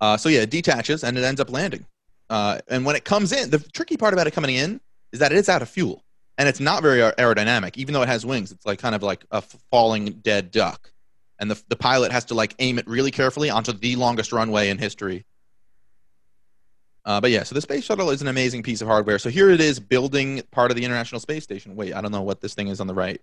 Uh, 0.00 0.16
so 0.16 0.28
yeah 0.28 0.40
it 0.40 0.50
detaches 0.50 1.04
and 1.04 1.16
it 1.16 1.24
ends 1.24 1.40
up 1.40 1.50
landing. 1.50 1.86
Uh, 2.28 2.58
and 2.68 2.84
when 2.84 2.96
it 2.96 3.04
comes 3.04 3.32
in 3.32 3.50
the 3.50 3.58
tricky 3.72 3.96
part 3.96 4.12
about 4.12 4.26
it 4.26 4.32
coming 4.32 4.54
in 4.54 4.80
is 5.12 5.20
that 5.20 5.30
it 5.30 5.38
is 5.38 5.48
out 5.48 5.62
of 5.62 5.68
fuel 5.68 6.02
and 6.38 6.48
it's 6.48 6.60
not 6.60 6.82
very 6.82 6.98
aerodynamic. 6.98 7.76
Even 7.76 7.94
though 7.94 8.02
it 8.02 8.08
has 8.08 8.26
wings 8.26 8.50
it's 8.50 8.66
like 8.66 8.80
kind 8.80 8.96
of 8.96 9.04
like 9.04 9.24
a 9.30 9.40
falling 9.70 10.06
dead 10.22 10.50
duck 10.50 10.90
and 11.38 11.50
the, 11.50 11.62
the 11.68 11.76
pilot 11.76 12.12
has 12.12 12.24
to 12.26 12.34
like 12.34 12.54
aim 12.58 12.78
it 12.78 12.86
really 12.86 13.10
carefully 13.10 13.50
onto 13.50 13.72
the 13.72 13.96
longest 13.96 14.32
runway 14.32 14.68
in 14.68 14.78
history. 14.78 15.24
Uh, 17.04 17.20
but 17.20 17.30
yeah, 17.30 17.44
so 17.44 17.54
the 17.54 17.60
space 17.60 17.84
shuttle 17.84 18.10
is 18.10 18.20
an 18.20 18.26
amazing 18.26 18.64
piece 18.64 18.80
of 18.80 18.88
hardware. 18.88 19.18
So 19.18 19.30
here 19.30 19.48
it 19.50 19.60
is 19.60 19.78
building 19.78 20.42
part 20.50 20.72
of 20.72 20.76
the 20.76 20.84
International 20.84 21.20
Space 21.20 21.44
Station. 21.44 21.76
Wait, 21.76 21.94
I 21.94 22.00
don't 22.00 22.10
know 22.10 22.22
what 22.22 22.40
this 22.40 22.54
thing 22.54 22.66
is 22.66 22.80
on 22.80 22.88
the 22.88 22.94
right. 22.94 23.20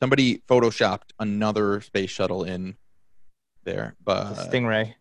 Somebody 0.00 0.42
photoshopped 0.48 1.10
another 1.18 1.80
space 1.80 2.10
shuttle 2.10 2.44
in 2.44 2.76
there, 3.64 3.96
but 4.04 4.38
a 4.38 4.48
Stingray. 4.48 4.94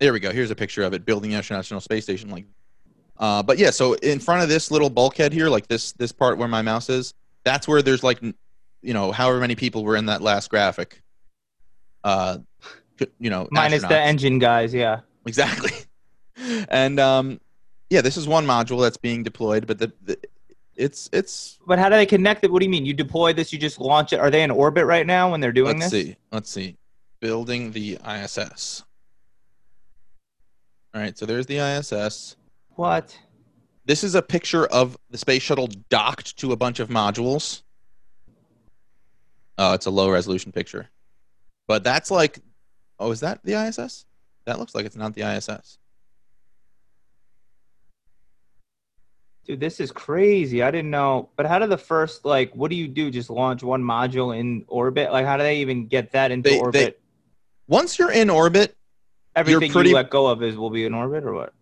there 0.00 0.12
we 0.12 0.18
go. 0.18 0.32
Here's 0.32 0.50
a 0.50 0.56
picture 0.56 0.82
of 0.82 0.92
it 0.92 1.06
building 1.06 1.30
the 1.30 1.36
International 1.36 1.80
Space 1.80 2.02
Station. 2.02 2.30
Like, 2.30 2.46
uh, 3.16 3.44
but 3.44 3.58
yeah, 3.58 3.70
so 3.70 3.94
in 3.94 4.18
front 4.18 4.42
of 4.42 4.48
this 4.48 4.70
little 4.72 4.90
bulkhead 4.90 5.32
here, 5.32 5.48
like 5.48 5.68
this 5.68 5.92
this 5.92 6.10
part 6.10 6.38
where 6.38 6.48
my 6.48 6.62
mouse 6.62 6.90
is, 6.90 7.14
that's 7.44 7.68
where 7.68 7.80
there's 7.80 8.02
like, 8.02 8.20
you 8.20 8.92
know, 8.92 9.12
however 9.12 9.38
many 9.38 9.54
people 9.54 9.84
were 9.84 9.96
in 9.96 10.06
that 10.06 10.20
last 10.20 10.50
graphic. 10.50 11.00
Uh, 12.04 12.38
you 13.18 13.30
know, 13.30 13.48
Minus 13.50 13.82
the 13.82 13.98
engine 13.98 14.38
guys. 14.38 14.72
Yeah. 14.74 15.00
exactly. 15.26 15.72
And 16.70 16.98
um, 16.98 17.40
yeah, 17.88 18.00
this 18.00 18.16
is 18.16 18.26
one 18.26 18.46
module 18.46 18.80
that's 18.80 18.96
being 18.96 19.22
deployed, 19.22 19.66
but 19.66 19.78
the, 19.78 19.92
the 20.02 20.18
it's 20.74 21.08
it's. 21.12 21.58
But 21.66 21.78
how 21.78 21.88
do 21.88 21.94
they 21.94 22.06
connect 22.06 22.42
it? 22.42 22.50
What 22.50 22.60
do 22.60 22.64
you 22.64 22.70
mean? 22.70 22.84
You 22.84 22.94
deploy 22.94 23.32
this, 23.32 23.52
you 23.52 23.58
just 23.60 23.78
launch 23.78 24.12
it. 24.12 24.18
Are 24.18 24.30
they 24.30 24.42
in 24.42 24.50
orbit 24.50 24.86
right 24.86 25.06
now 25.06 25.30
when 25.30 25.40
they're 25.40 25.52
doing 25.52 25.78
this? 25.78 25.92
let's 25.92 26.06
see. 26.06 26.16
Let's 26.32 26.50
see. 26.50 26.76
Building 27.20 27.70
the 27.70 27.98
ISS. 28.04 28.82
All 30.94 31.00
right, 31.00 31.16
so 31.16 31.26
there's 31.26 31.46
the 31.46 31.58
ISS. 31.58 32.36
What? 32.70 33.16
this 33.84 34.04
is 34.04 34.14
a 34.14 34.22
picture 34.22 34.66
of 34.66 34.96
the 35.10 35.18
space 35.18 35.42
shuttle 35.42 35.68
docked 35.88 36.36
to 36.38 36.52
a 36.52 36.56
bunch 36.56 36.80
of 36.80 36.88
modules. 36.88 37.62
Oh, 39.58 39.74
it's 39.74 39.86
a 39.86 39.90
low 39.90 40.10
resolution 40.10 40.52
picture. 40.52 40.88
But 41.72 41.84
that's 41.84 42.10
like, 42.10 42.38
oh, 42.98 43.12
is 43.12 43.20
that 43.20 43.40
the 43.44 43.54
ISS? 43.54 44.04
That 44.44 44.58
looks 44.58 44.74
like 44.74 44.84
it's 44.84 44.94
not 44.94 45.14
the 45.14 45.22
ISS. 45.22 45.78
Dude, 49.46 49.58
this 49.58 49.80
is 49.80 49.90
crazy. 49.90 50.62
I 50.62 50.70
didn't 50.70 50.90
know. 50.90 51.30
But 51.34 51.46
how 51.46 51.58
do 51.58 51.66
the 51.66 51.78
first 51.78 52.26
like 52.26 52.54
what 52.54 52.68
do 52.68 52.76
you 52.76 52.88
do? 52.88 53.10
Just 53.10 53.30
launch 53.30 53.62
one 53.62 53.82
module 53.82 54.38
in 54.38 54.66
orbit? 54.68 55.12
Like 55.12 55.24
how 55.24 55.38
do 55.38 55.44
they 55.44 55.60
even 55.62 55.86
get 55.86 56.12
that 56.12 56.30
into 56.30 56.50
They- 56.50 56.56
they- 56.56 56.60
orbit? 56.60 57.00
Once 57.68 57.98
you're 57.98 58.12
in 58.12 58.28
orbit, 58.28 58.76
Everything 59.34 59.72
pretty- 59.72 59.88
you 59.88 59.94
let 59.94 60.10
go 60.10 60.26
of 60.26 60.42
is 60.42 60.56
will 60.58 60.68
be 60.68 60.84
in 60.84 60.92
orbit 60.92 61.24
or 61.24 61.32
what? 61.32 61.54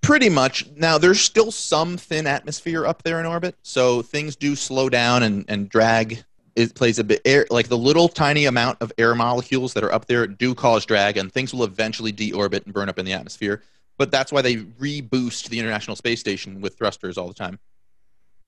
pretty 0.00 0.28
much. 0.28 0.66
Now, 0.74 0.98
there's 0.98 1.20
still 1.20 1.52
some 1.52 1.96
thin 1.96 2.26
atmosphere 2.26 2.84
up 2.84 3.04
there 3.04 3.20
in 3.20 3.26
orbit, 3.26 3.54
so 3.62 4.02
things 4.02 4.34
do 4.34 4.56
slow 4.56 4.88
down 4.88 5.22
and, 5.22 5.44
and 5.46 5.68
drag. 5.68 6.24
It 6.54 6.74
plays 6.74 6.98
a 6.98 7.04
bit 7.04 7.22
air, 7.24 7.46
like 7.50 7.68
the 7.68 7.78
little 7.78 8.08
tiny 8.08 8.44
amount 8.44 8.78
of 8.82 8.92
air 8.98 9.14
molecules 9.14 9.72
that 9.74 9.82
are 9.82 9.92
up 9.92 10.06
there 10.06 10.26
do 10.26 10.54
cause 10.54 10.84
drag, 10.84 11.16
and 11.16 11.32
things 11.32 11.54
will 11.54 11.64
eventually 11.64 12.12
deorbit 12.12 12.64
and 12.64 12.74
burn 12.74 12.88
up 12.88 12.98
in 12.98 13.06
the 13.06 13.12
atmosphere. 13.12 13.62
But 13.98 14.10
that's 14.10 14.32
why 14.32 14.42
they 14.42 14.56
reboost 14.56 15.48
the 15.48 15.58
International 15.58 15.96
Space 15.96 16.20
Station 16.20 16.60
with 16.60 16.76
thrusters 16.76 17.16
all 17.16 17.28
the 17.28 17.34
time. 17.34 17.58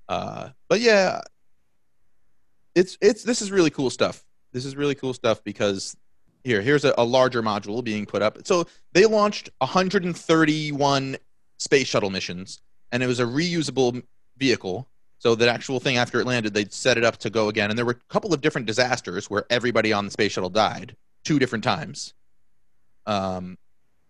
Uh, 0.09 0.51
but 0.69 0.81
yeah, 0.81 1.21
it's 2.75 2.99
it's 3.01 3.23
this 3.23 3.41
is 3.41 3.51
really 3.51 3.71
cool 3.71 3.91
stuff. 3.91 4.25
This 4.53 4.65
is 4.65 4.77
really 4.77 4.95
cool 4.95 5.15
stuff 5.15 5.43
because 5.45 5.97
here 6.43 6.61
here's 6.61 6.85
a, 6.85 6.95
a 6.99 7.05
larger 7.05 7.43
module 7.43 7.83
being 7.83 8.07
put 8.07 8.23
up. 8.23 8.47
So 8.47 8.67
they 8.93 9.07
launched 9.07 9.51
131 9.59 11.17
space 11.59 11.87
shuttle 11.87 12.11
missions, 12.11 12.61
and 12.93 13.03
it 13.03 13.07
was 13.07 13.21
a 13.21 13.25
reusable 13.25 14.03
vehicle. 14.37 14.89
So 15.25 15.35
that 15.37 15.49
actual 15.49 15.81
thing 15.81 15.97
after 15.97 16.21
it 16.21 16.27
landed, 16.27 16.53
they'd 16.53 16.71
set 16.71 16.99
it 16.99 17.05
up 17.05 17.17
to 17.19 17.31
go 17.31 17.49
again. 17.49 17.71
And 17.71 17.79
there 17.79 17.87
were 17.87 17.93
a 17.93 18.13
couple 18.13 18.35
of 18.35 18.43
different 18.43 18.67
disasters 18.67 19.31
where 19.31 19.47
everybody 19.49 19.91
on 19.91 20.05
the 20.05 20.11
space 20.11 20.33
shuttle 20.33 20.51
died 20.51 20.97
two 21.25 21.39
different 21.39 21.65
times. 21.65 22.13
Um, 23.07 23.57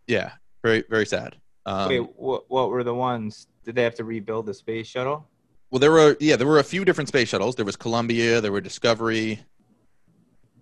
yeah, 0.09 0.33
very 0.65 0.83
very 0.91 1.07
sad. 1.07 1.37
Um, 1.67 1.89
Wait, 1.89 2.17
what 2.17 2.51
what 2.51 2.71
were 2.71 2.83
the 2.83 2.95
ones? 2.95 3.47
Did 3.65 3.77
they 3.77 3.85
have 3.85 3.95
to 3.95 4.05
rebuild 4.05 4.47
the 4.47 4.55
space 4.55 4.89
shuttle? 4.89 5.29
well, 5.71 5.79
there 5.79 5.93
were 5.93 6.17
yeah, 6.19 6.35
there 6.35 6.49
were 6.49 6.59
a 6.59 6.65
few 6.65 6.85
different 6.85 7.07
space 7.07 7.29
shuttles. 7.29 7.55
There 7.55 7.65
was 7.65 7.77
Columbia, 7.77 8.41
there 8.41 8.51
were 8.51 8.61
Discovery. 8.61 9.39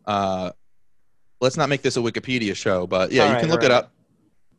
Uh, 0.05 0.53
let's 1.41 1.57
not 1.57 1.71
make 1.71 1.81
this 1.81 1.97
a 1.97 2.01
Wikipedia 2.01 2.55
show, 2.55 2.87
but 2.87 3.11
yeah, 3.11 3.27
you 3.27 3.33
right, 3.33 3.41
can 3.41 3.49
look 3.49 3.61
all 3.61 3.67
it 3.67 3.73
up. 3.73 3.93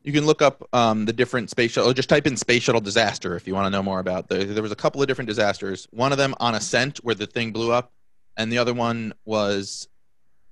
You 0.04 0.12
can 0.12 0.26
look 0.26 0.42
up 0.42 0.68
um, 0.74 1.06
the 1.06 1.14
different 1.14 1.50
space 1.50 1.72
shuttle. 1.72 1.94
Just 1.94 2.10
type 2.10 2.28
in 2.28 2.36
space 2.36 2.64
shuttle 2.64 2.82
disaster 2.82 3.36
if 3.36 3.48
you 3.48 3.54
want 3.54 3.68
to 3.68 3.70
know 3.70 3.82
more 3.82 4.00
about. 4.00 4.28
The, 4.28 4.44
there 4.44 4.62
was 4.62 4.72
a 4.72 4.76
couple 4.76 5.02
of 5.02 5.08
different 5.08 5.30
disasters. 5.30 5.88
One 5.92 6.12
of 6.12 6.18
them 6.18 6.36
on 6.42 6.56
Ascent, 6.56 6.98
where 7.04 7.16
the 7.16 7.26
thing 7.26 7.52
blew 7.52 7.72
up, 7.72 7.94
and 8.36 8.52
the 8.52 8.58
other 8.58 8.74
one 8.74 9.14
was 9.24 9.88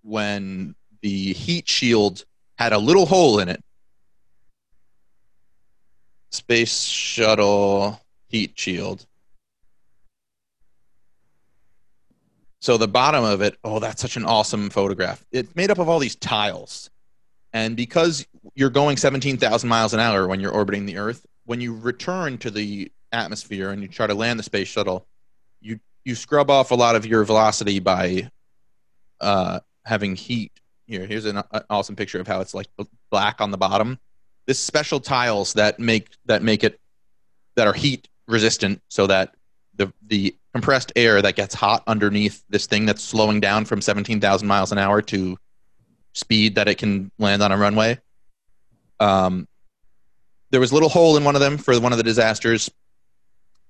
when 0.04 0.76
the 1.02 1.34
heat 1.34 1.68
shield 1.68 2.24
had 2.58 2.72
a 2.72 2.78
little 2.78 3.06
hole 3.06 3.40
in 3.40 3.50
it. 3.50 3.62
Space 6.30 6.84
shuttle 6.84 8.00
heat 8.30 8.58
shield. 8.58 9.06
So 12.62 12.78
the 12.78 12.88
bottom 12.88 13.24
of 13.24 13.42
it, 13.42 13.58
oh, 13.64 13.80
that's 13.80 14.02
such 14.02 14.16
an 14.16 14.24
awesome 14.24 14.70
photograph. 14.70 15.26
It's 15.32 15.54
made 15.56 15.72
up 15.72 15.80
of 15.80 15.90
all 15.90 16.00
these 16.00 16.16
tiles. 16.16 16.90
And 17.54 17.76
because 17.76 18.26
you're 18.56 18.70
going 18.70 18.98
17,000 18.98 19.70
miles 19.70 19.94
an 19.94 20.00
hour 20.00 20.28
when 20.28 20.40
you're 20.40 20.52
orbiting 20.52 20.86
the 20.86 20.98
Earth, 20.98 21.26
when 21.46 21.60
you 21.60 21.76
return 21.76 22.38
to 22.40 22.52
the 22.52 22.92
atmosphere 23.12 23.72
and 23.72 23.82
you 23.82 23.88
try 23.88 24.08
to 24.08 24.14
land 24.14 24.40
the 24.40 24.44
space 24.44 24.68
shuttle, 24.68 25.06
you 25.60 25.80
you 26.04 26.16
scrub 26.16 26.50
off 26.50 26.72
a 26.72 26.76
lot 26.76 26.96
of 26.96 27.06
your 27.06 27.24
velocity 27.24 27.80
by 27.80 28.30
uh, 29.20 29.60
having 29.86 30.16
heat. 30.16 30.52
Here, 30.88 31.06
here's 31.06 31.26
an, 31.26 31.38
an 31.52 31.64
awesome 31.70 31.96
picture 31.96 32.20
of 32.20 32.28
how 32.28 32.42
it's 32.42 32.54
like 32.54 32.68
black 33.10 33.40
on 33.40 33.52
the 33.52 33.58
bottom. 33.58 34.00
This 34.48 34.60
special 34.60 35.00
tiles 35.00 35.54
that 35.54 35.80
make 35.80 36.10
that 36.26 36.42
make 36.42 36.64
it 36.64 36.80
that 37.56 37.68
are 37.68 37.74
heat 37.74 38.08
resistant, 38.28 38.82
so 38.90 39.08
that 39.08 39.36
the 39.76 39.94
the 40.08 40.36
compressed 40.54 40.92
air 40.96 41.22
that 41.22 41.36
gets 41.36 41.56
hot 41.56 41.84
underneath 41.88 42.44
this 42.50 42.66
thing 42.66 42.86
that's 42.86 43.04
slowing 43.04 43.40
down 43.40 43.64
from 43.64 43.82
17,000 43.82 44.46
miles 44.46 44.74
an 44.74 44.78
hour 44.78 45.02
to 45.02 45.38
speed 46.14 46.56
that 46.56 46.68
it 46.68 46.78
can 46.78 47.12
land 47.20 47.42
on 47.42 47.52
a 47.52 47.58
runway. 47.58 48.00
Um, 49.00 49.48
there 50.52 50.60
was 50.60 50.72
a 50.72 50.74
little 50.74 50.90
hole 50.90 51.18
in 51.18 51.24
one 51.24 51.36
of 51.36 51.42
them 51.42 51.58
for 51.58 51.80
one 51.80 51.92
of 51.92 51.98
the 51.98 52.04
disasters, 52.04 52.70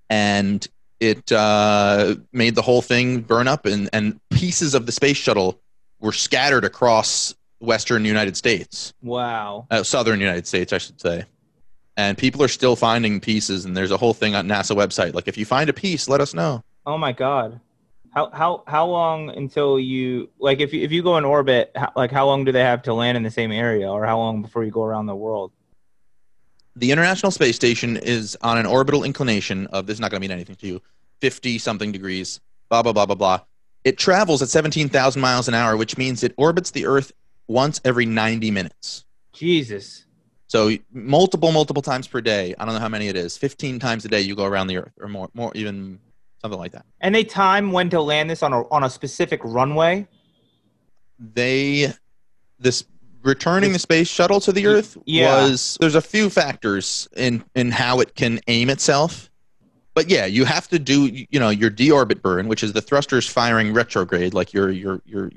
and 0.10 0.68
it 1.00 1.32
uh, 1.32 2.16
made 2.34 2.56
the 2.56 2.62
whole 2.62 2.82
thing 2.82 3.22
burn 3.22 3.48
up, 3.48 3.66
and, 3.66 3.90
and 3.94 4.20
pieces 4.30 4.74
of 4.74 4.86
the 4.86 4.92
space 4.92 5.18
shuttle 5.18 5.60
were 6.00 6.12
scattered 6.12 6.66
across 6.66 7.34
western 7.60 8.04
United 8.06 8.36
States, 8.36 8.94
Wow. 9.02 9.68
uh, 9.70 9.84
southern 9.84 10.20
United 10.20 10.48
States, 10.48 10.74
I 10.74 10.80
should 10.80 11.00
say. 11.00 11.26
And 11.98 12.18
people 12.18 12.42
are 12.42 12.48
still 12.48 12.76
finding 12.76 13.20
pieces, 13.20 13.66
and 13.66 13.78
there's 13.78 13.92
a 13.92 13.98
whole 13.98 14.14
thing 14.14 14.34
on 14.34 14.48
NASA 14.48 14.76
website. 14.76 15.14
Like, 15.14 15.28
if 15.28 15.38
you 15.38 15.46
find 15.46 15.70
a 15.70 15.74
piece, 15.74 16.08
let 16.10 16.22
us 16.22 16.34
know. 16.34 16.64
Oh 16.86 16.98
my 16.98 17.12
god. 17.12 17.60
How 18.12 18.30
how 18.32 18.64
how 18.68 18.86
long 18.88 19.30
until 19.30 19.80
you 19.80 20.30
like 20.40 20.60
if 20.60 20.74
you 20.74 20.84
if 20.84 20.92
you 20.92 21.02
go 21.02 21.18
in 21.18 21.26
orbit 21.26 21.72
how, 21.76 21.92
like 21.96 22.12
how 22.12 22.26
long 22.26 22.44
do 22.46 22.52
they 22.52 22.62
have 22.62 22.84
to 22.84 22.94
land 22.94 23.16
in 23.16 23.24
the 23.24 23.32
same 23.32 23.52
area 23.52 23.90
or 23.90 24.06
how 24.06 24.18
long 24.18 24.42
before 24.42 24.64
you 24.64 24.72
go 24.72 24.84
around 24.84 25.06
the 25.06 25.16
world? 25.16 25.52
the 26.76 26.92
International 26.92 27.32
Space 27.32 27.56
Station 27.56 27.98
is 27.98 28.38
on 28.42 28.58
an 28.58 28.66
orbital 28.66 29.04
inclination 29.04 29.68
of 29.68 29.88
this 29.88 29.96
is 29.96 30.00
not 30.00 30.12
going 30.12 30.22
to 30.22 30.28
mean 30.28 30.32
anything 30.32 30.56
to 30.58 30.68
you, 30.68 30.82
fifty 31.20 31.58
something 31.58 31.92
degrees, 31.92 32.40
blah 32.70 32.82
blah 32.82 32.94
blah 32.94 33.06
blah 33.06 33.16
blah. 33.16 33.40
It 33.84 33.98
travels 33.98 34.42
at 34.42 34.50
seventeen 34.50 34.90
thousand 34.90 35.22
miles 35.22 35.48
an 35.48 35.54
hour, 35.54 35.76
which 35.76 35.98
means 35.98 36.24
it 36.24 36.34
orbits 36.38 36.72
the 36.72 36.86
Earth 36.86 37.12
once 37.48 37.82
every 37.84 38.06
ninety 38.06 38.52
minutes. 38.52 39.06
Jesus. 39.34 40.06
So 40.48 40.72
multiple 40.92 41.52
multiple 41.52 41.82
times 41.82 42.08
per 42.08 42.22
day. 42.22 42.56
I 42.58 42.66
don't 42.66 42.74
know 42.74 42.82
how 42.82 42.90
many 42.90 43.08
it 43.08 43.16
is. 43.16 43.38
Fifteen 43.38 43.80
times 43.80 44.06
a 44.06 44.08
day 44.08 44.22
you 44.22 44.36
go 44.36 44.46
around 44.46 44.68
the 44.68 44.78
Earth, 44.78 44.94
or 45.00 45.08
more, 45.08 45.30
more 45.34 45.52
even 45.56 46.00
something 46.42 46.60
like 46.60 46.72
that. 46.74 46.86
And 47.00 47.14
they 47.14 47.24
time 47.24 47.72
when 47.72 47.90
to 47.92 48.02
land 48.02 48.30
this 48.30 48.44
on 48.44 48.52
a 48.52 48.68
on 48.70 48.84
a 48.84 48.90
specific 48.90 49.40
runway? 49.44 50.08
They 51.20 51.94
this 52.60 52.86
returning 53.24 53.74
the 53.74 53.80
space 53.80 54.08
shuttle 54.08 54.40
to 54.42 54.52
the 54.52 54.66
Earth 54.68 54.98
yeah. 55.06 55.44
was 55.44 55.78
there's 55.80 55.96
a 55.96 56.02
few 56.02 56.30
factors 56.30 57.08
in 57.16 57.44
in 57.56 57.72
how 57.72 58.00
it 58.00 58.16
can 58.16 58.40
aim 58.48 58.70
itself. 58.70 59.30
But 59.94 60.10
yeah, 60.10 60.26
you 60.26 60.46
have 60.46 60.68
to 60.70 60.80
do 60.80 61.06
you 61.08 61.40
know 61.40 61.50
your 61.50 61.70
deorbit 61.70 62.22
burn, 62.22 62.48
which 62.48 62.64
is 62.64 62.74
the 62.74 62.82
thrusters 62.82 63.28
firing 63.28 63.74
retrograde, 63.74 64.34
like 64.34 64.54
your 64.54 64.70
your 64.70 65.02
your 65.06 65.32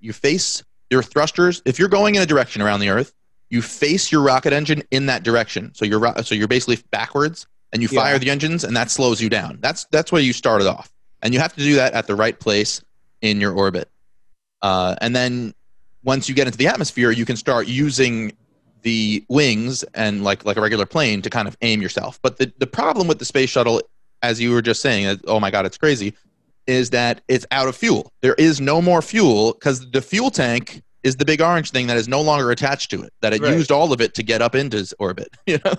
you 0.00 0.12
face 0.12 0.64
your 0.90 1.02
thrusters. 1.02 1.62
If 1.64 1.78
you're 1.78 1.88
going 1.88 2.14
in 2.14 2.22
a 2.22 2.26
direction 2.26 2.62
around 2.62 2.80
the 2.80 2.88
Earth, 2.88 3.12
you 3.50 3.62
face 3.62 4.10
your 4.10 4.22
rocket 4.22 4.52
engine 4.52 4.82
in 4.90 5.06
that 5.06 5.22
direction. 5.22 5.72
So 5.74 5.84
you're 5.84 6.22
so 6.22 6.34
you're 6.34 6.48
basically 6.48 6.78
backwards, 6.90 7.46
and 7.76 7.82
you 7.82 7.88
Yeah. 7.92 8.00
fire 8.00 8.18
the 8.18 8.30
engines, 8.30 8.64
and 8.64 8.74
that 8.74 8.90
slows 8.90 9.20
you 9.20 9.28
down. 9.28 9.58
That's 9.60 9.84
that's 9.92 10.10
where 10.10 10.22
you 10.22 10.32
started 10.32 10.66
off, 10.66 10.90
and 11.20 11.34
you 11.34 11.40
have 11.40 11.52
to 11.54 11.60
do 11.62 11.74
that 11.76 11.92
at 11.92 12.06
the 12.06 12.14
right 12.16 12.38
place 12.40 12.80
in 13.20 13.38
your 13.38 13.52
orbit. 13.52 13.90
Uh, 14.62 14.96
and 15.02 15.14
then 15.14 15.52
once 16.02 16.26
you 16.28 16.34
get 16.34 16.46
into 16.46 16.56
the 16.58 16.66
atmosphere, 16.68 17.10
you 17.10 17.26
can 17.26 17.36
start 17.36 17.68
using 17.68 18.32
the 18.80 19.22
wings 19.28 19.82
and 19.94 20.24
like 20.24 20.44
like 20.46 20.56
a 20.56 20.60
regular 20.62 20.86
plane 20.86 21.20
to 21.20 21.28
kind 21.28 21.46
of 21.46 21.56
aim 21.60 21.82
yourself. 21.82 22.18
But 22.22 22.38
the, 22.38 22.50
the 22.58 22.66
problem 22.66 23.08
with 23.08 23.18
the 23.18 23.24
space 23.26 23.50
shuttle, 23.50 23.82
as 24.22 24.40
you 24.40 24.52
were 24.52 24.62
just 24.62 24.80
saying, 24.80 25.04
that, 25.06 25.20
oh 25.26 25.38
my 25.38 25.50
god, 25.50 25.66
it's 25.66 25.76
crazy, 25.76 26.14
is 26.66 26.90
that 26.90 27.20
it's 27.28 27.44
out 27.50 27.68
of 27.68 27.76
fuel. 27.76 28.10
There 28.22 28.34
is 28.34 28.60
no 28.60 28.80
more 28.80 29.02
fuel 29.02 29.52
because 29.52 29.90
the 29.90 30.00
fuel 30.00 30.30
tank 30.30 30.82
is 31.02 31.16
the 31.16 31.24
big 31.24 31.40
orange 31.42 31.70
thing 31.70 31.86
that 31.88 31.96
is 31.96 32.08
no 32.08 32.20
longer 32.20 32.50
attached 32.50 32.90
to 32.92 33.02
it. 33.02 33.12
That 33.20 33.32
it 33.34 33.42
Right. 33.42 33.52
used 33.54 33.70
all 33.70 33.92
of 33.92 34.00
it 34.00 34.14
to 34.14 34.22
get 34.22 34.40
up 34.42 34.54
into 34.54 34.86
orbit. 34.98 35.28
You 35.46 35.58
know, 35.64 35.74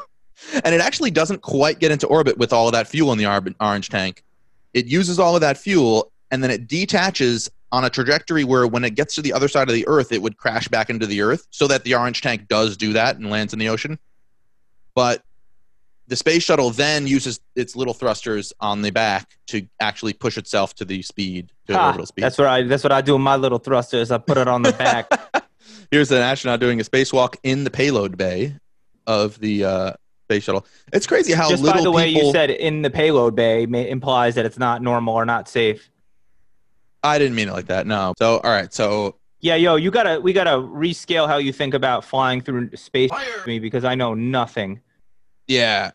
and 0.63 0.73
it 0.73 0.81
actually 0.81 1.11
doesn't 1.11 1.41
quite 1.41 1.79
get 1.79 1.91
into 1.91 2.07
orbit 2.07 2.37
with 2.37 2.53
all 2.53 2.67
of 2.67 2.73
that 2.73 2.87
fuel 2.87 3.11
in 3.11 3.17
the 3.17 3.55
orange 3.59 3.89
tank. 3.89 4.23
It 4.73 4.85
uses 4.85 5.19
all 5.19 5.35
of 5.35 5.41
that 5.41 5.57
fuel 5.57 6.11
and 6.31 6.43
then 6.43 6.51
it 6.51 6.67
detaches 6.67 7.49
on 7.71 7.83
a 7.83 7.89
trajectory 7.89 8.43
where 8.43 8.65
when 8.67 8.83
it 8.83 8.95
gets 8.95 9.15
to 9.15 9.21
the 9.21 9.33
other 9.33 9.47
side 9.47 9.67
of 9.67 9.75
the 9.75 9.87
earth 9.87 10.11
it 10.11 10.21
would 10.21 10.37
crash 10.37 10.67
back 10.67 10.89
into 10.89 11.05
the 11.05 11.21
earth 11.21 11.47
so 11.49 11.67
that 11.67 11.83
the 11.83 11.95
orange 11.95 12.21
tank 12.21 12.47
does 12.47 12.77
do 12.77 12.93
that 12.93 13.17
and 13.17 13.29
lands 13.29 13.53
in 13.53 13.59
the 13.59 13.67
ocean 13.67 13.99
but 14.95 15.23
the 16.07 16.15
space 16.15 16.43
shuttle 16.43 16.69
then 16.69 17.05
uses 17.05 17.41
its 17.55 17.75
little 17.75 17.93
thrusters 17.93 18.53
on 18.61 18.81
the 18.81 18.91
back 18.91 19.37
to 19.47 19.67
actually 19.81 20.13
push 20.13 20.37
itself 20.37 20.73
to 20.73 20.85
the 20.85 21.01
speed 21.01 21.51
to 21.67 21.73
Ha, 21.73 21.87
orbital 21.87 22.05
speed 22.05 22.23
that's 22.23 22.37
what 22.37 22.47
I 22.47 22.63
that's 22.63 22.83
what 22.83 22.93
I 22.93 23.01
do 23.01 23.13
with 23.13 23.21
my 23.21 23.35
little 23.35 23.59
thrusters. 23.59 24.11
I 24.11 24.17
put 24.17 24.37
it 24.37 24.47
on 24.47 24.61
the 24.61 24.71
back. 24.71 25.11
here's 25.91 26.11
an 26.11 26.19
astronaut 26.19 26.59
doing 26.59 26.79
a 26.79 26.83
spacewalk 26.83 27.35
in 27.43 27.63
the 27.63 27.69
payload 27.69 28.17
bay 28.17 28.55
of 29.05 29.39
the 29.39 29.65
uh, 29.65 29.93
space 30.27 30.43
shuttle 30.43 30.65
it's 30.91 31.07
crazy 31.07 31.31
how 31.31 31.49
Just 31.49 31.63
little 31.63 31.79
by 31.79 31.83
the 31.83 31.91
way 31.91 32.07
people 32.13 32.27
you 32.27 32.31
said 32.33 32.49
in 32.49 32.81
the 32.81 32.89
payload 32.89 33.33
bay 33.33 33.63
implies 33.63 34.35
that 34.35 34.45
it's 34.45 34.57
not 34.57 34.81
normal 34.81 35.13
or 35.15 35.25
not 35.25 35.47
safe. 35.47 35.89
i 37.01 37.17
didn't 37.17 37.35
mean 37.35 37.47
it 37.47 37.53
like 37.53 37.67
that 37.67 37.87
no 37.87 38.13
so 38.17 38.39
all 38.39 38.51
right 38.51 38.73
so 38.73 39.15
Yeah, 39.39 39.55
yo, 39.55 39.75
you 39.75 39.89
gotta 39.91 40.19
we 40.19 40.33
gotta 40.33 40.57
rescale 40.57 41.27
how 41.27 41.37
you 41.37 41.53
think 41.53 41.73
about 41.73 42.03
flying 42.03 42.41
through 42.41 42.71
space 42.75 43.11
me 43.45 43.59
because 43.59 43.85
I 43.85 43.93
know 43.95 44.15
nothing. 44.15 44.81
Yeah. 45.47 45.91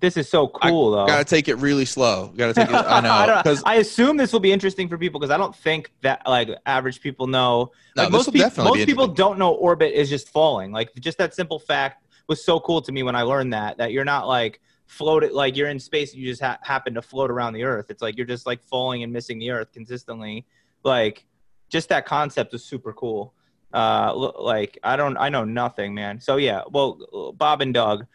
This 0.00 0.16
is 0.16 0.28
so 0.28 0.48
cool, 0.48 0.90
though. 0.90 1.06
Gotta 1.06 1.24
take 1.24 1.46
it 1.48 1.54
really 1.56 1.84
slow. 1.84 2.32
Gotta 2.36 2.52
take 2.52 2.68
it. 2.68 2.74
I 2.74 3.00
know 3.06 3.36
because 3.38 3.62
I 3.64 3.76
assume 3.76 4.16
this 4.16 4.32
will 4.32 4.40
be 4.40 4.50
interesting 4.50 4.88
for 4.88 4.98
people 4.98 5.20
because 5.20 5.32
I 5.32 5.38
don't 5.38 5.54
think 5.54 5.92
that 6.02 6.26
like 6.26 6.50
average 6.66 7.00
people 7.00 7.28
know. 7.28 7.70
No, 7.96 8.02
like, 8.02 8.08
this 8.08 8.12
most 8.12 8.26
will 8.26 8.32
peop- 8.32 8.42
definitely 8.42 8.72
be 8.72 8.78
most 8.80 8.86
people 8.86 9.06
don't 9.06 9.38
know 9.38 9.52
orbit 9.52 9.92
is 9.94 10.10
just 10.10 10.28
falling. 10.28 10.72
Like 10.72 10.92
just 10.98 11.18
that 11.18 11.34
simple 11.34 11.60
fact 11.60 12.04
was 12.30 12.42
so 12.42 12.60
cool 12.60 12.80
to 12.80 12.92
me 12.92 13.02
when 13.02 13.14
I 13.14 13.22
learned 13.22 13.52
that 13.52 13.76
that 13.78 13.92
you're 13.92 14.04
not 14.04 14.26
like 14.26 14.60
floated 14.86 15.32
like 15.32 15.56
you're 15.56 15.68
in 15.68 15.78
space. 15.78 16.14
You 16.14 16.24
just 16.24 16.40
ha- 16.40 16.58
happen 16.62 16.94
to 16.94 17.02
float 17.02 17.30
around 17.30 17.52
the 17.52 17.64
Earth. 17.64 17.86
It's 17.90 18.00
like 18.00 18.16
you're 18.16 18.26
just 18.26 18.46
like 18.46 18.62
falling 18.62 19.02
and 19.02 19.12
missing 19.12 19.38
the 19.38 19.50
Earth 19.50 19.72
consistently. 19.72 20.46
Like 20.84 21.26
just 21.68 21.90
that 21.90 22.06
concept 22.06 22.52
was 22.52 22.64
super 22.64 22.92
cool. 22.92 23.34
Uh, 23.74 24.14
like 24.14 24.78
I 24.82 24.96
don't, 24.96 25.16
I 25.18 25.28
know 25.28 25.44
nothing, 25.44 25.92
man. 25.92 26.20
So 26.20 26.36
yeah, 26.36 26.62
well, 26.70 27.34
Bob 27.36 27.60
and 27.60 27.74
Doug, 27.74 28.06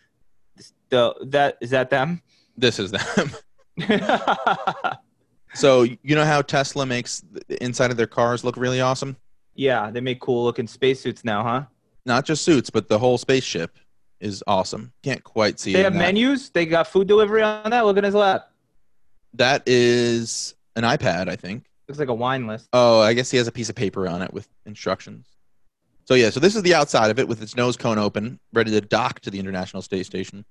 the 0.89 1.13
that 1.27 1.57
is 1.61 1.69
that 1.69 1.89
them? 1.89 2.21
this 2.57 2.79
is 2.79 2.91
them. 2.91 3.31
So 5.55 5.83
you 5.83 6.15
know 6.15 6.25
how 6.25 6.41
Tesla 6.41 6.85
makes 6.85 7.23
the 7.47 7.63
inside 7.63 7.89
of 7.89 7.95
their 7.95 8.07
cars 8.07 8.43
look 8.43 8.57
really 8.57 8.81
awesome? 8.81 9.15
Yeah, 9.55 9.89
they 9.89 10.01
make 10.01 10.19
cool 10.19 10.43
looking 10.43 10.67
spacesuits 10.67 11.23
now, 11.23 11.43
huh? 11.43 11.63
Not 12.05 12.25
just 12.25 12.43
suits, 12.43 12.69
but 12.69 12.89
the 12.89 12.99
whole 12.99 13.17
spaceship 13.17 13.77
is 14.19 14.43
awesome. 14.47 14.91
Can't 15.03 15.23
quite 15.23 15.59
see 15.59 15.73
They 15.73 15.83
have 15.83 15.93
that. 15.93 15.99
menus. 15.99 16.49
They 16.49 16.65
got 16.65 16.87
food 16.87 17.07
delivery 17.07 17.41
on 17.43 17.69
that. 17.71 17.85
Look 17.85 17.97
at 17.97 18.03
his 18.03 18.15
lap. 18.15 18.49
That 19.33 19.63
is 19.65 20.55
an 20.75 20.83
iPad, 20.83 21.27
I 21.29 21.35
think. 21.35 21.65
Looks 21.87 21.99
like 21.99 22.09
a 22.09 22.13
wine 22.13 22.47
list. 22.47 22.67
Oh, 22.73 22.99
I 23.01 23.13
guess 23.13 23.29
he 23.29 23.37
has 23.37 23.47
a 23.47 23.51
piece 23.51 23.69
of 23.69 23.75
paper 23.75 24.07
on 24.07 24.21
it 24.21 24.33
with 24.33 24.47
instructions. 24.65 25.27
So 26.05 26.13
yeah, 26.13 26.29
so 26.29 26.39
this 26.39 26.55
is 26.55 26.61
the 26.63 26.73
outside 26.73 27.11
of 27.11 27.19
it 27.19 27.27
with 27.27 27.41
its 27.41 27.55
nose 27.55 27.75
cone 27.77 27.97
open, 27.97 28.39
ready 28.53 28.71
to 28.71 28.81
dock 28.81 29.19
to 29.21 29.29
the 29.31 29.39
International 29.39 29.81
Space 29.81 30.05
Station. 30.05 30.45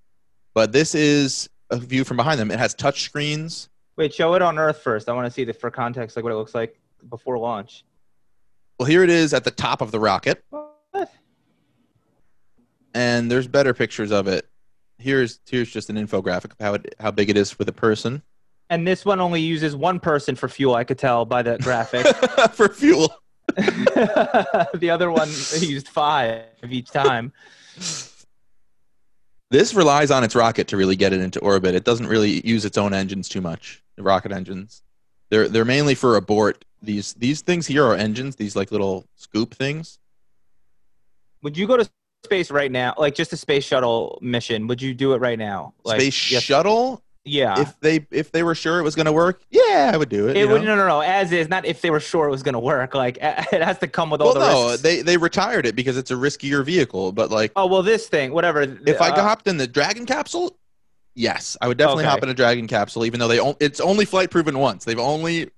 But 0.52 0.72
this 0.72 0.94
is 0.94 1.48
a 1.70 1.76
view 1.76 2.04
from 2.04 2.16
behind 2.16 2.38
them. 2.40 2.50
It 2.50 2.58
has 2.58 2.74
touch 2.74 3.02
screens. 3.02 3.68
Wait, 3.96 4.12
show 4.12 4.34
it 4.34 4.42
on 4.42 4.58
Earth 4.58 4.78
first. 4.82 5.08
I 5.08 5.12
want 5.12 5.26
to 5.26 5.30
see 5.30 5.44
the 5.44 5.52
for 5.54 5.70
context, 5.70 6.16
like 6.16 6.24
what 6.24 6.32
it 6.32 6.36
looks 6.36 6.54
like 6.54 6.78
before 7.08 7.38
launch. 7.38 7.84
Well, 8.78 8.86
here 8.86 9.04
it 9.04 9.10
is 9.10 9.32
at 9.32 9.44
the 9.44 9.50
top 9.52 9.80
of 9.80 9.92
the 9.92 10.00
rocket, 10.00 10.44
What? 10.50 11.10
And 12.94 13.30
there's 13.30 13.46
better 13.46 13.74
pictures 13.74 14.12
of 14.12 14.28
it. 14.28 14.48
Here's 14.98 15.40
here's 15.46 15.70
just 15.70 15.90
an 15.90 15.96
infographic 15.96 16.52
of 16.52 16.56
how 16.60 16.74
it, 16.74 16.94
how 17.00 17.10
big 17.10 17.28
it 17.28 17.36
is 17.36 17.50
for 17.50 17.64
the 17.64 17.72
person 17.72 18.22
And 18.70 18.86
this 18.86 19.04
one 19.04 19.20
only 19.20 19.40
uses 19.40 19.76
one 19.76 20.00
person 20.00 20.36
for 20.36 20.48
fuel. 20.48 20.74
I 20.74 20.84
could 20.84 20.98
tell 20.98 21.24
by 21.24 21.42
the 21.42 21.58
graphic. 21.58 22.06
for 22.52 22.68
fuel. 22.68 23.14
the 23.56 24.88
other 24.90 25.10
one 25.10 25.28
used 25.58 25.88
five 25.88 26.44
each 26.68 26.90
time. 26.90 27.32
This 29.50 29.74
relies 29.74 30.10
on 30.10 30.24
its 30.24 30.34
rocket 30.34 30.68
to 30.68 30.76
really 30.76 30.96
get 30.96 31.12
it 31.12 31.20
into 31.20 31.38
orbit. 31.40 31.74
It 31.74 31.84
doesn't 31.84 32.06
really 32.06 32.44
use 32.46 32.64
its 32.64 32.78
own 32.78 32.94
engines 32.94 33.28
too 33.28 33.40
much. 33.40 33.82
The 33.96 34.02
rocket 34.02 34.32
engines, 34.32 34.82
they're 35.30 35.48
they're 35.48 35.64
mainly 35.64 35.94
for 35.94 36.16
abort. 36.16 36.64
These 36.82 37.14
these 37.14 37.42
things 37.42 37.66
here 37.66 37.84
are 37.84 37.94
engines. 37.94 38.34
These 38.36 38.56
like 38.56 38.72
little 38.72 39.06
scoop 39.14 39.54
things. 39.54 39.98
Would 41.42 41.56
you 41.56 41.66
go 41.66 41.76
to 41.76 41.88
space 42.24 42.50
right 42.50 42.70
now? 42.72 42.94
Like 42.98 43.14
just 43.14 43.32
a 43.32 43.36
space 43.36 43.64
shuttle 43.64 44.18
mission? 44.20 44.66
Would 44.66 44.82
you 44.82 44.94
do 44.94 45.12
it 45.14 45.18
right 45.20 45.38
now? 45.38 45.74
Like, 45.84 46.00
Space 46.00 46.32
yes- 46.32 46.42
shuttle. 46.42 47.00
Yeah. 47.26 47.58
If 47.58 47.80
they 47.80 48.06
if 48.10 48.32
they 48.32 48.42
were 48.42 48.54
sure 48.54 48.78
it 48.78 48.82
was 48.82 48.94
going 48.94 49.06
to 49.06 49.12
work, 49.12 49.40
yeah, 49.50 49.90
I 49.94 49.96
would 49.96 50.10
do 50.10 50.28
it. 50.28 50.36
it 50.36 50.46
would 50.46 50.60
know? 50.62 50.74
no 50.74 50.76
no 50.76 50.86
no 50.88 51.00
as 51.00 51.32
is 51.32 51.48
not 51.48 51.64
if 51.64 51.80
they 51.80 51.88
were 51.90 51.98
sure 52.00 52.26
it 52.28 52.30
was 52.30 52.42
gonna 52.42 52.60
work 52.60 52.94
like 52.94 53.16
it 53.22 53.62
has 53.62 53.78
to 53.78 53.88
come 53.88 54.10
with 54.10 54.20
all 54.20 54.34
Well, 54.34 54.42
the 54.46 54.52
no, 54.52 54.66
risks. 54.68 54.82
they 54.82 55.00
they 55.00 55.16
retired 55.16 55.64
it 55.64 55.74
because 55.74 55.96
it's 55.96 56.10
a 56.10 56.14
riskier 56.16 56.62
vehicle. 56.62 57.12
But 57.12 57.30
like, 57.30 57.52
oh 57.56 57.66
well 57.66 57.82
this 57.82 58.08
thing 58.08 58.32
whatever 58.34 58.60
if 58.86 59.00
I 59.00 59.08
uh, 59.08 59.22
hopped 59.22 59.48
in 59.48 59.56
the 59.56 59.66
Dragon 59.66 60.04
capsule, 60.04 60.54
yes, 61.14 61.56
I 61.62 61.68
would 61.68 61.78
definitely 61.78 62.04
Okay. 62.04 62.10
hop 62.10 62.22
in 62.24 62.28
a 62.28 62.34
Dragon 62.34 62.66
capsule. 62.68 63.06
Even 63.06 63.20
though 63.20 63.28
they 63.28 63.38
on, 63.38 63.54
it's 63.58 63.80
only 63.80 64.04
flight 64.04 64.30
proven 64.30 64.58
once. 64.58 64.84
They've 64.84 64.98
only 64.98 65.48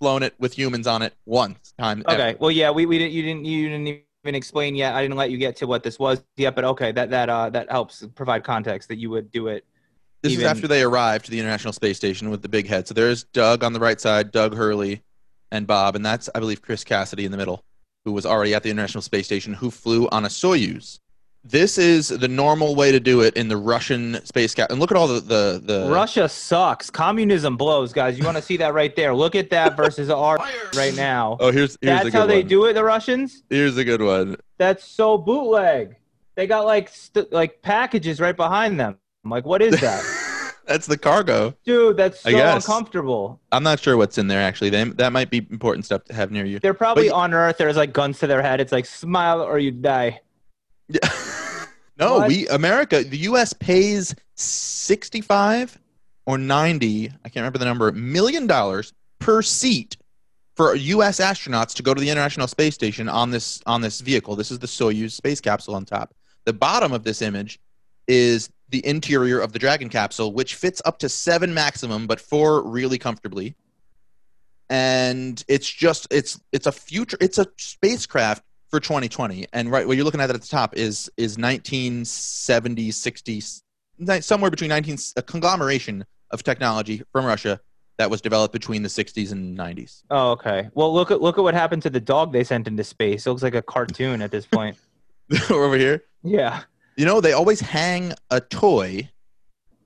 flown 0.00 0.22
it 0.22 0.32
with 0.38 0.56
humans 0.56 0.86
on 0.86 1.02
it 1.02 1.12
once 1.26 1.74
time. 1.78 2.02
ever. 2.08 2.22
okay 2.22 2.36
well 2.40 2.50
yeah 2.50 2.70
we, 2.70 2.86
we 2.86 2.96
didn't 2.96 3.12
you 3.12 3.22
didn't 3.22 3.44
you 3.44 3.68
didn't 3.68 4.00
even 4.24 4.34
explain 4.34 4.74
yet 4.74 4.94
i 4.94 5.02
didn't 5.02 5.16
let 5.16 5.30
you 5.30 5.38
get 5.38 5.56
to 5.56 5.66
what 5.66 5.82
this 5.82 5.98
was 5.98 6.22
yet 6.36 6.54
but 6.54 6.64
okay 6.64 6.92
that 6.92 7.10
that 7.10 7.28
uh 7.28 7.50
that 7.50 7.70
helps 7.70 8.06
provide 8.14 8.44
context 8.44 8.88
that 8.88 8.98
you 8.98 9.10
would 9.10 9.30
do 9.32 9.48
it 9.48 9.64
This 10.22 10.32
even- 10.32 10.44
is 10.44 10.50
after 10.50 10.68
they 10.68 10.82
arrived 10.82 11.24
to 11.26 11.30
the 11.32 11.40
International 11.40 11.72
Space 11.72 11.96
Station 11.96 12.30
with 12.30 12.42
the 12.42 12.48
big 12.48 12.68
head. 12.68 12.86
So 12.86 12.94
there's 12.94 13.24
Doug 13.24 13.64
on 13.64 13.72
the 13.72 13.80
right 13.80 14.00
side, 14.00 14.30
Doug 14.30 14.54
Hurley, 14.54 15.02
and 15.50 15.66
Bob, 15.66 15.96
and 15.96 16.06
that's 16.06 16.30
I 16.34 16.38
believe 16.38 16.62
Chris 16.62 16.84
Cassidy 16.84 17.24
in 17.24 17.32
the 17.32 17.36
middle, 17.36 17.64
who 18.04 18.12
was 18.12 18.24
already 18.24 18.54
at 18.54 18.62
the 18.62 18.70
International 18.70 19.02
Space 19.02 19.26
Station, 19.26 19.52
who 19.54 19.68
flew 19.72 20.08
on 20.12 20.24
a 20.24 20.28
Soyuz. 20.28 21.00
This 21.44 21.76
is 21.76 22.08
the 22.08 22.28
normal 22.28 22.76
way 22.76 22.92
to 22.92 23.00
do 23.00 23.20
it 23.22 23.36
in 23.36 23.48
the 23.48 23.56
Russian 23.56 24.24
space 24.24 24.54
cap. 24.54 24.70
And 24.70 24.78
look 24.78 24.92
at 24.92 24.96
all 24.96 25.08
the 25.08 25.20
the, 25.20 25.60
the 25.64 25.90
russia 25.90 26.28
sucks 26.28 26.88
communism 26.88 27.56
blows 27.56 27.92
guys 27.92 28.16
you 28.18 28.24
want 28.24 28.36
to 28.36 28.42
see 28.42 28.56
that 28.58 28.72
right 28.74 28.94
there 28.94 29.12
look 29.14 29.34
at 29.34 29.50
that 29.50 29.76
versus 29.76 30.08
our 30.24 30.38
right 30.76 30.94
now 30.94 31.36
Oh, 31.40 31.50
here's 31.50 31.76
here's 31.80 32.00
a 32.00 32.04
that's 32.04 32.14
how 32.14 32.26
they 32.26 32.42
do 32.42 32.66
it 32.66 32.74
the 32.74 32.84
russians 32.84 33.42
Here's 33.50 33.76
a 33.76 33.84
good 33.84 34.00
one. 34.02 34.36
that's 34.58 34.84
so 34.84 35.18
bootleg 35.18 35.96
they 36.36 36.46
got 36.46 36.64
like 36.64 36.88
st- 36.88 37.32
like 37.32 37.60
packages 37.62 38.20
right 38.20 38.36
behind 38.36 38.78
them 38.78 38.96
I'm 39.24 39.30
like 39.30 39.44
what 39.44 39.62
is 39.62 39.80
that 39.80 40.54
that's 40.66 40.86
the 40.86 40.96
cargo. 40.98 41.54
dude 41.64 41.96
that's 41.96 42.20
so 42.20 42.30
uncomfortable 42.30 43.40
I'm 43.50 43.62
not 43.64 43.80
sure 43.80 43.96
what's 43.96 44.16
in 44.18 44.28
there 44.28 44.40
actually. 44.40 44.70
They, 44.70 44.84
that 44.84 45.12
might 45.12 45.28
be 45.30 45.46
important 45.50 45.84
stuff 45.84 46.04
to 46.04 46.14
have 46.14 46.30
near 46.30 46.44
you. 46.44 46.58
They're 46.60 46.72
probably 46.74 47.08
But- 47.08 47.14
on 47.16 47.34
Earth. 47.34 47.58
There's 47.58 47.76
like 47.76 47.92
guns 47.92 48.18
to 48.20 48.26
their 48.28 48.42
head. 48.42 48.60
It's 48.60 48.72
like 48.72 48.86
smile 48.86 49.42
or 49.42 49.58
you 49.58 49.70
die. 49.72 50.20
Yeah. 50.88 51.00
no, 52.04 52.18
What? 52.18 52.28
we 52.28 52.48
America, 52.48 53.02
the 53.02 53.18
U.S. 53.18 53.52
pays 53.52 54.14
sixty-five 54.34 55.78
or 56.26 56.38
ninety, 56.38 57.10
I 57.24 57.28
can't 57.28 57.36
remember 57.42 57.58
the 57.58 57.64
number, 57.64 57.90
million 57.92 58.46
dollars 58.46 58.92
per 59.18 59.42
seat 59.42 59.96
for 60.56 60.74
U.S. 60.74 61.20
astronauts 61.20 61.74
to 61.76 61.82
go 61.82 61.94
to 61.94 62.00
the 62.00 62.10
International 62.10 62.46
Space 62.46 62.74
Station 62.74 63.08
on 63.08 63.30
this 63.30 63.62
on 63.66 63.80
this 63.80 64.00
vehicle. 64.00 64.36
This 64.36 64.50
is 64.50 64.58
the 64.58 64.66
Soyuz 64.66 65.12
space 65.12 65.40
capsule 65.40 65.74
on 65.74 65.84
top. 65.84 66.14
The 66.44 66.52
bottom 66.52 66.92
of 66.92 67.04
this 67.04 67.22
image 67.22 67.58
is 68.08 68.50
the 68.68 68.84
interior 68.86 69.38
of 69.40 69.52
the 69.52 69.58
Dragon 69.58 69.88
capsule, 69.88 70.32
which 70.32 70.54
fits 70.54 70.82
up 70.84 70.98
to 70.98 71.08
seven 71.08 71.54
maximum, 71.54 72.06
but 72.06 72.20
four 72.20 72.62
really 72.66 72.98
comfortably. 72.98 73.54
And 74.70 75.42
it's 75.48 75.68
just 75.68 76.08
it's 76.10 76.40
it's 76.52 76.66
a 76.66 76.72
future 76.72 77.18
it's 77.20 77.38
a 77.38 77.46
spacecraft 77.58 78.42
for 78.72 78.80
2020 78.80 79.46
and 79.52 79.70
right 79.70 79.86
what 79.86 79.96
you're 79.96 80.04
looking 80.04 80.20
at 80.20 80.30
at 80.30 80.40
the 80.40 80.48
top 80.48 80.74
is 80.74 81.10
is 81.18 81.36
1970 81.36 82.90
60 82.90 83.42
somewhere 84.20 84.50
between 84.50 84.70
19 84.70 84.96
a 85.16 85.22
conglomeration 85.22 86.06
of 86.30 86.42
technology 86.42 87.02
from 87.12 87.26
russia 87.26 87.60
that 87.98 88.08
was 88.10 88.22
developed 88.22 88.54
between 88.54 88.82
the 88.82 88.88
60s 88.88 89.30
and 89.30 89.56
90s 89.56 90.02
Oh, 90.10 90.30
okay. 90.30 90.70
Well, 90.74 90.92
look 90.92 91.10
at 91.10 91.20
look 91.20 91.36
at 91.36 91.42
what 91.42 91.52
happened 91.52 91.82
to 91.82 91.90
the 91.90 92.00
dog 92.00 92.32
they 92.32 92.42
sent 92.42 92.66
into 92.66 92.82
space. 92.82 93.26
It 93.26 93.30
looks 93.30 93.42
like 93.42 93.54
a 93.54 93.60
cartoon 93.60 94.22
at 94.22 94.30
this 94.30 94.46
point. 94.46 94.78
over 95.50 95.76
here 95.76 96.02
yeah. 96.22 96.62
you 96.96 97.04
know 97.04 97.20
they 97.20 97.32
always 97.32 97.60
hang 97.60 98.14
a 98.30 98.40
toy 98.40 99.08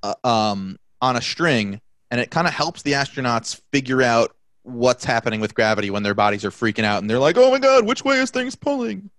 uh, 0.05 0.15
um, 0.23 0.79
on 1.01 1.17
a 1.17 1.21
string 1.21 1.81
and 2.13 2.21
it 2.21 2.31
kind 2.31 2.47
of 2.47 2.55
helps 2.55 2.83
the 2.83 2.93
astronauts 2.93 3.61
figure 3.73 4.03
out 4.03 4.36
what's 4.67 5.05
happening 5.05 5.41
with 5.41 5.55
gravity 5.55 5.91
when 5.91 6.03
their 6.03 6.15
bodies 6.15 6.45
are 6.45 6.51
freaking 6.51 6.85
out 6.85 7.01
and 7.01 7.09
they're 7.09 7.21
like 7.21 7.37
oh 7.39 7.51
my 7.53 7.59
god 7.59 7.87
which 7.87 8.05
way 8.05 8.19
is 8.19 8.31
things 8.31 8.55
pulling 8.57 9.11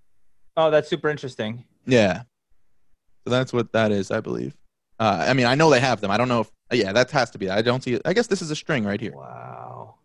Oh, 0.59 0.71
that's 0.71 0.89
super 0.89 1.07
interesting. 1.09 1.65
Yeah. 1.85 2.23
So 3.23 3.29
that's 3.29 3.53
what 3.53 3.71
that 3.73 3.91
is, 3.91 4.09
I 4.09 4.21
believe. 4.21 4.55
Uh, 4.99 5.23
I 5.29 5.33
mean, 5.33 5.45
I 5.45 5.53
know 5.53 5.69
they 5.69 5.79
have 5.79 6.01
them. 6.01 6.09
I 6.09 6.17
don't 6.17 6.27
know 6.27 6.39
if. 6.41 6.51
Yeah, 6.71 6.93
that 6.93 7.11
has 7.11 7.29
to 7.29 7.37
be. 7.37 7.47
I 7.47 7.61
don't 7.61 7.83
see 7.83 7.93
it. 7.93 8.01
I 8.05 8.13
guess 8.13 8.25
this 8.25 8.41
is 8.41 8.49
a 8.49 8.55
string 8.55 8.83
right 8.83 8.99
here. 8.99 9.11
Wow. 9.15 9.97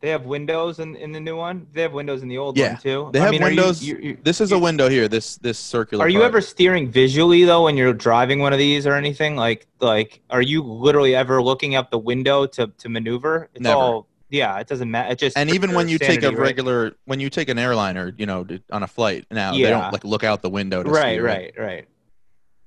They 0.00 0.08
have 0.08 0.24
windows 0.24 0.78
in, 0.78 0.96
in 0.96 1.12
the 1.12 1.20
new 1.20 1.36
one. 1.36 1.66
They 1.74 1.82
have 1.82 1.92
windows 1.92 2.22
in 2.22 2.28
the 2.28 2.38
old 2.38 2.56
Yeah, 2.56 2.72
one 2.72 2.80
too. 2.80 3.10
they 3.12 3.20
I 3.20 3.24
have 3.24 3.32
mean, 3.32 3.42
are 3.42 3.50
you- 3.50 3.56
windows- 3.56 3.84
you- 3.84 3.98
you- 3.98 4.18
This 4.22 4.40
is 4.40 4.50
a 4.52 4.58
window 4.58 4.88
here. 4.88 5.08
This 5.08 5.36
this 5.36 5.58
circular. 5.58 6.06
Are 6.06 6.08
you 6.08 6.20
part. 6.20 6.28
ever 6.30 6.40
steering 6.40 6.90
visually 6.90 7.44
though 7.44 7.64
when 7.64 7.76
you're 7.76 7.92
driving 7.92 8.38
one 8.40 8.54
of 8.54 8.58
these 8.58 8.86
or 8.86 8.94
anything? 8.94 9.36
Like 9.36 9.66
like 9.80 10.22
are 10.30 10.40
you 10.42 10.62
literally 10.62 11.14
ever 11.14 11.42
looking 11.42 11.74
out 11.74 11.90
the 11.90 11.98
window 11.98 12.46
to 12.46 12.68
to 12.78 12.88
maneuver? 12.88 13.50
It's 13.52 13.62
Never. 13.62 13.76
all 13.78 14.08
yeah, 14.28 14.58
it 14.58 14.66
doesn't 14.66 14.90
matter. 14.90 15.12
It 15.12 15.18
just 15.18 15.36
And 15.36 15.50
even 15.50 15.72
when 15.74 15.88
you 15.88 15.98
take 15.98 16.18
a 16.18 16.22
sanity, 16.22 16.36
right? 16.36 16.46
regular, 16.46 16.92
when 17.04 17.20
you 17.20 17.30
take 17.30 17.48
an 17.48 17.58
airliner, 17.58 18.12
you 18.16 18.26
know, 18.26 18.46
on 18.70 18.82
a 18.82 18.86
flight 18.86 19.26
now, 19.30 19.52
they 19.52 19.62
don't 19.62 19.92
like 19.92 20.04
look 20.04 20.24
out 20.24 20.42
the 20.42 20.50
window. 20.50 20.82
To 20.82 20.90
Right, 20.90 21.18
it. 21.18 21.22
right, 21.22 21.54
right. 21.58 21.88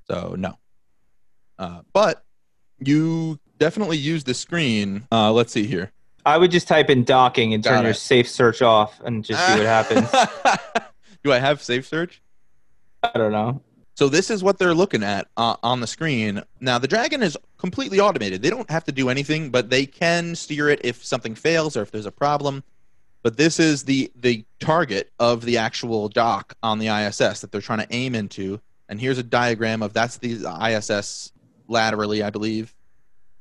So 0.09 0.35
no. 0.37 0.57
Uh, 1.57 1.81
but 1.93 2.23
you 2.79 3.39
definitely 3.57 3.97
use 3.97 4.23
the 4.23 4.33
screen. 4.33 5.05
Uh, 5.11 5.31
let's 5.31 5.51
see 5.51 5.65
here. 5.67 5.91
I 6.25 6.37
would 6.37 6.51
just 6.51 6.67
type 6.67 6.89
in 6.89 7.03
docking 7.03 7.53
and 7.53 7.63
turn 7.63 7.83
your 7.83 7.93
safe 7.93 8.29
search 8.29 8.61
off 8.61 8.99
and 9.03 9.23
just 9.23 9.45
see 9.45 9.53
what 9.53 9.65
happens. 9.65 10.09
Do 11.23 11.31
I 11.33 11.39
have 11.39 11.61
safe 11.61 11.87
search? 11.87 12.21
I 13.03 13.11
don't 13.17 13.31
know. 13.31 13.61
So 13.99 14.07
this 14.07 14.29
is 14.29 14.41
what 14.41 14.57
they're 14.57 14.73
looking 14.73 15.03
at 15.03 15.27
uh, 15.35 15.57
on 15.61 15.81
the 15.81 15.85
screen. 15.85 16.41
Now 16.61 16.79
the 16.79 16.87
Dragon 16.87 17.21
is 17.21 17.37
completely 17.57 17.99
automated. 17.99 18.41
They 18.41 18.49
don't 18.49 18.71
have 18.71 18.85
to 18.85 18.93
do 18.93 19.09
anything, 19.09 19.49
but 19.49 19.69
they 19.69 19.85
can 19.85 20.35
steer 20.35 20.69
it 20.69 20.79
if 20.85 21.03
something 21.03 21.35
fails 21.35 21.75
or 21.75 21.81
if 21.81 21.91
there's 21.91 22.05
a 22.05 22.11
problem. 22.11 22.63
But 23.23 23.35
this 23.35 23.59
is 23.59 23.83
the 23.83 24.09
the 24.15 24.45
target 24.61 25.11
of 25.19 25.43
the 25.43 25.57
actual 25.57 26.07
dock 26.07 26.55
on 26.63 26.79
the 26.79 26.87
ISS 26.87 27.41
that 27.41 27.51
they're 27.51 27.59
trying 27.59 27.79
to 27.79 27.93
aim 27.93 28.15
into. 28.15 28.61
And 28.87 29.01
here's 29.01 29.17
a 29.17 29.23
diagram 29.23 29.83
of 29.83 29.91
that's 29.91 30.15
the 30.15 30.47
ISS 30.47 31.33
laterally, 31.67 32.23
I 32.23 32.29
believe. 32.29 32.73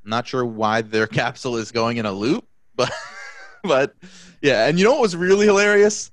I'm 0.02 0.10
not 0.10 0.26
sure 0.26 0.44
why 0.44 0.82
their 0.82 1.06
capsule 1.22 1.56
is 1.56 1.70
going 1.70 1.98
in 1.98 2.04
a 2.04 2.10
loop, 2.10 2.44
but 2.74 2.90
but 3.62 3.94
yeah. 4.42 4.66
And 4.66 4.76
you 4.76 4.84
know 4.84 4.94
what 4.94 5.02
was 5.02 5.14
really 5.14 5.46
hilarious? 5.46 6.10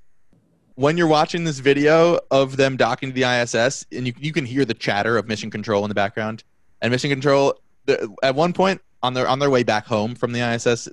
When 0.76 0.98
you're 0.98 1.08
watching 1.08 1.46
this 1.46 1.60
video 1.60 2.20
of 2.32 2.58
them 2.58 2.76
docking 2.76 3.10
to 3.10 3.16
the 3.16 3.24
ISS, 3.24 3.86
and 3.94 4.06
you 4.08 4.14
you 4.20 4.34
can 4.34 4.46
hear 4.46 4.66
the 4.66 4.74
chatter 4.74 5.18
of 5.18 5.28
Mission 5.28 5.50
Control 5.50 5.84
in 5.86 5.90
the 5.90 5.96
background, 5.96 6.44
and 6.82 6.92
Mission 6.92 7.10
Control 7.10 7.58
the, 7.86 8.14
at 8.24 8.36
one 8.36 8.52
point 8.52 8.82
on 9.02 9.14
their 9.14 9.28
on 9.28 9.40
their 9.40 9.50
way 9.50 9.64
back 9.64 9.86
home 9.86 10.16
from 10.16 10.34
the 10.34 10.42
ISS, 10.42 10.90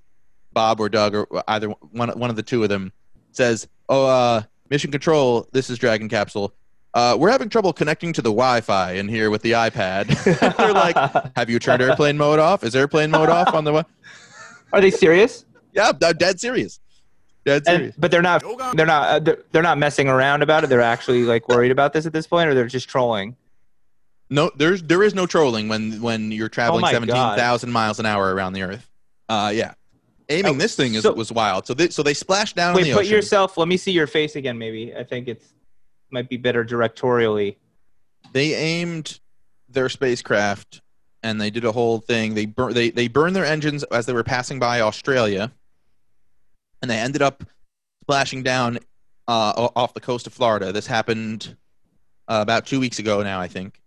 Bob 0.53 0.79
or 0.81 0.89
Doug 0.89 1.15
or 1.15 1.27
either 1.49 1.69
one 1.69 2.11
one 2.11 2.31
of 2.31 2.37
the 2.37 2.43
two 2.43 2.63
of 2.63 2.69
them 2.69 2.93
says, 3.33 3.67
"Oh, 3.89 4.07
uh, 4.07 4.43
Mission 4.71 4.93
Control, 4.93 5.49
this 5.53 5.69
is 5.69 5.79
Dragon 5.79 6.09
Capsule. 6.09 6.55
Uh, 6.95 7.17
we're 7.19 7.31
having 7.31 7.49
trouble 7.49 7.73
connecting 7.73 8.13
to 8.13 8.23
the 8.23 8.31
Wi-Fi 8.31 8.93
in 8.93 9.09
here 9.09 9.31
with 9.31 9.43
the 9.43 9.53
iPad." 9.53 10.07
They're 10.57 10.73
like, 10.73 10.97
"Have 11.37 11.51
you 11.51 11.59
turned 11.59 11.83
airplane 11.83 12.17
mode 12.17 12.39
off? 12.39 12.63
Is 12.63 12.77
airplane 12.77 13.11
mode 13.11 13.31
off 13.31 13.53
on 13.53 13.65
the?" 13.65 13.73
Wi-? 13.73 13.85
Are 14.73 14.81
they 14.81 14.91
serious? 14.91 15.45
Yeah, 15.73 15.93
they're 15.93 16.13
dead 16.13 16.39
serious. 16.39 16.81
Dead 17.45 17.63
And, 17.67 17.93
but 17.99 18.11
they're 18.11 18.23
not. 18.23 18.43
They're 18.77 18.87
not. 18.87 19.09
Uh, 19.09 19.19
they're, 19.19 19.39
they're 19.51 19.63
not 19.63 19.77
messing 19.79 20.09
around 20.09 20.43
about 20.43 20.63
it. 20.65 20.69
They're 20.69 20.81
actually 20.81 21.25
like 21.25 21.49
worried 21.49 21.73
about 21.73 21.93
this 21.93 22.07
at 22.07 22.13
this 22.13 22.27
point, 22.27 22.49
or 22.49 22.55
they're 22.55 22.67
just 22.69 22.89
trolling. 22.89 23.37
No, 24.31 24.51
there's 24.57 24.83
there 24.83 25.03
is 25.03 25.15
no 25.15 25.27
trolling 25.27 25.69
when 25.69 26.01
when 26.01 26.31
you're 26.31 26.49
traveling 26.49 26.79
Oh 26.79 26.87
my 26.87 26.93
seventeen 26.93 27.17
thousand 27.37 27.73
miles 27.73 27.99
an 27.99 28.07
hour 28.07 28.33
around 28.35 28.53
the 28.53 28.63
Earth. 28.63 28.89
Uh, 29.29 29.51
yeah, 29.55 29.75
aiming 30.29 30.55
Oh, 30.55 30.59
this 30.59 30.77
thing 30.77 30.95
is 30.95 31.03
so- 31.03 31.13
was 31.15 31.33
wild. 31.33 31.67
So 31.67 31.75
they 31.75 31.89
so 31.89 32.03
they 32.03 32.15
splashed 32.15 32.55
down 32.57 32.71
in 32.71 32.77
Wait, 32.77 32.85
the 32.85 32.93
put 32.93 33.01
ocean. 33.03 33.13
yourself. 33.17 33.59
Let 33.59 33.67
me 33.69 33.77
see 33.77 33.93
your 33.93 34.07
face 34.07 34.37
again. 34.37 34.57
Maybe 34.57 34.95
I 34.95 35.03
think 35.05 35.27
it's 35.29 35.53
might 36.11 36.29
be 36.29 36.37
better 36.37 36.65
directorially. 36.65 37.57
they 38.33 38.55
aimed 38.55 39.19
their 39.69 39.89
spacecraft 39.89 40.81
and 41.23 41.41
they 41.41 41.51
did 41.51 41.65
a 41.65 41.73
whole 41.73 41.99
thing. 41.99 42.35
They 42.35 42.47
bur- 42.47 42.73
they 42.73 42.91
they 42.91 43.09
burned 43.09 43.35
their 43.35 43.45
engines 43.47 43.83
as 43.85 44.07
they 44.07 44.13
were 44.13 44.25
passing 44.25 44.59
by 44.59 44.81
Australia, 44.81 45.53
and 46.83 46.91
they 46.91 46.99
ended 46.99 47.23
up 47.23 47.45
splashing 48.03 48.43
down 48.43 48.79
uh, 49.29 49.69
off 49.77 49.95
the 49.95 50.01
coast 50.01 50.27
of 50.27 50.33
Florida. 50.35 50.73
This 50.73 50.87
happened 50.87 51.57
uh, 52.29 52.41
about 52.43 52.67
two 52.67 52.81
weeks 52.81 52.99
ago 52.99 53.23
now, 53.23 53.41
I 53.41 53.49
think. 53.49 53.81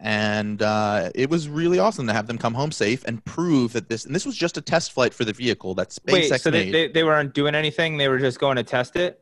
And 0.00 0.62
uh, 0.62 1.10
it 1.14 1.28
was 1.28 1.48
really 1.48 1.78
awesome 1.78 2.06
to 2.06 2.12
have 2.12 2.26
them 2.26 2.38
come 2.38 2.54
home 2.54 2.70
safe 2.70 3.04
and 3.04 3.24
prove 3.24 3.72
that 3.72 3.88
this. 3.88 4.04
And 4.04 4.14
this 4.14 4.24
was 4.26 4.36
just 4.36 4.56
a 4.56 4.60
test 4.60 4.92
flight 4.92 5.12
for 5.12 5.24
the 5.24 5.32
vehicle 5.32 5.74
that 5.74 5.88
SpaceX 5.90 6.30
Wait, 6.30 6.40
so 6.40 6.50
they, 6.50 6.70
they 6.70 6.88
they 6.88 7.02
weren't 7.02 7.34
doing 7.34 7.54
anything. 7.56 7.96
They 7.96 8.08
were 8.08 8.18
just 8.18 8.38
going 8.38 8.56
to 8.56 8.62
test 8.62 8.94
it. 8.94 9.20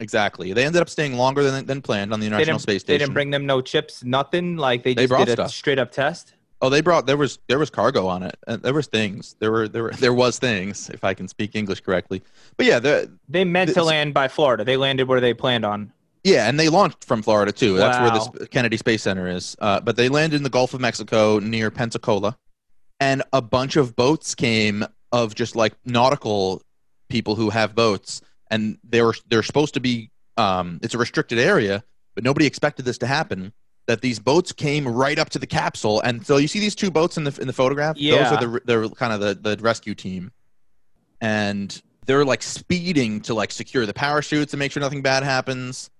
exactly. 0.00 0.52
They 0.54 0.64
ended 0.64 0.80
up 0.80 0.88
staying 0.88 1.14
longer 1.14 1.42
than 1.42 1.66
than 1.66 1.82
planned 1.82 2.12
on 2.12 2.20
the 2.20 2.26
International. 2.26 2.58
Space 2.58 2.84
They 2.84 2.96
didn't 2.96 3.12
bring 3.12 3.30
them 3.30 3.44
no 3.44 3.60
chips, 3.60 4.02
nothing. 4.02 4.56
Like 4.56 4.82
they 4.82 4.94
just 4.94 5.12
did 5.12 5.28
a 5.28 5.32
stuff. 5.32 5.50
straight 5.50 5.78
up 5.78 5.90
test. 5.92 6.33
Oh, 6.64 6.70
they 6.70 6.80
brought 6.80 7.04
there 7.06 7.16
was 7.18 7.38
there 7.48 7.58
was 7.58 7.68
cargo 7.70 8.06
on 8.06 8.22
it. 8.22 8.36
And 8.46 8.62
there 8.62 8.72
was 8.74 8.86
things. 8.86 9.36
There 9.38 9.52
were 9.52 9.68
there 9.68 9.82
were 9.82 9.90
there 9.92 10.14
was 10.14 10.38
things 10.38 10.88
if 10.90 11.04
I 11.04 11.12
can 11.14 11.28
speak 11.28 11.54
English 11.54 11.80
correctly. 11.80 12.22
But 12.56 12.66
yeah, 12.66 12.78
the 12.78 13.10
They 13.28 13.44
meant 13.44 13.74
to 13.74 13.82
land 13.84 14.14
by 14.14 14.28
Florida. 14.28 14.64
They 14.64 14.76
landed 14.76 15.06
where 15.06 15.20
they 15.20 15.34
planned 15.34 15.64
on. 15.66 15.92
yeah, 16.24 16.48
and 16.48 16.58
they 16.58 16.70
launched 16.70 17.04
from 17.04 17.22
Florida 17.22 17.52
too. 17.52 17.76
That's 17.76 17.98
where 17.98 18.08
Wow. 18.18 18.32
the 18.38 18.48
Kennedy 18.48 18.78
Space 18.78 19.02
Center 19.02 19.28
is. 19.28 19.56
Uh, 19.60 19.80
but 19.80 19.96
they 19.96 20.08
landed 20.08 20.36
in 20.38 20.42
the 20.42 20.50
Gulf 20.50 20.72
of 20.72 20.80
Mexico 20.80 21.38
near 21.38 21.70
Pensacola, 21.70 22.38
and 22.98 23.22
a 23.32 23.42
bunch 23.42 23.76
of 23.76 23.94
boats 23.94 24.34
came 24.34 24.86
of 25.12 25.34
just 25.34 25.54
like 25.54 25.74
nautical 25.84 26.62
people 27.10 27.34
who 27.36 27.50
have 27.50 27.74
boats, 27.74 28.22
and 28.50 28.78
they 28.88 29.02
were 29.02 29.14
they're 29.28 29.42
supposed 29.42 29.74
to 29.74 29.80
be. 29.80 30.10
Um, 30.38 30.80
it's 30.82 30.94
a 30.94 30.98
restricted 30.98 31.38
area, 31.38 31.84
but 32.14 32.24
nobody 32.24 32.46
expected 32.46 32.84
this 32.86 32.98
to 32.98 33.06
happen. 33.06 33.52
That 33.86 34.00
these 34.00 34.18
boats 34.18 34.50
came 34.52 34.88
right 34.88 35.18
up 35.18 35.28
to 35.30 35.38
the 35.38 35.46
capsule, 35.46 36.00
and 36.00 36.24
so 36.24 36.38
you 36.38 36.48
see 36.48 36.58
these 36.58 36.74
two 36.74 36.90
boats 36.90 37.18
in 37.18 37.24
the 37.24 37.38
in 37.38 37.46
the 37.46 37.52
photograph. 37.52 37.98
Yeah. 37.98 38.30
Those 38.30 38.32
are 38.32 38.46
the 38.46 38.60
they're 38.64 38.88
kind 38.88 39.12
of 39.12 39.20
the 39.20 39.34
the 39.56 39.62
rescue 39.62 39.94
team, 39.94 40.32
and 41.20 41.82
they're 42.06 42.24
like 42.24 42.42
speeding 42.42 43.20
to 43.22 43.34
like 43.34 43.52
secure 43.52 43.84
the 43.84 43.94
parachutes 43.94 44.52
and 44.52 44.58
make 44.58 44.72
sure 44.72 44.80
nothing 44.80 45.02
bad 45.02 45.22
happens. 45.22 45.90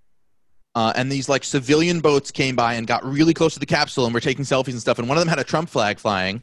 Uh, 0.75 0.93
and 0.97 1.11
these 1.11 1.29
like 1.29 1.45
civilian 1.45 2.01
boats 2.01 2.31
came 2.31 2.57
by 2.57 2.75
and 2.75 2.87
got 2.87 3.05
really 3.05 3.33
close 3.33 3.55
to 3.55 3.61
the 3.61 3.67
capsule 3.67 4.07
and 4.07 4.15
were 4.15 4.21
taking 4.21 4.45
selfies 4.45 4.73
and 4.73 4.81
stuff. 4.81 4.99
And 4.99 5.09
one 5.09 5.17
of 5.17 5.21
them 5.21 5.29
had 5.29 5.39
a 5.39 5.45
Trump 5.45 5.69
flag 5.69 5.99
flying, 5.99 6.43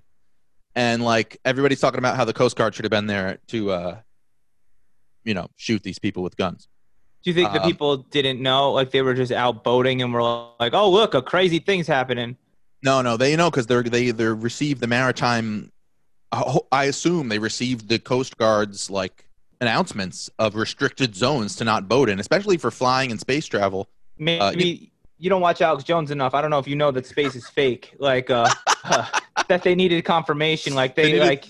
and 0.76 1.04
like 1.04 1.38
everybody's 1.44 1.82
talking 1.82 2.00
about 2.00 2.16
how 2.16 2.24
the 2.24 2.34
Coast 2.34 2.56
Guard 2.56 2.74
should 2.76 2.86
have 2.86 2.92
been 2.92 3.08
there 3.08 3.40
to, 3.48 3.72
uh, 3.72 3.98
you 5.24 5.34
know, 5.34 5.48
shoot 5.58 5.84
these 5.84 6.00
people 6.00 6.24
with 6.24 6.38
guns. 6.38 6.68
Do 7.24 7.30
you 7.30 7.34
think 7.36 7.52
the 7.54 7.62
Um, 7.62 7.68
people 7.70 7.98
didn't 7.98 8.42
know? 8.42 8.72
Like 8.72 8.92
they 8.92 9.02
were 9.02 9.14
just 9.14 9.32
out 9.32 9.64
boating 9.64 10.02
and 10.02 10.12
were 10.14 10.24
like, 10.60 10.74
"Oh, 10.74 10.90
look, 10.90 11.14
a 11.14 11.22
crazy 11.22 11.60
thing's 11.60 11.88
happening." 11.88 12.36
No, 12.84 13.02
no, 13.02 13.16
they 13.18 13.36
know 13.36 13.52
because 13.52 13.68
they're 13.68 13.84
they 13.84 14.12
they 14.12 14.26
received 14.26 14.82
the 14.82 14.88
maritime. 14.88 15.72
I 16.72 16.86
assume 16.86 17.28
they 17.30 17.40
received 17.40 17.90
the 17.90 18.00
Coast 18.00 18.38
Guard's 18.38 18.90
like 18.90 19.28
announcements 19.60 20.30
of 20.40 20.56
restricted 20.56 21.16
zones 21.16 21.56
to 21.58 21.64
not 21.64 21.88
boat 21.88 22.10
in, 22.10 22.20
especially 22.20 22.58
for 22.58 22.72
flying 22.72 23.12
and 23.12 23.20
space 23.20 23.46
travel. 23.46 23.90
Maybe 24.18 24.92
you 25.20 25.30
don't 25.30 25.42
watch 25.42 25.62
Alex 25.62 25.84
Jones 25.84 26.10
enough. 26.10 26.34
I 26.34 26.42
don't 26.42 26.50
know 26.50 26.58
if 26.58 26.68
you 26.68 26.76
know 26.76 26.90
that 26.92 27.06
space 27.06 27.36
is 27.36 27.48
fake. 27.48 27.94
Like 28.00 28.30
uh, 28.30 28.50
that 29.48 29.62
they 29.64 29.76
needed 29.76 30.04
confirmation. 30.06 30.74
Like 30.74 30.96
They 30.96 31.04
they, 31.04 31.12
needed- 31.14 31.28
like 31.28 31.46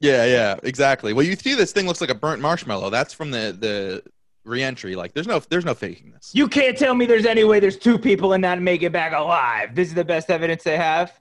Yeah, 0.00 0.24
yeah, 0.24 0.56
exactly. 0.62 1.12
Well, 1.12 1.26
you 1.26 1.36
see, 1.36 1.54
this 1.54 1.72
thing 1.72 1.86
looks 1.86 2.00
like 2.00 2.10
a 2.10 2.14
burnt 2.14 2.40
marshmallow. 2.40 2.88
That's 2.90 3.12
from 3.12 3.30
the 3.30 3.54
the 3.58 4.02
reentry. 4.44 4.96
Like, 4.96 5.12
there's 5.14 5.26
no 5.26 5.40
there's 5.40 5.64
no 5.64 5.74
faking 5.74 6.12
this. 6.12 6.30
you 6.34 6.48
can't 6.48 6.76
tell 6.76 6.94
me 6.94 7.06
there's 7.06 7.26
any 7.26 7.44
way 7.44 7.60
there's 7.60 7.78
two 7.78 7.98
people 7.98 8.32
in 8.32 8.40
that 8.42 8.58
and 8.58 8.64
make 8.64 8.82
it 8.82 8.92
back 8.92 9.12
alive. 9.12 9.74
This 9.74 9.88
is 9.88 9.94
the 9.94 10.04
best 10.04 10.30
evidence 10.30 10.62
they 10.64 10.76
have. 10.76 11.18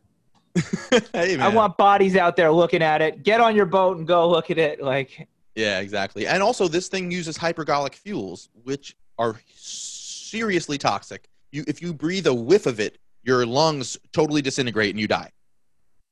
hey. 1.14 1.40
I 1.40 1.48
want 1.48 1.78
bodies 1.78 2.16
out 2.16 2.36
there 2.36 2.52
looking 2.52 2.82
at 2.82 3.02
it. 3.02 3.24
Get 3.24 3.40
on 3.40 3.56
your 3.56 3.66
boat 3.66 3.98
and 3.98 4.08
go 4.08 4.30
look 4.30 4.52
at 4.52 4.58
it. 4.58 4.82
Like 4.82 5.28
Yeah, 5.56 5.80
exactly. 5.80 6.28
And 6.28 6.44
also, 6.44 6.68
this 6.68 6.88
thing 6.88 7.12
uses 7.12 7.38
hypergolic 7.38 7.96
fuels, 7.96 8.50
which 8.64 8.96
are 9.18 9.40
seriously 9.56 10.78
toxic. 10.78 11.28
You, 11.52 11.64
if 11.68 11.82
you 11.82 11.94
breathe 11.94 12.28
a 12.28 12.34
whiff 12.34 12.66
of 12.66 12.80
it, 12.80 12.98
your 13.24 13.46
lungs 13.46 13.98
totally 14.14 14.42
disintegrate 14.42 14.90
and 14.90 15.00
you 15.00 15.08
die. 15.08 15.32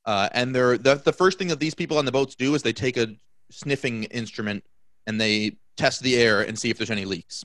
Uh, 0.06 0.28
and 0.32 0.54
they're 0.54 0.78
the, 0.78 0.94
the 0.96 1.12
first 1.12 1.38
thing 1.38 1.48
that 1.48 1.60
these 1.60 1.74
people 1.74 1.98
on 1.98 2.04
the 2.04 2.12
boats 2.12 2.34
do 2.34 2.54
is 2.54 2.62
they 2.62 2.72
take 2.72 2.96
a 2.96 3.08
sniffing 3.50 4.04
instrument 4.04 4.64
and 5.06 5.20
they 5.20 5.56
test 5.76 6.02
the 6.02 6.16
air 6.16 6.42
and 6.42 6.58
see 6.58 6.70
if 6.70 6.76
there's 6.78 6.90
any 6.90 7.04
leaks. 7.04 7.44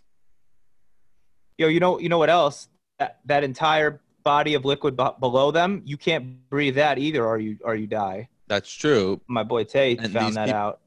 yo, 1.57 1.67
you 1.67 1.79
know, 1.79 1.99
you 1.99 2.09
know 2.09 2.17
what 2.17 2.29
else? 2.29 2.67
That 2.99 3.19
that 3.25 3.43
entire 3.43 4.01
body 4.23 4.53
of 4.55 4.65
liquid 4.65 4.97
b- 4.97 5.07
below 5.19 5.51
them, 5.51 5.81
you 5.85 5.97
can't 5.97 6.49
breathe 6.49 6.75
that 6.75 6.97
either, 6.97 7.25
or 7.25 7.37
you 7.39 7.57
or 7.63 7.75
you 7.75 7.87
die. 7.87 8.29
That's 8.47 8.71
true. 8.71 9.21
My 9.27 9.43
boy 9.43 9.63
Tate 9.63 9.99
And 9.99 10.13
found 10.13 10.35
that 10.35 10.47
peop- 10.47 10.55
out. 10.55 10.79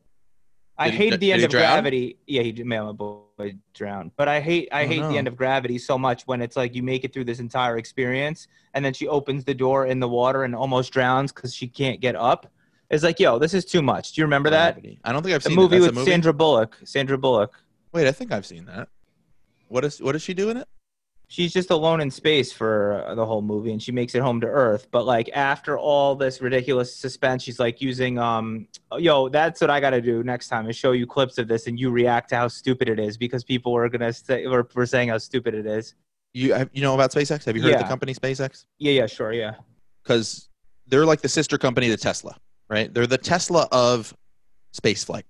I 0.81 0.91
he- 0.91 0.97
hated 0.97 1.21
the 1.21 1.33
end 1.33 1.43
of 1.45 1.51
drown? 1.51 1.63
gravity. 1.75 2.19
Yeah, 2.27 2.43
he. 2.43 2.53
Man, 2.63 2.85
my 2.85 2.93
boy 2.93 3.57
drowned. 3.75 4.13
But 4.17 4.29
I 4.29 4.41
hate 4.41 4.69
I 4.73 4.85
Oh, 4.85 4.87
hate 4.89 5.01
no. 5.01 5.09
the 5.11 5.19
end 5.19 5.29
of 5.29 5.37
gravity 5.37 5.79
so 5.79 5.99
much 5.99 6.23
when 6.27 6.41
it's 6.41 6.57
like 6.57 6.75
you 6.75 6.83
make 6.83 7.05
it 7.05 7.13
through 7.13 7.25
this 7.25 7.41
entire 7.41 7.79
experience 7.79 8.47
and 8.75 8.85
then 8.85 8.93
she 8.95 9.09
opens 9.09 9.45
the 9.45 9.55
door 9.55 9.87
in 9.87 10.01
the 10.01 10.09
water 10.09 10.45
and 10.45 10.55
almost 10.55 10.93
drowns 10.93 11.33
because 11.33 11.55
she 11.55 11.67
can't 11.67 12.01
get 12.01 12.15
up. 12.17 12.51
It's 12.91 13.05
like, 13.05 13.21
yo, 13.21 13.39
this 13.39 13.53
is 13.55 13.65
too 13.65 13.83
much. 13.83 14.13
Do 14.13 14.21
you 14.21 14.25
remember 14.25 14.51
that? 14.51 14.79
I 15.05 15.13
don't 15.13 15.23
think 15.23 15.35
I've 15.35 15.43
The 15.43 15.51
seen 15.51 15.57
movie 15.57 15.77
it. 15.77 15.81
with 15.81 15.91
a 15.91 15.93
movie? 15.93 16.01
With 16.05 16.09
Sandra 16.09 16.33
Bullock. 16.33 16.77
Sandra 16.85 17.19
Bullock. 17.19 17.53
Wait, 17.93 18.07
I 18.07 18.13
think 18.13 18.33
I've 18.33 18.47
seen 18.47 18.65
that. 18.67 18.89
What 19.69 19.85
is 19.85 20.01
what 20.01 20.13
does 20.13 20.23
she 20.23 20.35
do 20.35 20.51
in 20.51 20.57
it? 20.57 20.69
she's 21.31 21.53
just 21.53 21.71
alone 21.71 22.01
in 22.01 22.11
space 22.11 22.51
for 22.51 23.05
uh, 23.07 23.15
the 23.15 23.27
whole 23.27 23.43
movie 23.43 23.71
and 23.71 23.83
she 23.83 23.93
makes 23.93 24.15
it 24.15 24.23
home 24.23 24.41
to 24.41 24.47
earth 24.47 24.87
but 24.91 25.05
like 25.05 25.29
after 25.35 25.79
all 25.79 26.15
this 26.15 26.41
ridiculous 26.41 26.97
suspense 26.97 27.43
she's 27.43 27.61
like 27.61 27.83
using 27.83 28.19
um 28.19 28.67
yo 28.97 29.29
that's 29.29 29.61
what 29.61 29.69
i 29.69 29.79
gotta 29.79 30.01
do 30.01 30.23
next 30.23 30.49
time 30.49 30.67
is 30.71 30.75
show 30.75 30.93
you 30.93 31.07
clips 31.07 31.37
of 31.37 31.47
this 31.47 31.67
and 31.67 31.79
you 31.79 31.91
react 31.91 32.31
to 32.31 32.35
how 32.37 32.49
stupid 32.49 32.89
it 32.89 32.99
is 32.99 33.19
because 33.19 33.45
people 33.45 33.73
were 33.75 33.87
gonna 33.91 34.11
say 34.11 34.47
were, 34.47 34.67
were 34.75 34.87
saying 34.87 35.11
how 35.11 35.19
stupid 35.19 35.53
it 35.53 35.67
is 35.67 35.95
You 36.33 36.67
you 36.73 36.81
know 36.81 36.95
about 36.95 37.11
SpaceX? 37.11 37.45
Have 37.45 37.55
you 37.55 37.63
heard 37.63 37.75
of 37.75 37.81
the 37.81 37.85
company 37.87 38.15
SpaceX? 38.15 38.65
yeah 38.79 38.93
yeah 38.93 39.07
sure 39.07 39.35
yeah 39.35 39.57
because 40.03 40.49
they're 40.87 41.05
like 41.05 41.21
the 41.21 41.29
sister 41.29 41.59
company 41.59 41.89
to 41.89 41.99
Tesla, 41.99 42.39
right? 42.69 42.93
They're 42.93 43.07
the 43.07 43.19
Tesla 43.19 43.69
of 43.73 44.15
spaceflight. 44.73 45.25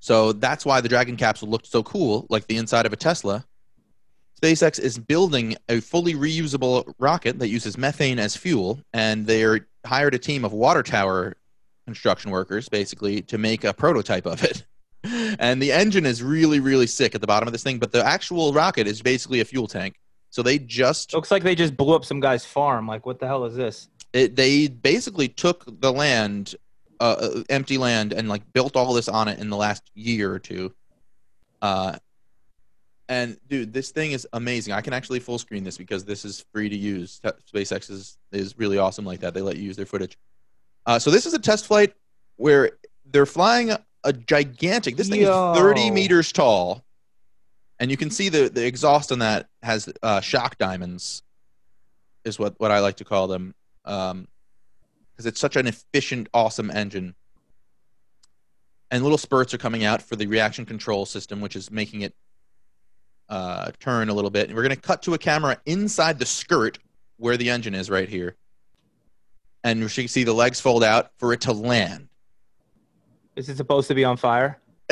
So 0.00 0.32
that's 0.32 0.64
why 0.64 0.80
the 0.80 0.88
Dragon 0.88 1.16
capsule 1.16 1.48
looked 1.48 1.66
so 1.66 1.82
cool, 1.82 2.26
like 2.30 2.46
the 2.46 2.56
inside 2.56 2.86
of 2.86 2.92
a 2.92 2.96
Tesla. 2.96 3.44
SpaceX 4.40 4.78
is 4.78 4.98
building 4.98 5.56
a 5.68 5.80
fully 5.80 6.14
reusable 6.14 6.92
rocket 6.98 7.40
that 7.40 7.48
uses 7.48 7.76
methane 7.76 8.20
as 8.20 8.36
fuel, 8.36 8.80
and 8.92 9.26
they're 9.26 9.66
hired 9.84 10.14
a 10.14 10.18
team 10.18 10.44
of 10.44 10.52
water 10.52 10.82
tower 10.82 11.36
construction 11.84 12.30
workers, 12.30 12.68
basically, 12.68 13.22
to 13.22 13.38
make 13.38 13.64
a 13.64 13.72
prototype 13.72 14.26
of 14.26 14.44
it. 14.44 14.64
And 15.38 15.62
the 15.62 15.70
engine 15.70 16.04
is 16.04 16.24
really, 16.24 16.58
really 16.58 16.88
sick 16.88 17.14
at 17.14 17.20
the 17.20 17.26
bottom 17.26 17.46
of 17.46 17.52
this 17.52 17.62
thing, 17.62 17.78
but 17.78 17.92
the 17.92 18.04
actual 18.04 18.52
rocket 18.52 18.88
is 18.88 19.00
basically 19.00 19.40
a 19.40 19.44
fuel 19.44 19.68
tank. 19.68 19.94
So 20.30 20.42
they 20.42 20.58
just 20.58 21.14
looks 21.14 21.30
like 21.30 21.44
they 21.44 21.54
just 21.54 21.76
blew 21.76 21.94
up 21.94 22.04
some 22.04 22.18
guy's 22.18 22.44
farm 22.44 22.88
like 22.88 23.06
what 23.06 23.20
the 23.20 23.26
hell 23.26 23.44
is 23.44 23.54
this 23.54 23.88
it, 24.12 24.36
they 24.36 24.68
basically 24.68 25.28
took 25.28 25.64
the 25.80 25.92
land, 25.92 26.54
uh, 27.00 27.16
uh, 27.20 27.42
empty 27.48 27.78
land, 27.78 28.12
and 28.12 28.28
like 28.28 28.52
built 28.52 28.76
all 28.76 28.92
this 28.94 29.08
on 29.08 29.28
it 29.28 29.38
in 29.38 29.50
the 29.50 29.56
last 29.56 29.90
year 29.94 30.32
or 30.32 30.38
two. 30.38 30.74
Uh, 31.60 31.96
And 33.10 33.38
dude, 33.48 33.72
this 33.72 33.90
thing 33.90 34.12
is 34.12 34.26
amazing. 34.34 34.74
I 34.74 34.82
can 34.82 34.92
actually 34.92 35.20
full 35.20 35.38
screen 35.38 35.64
this 35.64 35.78
because 35.78 36.04
this 36.04 36.24
is 36.24 36.44
free 36.52 36.68
to 36.68 36.76
use. 36.76 37.20
SpaceX 37.52 37.90
is 37.90 38.18
is 38.32 38.58
really 38.58 38.76
awesome 38.78 39.06
like 39.06 39.20
that. 39.20 39.32
They 39.32 39.40
let 39.40 39.56
you 39.56 39.62
use 39.62 39.76
their 39.76 39.86
footage. 39.86 40.18
Uh, 40.84 40.98
so 40.98 41.10
this 41.10 41.24
is 41.24 41.32
a 41.34 41.38
test 41.38 41.66
flight 41.66 41.94
where 42.36 42.72
they're 43.10 43.26
flying 43.26 43.70
a, 43.70 43.82
a 44.04 44.12
gigantic. 44.12 44.96
This 44.96 45.08
thing 45.08 45.22
Yo. 45.22 45.52
is 45.52 45.58
30 45.58 45.90
meters 45.90 46.32
tall, 46.32 46.84
and 47.78 47.90
you 47.90 47.96
can 47.96 48.10
see 48.10 48.28
the 48.28 48.50
the 48.50 48.66
exhaust 48.66 49.10
on 49.10 49.20
that 49.20 49.48
has 49.62 49.88
uh, 50.02 50.20
shock 50.20 50.58
diamonds, 50.58 51.22
is 52.24 52.38
what 52.38 52.54
what 52.60 52.70
I 52.70 52.80
like 52.80 52.96
to 52.96 53.04
call 53.04 53.26
them, 53.26 53.54
because 53.88 55.24
it's 55.24 55.40
such 55.40 55.56
an 55.56 55.66
efficient, 55.66 56.28
awesome 56.34 56.70
engine. 56.70 57.14
And 58.90 59.02
little 59.02 59.18
spurts 59.18 59.52
are 59.52 59.58
coming 59.58 59.84
out 59.84 60.00
for 60.02 60.16
the 60.16 60.26
reaction 60.26 60.64
control 60.64 61.06
system, 61.06 61.40
which 61.40 61.56
is 61.56 61.70
making 61.70 62.02
it 62.02 62.14
uh, 63.28 63.70
turn 63.80 64.08
a 64.08 64.14
little 64.14 64.30
bit. 64.30 64.48
And 64.48 64.56
we're 64.56 64.62
going 64.62 64.74
to 64.74 64.80
cut 64.80 65.02
to 65.02 65.14
a 65.14 65.18
camera 65.18 65.58
inside 65.66 66.18
the 66.18 66.26
skirt 66.26 66.78
where 67.16 67.36
the 67.36 67.50
engine 67.50 67.74
is 67.74 67.90
right 67.90 68.08
here. 68.08 68.36
And 69.64 69.80
you 69.80 69.88
can 69.88 70.08
see 70.08 70.24
the 70.24 70.32
legs 70.32 70.60
fold 70.60 70.84
out 70.84 71.10
for 71.18 71.32
it 71.32 71.42
to 71.42 71.52
land. 71.52 72.08
Is 73.36 73.48
it 73.48 73.56
supposed 73.56 73.88
to 73.88 73.94
be 73.94 74.04
on 74.04 74.16
fire? 74.16 74.58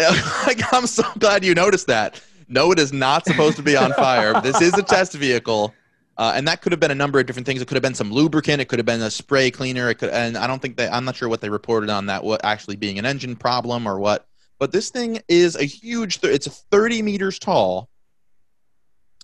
I'm 0.73 0.87
so 0.87 1.05
glad 1.19 1.45
you 1.45 1.55
noticed 1.55 1.87
that. 1.87 2.21
No, 2.49 2.71
it 2.73 2.79
is 2.79 2.93
not 2.93 3.25
supposed 3.27 3.57
to 3.57 3.63
be 3.63 3.77
on 3.77 3.93
fire. 3.95 4.41
this 4.43 4.61
is 4.61 4.75
a 4.75 4.83
test 4.83 5.15
vehicle. 5.15 5.75
Uh, 6.19 6.33
and 6.35 6.49
that 6.49 6.63
could 6.63 6.73
have 6.73 6.81
been 6.81 6.91
a 6.91 6.95
number 6.95 7.21
of 7.21 7.27
different 7.27 7.47
things. 7.47 7.61
It 7.61 7.69
could 7.69 7.75
have 7.77 7.83
been 7.83 7.95
some 7.95 8.11
lubricant. 8.11 8.61
It 8.63 8.69
could 8.69 8.79
have 8.79 8.87
been 8.87 9.03
a 9.03 9.11
spray 9.11 9.51
cleaner. 9.51 9.91
It 9.91 9.97
could, 9.97 10.11
and 10.11 10.37
I 10.37 10.47
don't 10.47 10.63
think 10.63 10.77
they. 10.77 10.89
I'm 10.89 11.05
not 11.05 11.17
sure 11.17 11.29
what 11.29 11.41
they 11.43 11.51
reported 11.51 11.91
on 11.91 12.07
that. 12.07 12.25
What 12.25 12.43
actually 12.45 12.77
being 12.77 12.99
an 12.99 13.05
engine 13.05 13.37
problem 13.37 13.87
or 13.87 13.99
what. 13.99 14.27
But 14.59 14.73
this 14.73 14.89
thing 14.89 15.21
is 15.29 15.57
a 15.57 15.65
huge. 15.65 16.21
It's 16.23 16.65
30 16.71 17.03
meters 17.03 17.39
tall. 17.39 17.91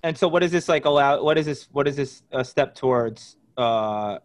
And 0.03 0.19
so, 0.19 0.29
what 0.29 0.43
is 0.43 0.51
this 0.51 0.69
like? 0.69 0.85
Allow? 0.85 1.23
What 1.23 1.39
is 1.39 1.47
this? 1.47 1.69
What 1.73 1.89
is 1.89 1.97
this 1.97 2.23
a 2.31 2.45
step 2.45 2.75
towards? 2.75 3.37
Uh, 3.57 4.19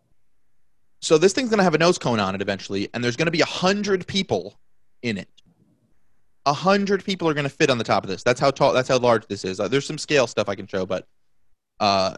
So 1.01 1.17
this 1.17 1.31
thing's 1.31 1.49
gonna 1.49 1.63
have 1.63 1.75
a 1.75 1.77
nose 1.77 1.97
cone 1.97 2.19
on 2.19 2.35
it 2.35 2.41
eventually, 2.41 2.89
and 2.93 3.01
there's 3.03 3.15
gonna 3.15 3.31
be 3.31 3.41
a 3.41 3.45
hundred 3.45 4.07
people 4.07 4.59
in 5.03 5.17
it. 5.17 5.29
A 6.45 6.53
hundred 6.53 7.05
people 7.05 7.29
are 7.29 7.33
gonna 7.33 7.47
fit 7.49 7.69
on 7.69 7.77
the 7.77 7.83
top 7.83 8.03
of 8.03 8.09
this. 8.09 8.23
That's 8.23 8.39
how 8.39 8.51
tall. 8.51 8.73
That's 8.73 8.89
how 8.89 8.97
large 8.97 9.25
this 9.27 9.45
is. 9.45 9.59
Uh, 9.59 9.69
there's 9.69 9.85
some 9.85 9.97
scale 9.97 10.27
stuff 10.27 10.49
I 10.49 10.55
can 10.55 10.67
show, 10.67 10.85
but 10.85 11.05
uh, 11.79 12.15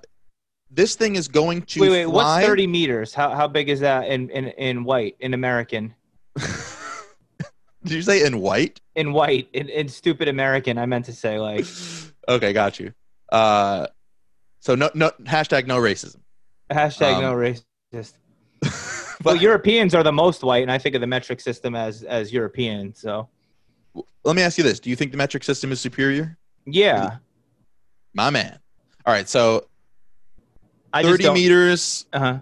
this 0.71 0.95
thing 0.95 1.15
is 1.15 1.27
going 1.27 1.63
to 1.63 1.81
wait, 1.81 1.89
wait. 1.89 2.05
What's 2.05 2.45
thirty 2.45 2.67
meters? 2.67 3.13
How 3.13 3.31
how 3.31 3.47
big 3.47 3.69
is 3.69 3.79
that 3.79 4.07
in 4.07 4.29
in 4.29 4.47
in 4.49 4.83
white 4.83 5.15
in 5.19 5.33
American? 5.33 5.95
Did 7.83 7.93
you 7.93 8.01
say 8.01 8.25
in 8.25 8.39
white? 8.39 8.81
In 8.95 9.13
white 9.13 9.47
in, 9.53 9.69
in 9.69 9.87
stupid 9.87 10.27
American. 10.27 10.77
I 10.77 10.85
meant 10.85 11.05
to 11.05 11.13
say 11.13 11.39
like. 11.39 11.65
okay, 12.27 12.53
got 12.53 12.79
you. 12.79 12.93
Uh, 13.31 13.87
so 14.59 14.75
no, 14.75 14.89
no 14.93 15.11
hashtag 15.23 15.65
no 15.65 15.77
racism. 15.77 16.17
Hashtag 16.69 17.15
Um, 17.15 17.21
no 17.23 17.33
racist. 17.33 18.13
But 19.21 19.33
Well, 19.33 19.35
Europeans 19.35 19.93
are 19.93 20.03
the 20.03 20.13
most 20.13 20.43
white, 20.43 20.61
and 20.61 20.71
I 20.71 20.77
think 20.77 20.95
of 20.95 21.01
the 21.01 21.07
metric 21.07 21.41
system 21.41 21.75
as 21.75 22.03
as 22.03 22.31
European. 22.31 22.93
So 22.93 23.27
let 24.23 24.35
me 24.35 24.41
ask 24.41 24.57
you 24.57 24.63
this: 24.63 24.79
Do 24.79 24.89
you 24.89 24.95
think 24.95 25.11
the 25.11 25.17
metric 25.17 25.43
system 25.43 25.73
is 25.73 25.81
superior? 25.81 26.37
yeah, 26.65 27.17
My 28.13 28.29
man. 28.29 28.59
All 29.05 29.13
right, 29.13 29.27
so 29.27 29.68
I 30.93 31.03
30 31.03 31.23
don't. 31.23 31.33
meters. 31.33 32.05
uh-huh. 32.13 32.39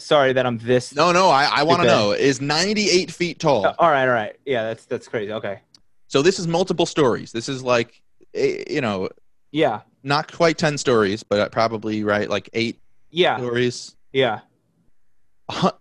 Sorry 0.00 0.32
that 0.32 0.46
I'm 0.46 0.58
this. 0.58 0.94
No, 0.94 1.10
no, 1.10 1.28
I, 1.28 1.44
I 1.52 1.62
want 1.64 1.82
to 1.82 1.88
know 1.88 2.12
is 2.12 2.40
98 2.40 3.10
feet 3.10 3.40
tall. 3.40 3.66
Uh, 3.66 3.74
all 3.80 3.90
right, 3.90 4.02
all 4.06 4.14
right. 4.14 4.36
Yeah, 4.46 4.62
that's 4.64 4.84
that's 4.84 5.08
crazy. 5.08 5.32
Okay. 5.32 5.60
So 6.06 6.22
this 6.22 6.38
is 6.38 6.46
multiple 6.46 6.86
stories. 6.86 7.32
This 7.32 7.48
is 7.48 7.64
like, 7.64 8.00
eh, 8.32 8.62
you 8.70 8.80
know, 8.80 9.08
Yeah, 9.50 9.80
not 10.04 10.30
quite 10.32 10.56
10 10.56 10.78
stories, 10.78 11.24
but 11.24 11.50
probably, 11.50 12.04
right, 12.04 12.30
like 12.30 12.48
eight 12.52 12.78
yeah, 13.10 13.36
stories. 13.38 13.96
yeah. 14.12 14.40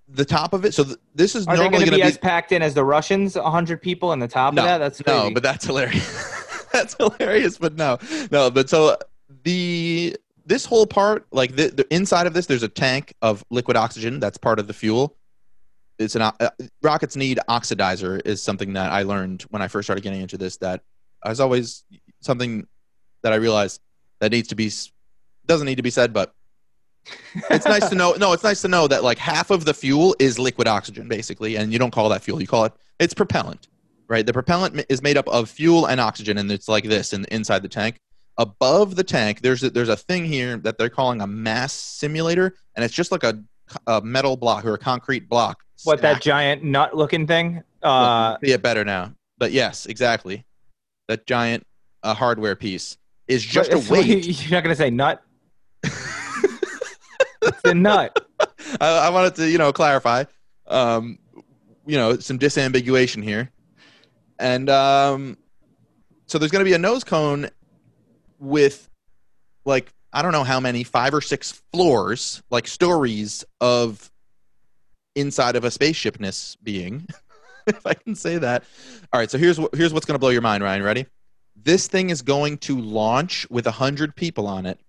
The 0.10 0.26
top 0.26 0.54
of 0.54 0.66
it. 0.66 0.74
So 0.74 0.84
th- 0.86 0.98
this 1.14 1.36
is 1.36 1.46
Are 1.48 1.56
normally 1.56 1.72
going 1.72 1.84
to 1.86 1.90
going 1.92 2.00
be 2.02 2.08
as 2.08 2.18
packed 2.18 2.52
in 2.54 2.62
as 2.62 2.74
the 2.74 2.84
Russians? 2.86 3.36
hundred 3.36 3.82
people 3.82 4.14
in 4.14 4.20
the 4.20 4.28
top 4.28 4.54
No, 4.54 4.62
of 4.64 4.68
that? 4.68 4.78
That's 4.80 5.02
crazy. 5.02 5.18
No, 5.28 5.32
but 5.34 5.44
that's 5.44 5.66
hilarious. 5.66 6.66
that's 6.74 6.96
hilarious, 6.96 7.58
but 7.58 7.76
no. 7.76 7.98
No, 8.32 8.50
but 8.50 8.70
so 8.70 8.98
the 9.44 10.16
this 10.48 10.66
whole 10.66 10.88
part, 10.88 11.28
like 11.32 11.56
the, 11.56 11.68
the 11.68 11.94
inside 11.94 12.26
of 12.26 12.34
this, 12.34 12.46
there's 12.46 12.64
a 12.64 12.70
tank 12.70 13.14
of 13.22 13.44
liquid 13.50 13.76
oxygen 13.76 14.20
that's 14.20 14.38
part 14.38 14.60
of 14.60 14.68
the 14.68 14.74
fuel. 14.74 15.16
It's 16.00 16.16
an 16.16 16.22
uh, 16.22 16.32
rockets 16.82 17.16
need 17.16 17.40
oxidizer 17.50 18.22
is 18.26 18.42
something 18.42 18.74
that 18.74 18.92
I 18.92 19.04
learned 19.04 19.42
when 19.50 19.62
I 19.62 19.68
first 19.68 19.88
started 19.88 20.04
getting 20.04 20.22
into 20.22 20.38
this. 20.38 20.58
That 20.58 20.82
is 21.28 21.40
always 21.40 21.84
something 22.22 22.66
that 23.24 23.34
I 23.34 23.36
realized 23.38 23.82
that 24.20 24.32
needs 24.32 24.48
to 24.50 24.56
be 24.56 24.72
doesn't 25.46 25.66
need 25.66 25.76
to 25.76 25.84
be 25.84 25.90
said, 25.90 26.14
but 26.14 26.34
it's 27.50 27.66
nice 27.66 27.90
to 27.90 27.96
know. 27.96 28.14
No, 28.18 28.32
it's 28.34 28.44
nice 28.44 28.62
to 28.62 28.68
know 28.68 28.88
that 28.88 29.04
like 29.04 29.18
half 29.18 29.50
of 29.50 29.66
the 29.66 29.74
fuel 29.74 30.16
is 30.20 30.40
liquid 30.40 30.68
oxygen, 30.68 31.08
basically, 31.10 31.58
and 31.58 31.74
you 31.74 31.80
don't 31.80 31.92
call 31.92 32.10
that 32.10 32.24
fuel. 32.24 32.40
You 32.40 32.48
call 32.48 32.66
it 32.66 32.74
it's 33.00 33.14
propellant, 33.14 33.68
right? 34.08 34.26
The 34.26 34.34
propellant 34.34 34.86
is 34.88 35.02
made 35.02 35.18
up 35.18 35.28
of 35.28 35.50
fuel 35.50 35.88
and 35.88 36.00
oxygen, 36.00 36.38
and 36.38 36.50
it's 36.52 36.70
like 36.70 36.86
this 36.86 37.12
in, 37.12 37.26
inside 37.26 37.64
the 37.64 37.70
tank. 37.70 37.98
Above 38.38 38.96
the 38.96 39.04
tank, 39.04 39.42
there's 39.42 39.64
a, 39.64 39.70
there's 39.70 39.90
a 39.90 39.96
thing 39.96 40.26
here 40.26 40.58
that 40.58 40.78
they're 40.78 40.90
calling 40.90 41.22
a 41.22 41.28
mass 41.28 41.74
simulator, 41.74 42.54
and 42.76 42.86
it's 42.86 42.94
just 42.94 43.12
like 43.12 43.24
a, 43.24 43.42
a 43.88 44.02
metal 44.02 44.38
block 44.38 44.64
or 44.64 44.76
a 44.76 44.78
concrete 44.78 45.28
block. 45.28 45.64
what 45.84 46.02
that 46.02 46.22
giant 46.22 46.64
nut-looking 46.64 47.26
thing? 47.26 47.64
Uh, 47.82 48.38
see 48.44 48.52
it 48.52 48.62
better 48.62 48.86
now, 48.86 49.14
but 49.38 49.52
yes, 49.52 49.88
exactly. 49.88 50.46
That 51.08 51.26
giant 51.26 51.66
uh, 52.04 52.14
hardware 52.14 52.56
piece 52.56 52.98
is 53.28 53.44
just 53.44 53.72
a 53.72 53.80
weight. 53.92 54.26
You're 54.44 54.52
not 54.52 54.64
going 54.64 54.76
to 54.76 54.82
say 54.82 54.90
nut. 54.90 55.24
it's 55.84 57.62
a 57.66 57.74
nut. 57.74 58.18
I, 58.82 59.08
I 59.08 59.10
wanted 59.10 59.36
to, 59.36 59.50
you 59.50 59.58
know, 59.58 59.72
clarify, 59.72 60.26
um, 60.68 61.18
you 61.86 61.98
know, 61.98 62.18
some 62.18 62.38
disambiguation 62.38 63.24
here. 63.24 63.52
And 64.40 64.70
um, 64.70 65.38
so 66.28 66.38
there's 66.38 66.52
going 66.52 66.64
to 66.64 66.70
be 66.70 66.76
a 66.76 66.80
nose 66.80 67.04
cone 67.04 67.50
with, 68.40 68.90
like, 69.66 69.94
I 70.14 70.22
don't 70.22 70.32
know 70.32 70.44
how 70.44 70.60
many, 70.60 70.84
five 70.84 71.14
or 71.14 71.22
six 71.22 71.62
floors, 71.72 72.42
like 72.50 72.68
stories 72.68 73.44
of 73.62 74.12
inside 75.16 75.56
of 75.56 75.64
a 75.64 75.72
spaceshipness 75.72 76.58
being, 76.64 77.08
if 77.68 77.86
I 77.86 77.94
can 77.94 78.16
say 78.16 78.38
that. 78.38 78.64
All 79.12 79.20
right, 79.20 79.30
so 79.30 79.38
here's 79.38 79.60
what 79.60 79.76
here's 79.76 79.94
what's 79.94 80.06
going 80.06 80.16
to 80.16 80.20
blow 80.20 80.30
your 80.30 80.42
mind, 80.42 80.64
Ryan. 80.64 80.84
Ready? 80.84 81.06
This 81.56 81.88
thing 81.88 82.10
is 82.10 82.22
going 82.22 82.60
to 82.60 82.80
launch 82.80 83.48
with 83.50 83.68
a 83.68 83.72
hundred 83.72 84.16
people 84.16 84.48
on 84.48 84.66
it 84.66 84.80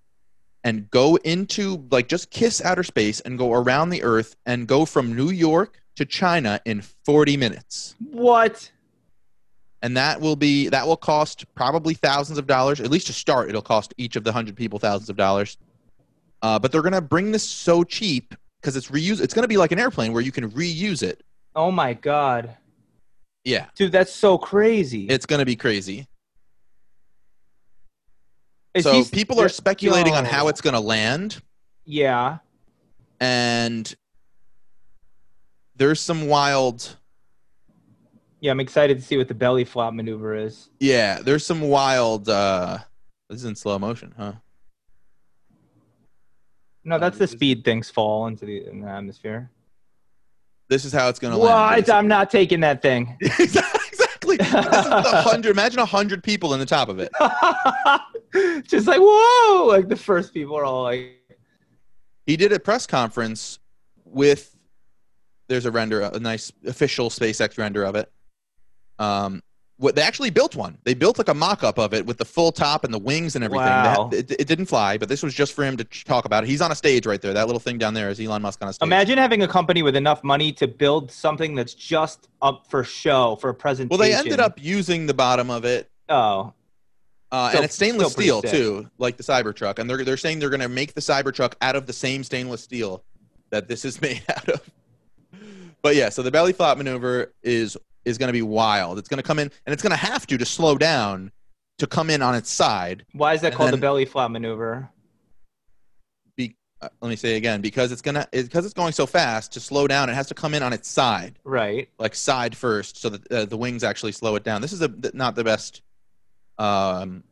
and 0.64 0.90
go 0.90 1.16
into 1.16 1.86
like 1.90 2.08
just 2.08 2.30
kiss 2.30 2.62
outer 2.62 2.82
space 2.82 3.20
and 3.20 3.38
go 3.38 3.52
around 3.52 3.90
the 3.90 4.02
earth 4.02 4.36
and 4.46 4.66
go 4.66 4.84
from 4.84 5.16
New 5.16 5.30
York 5.30 5.80
to 5.96 6.04
China 6.04 6.60
in 6.64 6.82
40 6.82 7.36
minutes. 7.36 7.96
What? 8.10 8.70
And 9.82 9.96
that 9.96 10.20
will 10.20 10.34
be 10.36 10.68
that 10.70 10.86
will 10.86 10.96
cost 10.96 11.44
probably 11.54 11.94
thousands 11.94 12.38
of 12.38 12.46
dollars. 12.46 12.80
At 12.80 12.90
least 12.90 13.06
to 13.06 13.12
start, 13.12 13.48
it'll 13.48 13.62
cost 13.62 13.94
each 13.96 14.16
of 14.16 14.24
the 14.24 14.30
100 14.30 14.56
people 14.56 14.78
thousands 14.78 15.08
of 15.08 15.16
dollars. 15.16 15.56
Uh, 16.42 16.58
but 16.58 16.72
they're 16.72 16.82
going 16.82 16.92
to 16.92 17.00
bring 17.00 17.30
this 17.32 17.42
so 17.44 17.84
cheap 17.84 18.34
because 18.60 18.76
it's 18.76 18.88
reuse 18.88 19.20
it's 19.20 19.34
going 19.34 19.42
to 19.44 19.48
be 19.48 19.56
like 19.56 19.70
an 19.72 19.78
airplane 19.78 20.12
where 20.12 20.22
you 20.22 20.32
can 20.32 20.50
reuse 20.50 21.02
it. 21.02 21.22
Oh 21.54 21.70
my 21.70 21.94
god, 21.94 22.56
Yeah. 23.44 23.66
dude, 23.76 23.92
that's 23.92 24.12
so 24.12 24.36
crazy. 24.38 25.06
It's 25.06 25.26
going 25.26 25.38
to 25.40 25.46
be 25.46 25.56
crazy. 25.56 26.06
Is 28.74 28.84
so 28.84 28.92
he- 29.02 29.04
people 29.10 29.40
are 29.40 29.48
speculating 29.48 30.14
on 30.14 30.24
how 30.24 30.48
it's 30.48 30.60
going 30.60 30.74
to 30.74 30.80
land 30.80 31.40
Yeah. 31.84 32.38
and 33.20 33.92
there's 35.76 36.00
some 36.00 36.26
wild 36.26 36.96
Yeah, 38.40 38.52
I'm 38.52 38.60
excited 38.60 38.98
to 38.98 39.02
see 39.04 39.16
what 39.16 39.28
the 39.28 39.34
belly 39.34 39.64
flop 39.64 39.94
maneuver 39.94 40.34
is. 40.36 40.70
Yeah, 40.78 41.20
there's 41.20 41.44
some 41.44 41.60
wild. 41.60 42.28
uh 42.28 42.78
This 43.28 43.40
is 43.40 43.44
in 43.44 43.56
slow 43.56 43.78
motion, 43.78 44.14
huh? 44.16 44.34
No, 46.84 46.98
that's 46.98 47.18
the 47.18 47.26
speed 47.26 47.64
things 47.64 47.90
fall 47.90 48.28
into 48.28 48.46
the, 48.46 48.66
in 48.66 48.80
the 48.80 48.88
atmosphere. 48.88 49.50
This 50.68 50.84
is 50.84 50.92
how 50.92 51.08
it's 51.08 51.18
gonna 51.18 51.36
land. 51.36 51.86
What? 51.86 51.90
I'm 51.94 52.08
not 52.08 52.30
taking 52.30 52.60
that 52.60 52.80
thing. 52.82 53.16
exactly. 53.20 54.36
This 54.36 54.46
is 54.48 54.54
the 54.54 55.22
hundred. 55.24 55.50
Imagine 55.50 55.80
a 55.80 55.86
hundred 55.86 56.22
people 56.22 56.54
in 56.54 56.60
the 56.60 56.66
top 56.66 56.88
of 56.88 56.98
it. 56.98 57.10
Just 58.68 58.86
like 58.86 59.00
whoa! 59.00 59.66
Like 59.66 59.88
the 59.88 59.96
first 59.96 60.32
people 60.32 60.56
are 60.56 60.64
all 60.64 60.84
like, 60.84 61.14
He 62.26 62.36
did 62.36 62.52
a 62.52 62.60
press 62.60 62.86
conference 62.86 63.58
with. 64.04 64.54
There's 65.48 65.64
a 65.64 65.70
render, 65.70 66.02
a 66.02 66.20
nice 66.20 66.52
official 66.66 67.08
SpaceX 67.08 67.56
render 67.56 67.82
of 67.82 67.94
it. 67.94 68.12
Um, 68.98 69.42
what 69.80 69.94
they 69.94 70.02
actually 70.02 70.30
built 70.30 70.56
one. 70.56 70.76
They 70.82 70.92
built 70.94 71.18
like 71.18 71.28
a 71.28 71.34
mock-up 71.34 71.78
of 71.78 71.94
it 71.94 72.04
with 72.04 72.18
the 72.18 72.24
full 72.24 72.50
top 72.50 72.82
and 72.82 72.92
the 72.92 72.98
wings 72.98 73.36
and 73.36 73.44
everything. 73.44 73.64
Wow. 73.66 74.10
it, 74.12 74.28
it 74.32 74.48
didn't 74.48 74.66
fly, 74.66 74.98
but 74.98 75.08
this 75.08 75.22
was 75.22 75.32
just 75.34 75.52
for 75.52 75.64
him 75.64 75.76
to 75.76 75.84
talk 75.84 76.24
about 76.24 76.42
it. 76.42 76.48
He's 76.48 76.60
on 76.60 76.72
a 76.72 76.74
stage 76.74 77.06
right 77.06 77.22
there. 77.22 77.32
That 77.32 77.46
little 77.46 77.60
thing 77.60 77.78
down 77.78 77.94
there 77.94 78.10
is 78.10 78.18
Elon 78.18 78.42
Musk 78.42 78.60
on 78.60 78.68
a 78.68 78.72
stage. 78.72 78.84
imagine 78.84 79.18
having 79.18 79.42
a 79.42 79.46
company 79.46 79.84
with 79.84 79.94
enough 79.94 80.24
money 80.24 80.50
to 80.54 80.66
build 80.66 81.12
something 81.12 81.54
that's 81.54 81.74
just 81.74 82.28
up 82.42 82.66
for 82.68 82.82
show 82.82 83.36
for 83.36 83.50
a 83.50 83.54
presentation. 83.54 83.88
well, 83.90 83.98
they 83.98 84.14
ended 84.16 84.40
up 84.40 84.54
using 84.60 85.06
the 85.06 85.14
bottom 85.14 85.48
of 85.48 85.64
it 85.64 85.88
Oh, 86.08 86.52
Uh, 87.30 87.50
Still- 87.50 87.58
and 87.58 87.64
it's 87.66 87.74
stainless 87.76 88.12
steel 88.14 88.40
sick. 88.42 88.50
too, 88.50 88.90
like 88.98 89.16
the 89.16 89.22
Cybertruck. 89.22 89.78
And 89.78 89.88
they're 89.88 90.02
they're 90.04 90.16
saying 90.16 90.40
they're 90.40 90.50
going 90.50 90.58
to 90.60 90.68
make 90.68 90.94
the 90.94 91.00
Cybertruck 91.02 91.52
out 91.60 91.76
of 91.76 91.86
the 91.86 91.92
same 91.92 92.24
stainless 92.24 92.62
steel 92.62 93.04
that 93.50 93.68
this 93.68 93.84
is 93.84 94.00
made 94.02 94.22
out 94.28 94.48
of. 94.48 94.60
But 95.82 95.94
yeah, 95.94 96.08
so 96.08 96.22
the 96.22 96.30
belly 96.32 96.52
flop 96.52 96.78
maneuver 96.78 97.32
is 97.44 97.76
is 98.08 98.18
going 98.18 98.28
to 98.28 98.32
be 98.32 98.42
wild. 98.42 98.98
It's 98.98 99.08
going 99.08 99.18
to 99.18 99.22
come 99.22 99.38
in, 99.38 99.50
and 99.66 99.72
it's 99.72 99.82
going 99.82 99.90
to 99.90 99.96
have 99.96 100.26
to 100.28 100.38
to 100.38 100.44
slow 100.44 100.76
down 100.76 101.30
to 101.78 101.86
come 101.86 102.10
in 102.10 102.22
on 102.22 102.34
its 102.34 102.50
side. 102.50 103.04
Why 103.12 103.34
is 103.34 103.40
that 103.42 103.48
And 103.48 103.56
called 103.56 103.66
then- 103.68 103.74
the 103.80 103.80
belly 103.80 104.04
flop 104.04 104.30
maneuver? 104.30 104.90
Uh, 106.80 106.88
let 107.00 107.08
me 107.08 107.16
say 107.16 107.34
again 107.34 107.60
because 107.60 107.90
it's 107.90 108.00
gonna 108.00 108.24
because 108.30 108.64
it's 108.64 108.72
going 108.72 108.92
so 108.92 109.04
fast 109.04 109.52
to 109.52 109.58
slow 109.58 109.88
down. 109.88 110.08
It 110.08 110.14
has 110.14 110.28
to 110.28 110.34
come 110.34 110.54
in 110.54 110.62
on 110.62 110.72
its 110.72 110.88
side. 110.88 111.36
Right. 111.42 111.88
like 111.98 112.14
side 112.14 112.56
first, 112.56 112.98
so 112.98 113.08
that 113.08 113.32
uh, 113.32 113.44
the 113.46 113.56
wings 113.56 113.82
actually 113.82 114.12
slow 114.12 114.36
it 114.36 114.44
down. 114.44 114.62
This 114.62 114.72
is 114.72 114.80
a, 114.80 114.88
not 115.12 115.34
the 115.34 115.42
best 115.42 115.82
um, 116.56 117.24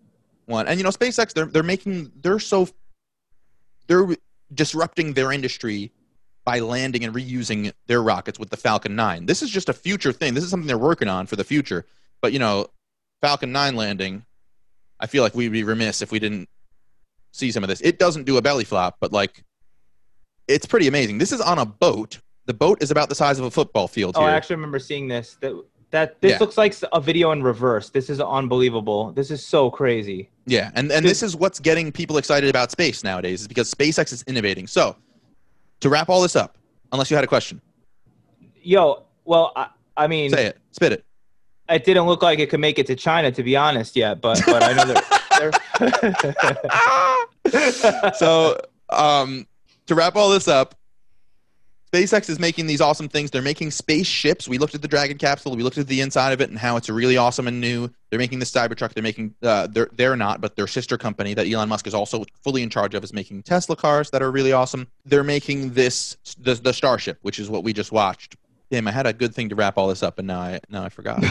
one, 0.46 0.66
and 0.66 0.80
you 0.80 0.82
know, 0.82 0.90
SpaceX 0.90 1.32
they're 1.32 1.44
they're 1.46 1.62
making 1.62 2.10
they're 2.22 2.40
so 2.40 2.68
they're 3.86 4.16
disrupting 4.52 5.12
their 5.12 5.30
industry 5.30 5.92
by 6.46 6.60
landing 6.60 7.04
and 7.04 7.12
reusing 7.14 7.72
their 7.88 8.00
rockets 8.02 8.38
with 8.38 8.48
the 8.50 8.56
Falcon 8.56 8.94
9. 8.94 9.26
This 9.26 9.42
is 9.42 9.50
just 9.50 9.68
a 9.68 9.72
future 9.74 10.12
thing. 10.12 10.32
This 10.32 10.44
is 10.44 10.48
something 10.48 10.68
they're 10.68 10.78
working 10.78 11.08
on 11.08 11.26
for 11.26 11.34
the 11.36 11.44
future. 11.44 11.84
But 12.22 12.32
you 12.32 12.38
know, 12.38 12.68
Falcon 13.20 13.50
9 13.52 13.74
landing, 13.74 14.24
I 15.00 15.08
feel 15.08 15.22
like 15.24 15.34
we'd 15.34 15.50
be 15.52 15.64
remiss 15.64 16.00
if 16.00 16.12
we 16.12 16.20
didn't 16.20 16.48
see 17.32 17.50
some 17.50 17.64
of 17.64 17.68
this. 17.68 17.80
It 17.82 17.98
doesn't 17.98 18.24
do 18.24 18.36
a 18.38 18.42
belly 18.42 18.64
flop, 18.64 18.96
but 19.00 19.12
like 19.12 19.42
it's 20.48 20.64
pretty 20.66 20.86
amazing. 20.86 21.18
This 21.18 21.32
is 21.32 21.40
on 21.40 21.58
a 21.58 21.66
boat. 21.66 22.20
The 22.46 22.54
boat 22.54 22.80
is 22.80 22.92
about 22.92 23.08
the 23.08 23.16
size 23.16 23.40
of 23.40 23.44
a 23.44 23.50
football 23.50 23.88
field 23.88 24.14
Oh, 24.16 24.20
here. 24.20 24.30
I 24.30 24.34
actually 24.34 24.56
remember 24.56 24.78
seeing 24.78 25.08
this. 25.08 25.36
That 25.40 25.52
that 25.90 26.20
this 26.20 26.32
Yeah. 26.32 26.38
looks 26.38 26.56
like 26.56 26.74
a 26.92 27.00
video 27.00 27.32
in 27.32 27.42
reverse. 27.42 27.90
This 27.90 28.08
is 28.08 28.20
unbelievable. 28.20 29.10
This 29.12 29.32
is 29.32 29.44
so 29.44 29.70
crazy. 29.70 30.30
Yeah, 30.46 30.70
and, 30.74 30.92
and 30.92 31.04
this 31.04 31.22
is 31.24 31.34
what's 31.34 31.58
getting 31.58 31.90
people 31.90 32.18
excited 32.18 32.48
about 32.50 32.70
space 32.70 33.02
nowadays 33.02 33.40
is 33.40 33.48
because 33.48 33.72
SpaceX 33.72 34.12
is 34.12 34.22
innovating. 34.28 34.66
So, 34.68 34.96
to 35.80 35.88
wrap 35.88 36.08
all 36.08 36.22
this 36.22 36.36
up, 36.36 36.56
unless 36.92 37.10
you 37.10 37.16
had 37.16 37.24
a 37.24 37.28
question, 37.28 37.60
Yo, 38.62 39.04
well, 39.24 39.52
I, 39.54 39.68
I 39.96 40.06
mean, 40.08 40.30
say 40.30 40.46
it, 40.46 40.58
spit 40.72 40.92
it. 40.92 41.04
it 41.68 41.84
didn't 41.84 42.06
look 42.06 42.22
like 42.22 42.38
it 42.40 42.50
could 42.50 42.60
make 42.60 42.78
it 42.78 42.86
to 42.88 42.96
China, 42.96 43.30
to 43.30 43.42
be 43.42 43.56
honest, 43.56 43.94
yet. 43.96 44.20
But 44.20 44.42
but 44.46 44.62
I 44.62 44.72
know 44.72 44.84
they're. 44.84 45.52
So, 48.14 48.60
um, 48.90 49.46
to 49.86 49.94
wrap 49.94 50.16
all 50.16 50.30
this 50.30 50.48
up, 50.48 50.74
SpaceX 51.92 52.28
is 52.28 52.38
making 52.38 52.66
these 52.66 52.80
awesome 52.80 53.08
things. 53.08 53.30
They're 53.30 53.42
making 53.42 53.70
spaceships. 53.70 54.48
We 54.48 54.58
looked 54.58 54.74
at 54.74 54.82
the 54.82 54.88
Dragon 54.88 55.18
capsule. 55.18 55.54
We 55.54 55.62
looked 55.62 55.78
at 55.78 55.86
the 55.86 56.00
inside 56.00 56.32
of 56.32 56.40
it 56.40 56.50
and 56.50 56.58
how 56.58 56.76
it's 56.76 56.88
really 56.88 57.16
awesome 57.16 57.46
and 57.46 57.60
new. 57.60 57.88
They're 58.10 58.18
making 58.18 58.40
the 58.40 58.44
Cybertruck. 58.44 58.92
They're 58.92 59.02
making 59.02 59.34
uh, 59.42 59.68
they're 59.68 59.88
they're 59.92 60.16
not, 60.16 60.40
but 60.40 60.56
their 60.56 60.66
sister 60.66 60.98
company 60.98 61.34
that 61.34 61.46
Elon 61.46 61.68
Musk 61.68 61.86
is 61.86 61.94
also 61.94 62.24
fully 62.42 62.62
in 62.62 62.70
charge 62.70 62.94
of 62.94 63.04
is 63.04 63.12
making 63.12 63.44
Tesla 63.44 63.76
cars 63.76 64.10
that 64.10 64.22
are 64.22 64.30
really 64.30 64.52
awesome. 64.52 64.88
They're 65.04 65.24
making 65.24 65.74
this 65.74 66.16
the, 66.38 66.54
the 66.54 66.72
Starship, 66.72 67.18
which 67.22 67.38
is 67.38 67.48
what 67.48 67.62
we 67.62 67.72
just 67.72 67.92
watched. 67.92 68.36
Damn, 68.70 68.88
I 68.88 68.90
had 68.90 69.06
a 69.06 69.12
good 69.12 69.32
thing 69.32 69.48
to 69.50 69.54
wrap 69.54 69.78
all 69.78 69.86
this 69.86 70.02
up, 70.02 70.18
and 70.18 70.26
now 70.26 70.40
I 70.40 70.60
now 70.68 70.84
I 70.84 70.88
forgot. 70.88 71.22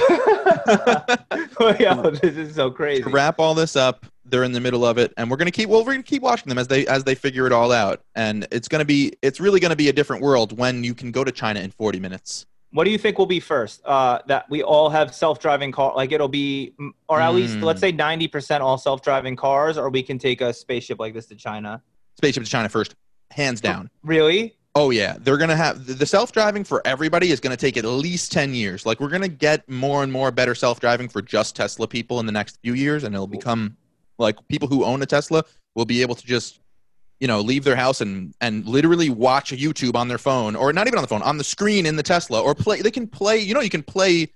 Yo, 1.80 2.12
this 2.12 2.38
is 2.38 2.56
so 2.56 2.72
crazy. 2.72 3.04
to 3.04 3.10
wrap 3.10 3.40
all 3.40 3.56
this 3.56 3.76
up 3.76 4.06
they're 4.36 4.44
in 4.44 4.52
the 4.52 4.60
middle 4.60 4.86
of 4.86 4.98
it 4.98 5.14
and 5.16 5.32
we're 5.32 5.38
going 5.38 5.46
to 5.46 5.52
keep 5.52 5.70
well 5.70 5.80
we're 5.80 5.94
going 5.94 6.04
to 6.04 6.10
keep 6.10 6.22
watching 6.22 6.50
them 6.50 6.58
as 6.58 6.68
they 6.68 6.86
as 6.88 7.06
they 7.06 7.16
figure 7.16 7.48
it 7.48 7.54
all 7.54 7.72
out 7.72 8.02
and 8.16 8.46
it's 8.52 8.68
going 8.68 8.80
to 8.82 8.86
be 8.86 9.14
it's 9.22 9.40
really 9.40 9.62
going 9.62 9.70
to 9.70 9.78
be 9.78 9.88
a 9.88 9.94
different 9.94 10.22
world 10.22 10.58
when 10.58 10.84
you 10.84 10.94
can 10.94 11.10
go 11.10 11.24
to 11.24 11.32
china 11.32 11.62
in 11.62 11.72
40 11.72 12.02
minutes 12.02 12.46
What 12.72 12.84
do 12.84 12.90
you 12.92 12.98
think 12.98 13.18
will 13.18 13.26
be 13.26 13.40
first? 13.40 13.80
Uh, 13.86 14.20
that 14.28 14.50
we 14.50 14.62
all 14.62 14.90
have 14.90 15.16
self-driving 15.16 15.72
car, 15.72 15.94
like 15.96 16.12
it'll 16.12 16.28
be, 16.28 16.74
or 17.08 17.22
at 17.22 17.34
least 17.34 17.56
Mm. 17.56 17.64
let's 17.64 17.80
say 17.80 17.94
ninety 17.94 18.28
percent 18.28 18.62
all 18.62 18.78
self-driving 18.78 19.38
cars, 19.38 19.78
or 19.78 19.90
we 19.90 20.04
can 20.04 20.18
take 20.20 20.42
a 20.42 20.52
spaceship 20.52 21.00
like 21.00 21.14
this 21.14 21.28
to 21.28 21.36
China. 21.36 21.82
spaceship 22.18 22.44
to 22.44 22.50
china 22.50 22.68
first 22.68 22.94
hands 23.32 23.62
down 23.62 23.90
Really? 24.04 24.58
oh 24.76 24.90
yeah 24.90 25.16
they're 25.24 25.38
going 25.38 25.50
to 25.58 25.62
have 25.66 25.86
the- 25.88 25.94
the 25.94 26.06
self-driving 26.06 26.66
for 26.66 26.82
everybody 26.86 27.32
is 27.32 27.40
going 27.40 27.56
to 27.56 27.62
take 27.66 27.78
at 27.78 27.86
least 27.86 28.34
10 28.34 28.54
years 28.54 28.86
like 28.86 29.00
we're 29.00 29.14
going 29.16 29.22
to 29.32 29.36
get 29.48 29.68
more 29.70 30.04
and 30.04 30.12
more 30.12 30.30
better 30.32 30.54
self-driving 30.56 31.08
for 31.08 31.22
just 31.22 31.56
tesla 31.56 31.88
people 31.88 32.20
in 32.20 32.26
the 32.26 32.32
next 32.40 32.60
few 32.62 32.74
years 32.74 33.04
and 33.06 33.16
it'll 33.16 33.26
become 33.40 33.78
like 34.18 34.36
people 34.48 34.68
who 34.68 34.84
own 34.84 35.02
a 35.02 35.06
tesla 35.06 35.44
will 35.76 35.86
be 35.86 36.02
able 36.02 36.16
to 36.16 36.26
just 36.26 36.60
you 37.20 37.28
know 37.28 37.40
leave 37.40 37.64
their 37.64 37.76
house 37.76 38.02
and 38.02 38.34
and 38.42 38.66
literally 38.66 39.10
watch 39.10 39.52
youtube 39.52 39.96
on 39.96 40.08
their 40.08 40.18
phone 40.18 40.56
or 40.56 40.74
not 40.74 40.88
even 40.88 40.98
on 40.98 41.04
the 41.04 41.08
phone 41.08 41.22
on 41.22 41.38
the 41.38 41.44
screen 41.44 41.86
in 41.86 41.96
the 41.96 42.04
tesla 42.04 42.42
or 42.42 42.54
play 42.54 42.82
they 42.82 42.92
can 42.92 43.08
play 43.08 43.38
you 43.38 43.54
know 43.54 43.62
you 43.62 43.70
can 43.70 43.84
play 43.84 44.28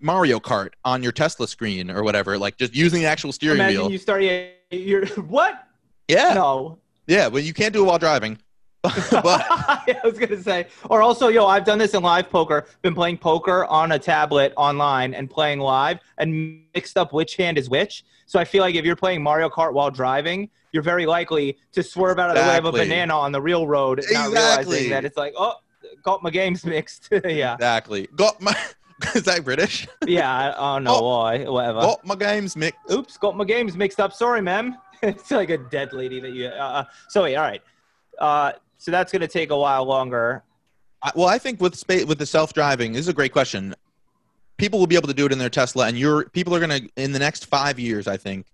mario 0.00 0.38
kart 0.40 0.70
on 0.84 1.02
your 1.02 1.12
tesla 1.12 1.46
screen 1.46 1.90
or 1.90 2.02
whatever 2.02 2.36
like 2.36 2.56
just 2.56 2.74
using 2.74 3.00
the 3.00 3.06
actual 3.06 3.32
steering 3.32 3.58
wheel. 3.58 3.66
Imagine 3.66 3.82
wheel 3.82 3.90
you 3.92 3.98
start. 3.98 4.22
You're 4.70 5.06
what? 5.28 5.66
yeah 6.08 6.34
No. 6.34 6.78
yeah 7.06 7.28
but 7.28 7.44
you 7.44 7.54
can't 7.54 7.72
do 7.72 7.84
it 7.84 7.86
while 7.86 7.98
driving 7.98 8.38
but 9.10 9.46
I 9.50 9.96
was 10.04 10.18
gonna 10.18 10.42
say, 10.42 10.66
or 10.90 11.00
also, 11.02 11.28
yo, 11.28 11.46
I've 11.46 11.64
done 11.64 11.78
this 11.78 11.94
in 11.94 12.02
live 12.02 12.28
poker. 12.28 12.66
Been 12.82 12.94
playing 12.94 13.18
poker 13.18 13.64
on 13.66 13.92
a 13.92 13.98
tablet 13.98 14.52
online 14.56 15.14
and 15.14 15.30
playing 15.30 15.60
live, 15.60 16.00
and 16.18 16.62
mixed 16.74 16.96
up 16.98 17.12
which 17.12 17.36
hand 17.36 17.56
is 17.58 17.70
which. 17.70 18.04
So 18.26 18.38
I 18.38 18.44
feel 18.44 18.62
like 18.62 18.74
if 18.74 18.84
you're 18.84 18.96
playing 18.96 19.22
Mario 19.22 19.48
Kart 19.48 19.72
while 19.72 19.90
driving, 19.90 20.50
you're 20.72 20.82
very 20.82 21.06
likely 21.06 21.56
to 21.72 21.82
swerve 21.82 22.18
out 22.18 22.30
of 22.30 22.36
the 22.36 22.42
way 22.42 22.58
of 22.58 22.64
a 22.66 22.72
banana 22.72 23.14
on 23.16 23.32
the 23.32 23.40
real 23.40 23.66
road, 23.66 24.04
not 24.10 24.28
Exactly. 24.28 24.34
realizing 24.76 24.90
that 24.90 25.04
it's 25.04 25.16
like, 25.16 25.32
oh, 25.38 25.54
got 26.02 26.22
my 26.22 26.30
games 26.30 26.64
mixed. 26.66 27.08
yeah, 27.24 27.54
exactly 27.54 28.08
got 28.16 28.40
my 28.40 28.54
is 29.14 29.24
that 29.24 29.44
british 29.44 29.86
yeah. 30.06 30.52
I, 30.56 30.74
don't 30.74 30.84
know 30.84 30.96
Oh. 30.96 31.08
why, 31.18 31.44
whatever. 31.44 31.80
got 31.80 32.04
my 32.06 32.14
games 32.14 32.56
mixed 32.56 32.78
Oops, 32.90 33.16
got 33.18 33.36
my 33.36 33.44
games 33.44 33.76
mixed 33.76 33.98
up. 34.00 34.12
Sorry, 34.12 34.40
ma'am. 34.42 34.76
it's 35.02 35.30
like 35.30 35.50
a 35.50 35.58
dead 35.58 35.92
lady 35.92 36.20
that 36.20 36.32
you. 36.32 36.46
Uh, 36.46 36.84
so 37.08 37.22
wait, 37.24 37.36
all 37.36 37.42
right. 37.44 37.62
Uh, 38.18 38.52
so 38.78 38.90
that's 38.90 39.12
gonna 39.12 39.28
take 39.28 39.50
a 39.50 39.56
while 39.56 39.84
longer. 39.84 40.42
I, 41.02 41.12
well, 41.14 41.28
I 41.28 41.38
think 41.38 41.60
with 41.60 41.74
space 41.76 42.04
with 42.04 42.18
the 42.18 42.26
self 42.26 42.52
driving, 42.52 42.92
this 42.92 43.00
is 43.00 43.08
a 43.08 43.14
great 43.14 43.32
question. 43.32 43.74
People 44.56 44.78
will 44.78 44.86
be 44.86 44.96
able 44.96 45.08
to 45.08 45.14
do 45.14 45.26
it 45.26 45.32
in 45.32 45.38
their 45.38 45.50
Tesla, 45.50 45.86
and 45.86 45.98
you're 45.98 46.28
people 46.30 46.54
are 46.54 46.60
gonna 46.60 46.80
in 46.96 47.12
the 47.12 47.18
next 47.18 47.46
five 47.46 47.78
years, 47.78 48.06
I 48.06 48.16
think, 48.16 48.46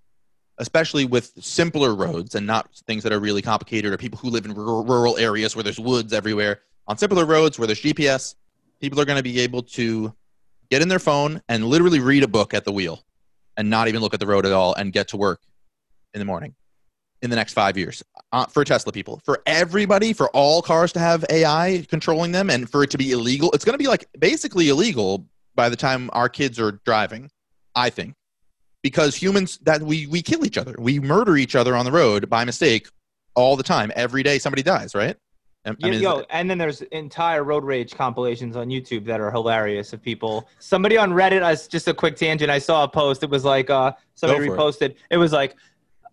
especially 0.58 1.04
with 1.04 1.32
simpler 1.40 1.94
roads 1.94 2.34
and 2.34 2.46
not 2.46 2.70
things 2.86 3.02
that 3.02 3.12
are 3.12 3.20
really 3.20 3.42
complicated, 3.42 3.92
or 3.92 3.96
people 3.96 4.18
who 4.18 4.30
live 4.30 4.44
in 4.44 4.54
rural 4.54 5.16
areas 5.18 5.54
where 5.54 5.62
there's 5.62 5.80
woods 5.80 6.12
everywhere. 6.12 6.60
On 6.86 6.98
simpler 6.98 7.24
roads 7.24 7.58
where 7.58 7.66
there's 7.66 7.80
GPS, 7.80 8.34
people 8.80 9.00
are 9.00 9.04
going 9.04 9.18
to 9.18 9.22
be 9.22 9.40
able 9.40 9.62
to 9.62 10.12
get 10.70 10.82
in 10.82 10.88
their 10.88 10.98
phone 10.98 11.40
and 11.48 11.64
literally 11.64 12.00
read 12.00 12.24
a 12.24 12.28
book 12.28 12.52
at 12.52 12.64
the 12.64 12.72
wheel, 12.72 13.04
and 13.56 13.70
not 13.70 13.88
even 13.88 14.00
look 14.00 14.14
at 14.14 14.20
the 14.20 14.26
road 14.26 14.44
at 14.46 14.52
all, 14.52 14.74
and 14.74 14.92
get 14.92 15.08
to 15.08 15.16
work 15.16 15.40
in 16.14 16.18
the 16.18 16.24
morning 16.24 16.54
in 17.22 17.30
the 17.30 17.36
next 17.36 17.52
five 17.52 17.76
years 17.76 18.02
uh, 18.32 18.46
for 18.46 18.64
Tesla 18.64 18.92
people. 18.92 19.20
For 19.24 19.42
everybody, 19.46 20.12
for 20.12 20.28
all 20.30 20.62
cars 20.62 20.92
to 20.92 21.00
have 21.00 21.24
AI 21.30 21.84
controlling 21.88 22.32
them 22.32 22.50
and 22.50 22.68
for 22.68 22.82
it 22.82 22.90
to 22.90 22.98
be 22.98 23.12
illegal, 23.12 23.50
it's 23.52 23.64
going 23.64 23.74
to 23.74 23.82
be 23.82 23.88
like 23.88 24.06
basically 24.18 24.68
illegal 24.68 25.26
by 25.54 25.68
the 25.68 25.76
time 25.76 26.10
our 26.12 26.28
kids 26.28 26.58
are 26.58 26.72
driving, 26.84 27.30
I 27.74 27.90
think. 27.90 28.14
Because 28.82 29.14
humans 29.14 29.58
that 29.64 29.82
we 29.82 30.06
we 30.06 30.22
kill 30.22 30.46
each 30.46 30.56
other. 30.56 30.74
We 30.78 30.98
murder 31.00 31.36
each 31.36 31.54
other 31.54 31.76
on 31.76 31.84
the 31.84 31.92
road 31.92 32.30
by 32.30 32.46
mistake 32.46 32.88
all 33.34 33.54
the 33.54 33.62
time. 33.62 33.92
Every 33.94 34.22
day 34.22 34.38
somebody 34.38 34.62
dies, 34.62 34.94
right? 34.94 35.16
I 35.66 35.72
mean, 35.72 36.00
yo, 36.00 36.24
and 36.30 36.48
then 36.48 36.56
there's 36.56 36.80
entire 36.80 37.44
road 37.44 37.64
rage 37.64 37.94
compilations 37.94 38.56
on 38.56 38.68
YouTube 38.68 39.04
that 39.04 39.20
are 39.20 39.30
hilarious 39.30 39.92
of 39.92 40.00
people. 40.00 40.48
Somebody 40.58 40.96
on 40.96 41.10
Reddit, 41.10 41.42
I, 41.42 41.54
just 41.54 41.86
a 41.86 41.92
quick 41.92 42.16
tangent, 42.16 42.50
I 42.50 42.58
saw 42.58 42.84
a 42.84 42.88
post. 42.88 43.22
It 43.22 43.28
was 43.28 43.44
like 43.44 43.68
uh, 43.68 43.92
somebody 44.14 44.48
reposted. 44.48 44.94
It. 45.10 45.18
was 45.18 45.32
like, 45.32 45.56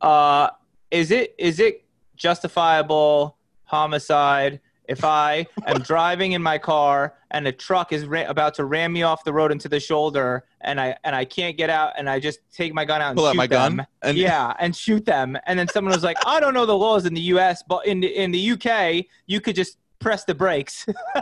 uh, 0.02 0.50
is 0.92 1.12
it 1.12 1.36
is 1.38 1.60
it 1.60 1.86
justifiable 2.16 3.38
homicide 3.64 4.60
if 4.88 5.04
I 5.04 5.46
am 5.66 5.82
driving 5.84 6.32
in 6.32 6.42
my 6.42 6.58
car 6.58 7.16
and 7.32 7.48
a 7.48 7.52
truck 7.52 7.92
is 7.92 8.06
ra- 8.06 8.26
about 8.28 8.54
to 8.56 8.66
ram 8.66 8.94
me 8.94 9.04
off 9.04 9.24
the 9.24 9.34
road 9.34 9.52
into 9.52 9.68
the 9.68 9.80
shoulder 9.80 10.46
and 10.62 10.80
I 10.80 10.96
and 11.04 11.16
I 11.16 11.26
can't 11.26 11.58
get 11.58 11.70
out 11.70 11.94
and 11.98 12.10
I 12.10 12.20
just 12.20 12.40
take 12.54 12.74
my 12.74 12.86
gun 12.86 13.02
out 13.02 13.10
and 13.10 13.18
pull 13.18 13.28
out 13.28 13.34
shoot 13.34 13.38
my 13.38 13.48
them. 13.48 13.78
gun 13.78 13.88
and 14.02 14.18
yeah, 14.18 14.54
and 14.60 14.76
shoot 14.76 15.06
them. 15.06 15.38
And 15.46 15.60
then 15.60 15.68
someone 15.68 15.94
was 15.94 16.04
like, 16.04 16.18
I 16.26 16.40
don't 16.40 16.54
know 16.54 16.66
the 16.66 16.78
laws 16.78 17.06
in 17.06 17.14
the 17.14 17.22
U.S., 17.22 17.64
but 17.68 17.86
in 17.86 18.00
the 18.00 18.08
in 18.08 18.32
the 18.32 18.52
UK, 18.52 19.06
you 19.26 19.42
could 19.42 19.56
just 19.56 19.78
press 20.00 20.24
the 20.24 20.36
brakes. 20.36 20.86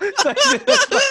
it's 0.00 0.24
like, 0.24 0.36
it's 0.40 0.90
like 0.90 1.02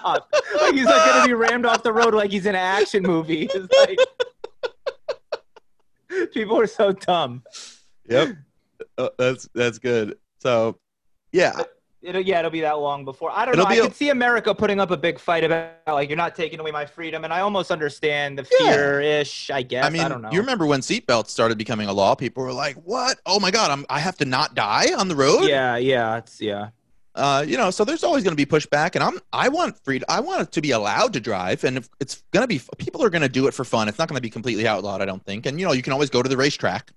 stop. 0.00 0.32
Like 0.60 0.74
he's 0.74 0.86
like 0.86 1.04
gonna 1.06 1.26
be 1.26 1.34
rammed 1.34 1.66
off 1.66 1.82
the 1.82 1.92
road 1.92 2.14
like 2.14 2.30
he's 2.30 2.46
in 2.46 2.54
an 2.54 2.56
action 2.56 3.02
movie. 3.02 3.48
It's 3.52 3.72
like 3.86 3.98
people 6.32 6.58
are 6.60 6.66
so 6.66 6.92
dumb. 6.92 7.42
Yep. 8.08 8.36
Uh, 8.96 9.08
that's 9.18 9.48
that's 9.54 9.78
good. 9.78 10.18
So, 10.40 10.78
yeah, 11.32 11.62
It'll, 12.00 12.22
yeah, 12.22 12.38
it'll 12.38 12.50
be 12.52 12.60
that 12.60 12.78
long 12.78 13.04
before. 13.04 13.32
I 13.32 13.44
don't 13.44 13.54
It'll 13.54 13.64
know. 13.64 13.70
I 13.70 13.74
a- 13.74 13.82
could 13.82 13.94
see 13.94 14.10
America 14.10 14.54
putting 14.54 14.78
up 14.78 14.92
a 14.92 14.96
big 14.96 15.18
fight 15.18 15.42
about 15.42 15.72
like 15.88 16.08
you're 16.08 16.16
not 16.16 16.36
taking 16.36 16.60
away 16.60 16.70
my 16.70 16.86
freedom, 16.86 17.24
and 17.24 17.32
I 17.32 17.40
almost 17.40 17.72
understand 17.72 18.38
the 18.38 18.44
fear-ish. 18.44 19.50
I 19.50 19.62
guess. 19.62 19.84
I 19.84 19.90
mean, 19.90 20.02
I, 20.02 20.08
don't 20.08 20.22
know. 20.22 20.30
you 20.30 20.38
remember 20.38 20.64
when 20.64 20.80
seatbelts 20.80 21.28
started 21.28 21.58
becoming 21.58 21.88
a 21.88 21.92
law? 21.92 22.14
People 22.14 22.44
were 22.44 22.52
like, 22.52 22.76
"What? 22.76 23.18
Oh 23.26 23.40
my 23.40 23.50
god, 23.50 23.72
I'm 23.72 23.84
I 23.90 23.98
have 23.98 24.16
to 24.18 24.24
not 24.24 24.54
die 24.54 24.94
on 24.96 25.08
the 25.08 25.16
road." 25.16 25.48
yeah, 25.48 25.76
yeah, 25.76 26.18
it's 26.18 26.40
yeah. 26.40 26.68
Uh, 27.18 27.44
you 27.46 27.56
know, 27.56 27.70
so 27.70 27.84
there's 27.84 28.04
always 28.04 28.22
going 28.22 28.36
to 28.36 28.46
be 28.46 28.46
pushback, 28.46 28.94
and 28.94 29.02
I'm 29.02 29.18
I 29.32 29.48
want 29.48 29.76
free. 29.84 30.00
I 30.08 30.20
want 30.20 30.42
it 30.42 30.52
to 30.52 30.60
be 30.60 30.70
allowed 30.70 31.12
to 31.14 31.20
drive, 31.20 31.64
and 31.64 31.76
if 31.78 31.88
it's 32.00 32.22
going 32.32 32.44
to 32.44 32.46
be 32.48 32.60
people 32.78 33.02
are 33.02 33.10
going 33.10 33.22
to 33.22 33.28
do 33.28 33.48
it 33.48 33.54
for 33.54 33.64
fun. 33.64 33.88
It's 33.88 33.98
not 33.98 34.08
going 34.08 34.16
to 34.16 34.22
be 34.22 34.30
completely 34.30 34.68
outlawed, 34.68 35.02
I 35.02 35.04
don't 35.04 35.24
think. 35.24 35.44
And 35.46 35.58
you 35.58 35.66
know, 35.66 35.72
you 35.72 35.82
can 35.82 35.92
always 35.92 36.10
go 36.10 36.22
to 36.22 36.28
the 36.28 36.36
racetrack, 36.36 36.92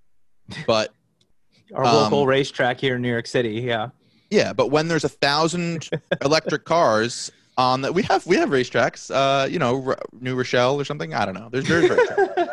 but 0.67 0.93
Our 1.73 1.85
local 1.85 2.21
Um, 2.23 2.27
racetrack 2.27 2.79
here 2.79 2.95
in 2.97 3.01
New 3.01 3.09
York 3.09 3.25
City. 3.27 3.53
Yeah. 3.61 3.89
yeah, 4.29 4.51
but 4.53 4.67
when 4.67 4.87
there's 4.89 5.05
a 5.05 5.09
thousand 5.09 5.89
electric 6.21 6.65
cars 6.65 7.31
on 7.57 7.81
that, 7.81 7.93
we 7.93 8.03
have 8.03 8.25
we 8.27 8.35
have 8.37 8.49
racetracks. 8.49 9.09
Uh, 9.09 9.47
you 9.47 9.57
know, 9.57 9.83
R- 9.87 9.97
New 10.19 10.35
Rochelle 10.35 10.79
or 10.79 10.83
something. 10.85 11.13
I 11.15 11.25
don't 11.25 11.33
know. 11.33 11.49
There's 11.51 11.67
there's 11.67 11.89
racetracks. 11.89 12.45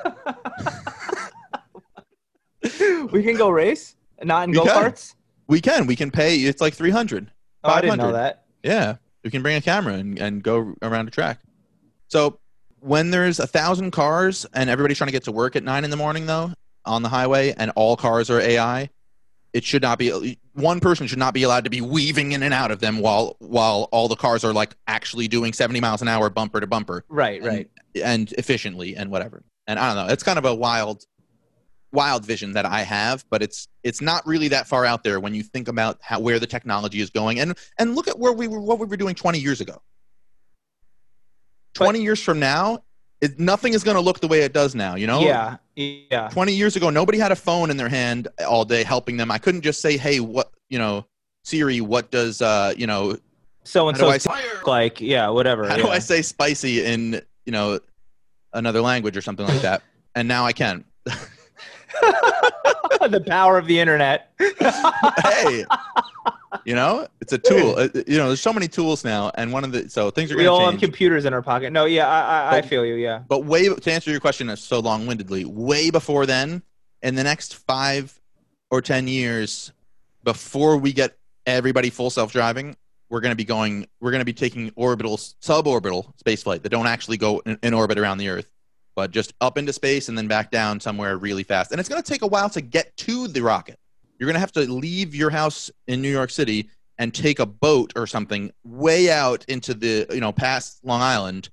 we 3.12 3.23
can 3.23 3.36
go 3.36 3.51
race, 3.51 3.97
not 4.23 4.49
in 4.49 4.55
go 4.55 4.65
karts. 4.65 5.15
we 5.49 5.61
can 5.61 5.86
we 5.86 5.97
can 5.97 6.11
pay. 6.11 6.36
It's 6.36 6.61
like 6.62 6.74
three 6.74 6.90
hundred. 6.90 7.31
Oh, 7.65 7.71
I 7.71 7.81
didn't 7.81 7.99
know 7.99 8.13
that. 8.13 8.45
Yeah, 8.63 8.97
we 9.25 9.31
can 9.31 9.43
bring 9.43 9.57
a 9.57 9.61
camera 9.61 9.95
and, 9.95 10.19
and 10.19 10.43
go 10.43 10.75
around 10.83 11.09
a 11.09 11.11
track. 11.11 11.39
So 12.09 12.39
when 12.81 13.11
there's 13.11 13.41
a 13.41 13.47
thousand 13.47 13.91
cars 13.91 14.47
and 14.55 14.71
everybody's 14.71 14.99
trying 14.99 15.09
to 15.09 15.13
get 15.13 15.25
to 15.25 15.33
work 15.33 15.57
at 15.57 15.65
nine 15.65 15.85
in 15.85 15.91
the 15.91 15.97
morning, 15.97 16.27
though, 16.27 16.53
on 16.85 17.03
the 17.03 17.09
highway, 17.09 17.55
and 17.57 17.71
all 17.77 17.97
cars 17.97 18.31
are 18.31 18.41
AI, 18.41 18.89
it 19.53 19.65
should 19.65 19.83
not 19.83 19.99
be. 19.99 20.39
One 20.55 20.81
person 20.81 21.07
should 21.07 21.19
not 21.19 21.35
be 21.35 21.43
allowed 21.43 21.65
to 21.65 21.71
be 21.71 21.81
weaving 21.81 22.33
in 22.33 22.43
and 22.43 22.53
out 22.55 22.71
of 22.71 22.81
them 22.81 22.99
while 23.01 23.37
while 23.41 23.89
all 23.93 24.09
the 24.09 24.17
cars 24.17 24.45
are 24.45 24.53
like 24.53 24.75
actually 24.87 25.27
doing 25.29 25.53
seventy 25.53 25.81
miles 25.81 26.03
an 26.03 26.09
hour, 26.09 26.31
bumper 26.31 26.61
to 26.61 26.67
bumper, 26.67 27.05
Right, 27.09 27.39
and- 27.41 27.47
right. 27.47 27.71
and 28.03 28.33
efficiently 28.35 28.95
and 28.97 29.11
whatever. 29.11 29.43
And 29.67 29.79
I 29.79 29.95
don't 29.95 30.07
know. 30.07 30.13
It's 30.13 30.23
kind 30.23 30.39
of 30.39 30.45
a 30.47 30.55
wild, 30.55 31.05
wild 31.93 32.24
vision 32.24 32.52
that 32.52 32.66
I 32.66 32.82
have, 32.82 33.24
but 33.31 33.43
it's 33.43 33.69
it's 33.82 34.01
not 34.01 34.27
really 34.27 34.48
that 34.48 34.66
far 34.66 34.85
out 34.85 35.02
there 35.05 35.20
when 35.20 35.35
you 35.35 35.43
think 35.43 35.69
about 35.69 35.98
how 36.02 36.20
where 36.20 36.39
the 36.39 36.47
technology 36.47 37.01
is 37.01 37.10
going. 37.10 37.40
And 37.40 37.56
and 37.78 37.94
look 37.94 38.09
at 38.09 38.19
where 38.19 38.32
we 38.32 38.48
were, 38.48 38.60
what 38.60 38.78
we 38.78 38.86
were 38.86 38.97
doing 38.97 39.15
twenty 39.15 39.39
years 39.39 39.60
ago. 39.60 39.81
But- 41.74 41.85
Twenty 41.85 42.02
years 42.02 42.23
from 42.23 42.40
now, 42.40 42.82
it, 43.20 43.39
nothing 43.39 43.73
is 43.73 43.85
going 43.85 43.94
to 43.97 44.01
look 44.01 44.20
the 44.20 44.28
way 44.28 44.40
it 44.40 44.52
does 44.52 44.74
now. 44.74 44.97
You 44.97 45.06
know. 45.06 45.20
Yeah, 45.20 45.56
yeah. 45.77 46.28
20 46.28 46.52
years 46.52 46.74
ago 46.74 46.90
nobody 46.90 47.19
had 47.19 47.31
a 47.31 47.36
phone 47.36 47.70
in 47.70 47.77
their 47.77 47.89
hand 47.89 48.27
all 48.48 48.65
day 48.65 48.82
helping 48.82 49.16
them 49.16 49.31
i 49.31 49.39
couldn't 49.39 49.60
just 49.60 49.81
say 49.81 49.97
hey 49.97 50.19
what 50.19 50.51
you 50.69 50.77
know 50.77 51.06
siri 51.44 51.81
what 51.81 52.10
does 52.10 52.43
uh 52.43 52.74
you 52.77 52.85
know 52.85 53.16
So 53.62 53.89
and 53.89 53.97
How 53.97 54.05
do 54.06 54.10
I 54.10 54.19
so 54.19 54.32
like 54.66 55.01
yeah, 55.01 55.28
whatever. 55.28 55.69
how 55.69 55.77
yeah. 55.77 55.82
do 55.85 55.89
i 55.89 56.01
say 56.01 56.20
spicy 56.23 56.85
in 56.85 57.23
you 57.47 57.52
know 57.52 57.78
another 58.52 58.81
language 58.81 59.16
or 59.16 59.20
something 59.20 59.47
like 59.47 59.60
that 59.62 59.82
and 60.16 60.27
now 60.27 60.44
i 60.47 60.52
can 60.52 60.85
the 63.10 63.23
power 63.27 63.59
of 63.59 63.66
the 63.66 63.78
internet. 63.78 64.31
hey 65.23 65.65
you 66.65 66.74
know 66.74 67.06
it's 67.20 67.32
a 67.32 67.39
tool 67.39 67.77
Uh, 67.78 67.89
you 68.06 68.16
know 68.16 68.28
there's 68.28 68.40
so 68.40 68.52
many 68.52 68.69
tools 68.69 69.05
now 69.05 69.31
and 69.35 69.52
one 69.52 69.65
of 69.65 69.73
the 69.73 69.89
so 69.89 70.10
things 70.10 70.32
are 70.32 70.36
we 70.36 70.47
all 70.47 70.60
to 70.60 70.70
have 70.73 70.81
computers 70.81 71.24
in 71.24 71.32
our 71.32 71.43
pocket. 71.43 71.73
No, 71.73 71.85
yeah, 71.85 72.09
I, 72.09 72.56
I, 72.56 72.59
I 72.59 72.62
feel 72.62 72.85
you. 72.85 72.94
Yeah. 72.94 73.23
but 73.28 73.44
way 73.44 73.69
to 73.69 73.93
answer 73.93 74.10
your 74.10 74.20
question 74.20 74.55
so 74.56 74.81
long-windedly 74.81 75.44
way 75.44 75.90
before 75.90 76.27
then 76.27 76.62
in 77.02 77.15
the 77.15 77.24
next 77.24 77.55
five 77.55 78.19
or 78.70 78.82
ten 78.82 79.09
years 79.09 79.73
before 80.24 80.77
we 80.77 80.93
get 80.93 81.16
everybody 81.47 81.90
full 81.90 82.10
self-driving 82.10 82.77
we're 83.10 83.20
going 83.20 83.32
to 83.32 83.36
be 83.36 83.44
going 83.44 83.86
we're 84.01 84.10
going 84.10 84.20
to 84.20 84.27
be 84.27 84.32
taking 84.32 84.70
orbital 84.77 85.16
suborbital 85.16 86.19
space 86.19 86.43
flight 86.43 86.62
that 86.62 86.69
don't 86.69 86.86
actually 86.86 87.16
go 87.16 87.40
in, 87.47 87.59
in 87.62 87.73
orbit 87.74 87.98
around 87.98 88.19
the 88.19 88.28
earth 88.28 88.51
but 88.99 89.11
just 89.12 89.33
up 89.41 89.57
into 89.57 89.73
space 89.73 90.09
and 90.09 90.19
then 90.19 90.27
back 90.27 90.51
down 90.51 90.81
somewhere 90.81 91.16
really 91.16 91.45
fast 91.45 91.70
and 91.70 91.79
it's 91.79 91.89
going 91.89 92.03
to 92.03 92.12
take 92.12 92.23
a 92.23 92.27
while 92.27 92.51
to 92.51 92.61
get 92.61 92.97
to 92.97 93.29
the 93.29 93.41
rocket 93.41 93.79
you're 94.19 94.27
going 94.27 94.35
to 94.35 94.41
have 94.41 94.53
to 94.53 94.62
leave 94.70 95.15
your 95.15 95.31
house 95.31 95.70
in 95.87 96.03
new 96.03 96.11
york 96.11 96.31
city 96.31 96.69
and 96.99 97.15
take 97.15 97.39
a 97.39 97.47
boat 97.47 97.93
or 97.95 98.07
something 98.07 98.51
way 98.65 99.11
out 99.11 99.45
into 99.47 99.73
the 99.73 100.07
you 100.11 100.20
know 100.20 100.33
past 100.33 100.81
long 100.83 101.01
island 101.01 101.49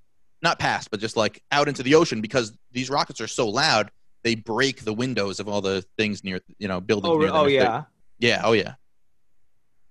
not 0.46 0.60
past, 0.60 0.92
but 0.92 1.02
just 1.02 1.18
like 1.18 1.42
out 1.52 1.68
into 1.68 1.84
the 1.84 1.96
ocean 1.96 2.22
because 2.22 2.54
these 2.72 2.90
rockets 2.90 3.20
are 3.20 3.28
so 3.28 3.50
loud 3.50 3.92
they 4.24 4.36
break 4.36 4.84
the 4.84 4.94
windows 4.94 5.40
of 5.40 5.48
all 5.48 5.62
the 5.62 5.84
things 5.98 6.24
near 6.24 6.40
you 6.58 6.68
know 6.68 6.80
buildings. 6.80 7.30
Oh, 7.32 7.42
oh 7.42 7.46
yeah. 7.48 7.84
yeah, 8.20 8.42
oh 8.44 8.54
yeah, 8.54 8.76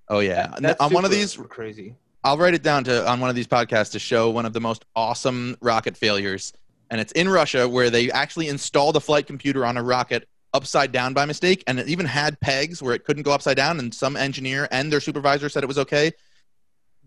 oh 0.09 0.21
yeah. 0.21 0.55
That's 0.59 0.81
on 0.81 0.93
one 0.93 1.05
of 1.05 1.11
these, 1.11 1.37
crazy. 1.49 1.95
I'll 2.25 2.39
write 2.39 2.55
it 2.55 2.63
down 2.63 2.85
to 2.85 3.07
on 3.07 3.21
one 3.21 3.31
of 3.31 3.37
these 3.37 3.47
podcasts 3.47 3.93
to 3.93 3.99
show 3.99 4.31
one 4.31 4.47
of 4.47 4.53
the 4.53 4.61
most 4.61 4.85
awesome 4.97 5.57
rocket 5.61 5.97
failures, 5.97 6.53
and 6.95 7.01
it's 7.01 7.11
in 7.15 7.29
Russia 7.29 7.69
where 7.69 7.91
they 7.91 8.09
actually 8.13 8.47
installed 8.47 8.95
a 8.95 9.01
flight 9.01 9.27
computer 9.27 9.67
on 9.67 9.77
a 9.77 9.83
rocket 9.83 10.29
upside 10.53 10.93
down 10.93 11.13
by 11.13 11.25
mistake, 11.25 11.65
and 11.67 11.81
it 11.81 11.89
even 11.89 12.07
had 12.07 12.39
pegs 12.39 12.81
where 12.81 12.95
it 12.95 13.03
couldn't 13.03 13.25
go 13.25 13.33
upside 13.33 13.57
down, 13.57 13.81
and 13.81 13.93
some 13.93 14.17
engineer 14.17 14.69
and 14.71 14.93
their 14.93 15.01
supervisor 15.01 15.49
said 15.49 15.65
it 15.65 15.67
was 15.67 15.79
okay. 15.79 16.13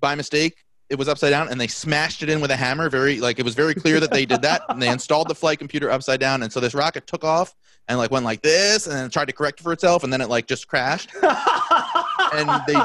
By 0.01 0.14
mistake, 0.14 0.65
it 0.89 0.95
was 0.95 1.07
upside 1.07 1.31
down, 1.31 1.47
and 1.47 1.57
they 1.57 1.68
smashed 1.68 2.22
it 2.22 2.27
in 2.27 2.41
with 2.41 2.51
a 2.51 2.55
hammer. 2.57 2.89
Very 2.89 3.22
like 3.22 3.39
it 3.39 3.45
was 3.45 3.55
very 3.55 3.73
clear 3.73 4.01
that 4.01 4.11
they 4.11 4.26
did 4.26 4.41
that, 4.41 4.64
and 4.68 4.81
they 4.81 4.89
installed 4.89 5.30
the 5.30 5.35
flight 5.35 5.57
computer 5.57 5.89
upside 5.89 6.19
down, 6.19 6.43
and 6.43 6.51
so 6.51 6.59
this 6.59 6.73
rocket 6.73 7.07
took 7.07 7.23
off 7.23 7.55
and 7.88 7.97
like 7.97 8.11
went 8.11 8.26
like 8.26 8.41
this, 8.41 8.88
and 8.88 8.93
then 8.97 9.09
tried 9.09 9.30
to 9.30 9.34
correct 9.34 9.61
for 9.61 9.72
itself, 9.72 10.03
and 10.03 10.11
then 10.11 10.19
it 10.19 10.27
like 10.27 10.47
just 10.47 10.68
crashed 10.68 11.11
and 11.23 12.49
they 12.68 12.76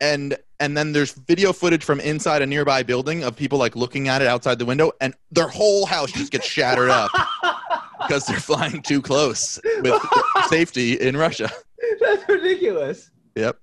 and 0.00 0.36
and 0.60 0.76
then 0.76 0.92
there's 0.92 1.12
video 1.12 1.52
footage 1.52 1.84
from 1.84 2.00
inside 2.00 2.42
a 2.42 2.46
nearby 2.46 2.82
building 2.82 3.24
of 3.24 3.36
people 3.36 3.58
like 3.58 3.76
looking 3.76 4.08
at 4.08 4.22
it 4.22 4.28
outside 4.28 4.58
the 4.58 4.64
window 4.64 4.92
and 5.00 5.14
their 5.30 5.48
whole 5.48 5.84
house 5.86 6.12
just 6.12 6.30
gets 6.30 6.46
shattered 6.46 6.90
up 6.90 7.10
because 7.98 8.26
they're 8.26 8.38
flying 8.40 8.82
too 8.82 9.02
close 9.02 9.60
with 9.82 10.00
safety 10.48 10.94
in 10.94 11.16
Russia. 11.16 11.50
That's 12.00 12.28
ridiculous. 12.28 13.10
Yep. 13.36 13.58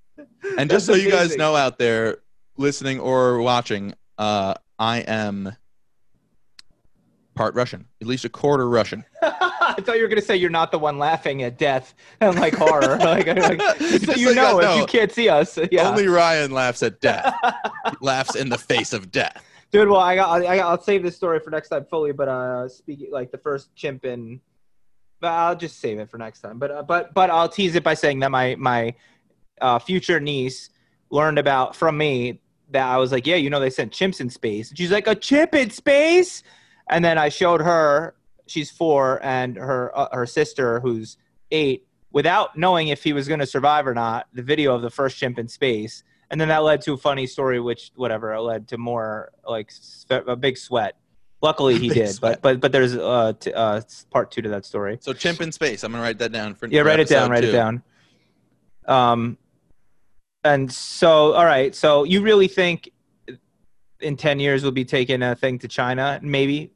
And 0.58 0.70
just 0.70 0.86
so 0.86 0.94
That's 0.94 1.04
you 1.04 1.12
guys 1.12 1.38
know 1.38 1.56
out 1.56 1.78
there 1.78 2.18
listening 2.58 3.00
or 3.00 3.42
watching, 3.42 3.94
uh, 4.18 4.56
I 4.78 5.00
am 5.00 5.56
part 7.36 7.56
Russian, 7.56 7.88
at 8.02 8.08
least 8.08 8.26
a 8.26 8.30
quarter 8.30 8.68
Russian. 8.68 9.06
I 9.22 9.76
thought 9.80 9.96
you 9.96 10.02
were 10.02 10.08
gonna 10.08 10.22
say 10.22 10.36
you're 10.36 10.50
not 10.50 10.72
the 10.72 10.80
one 10.80 10.98
laughing 10.98 11.44
at 11.44 11.58
death 11.58 11.94
and 12.20 12.40
like 12.40 12.56
horror. 12.56 12.98
like, 13.00 13.28
like 13.28 13.62
so 13.62 14.14
you 14.14 14.30
you 14.30 14.36
know 14.36 14.60
if 14.60 14.78
you 14.78 14.86
can't 14.86 15.12
see 15.12 15.30
us. 15.30 15.58
Yeah. 15.72 15.90
Only 15.90 16.08
Ryan 16.08 16.52
laughs 16.52 16.84
at 16.84 17.00
death. 17.02 17.34
Laughs 18.02 18.36
in 18.36 18.50
the 18.50 18.58
face 18.58 18.94
of 18.94 19.12
death. 19.12 19.44
Dude, 19.72 19.88
well, 19.88 20.02
I 20.02 20.16
got, 20.16 20.46
I 20.46 20.58
got, 20.58 20.70
I'll 20.70 20.82
save 20.82 21.02
this 21.02 21.16
story 21.16 21.40
for 21.40 21.50
next 21.50 21.70
time 21.70 21.86
fully. 21.86 22.12
But 22.12 22.28
uh, 22.28 22.68
speaking 22.68 23.10
like 23.12 23.32
the 23.32 23.38
first 23.38 23.74
chimp 23.76 24.04
in, 24.04 24.42
but 25.22 25.32
I'll 25.32 25.56
just 25.56 25.80
save 25.80 26.00
it 26.00 26.10
for 26.10 26.18
next 26.18 26.42
time. 26.42 26.60
But 26.60 26.72
uh, 26.72 26.84
but 26.84 27.14
but 27.14 27.30
I'll 27.30 27.50
tease 27.50 27.76
it 27.76 27.84
by 27.84 27.94
saying 27.94 28.20
that 28.20 28.32
my 28.32 28.56
my 28.56 28.94
uh, 29.62 29.80
future 29.80 30.20
niece 30.20 30.70
learned 31.10 31.40
about 31.40 31.76
from 31.76 31.98
me 31.98 32.42
that 32.72 32.88
I 32.88 32.98
was 32.98 33.12
like, 33.12 33.28
yeah, 33.28 33.36
you 33.36 33.50
know, 33.50 33.60
they 33.60 33.70
sent 33.70 33.92
chimps 33.92 34.20
in 34.20 34.30
space. 34.30 34.70
And 34.70 34.78
she's 34.78 34.92
like, 34.92 35.08
a 35.08 35.16
chimp 35.16 35.54
in 35.54 35.70
space, 35.70 36.44
and 36.90 37.04
then 37.04 37.18
I 37.18 37.30
showed 37.30 37.62
her. 37.62 38.16
She's 38.48 38.70
four, 38.70 39.20
and 39.24 39.56
her 39.56 39.98
uh, 39.98 40.10
her 40.12 40.26
sister, 40.26 40.80
who's 40.82 41.18
eight, 41.52 41.88
without 42.12 42.58
knowing 42.58 42.90
if 42.90 43.04
he 43.04 43.14
was 43.14 43.28
going 43.28 43.40
to 43.40 43.46
survive 43.46 43.88
or 43.88 43.94
not, 43.94 44.28
the 44.34 44.44
video 44.44 44.76
of 44.76 44.82
the 44.82 44.90
first 44.90 45.18
chimp 45.18 45.40
in 45.40 45.48
space 45.48 46.04
and 46.32 46.40
then 46.40 46.48
that 46.48 46.64
led 46.64 46.82
to 46.82 46.94
a 46.94 46.98
funny 46.98 47.28
story 47.28 47.60
which 47.60 47.92
whatever 47.96 48.34
it 48.34 48.40
led 48.42 48.68
to 48.70 48.78
more 48.78 49.32
like 49.46 49.72
a 50.10 50.36
big 50.36 50.58
sweat 50.58 50.96
luckily 51.42 51.78
he 51.78 51.90
did 51.94 52.10
sweat. 52.10 52.42
but 52.42 52.56
but 52.56 52.62
but 52.62 52.72
there's 52.72 52.96
uh, 52.96 53.34
t- 53.40 53.54
uh 53.54 53.82
part 54.10 54.32
two 54.32 54.42
to 54.42 54.50
that 54.50 54.66
story 54.66 54.98
So 55.02 55.14
chimp 55.14 55.42
in 55.42 55.52
space. 55.52 55.84
I'm 55.84 55.92
gonna 55.92 56.02
write 56.04 56.18
that 56.20 56.32
down 56.32 56.56
for 56.56 56.66
yeah 56.68 56.82
for 56.82 56.88
write 56.88 57.00
it 57.00 57.10
down 57.10 57.30
write 57.30 57.44
two. 57.44 57.50
it 57.50 57.52
down 57.52 57.84
um 58.88 59.38
and 60.44 60.72
so 60.72 61.34
all 61.34 61.46
right 61.46 61.76
so 61.76 62.04
you 62.06 62.22
really 62.22 62.48
think 62.48 62.90
in 64.02 64.18
10 64.18 64.40
years 64.40 64.64
we'll 64.64 64.72
be 64.72 64.86
taking 64.86 65.22
a 65.24 65.36
thing 65.36 65.60
to 65.60 65.68
china 65.68 66.20
maybe 66.22 66.72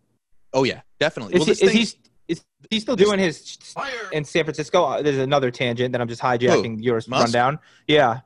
Oh 0.53 0.63
yeah, 0.63 0.81
definitely. 1.01 1.33
is, 1.35 1.39
Well, 1.39 1.45
he, 1.47 1.51
this 1.51 1.61
is, 1.63 1.95
he, 2.29 2.33
is 2.33 2.45
he 2.69 2.79
still 2.79 2.95
doing 2.95 3.19
his 3.19 3.57
in 4.13 4.23
San 4.23 4.45
Francisco. 4.45 4.85
Uh, 4.85 5.01
There's 5.01 5.17
another 5.17 5.51
tangent 5.51 5.91
that 5.91 5.99
I'm 5.99 6.07
just 6.07 6.21
hijacking 6.21 6.81
yours 6.81 7.09
Musk? 7.09 7.21
rundown. 7.25 7.59
Yeah, 7.87 8.21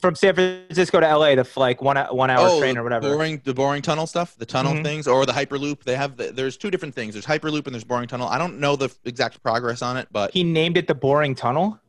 from 0.00 0.14
San 0.14 0.34
Francisco 0.34 1.00
to 1.00 1.16
LA, 1.16 1.34
the 1.34 1.48
like 1.56 1.80
one 1.80 1.96
one 2.10 2.28
hour 2.28 2.50
oh, 2.50 2.60
train 2.60 2.76
or 2.76 2.82
whatever. 2.82 3.08
Boring, 3.08 3.40
the 3.42 3.54
boring 3.54 3.80
tunnel 3.80 4.06
stuff, 4.06 4.36
the 4.36 4.44
tunnel 4.44 4.74
Mhm. 4.74 4.82
things, 4.82 5.08
or 5.08 5.24
the 5.24 5.32
hyperloop. 5.32 5.82
They 5.84 5.96
have. 5.96 6.18
The, 6.18 6.30
there's 6.30 6.58
two 6.58 6.70
different 6.70 6.94
things. 6.94 7.14
There's 7.14 7.24
hyperloop 7.24 7.64
and 7.64 7.72
there's 7.74 7.84
boring 7.84 8.06
tunnel. 8.06 8.28
I 8.28 8.36
don't 8.36 8.60
know 8.60 8.76
the 8.76 8.94
exact 9.06 9.42
progress 9.42 9.80
on 9.80 9.96
it, 9.96 10.08
but 10.12 10.32
He 10.32 10.44
named 10.44 10.76
it 10.76 10.86
the 10.86 10.94
Boring 10.94 11.34
Tunnel. 11.34 11.80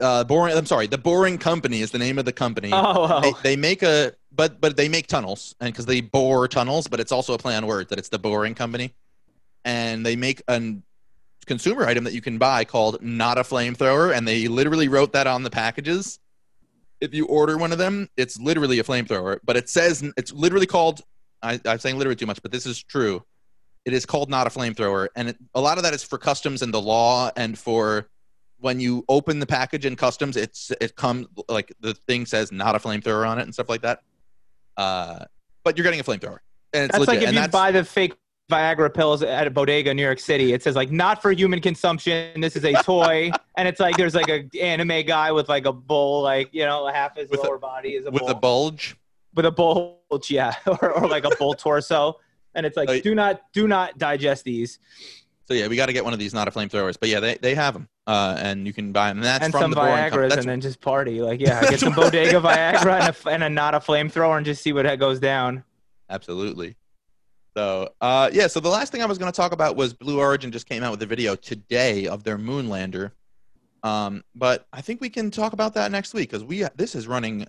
uh, 0.00 0.24
boring. 0.24 0.54
I'm 0.58 0.66
sorry. 0.66 0.88
The 0.88 0.98
Boring 0.98 1.38
Company 1.38 1.80
is 1.80 1.90
the 1.90 1.98
name 1.98 2.18
of 2.18 2.26
the 2.26 2.32
company. 2.32 2.70
Oh, 2.72 3.20
They, 3.22 3.32
they 3.42 3.56
make 3.56 3.82
a, 3.82 4.12
but 4.32 4.60
but 4.60 4.76
they 4.76 4.88
make 4.88 5.06
tunnels, 5.06 5.54
and 5.60 5.72
because 5.72 5.86
they 5.86 6.00
bore 6.00 6.48
tunnels, 6.48 6.86
but 6.86 7.00
it's 7.00 7.12
also 7.12 7.34
a 7.34 7.38
play 7.38 7.56
on 7.56 7.66
words 7.66 7.90
that 7.90 7.98
it's 7.98 8.08
the 8.08 8.18
Boring 8.18 8.54
Company, 8.54 8.94
and 9.64 10.04
they 10.04 10.16
make 10.16 10.42
a 10.48 10.74
consumer 11.46 11.86
item 11.86 12.04
that 12.04 12.12
you 12.12 12.20
can 12.20 12.38
buy 12.38 12.64
called 12.64 13.02
not 13.02 13.38
a 13.38 13.42
flamethrower, 13.42 14.14
and 14.14 14.28
they 14.28 14.48
literally 14.48 14.88
wrote 14.88 15.12
that 15.12 15.26
on 15.26 15.42
the 15.42 15.50
packages. 15.50 16.20
If 17.00 17.14
you 17.14 17.26
order 17.26 17.56
one 17.56 17.72
of 17.72 17.78
them, 17.78 18.08
it's 18.16 18.38
literally 18.38 18.78
a 18.78 18.84
flamethrower, 18.84 19.38
but 19.44 19.56
it 19.56 19.68
says 19.68 20.04
it's 20.16 20.32
literally 20.32 20.66
called. 20.66 21.00
I, 21.42 21.60
I'm 21.64 21.78
saying 21.78 21.96
literally 21.96 22.16
too 22.16 22.26
much, 22.26 22.42
but 22.42 22.50
this 22.50 22.66
is 22.66 22.82
true. 22.82 23.24
It 23.84 23.92
is 23.92 24.04
called 24.04 24.28
not 24.28 24.46
a 24.46 24.50
flamethrower, 24.50 25.08
and 25.16 25.30
it, 25.30 25.36
a 25.54 25.60
lot 25.60 25.78
of 25.78 25.84
that 25.84 25.94
is 25.94 26.02
for 26.02 26.18
customs 26.18 26.62
and 26.62 26.74
the 26.74 26.80
law, 26.80 27.30
and 27.36 27.58
for 27.58 28.08
when 28.60 28.80
you 28.80 29.04
open 29.08 29.38
the 29.38 29.46
package 29.46 29.86
in 29.86 29.96
customs, 29.96 30.36
it's 30.36 30.70
it 30.80 30.96
comes 30.96 31.26
like 31.48 31.72
the 31.80 31.94
thing 31.94 32.26
says 32.26 32.52
not 32.52 32.74
a 32.74 32.78
flamethrower 32.78 33.26
on 33.26 33.38
it 33.38 33.42
and 33.42 33.54
stuff 33.54 33.68
like 33.68 33.82
that. 33.82 34.02
Uh, 34.78 35.24
but 35.64 35.76
you're 35.76 35.84
getting 35.84 36.00
a 36.00 36.04
flamethrower, 36.04 36.38
and 36.72 36.84
it's 36.84 36.92
That's 36.92 36.98
legit. 37.00 37.08
like 37.08 37.22
if 37.22 37.28
and 37.28 37.36
you 37.36 37.48
buy 37.48 37.70
the 37.72 37.84
fake 37.84 38.14
Viagra 38.50 38.92
pills 38.94 39.22
at 39.22 39.46
a 39.46 39.50
bodega 39.50 39.90
in 39.90 39.96
New 39.98 40.02
York 40.02 40.18
City. 40.18 40.54
It 40.54 40.62
says 40.62 40.74
like 40.74 40.90
not 40.90 41.20
for 41.20 41.32
human 41.32 41.60
consumption. 41.60 42.40
This 42.40 42.56
is 42.56 42.64
a 42.64 42.72
toy, 42.82 43.30
and 43.58 43.68
it's 43.68 43.78
like 43.80 43.96
there's 43.98 44.14
like 44.14 44.28
a 44.30 44.48
anime 44.58 45.04
guy 45.04 45.32
with 45.32 45.50
like 45.50 45.66
a 45.66 45.72
bull, 45.72 46.22
like 46.22 46.48
you 46.54 46.64
know, 46.64 46.86
half 46.86 47.16
his 47.16 47.28
With 47.28 47.40
a- 47.40 47.42
lower 47.42 47.58
body 47.58 47.90
is 47.90 48.06
a 48.06 48.10
bull. 48.10 48.14
with 48.14 48.20
bull. 48.20 48.28
the 48.28 48.34
bulge. 48.34 48.96
with 49.34 49.44
a 49.46 49.50
bulge, 49.50 50.30
yeah, 50.30 50.54
or, 50.66 50.92
or 50.92 51.08
like 51.08 51.24
a 51.26 51.36
bull 51.36 51.52
torso, 51.58 52.18
and 52.54 52.64
it's 52.64 52.76
like 52.78 53.02
do 53.02 53.14
not 53.14 53.42
do 53.52 53.68
not 53.68 53.98
digest 53.98 54.44
these, 54.44 54.78
So 55.46 55.52
yeah, 55.52 55.68
we 55.68 55.76
got 55.76 55.86
to 55.86 55.92
get 55.92 56.04
one 56.04 56.14
of 56.14 56.18
these 56.18 56.32
not 56.32 56.48
a 56.48 56.50
flamethrowers. 56.50 56.96
But 56.98 57.10
yeah, 57.10 57.20
they, 57.20 57.36
they 57.42 57.54
have 57.54 57.74
them, 57.74 57.88
uh, 58.08 58.34
and 58.38 58.66
you 58.66 58.72
can 58.72 58.90
buy 58.90 59.08
them. 59.08 59.18
And 59.18 59.26
that's 59.26 59.44
and 59.44 59.52
from 59.52 59.60
some 59.60 59.70
the 59.72 59.76
Viagra's, 59.76 60.34
and 60.34 60.48
then 60.48 60.62
just 60.62 60.80
party. 60.80 61.20
Like 61.20 61.40
yeah, 61.40 61.60
get 61.68 61.78
some 61.78 61.92
bodega 61.92 62.40
Viagra 62.40 63.00
and 63.00 63.14
a, 63.14 63.28
and 63.28 63.44
a 63.44 63.50
not 63.50 63.74
a 63.74 63.80
flamethrower, 63.80 64.38
and 64.38 64.46
just 64.46 64.62
see 64.62 64.72
what 64.72 64.84
that 64.84 64.98
goes 64.98 65.20
down. 65.20 65.62
Absolutely. 66.08 66.74
So, 67.54 67.90
uh, 68.00 68.30
yeah. 68.32 68.46
So 68.46 68.60
the 68.60 68.70
last 68.70 68.92
thing 68.92 69.02
I 69.02 69.06
was 69.06 69.18
going 69.18 69.30
to 69.30 69.36
talk 69.36 69.52
about 69.52 69.76
was 69.76 69.92
Blue 69.92 70.18
Origin 70.18 70.50
just 70.50 70.66
came 70.66 70.82
out 70.82 70.90
with 70.90 71.02
a 71.02 71.06
video 71.06 71.36
today 71.36 72.06
of 72.06 72.24
their 72.24 72.38
moon 72.38 72.70
lander. 72.70 73.12
Um, 73.82 74.24
but 74.34 74.66
I 74.72 74.80
think 74.80 75.02
we 75.02 75.10
can 75.10 75.30
talk 75.30 75.52
about 75.52 75.74
that 75.74 75.92
next 75.92 76.14
week 76.14 76.30
because 76.30 76.42
we 76.42 76.64
this 76.76 76.94
is 76.94 77.06
running. 77.06 77.46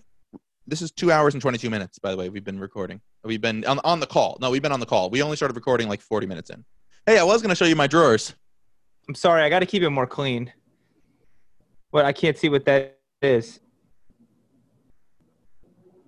This 0.66 0.82
is 0.82 0.90
two 0.90 1.10
hours 1.10 1.32
and 1.32 1.40
twenty 1.40 1.56
two 1.56 1.70
minutes. 1.70 1.98
By 1.98 2.10
the 2.10 2.18
way, 2.18 2.28
we've 2.28 2.44
been 2.44 2.60
recording. 2.60 3.00
We've 3.24 3.40
been 3.40 3.64
on, 3.64 3.80
on 3.82 3.98
the 3.98 4.06
call. 4.06 4.36
No, 4.42 4.50
we've 4.50 4.60
been 4.60 4.72
on 4.72 4.80
the 4.80 4.86
call. 4.86 5.08
We 5.08 5.22
only 5.22 5.36
started 5.36 5.54
recording 5.54 5.88
like 5.88 6.02
forty 6.02 6.26
minutes 6.26 6.50
in. 6.50 6.66
Hey, 7.06 7.18
I 7.18 7.24
was 7.24 7.40
going 7.40 7.48
to 7.48 7.56
show 7.56 7.64
you 7.64 7.76
my 7.76 7.86
drawers. 7.86 8.34
I'm 9.10 9.16
sorry, 9.16 9.42
I 9.42 9.48
got 9.48 9.58
to 9.58 9.66
keep 9.66 9.82
it 9.82 9.90
more 9.90 10.06
clean. 10.06 10.52
What 11.90 12.04
I 12.04 12.12
can't 12.12 12.38
see 12.38 12.48
what 12.48 12.64
that 12.66 13.00
is. 13.20 13.58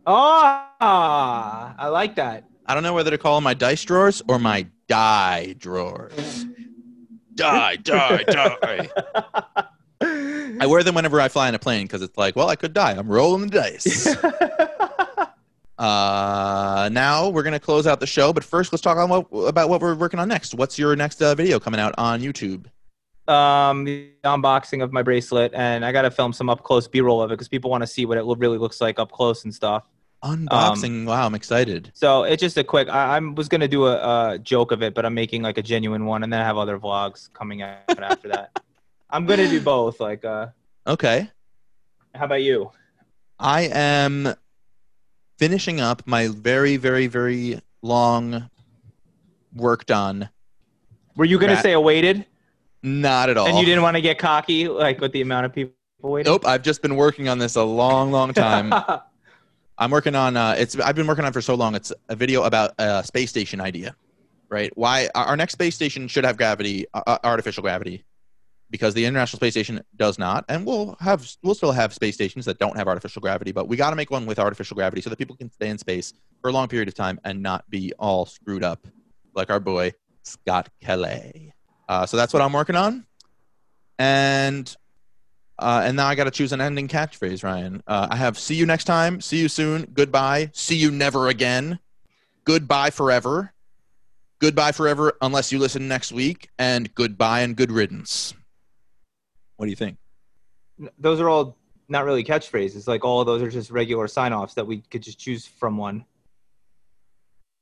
Oh, 0.06 0.64
I 0.80 1.88
like 1.88 2.14
that. 2.14 2.44
I 2.64 2.74
don't 2.74 2.84
know 2.84 2.94
whether 2.94 3.10
to 3.10 3.18
call 3.18 3.38
them 3.38 3.42
my 3.42 3.54
dice 3.54 3.82
drawers 3.82 4.22
or 4.28 4.38
my 4.38 4.68
die 4.86 5.56
drawers. 5.58 6.46
Die, 7.34 7.76
die, 7.82 8.22
die. 8.22 8.88
I 10.00 10.66
wear 10.68 10.84
them 10.84 10.94
whenever 10.94 11.20
I 11.20 11.26
fly 11.26 11.48
in 11.48 11.56
a 11.56 11.58
plane 11.58 11.86
because 11.86 12.02
it's 12.02 12.16
like, 12.16 12.36
well, 12.36 12.50
I 12.50 12.54
could 12.54 12.72
die. 12.72 12.92
I'm 12.92 13.08
rolling 13.08 13.48
the 13.48 13.48
dice. 13.48 14.06
uh, 15.76 16.88
now 16.92 17.30
we're 17.30 17.42
gonna 17.42 17.58
close 17.58 17.88
out 17.88 17.98
the 17.98 18.06
show, 18.06 18.32
but 18.32 18.44
first, 18.44 18.72
let's 18.72 18.80
talk 18.80 18.96
on 18.96 19.08
what, 19.08 19.26
about 19.48 19.68
what 19.68 19.80
we're 19.80 19.96
working 19.96 20.20
on 20.20 20.28
next. 20.28 20.54
What's 20.54 20.78
your 20.78 20.94
next 20.94 21.20
uh, 21.20 21.34
video 21.34 21.58
coming 21.58 21.80
out 21.80 21.96
on 21.98 22.20
YouTube? 22.20 22.66
Um, 23.28 23.84
the 23.84 24.10
unboxing 24.24 24.82
of 24.82 24.92
my 24.92 25.02
bracelet, 25.02 25.52
and 25.54 25.84
I 25.84 25.92
got 25.92 26.02
to 26.02 26.10
film 26.10 26.32
some 26.32 26.48
up 26.50 26.62
close 26.62 26.88
B-roll 26.88 27.22
of 27.22 27.30
it 27.30 27.34
because 27.34 27.48
people 27.48 27.70
want 27.70 27.82
to 27.82 27.86
see 27.86 28.04
what 28.06 28.18
it 28.18 28.24
really 28.24 28.58
looks 28.58 28.80
like 28.80 28.98
up 28.98 29.12
close 29.12 29.44
and 29.44 29.54
stuff. 29.54 29.84
Unboxing. 30.24 31.04
wow, 31.04 31.26
I'm 31.26 31.34
excited. 31.34 31.90
So 31.94 32.22
it's 32.22 32.40
just 32.40 32.56
a 32.56 32.62
quick. 32.64 32.88
I, 32.88 33.16
I 33.16 33.18
was 33.18 33.48
gonna 33.48 33.66
do 33.68 33.86
a, 33.86 34.34
a 34.34 34.38
joke 34.38 34.70
of 34.70 34.82
it, 34.82 34.94
but 34.94 35.04
I'm 35.04 35.14
making 35.14 35.42
like 35.42 35.58
a 35.58 35.62
genuine 35.62 36.06
one, 36.06 36.22
and 36.22 36.32
then 36.32 36.40
I 36.40 36.44
have 36.44 36.56
other 36.58 36.78
vlogs 36.78 37.32
coming 37.32 37.62
out 37.62 37.80
after 37.98 38.28
that. 38.28 38.58
I'm 39.10 39.26
gonna 39.26 39.48
do 39.48 39.60
both. 39.60 39.98
Like, 40.00 40.24
uh, 40.24 40.48
Okay, 40.86 41.28
how 42.14 42.24
about 42.26 42.42
you? 42.42 42.70
I 43.38 43.62
am 43.62 44.34
finishing 45.38 45.80
up 45.80 46.06
my 46.06 46.28
very, 46.28 46.76
very, 46.76 47.08
very 47.08 47.60
long 47.82 48.48
worked 49.52 49.90
on. 49.90 50.28
Were 51.16 51.24
you 51.24 51.38
gonna 51.38 51.54
Rat- 51.54 51.62
say 51.62 51.72
awaited, 51.72 52.26
Not 52.82 53.30
at 53.30 53.36
all. 53.36 53.46
and 53.46 53.58
you 53.58 53.64
didn't 53.64 53.82
want 53.82 53.96
to 53.96 54.00
get 54.00 54.18
cocky, 54.18 54.68
like 54.68 55.00
with 55.00 55.12
the 55.12 55.20
amount 55.20 55.46
of 55.46 55.52
people 55.52 55.74
waiting? 56.02 56.30
Nope, 56.30 56.46
I've 56.46 56.62
just 56.62 56.82
been 56.82 56.96
working 56.96 57.28
on 57.28 57.38
this 57.38 57.56
a 57.56 57.62
long, 57.62 58.10
long 58.10 58.32
time. 58.32 58.72
I'm 59.78 59.90
working 59.90 60.14
on 60.14 60.36
uh, 60.36 60.54
it's 60.58 60.78
I've 60.78 60.96
been 60.96 61.06
working 61.06 61.24
on 61.24 61.30
it 61.30 61.34
for 61.34 61.40
so 61.40 61.54
long. 61.54 61.74
It's 61.74 61.92
a 62.08 62.16
video 62.16 62.42
about 62.42 62.72
a 62.78 63.02
space 63.04 63.30
station 63.30 63.60
idea, 63.60 63.96
right? 64.48 64.70
Why 64.76 65.08
our 65.14 65.26
our 65.26 65.36
next 65.36 65.52
space 65.54 65.74
station 65.74 66.08
should 66.08 66.24
have 66.24 66.36
gravity, 66.36 66.86
uh, 66.92 67.02
uh, 67.06 67.18
artificial 67.24 67.62
gravity, 67.62 68.04
because 68.70 68.94
the 68.94 69.04
International 69.04 69.38
Space 69.38 69.52
Station 69.54 69.80
does 69.96 70.18
not, 70.18 70.44
and 70.48 70.66
we'll 70.66 70.96
have 71.00 71.28
we'll 71.42 71.54
still 71.54 71.72
have 71.72 71.92
space 71.92 72.14
stations 72.14 72.44
that 72.44 72.58
don't 72.58 72.76
have 72.76 72.88
artificial 72.88 73.20
gravity, 73.20 73.52
but 73.52 73.68
we 73.68 73.76
got 73.76 73.90
to 73.90 73.96
make 73.96 74.10
one 74.10 74.26
with 74.26 74.38
artificial 74.38 74.74
gravity 74.74 75.00
so 75.02 75.10
that 75.10 75.16
people 75.16 75.36
can 75.36 75.50
stay 75.50 75.68
in 75.68 75.78
space 75.78 76.12
for 76.40 76.48
a 76.48 76.52
long 76.52 76.68
period 76.68 76.88
of 76.88 76.94
time 76.94 77.20
and 77.24 77.40
not 77.40 77.68
be 77.70 77.92
all 77.98 78.26
screwed 78.26 78.64
up, 78.64 78.86
like 79.34 79.50
our 79.50 79.60
boy 79.60 79.92
Scott 80.22 80.68
Kelly. 80.80 81.52
Uh, 81.88 82.06
so 82.06 82.16
that's 82.16 82.32
what 82.32 82.42
I'm 82.42 82.52
working 82.52 82.76
on, 82.76 83.06
and 83.98 84.74
uh, 85.58 85.82
and 85.84 85.96
now 85.96 86.06
I 86.06 86.14
got 86.14 86.24
to 86.24 86.30
choose 86.30 86.52
an 86.52 86.60
ending 86.60 86.88
catchphrase, 86.88 87.44
Ryan. 87.44 87.82
Uh, 87.86 88.08
I 88.10 88.16
have 88.16 88.38
see 88.38 88.54
you 88.54 88.66
next 88.66 88.84
time, 88.84 89.20
see 89.20 89.38
you 89.38 89.48
soon, 89.48 89.90
goodbye, 89.92 90.50
see 90.52 90.76
you 90.76 90.90
never 90.90 91.28
again, 91.28 91.78
goodbye 92.44 92.90
forever, 92.90 93.52
goodbye 94.38 94.72
forever 94.72 95.14
unless 95.20 95.52
you 95.52 95.58
listen 95.58 95.88
next 95.88 96.12
week, 96.12 96.48
and 96.58 96.94
goodbye 96.94 97.40
and 97.40 97.56
good 97.56 97.70
riddance. 97.70 98.34
What 99.56 99.66
do 99.66 99.70
you 99.70 99.76
think? 99.76 99.98
those 100.98 101.20
are 101.20 101.28
all 101.28 101.56
not 101.88 102.04
really 102.04 102.24
catchphrases. 102.24 102.88
Like 102.88 103.04
all 103.04 103.20
of 103.20 103.26
those 103.26 103.42
are 103.42 103.50
just 103.50 103.70
regular 103.70 104.08
sign-offs 104.08 104.54
that 104.54 104.66
we 104.66 104.78
could 104.78 105.02
just 105.02 105.18
choose 105.18 105.46
from 105.46 105.76
one. 105.76 106.04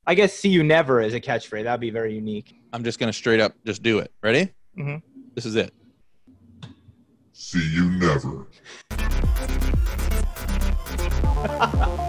I 0.07 0.15
guess 0.15 0.33
"see 0.33 0.49
you 0.49 0.63
never" 0.63 1.01
is 1.01 1.15
a 1.15 1.21
catchphrase. 1.21 1.65
That'd 1.65 1.81
be 1.81 1.91
very 1.91 2.15
unique. 2.15 2.55
I'm 2.73 2.85
just 2.85 2.99
going 2.99 3.09
to 3.09 3.13
straight 3.13 3.41
up 3.41 3.55
just 3.67 3.83
do 3.83 3.99
it. 3.99 4.13
Ready? 4.23 4.53
Mhm. 4.79 5.03
This 5.35 5.47
is 5.47 5.57
it. 5.57 5.73
See 7.33 7.69
you 7.75 7.91
never. 7.91 8.47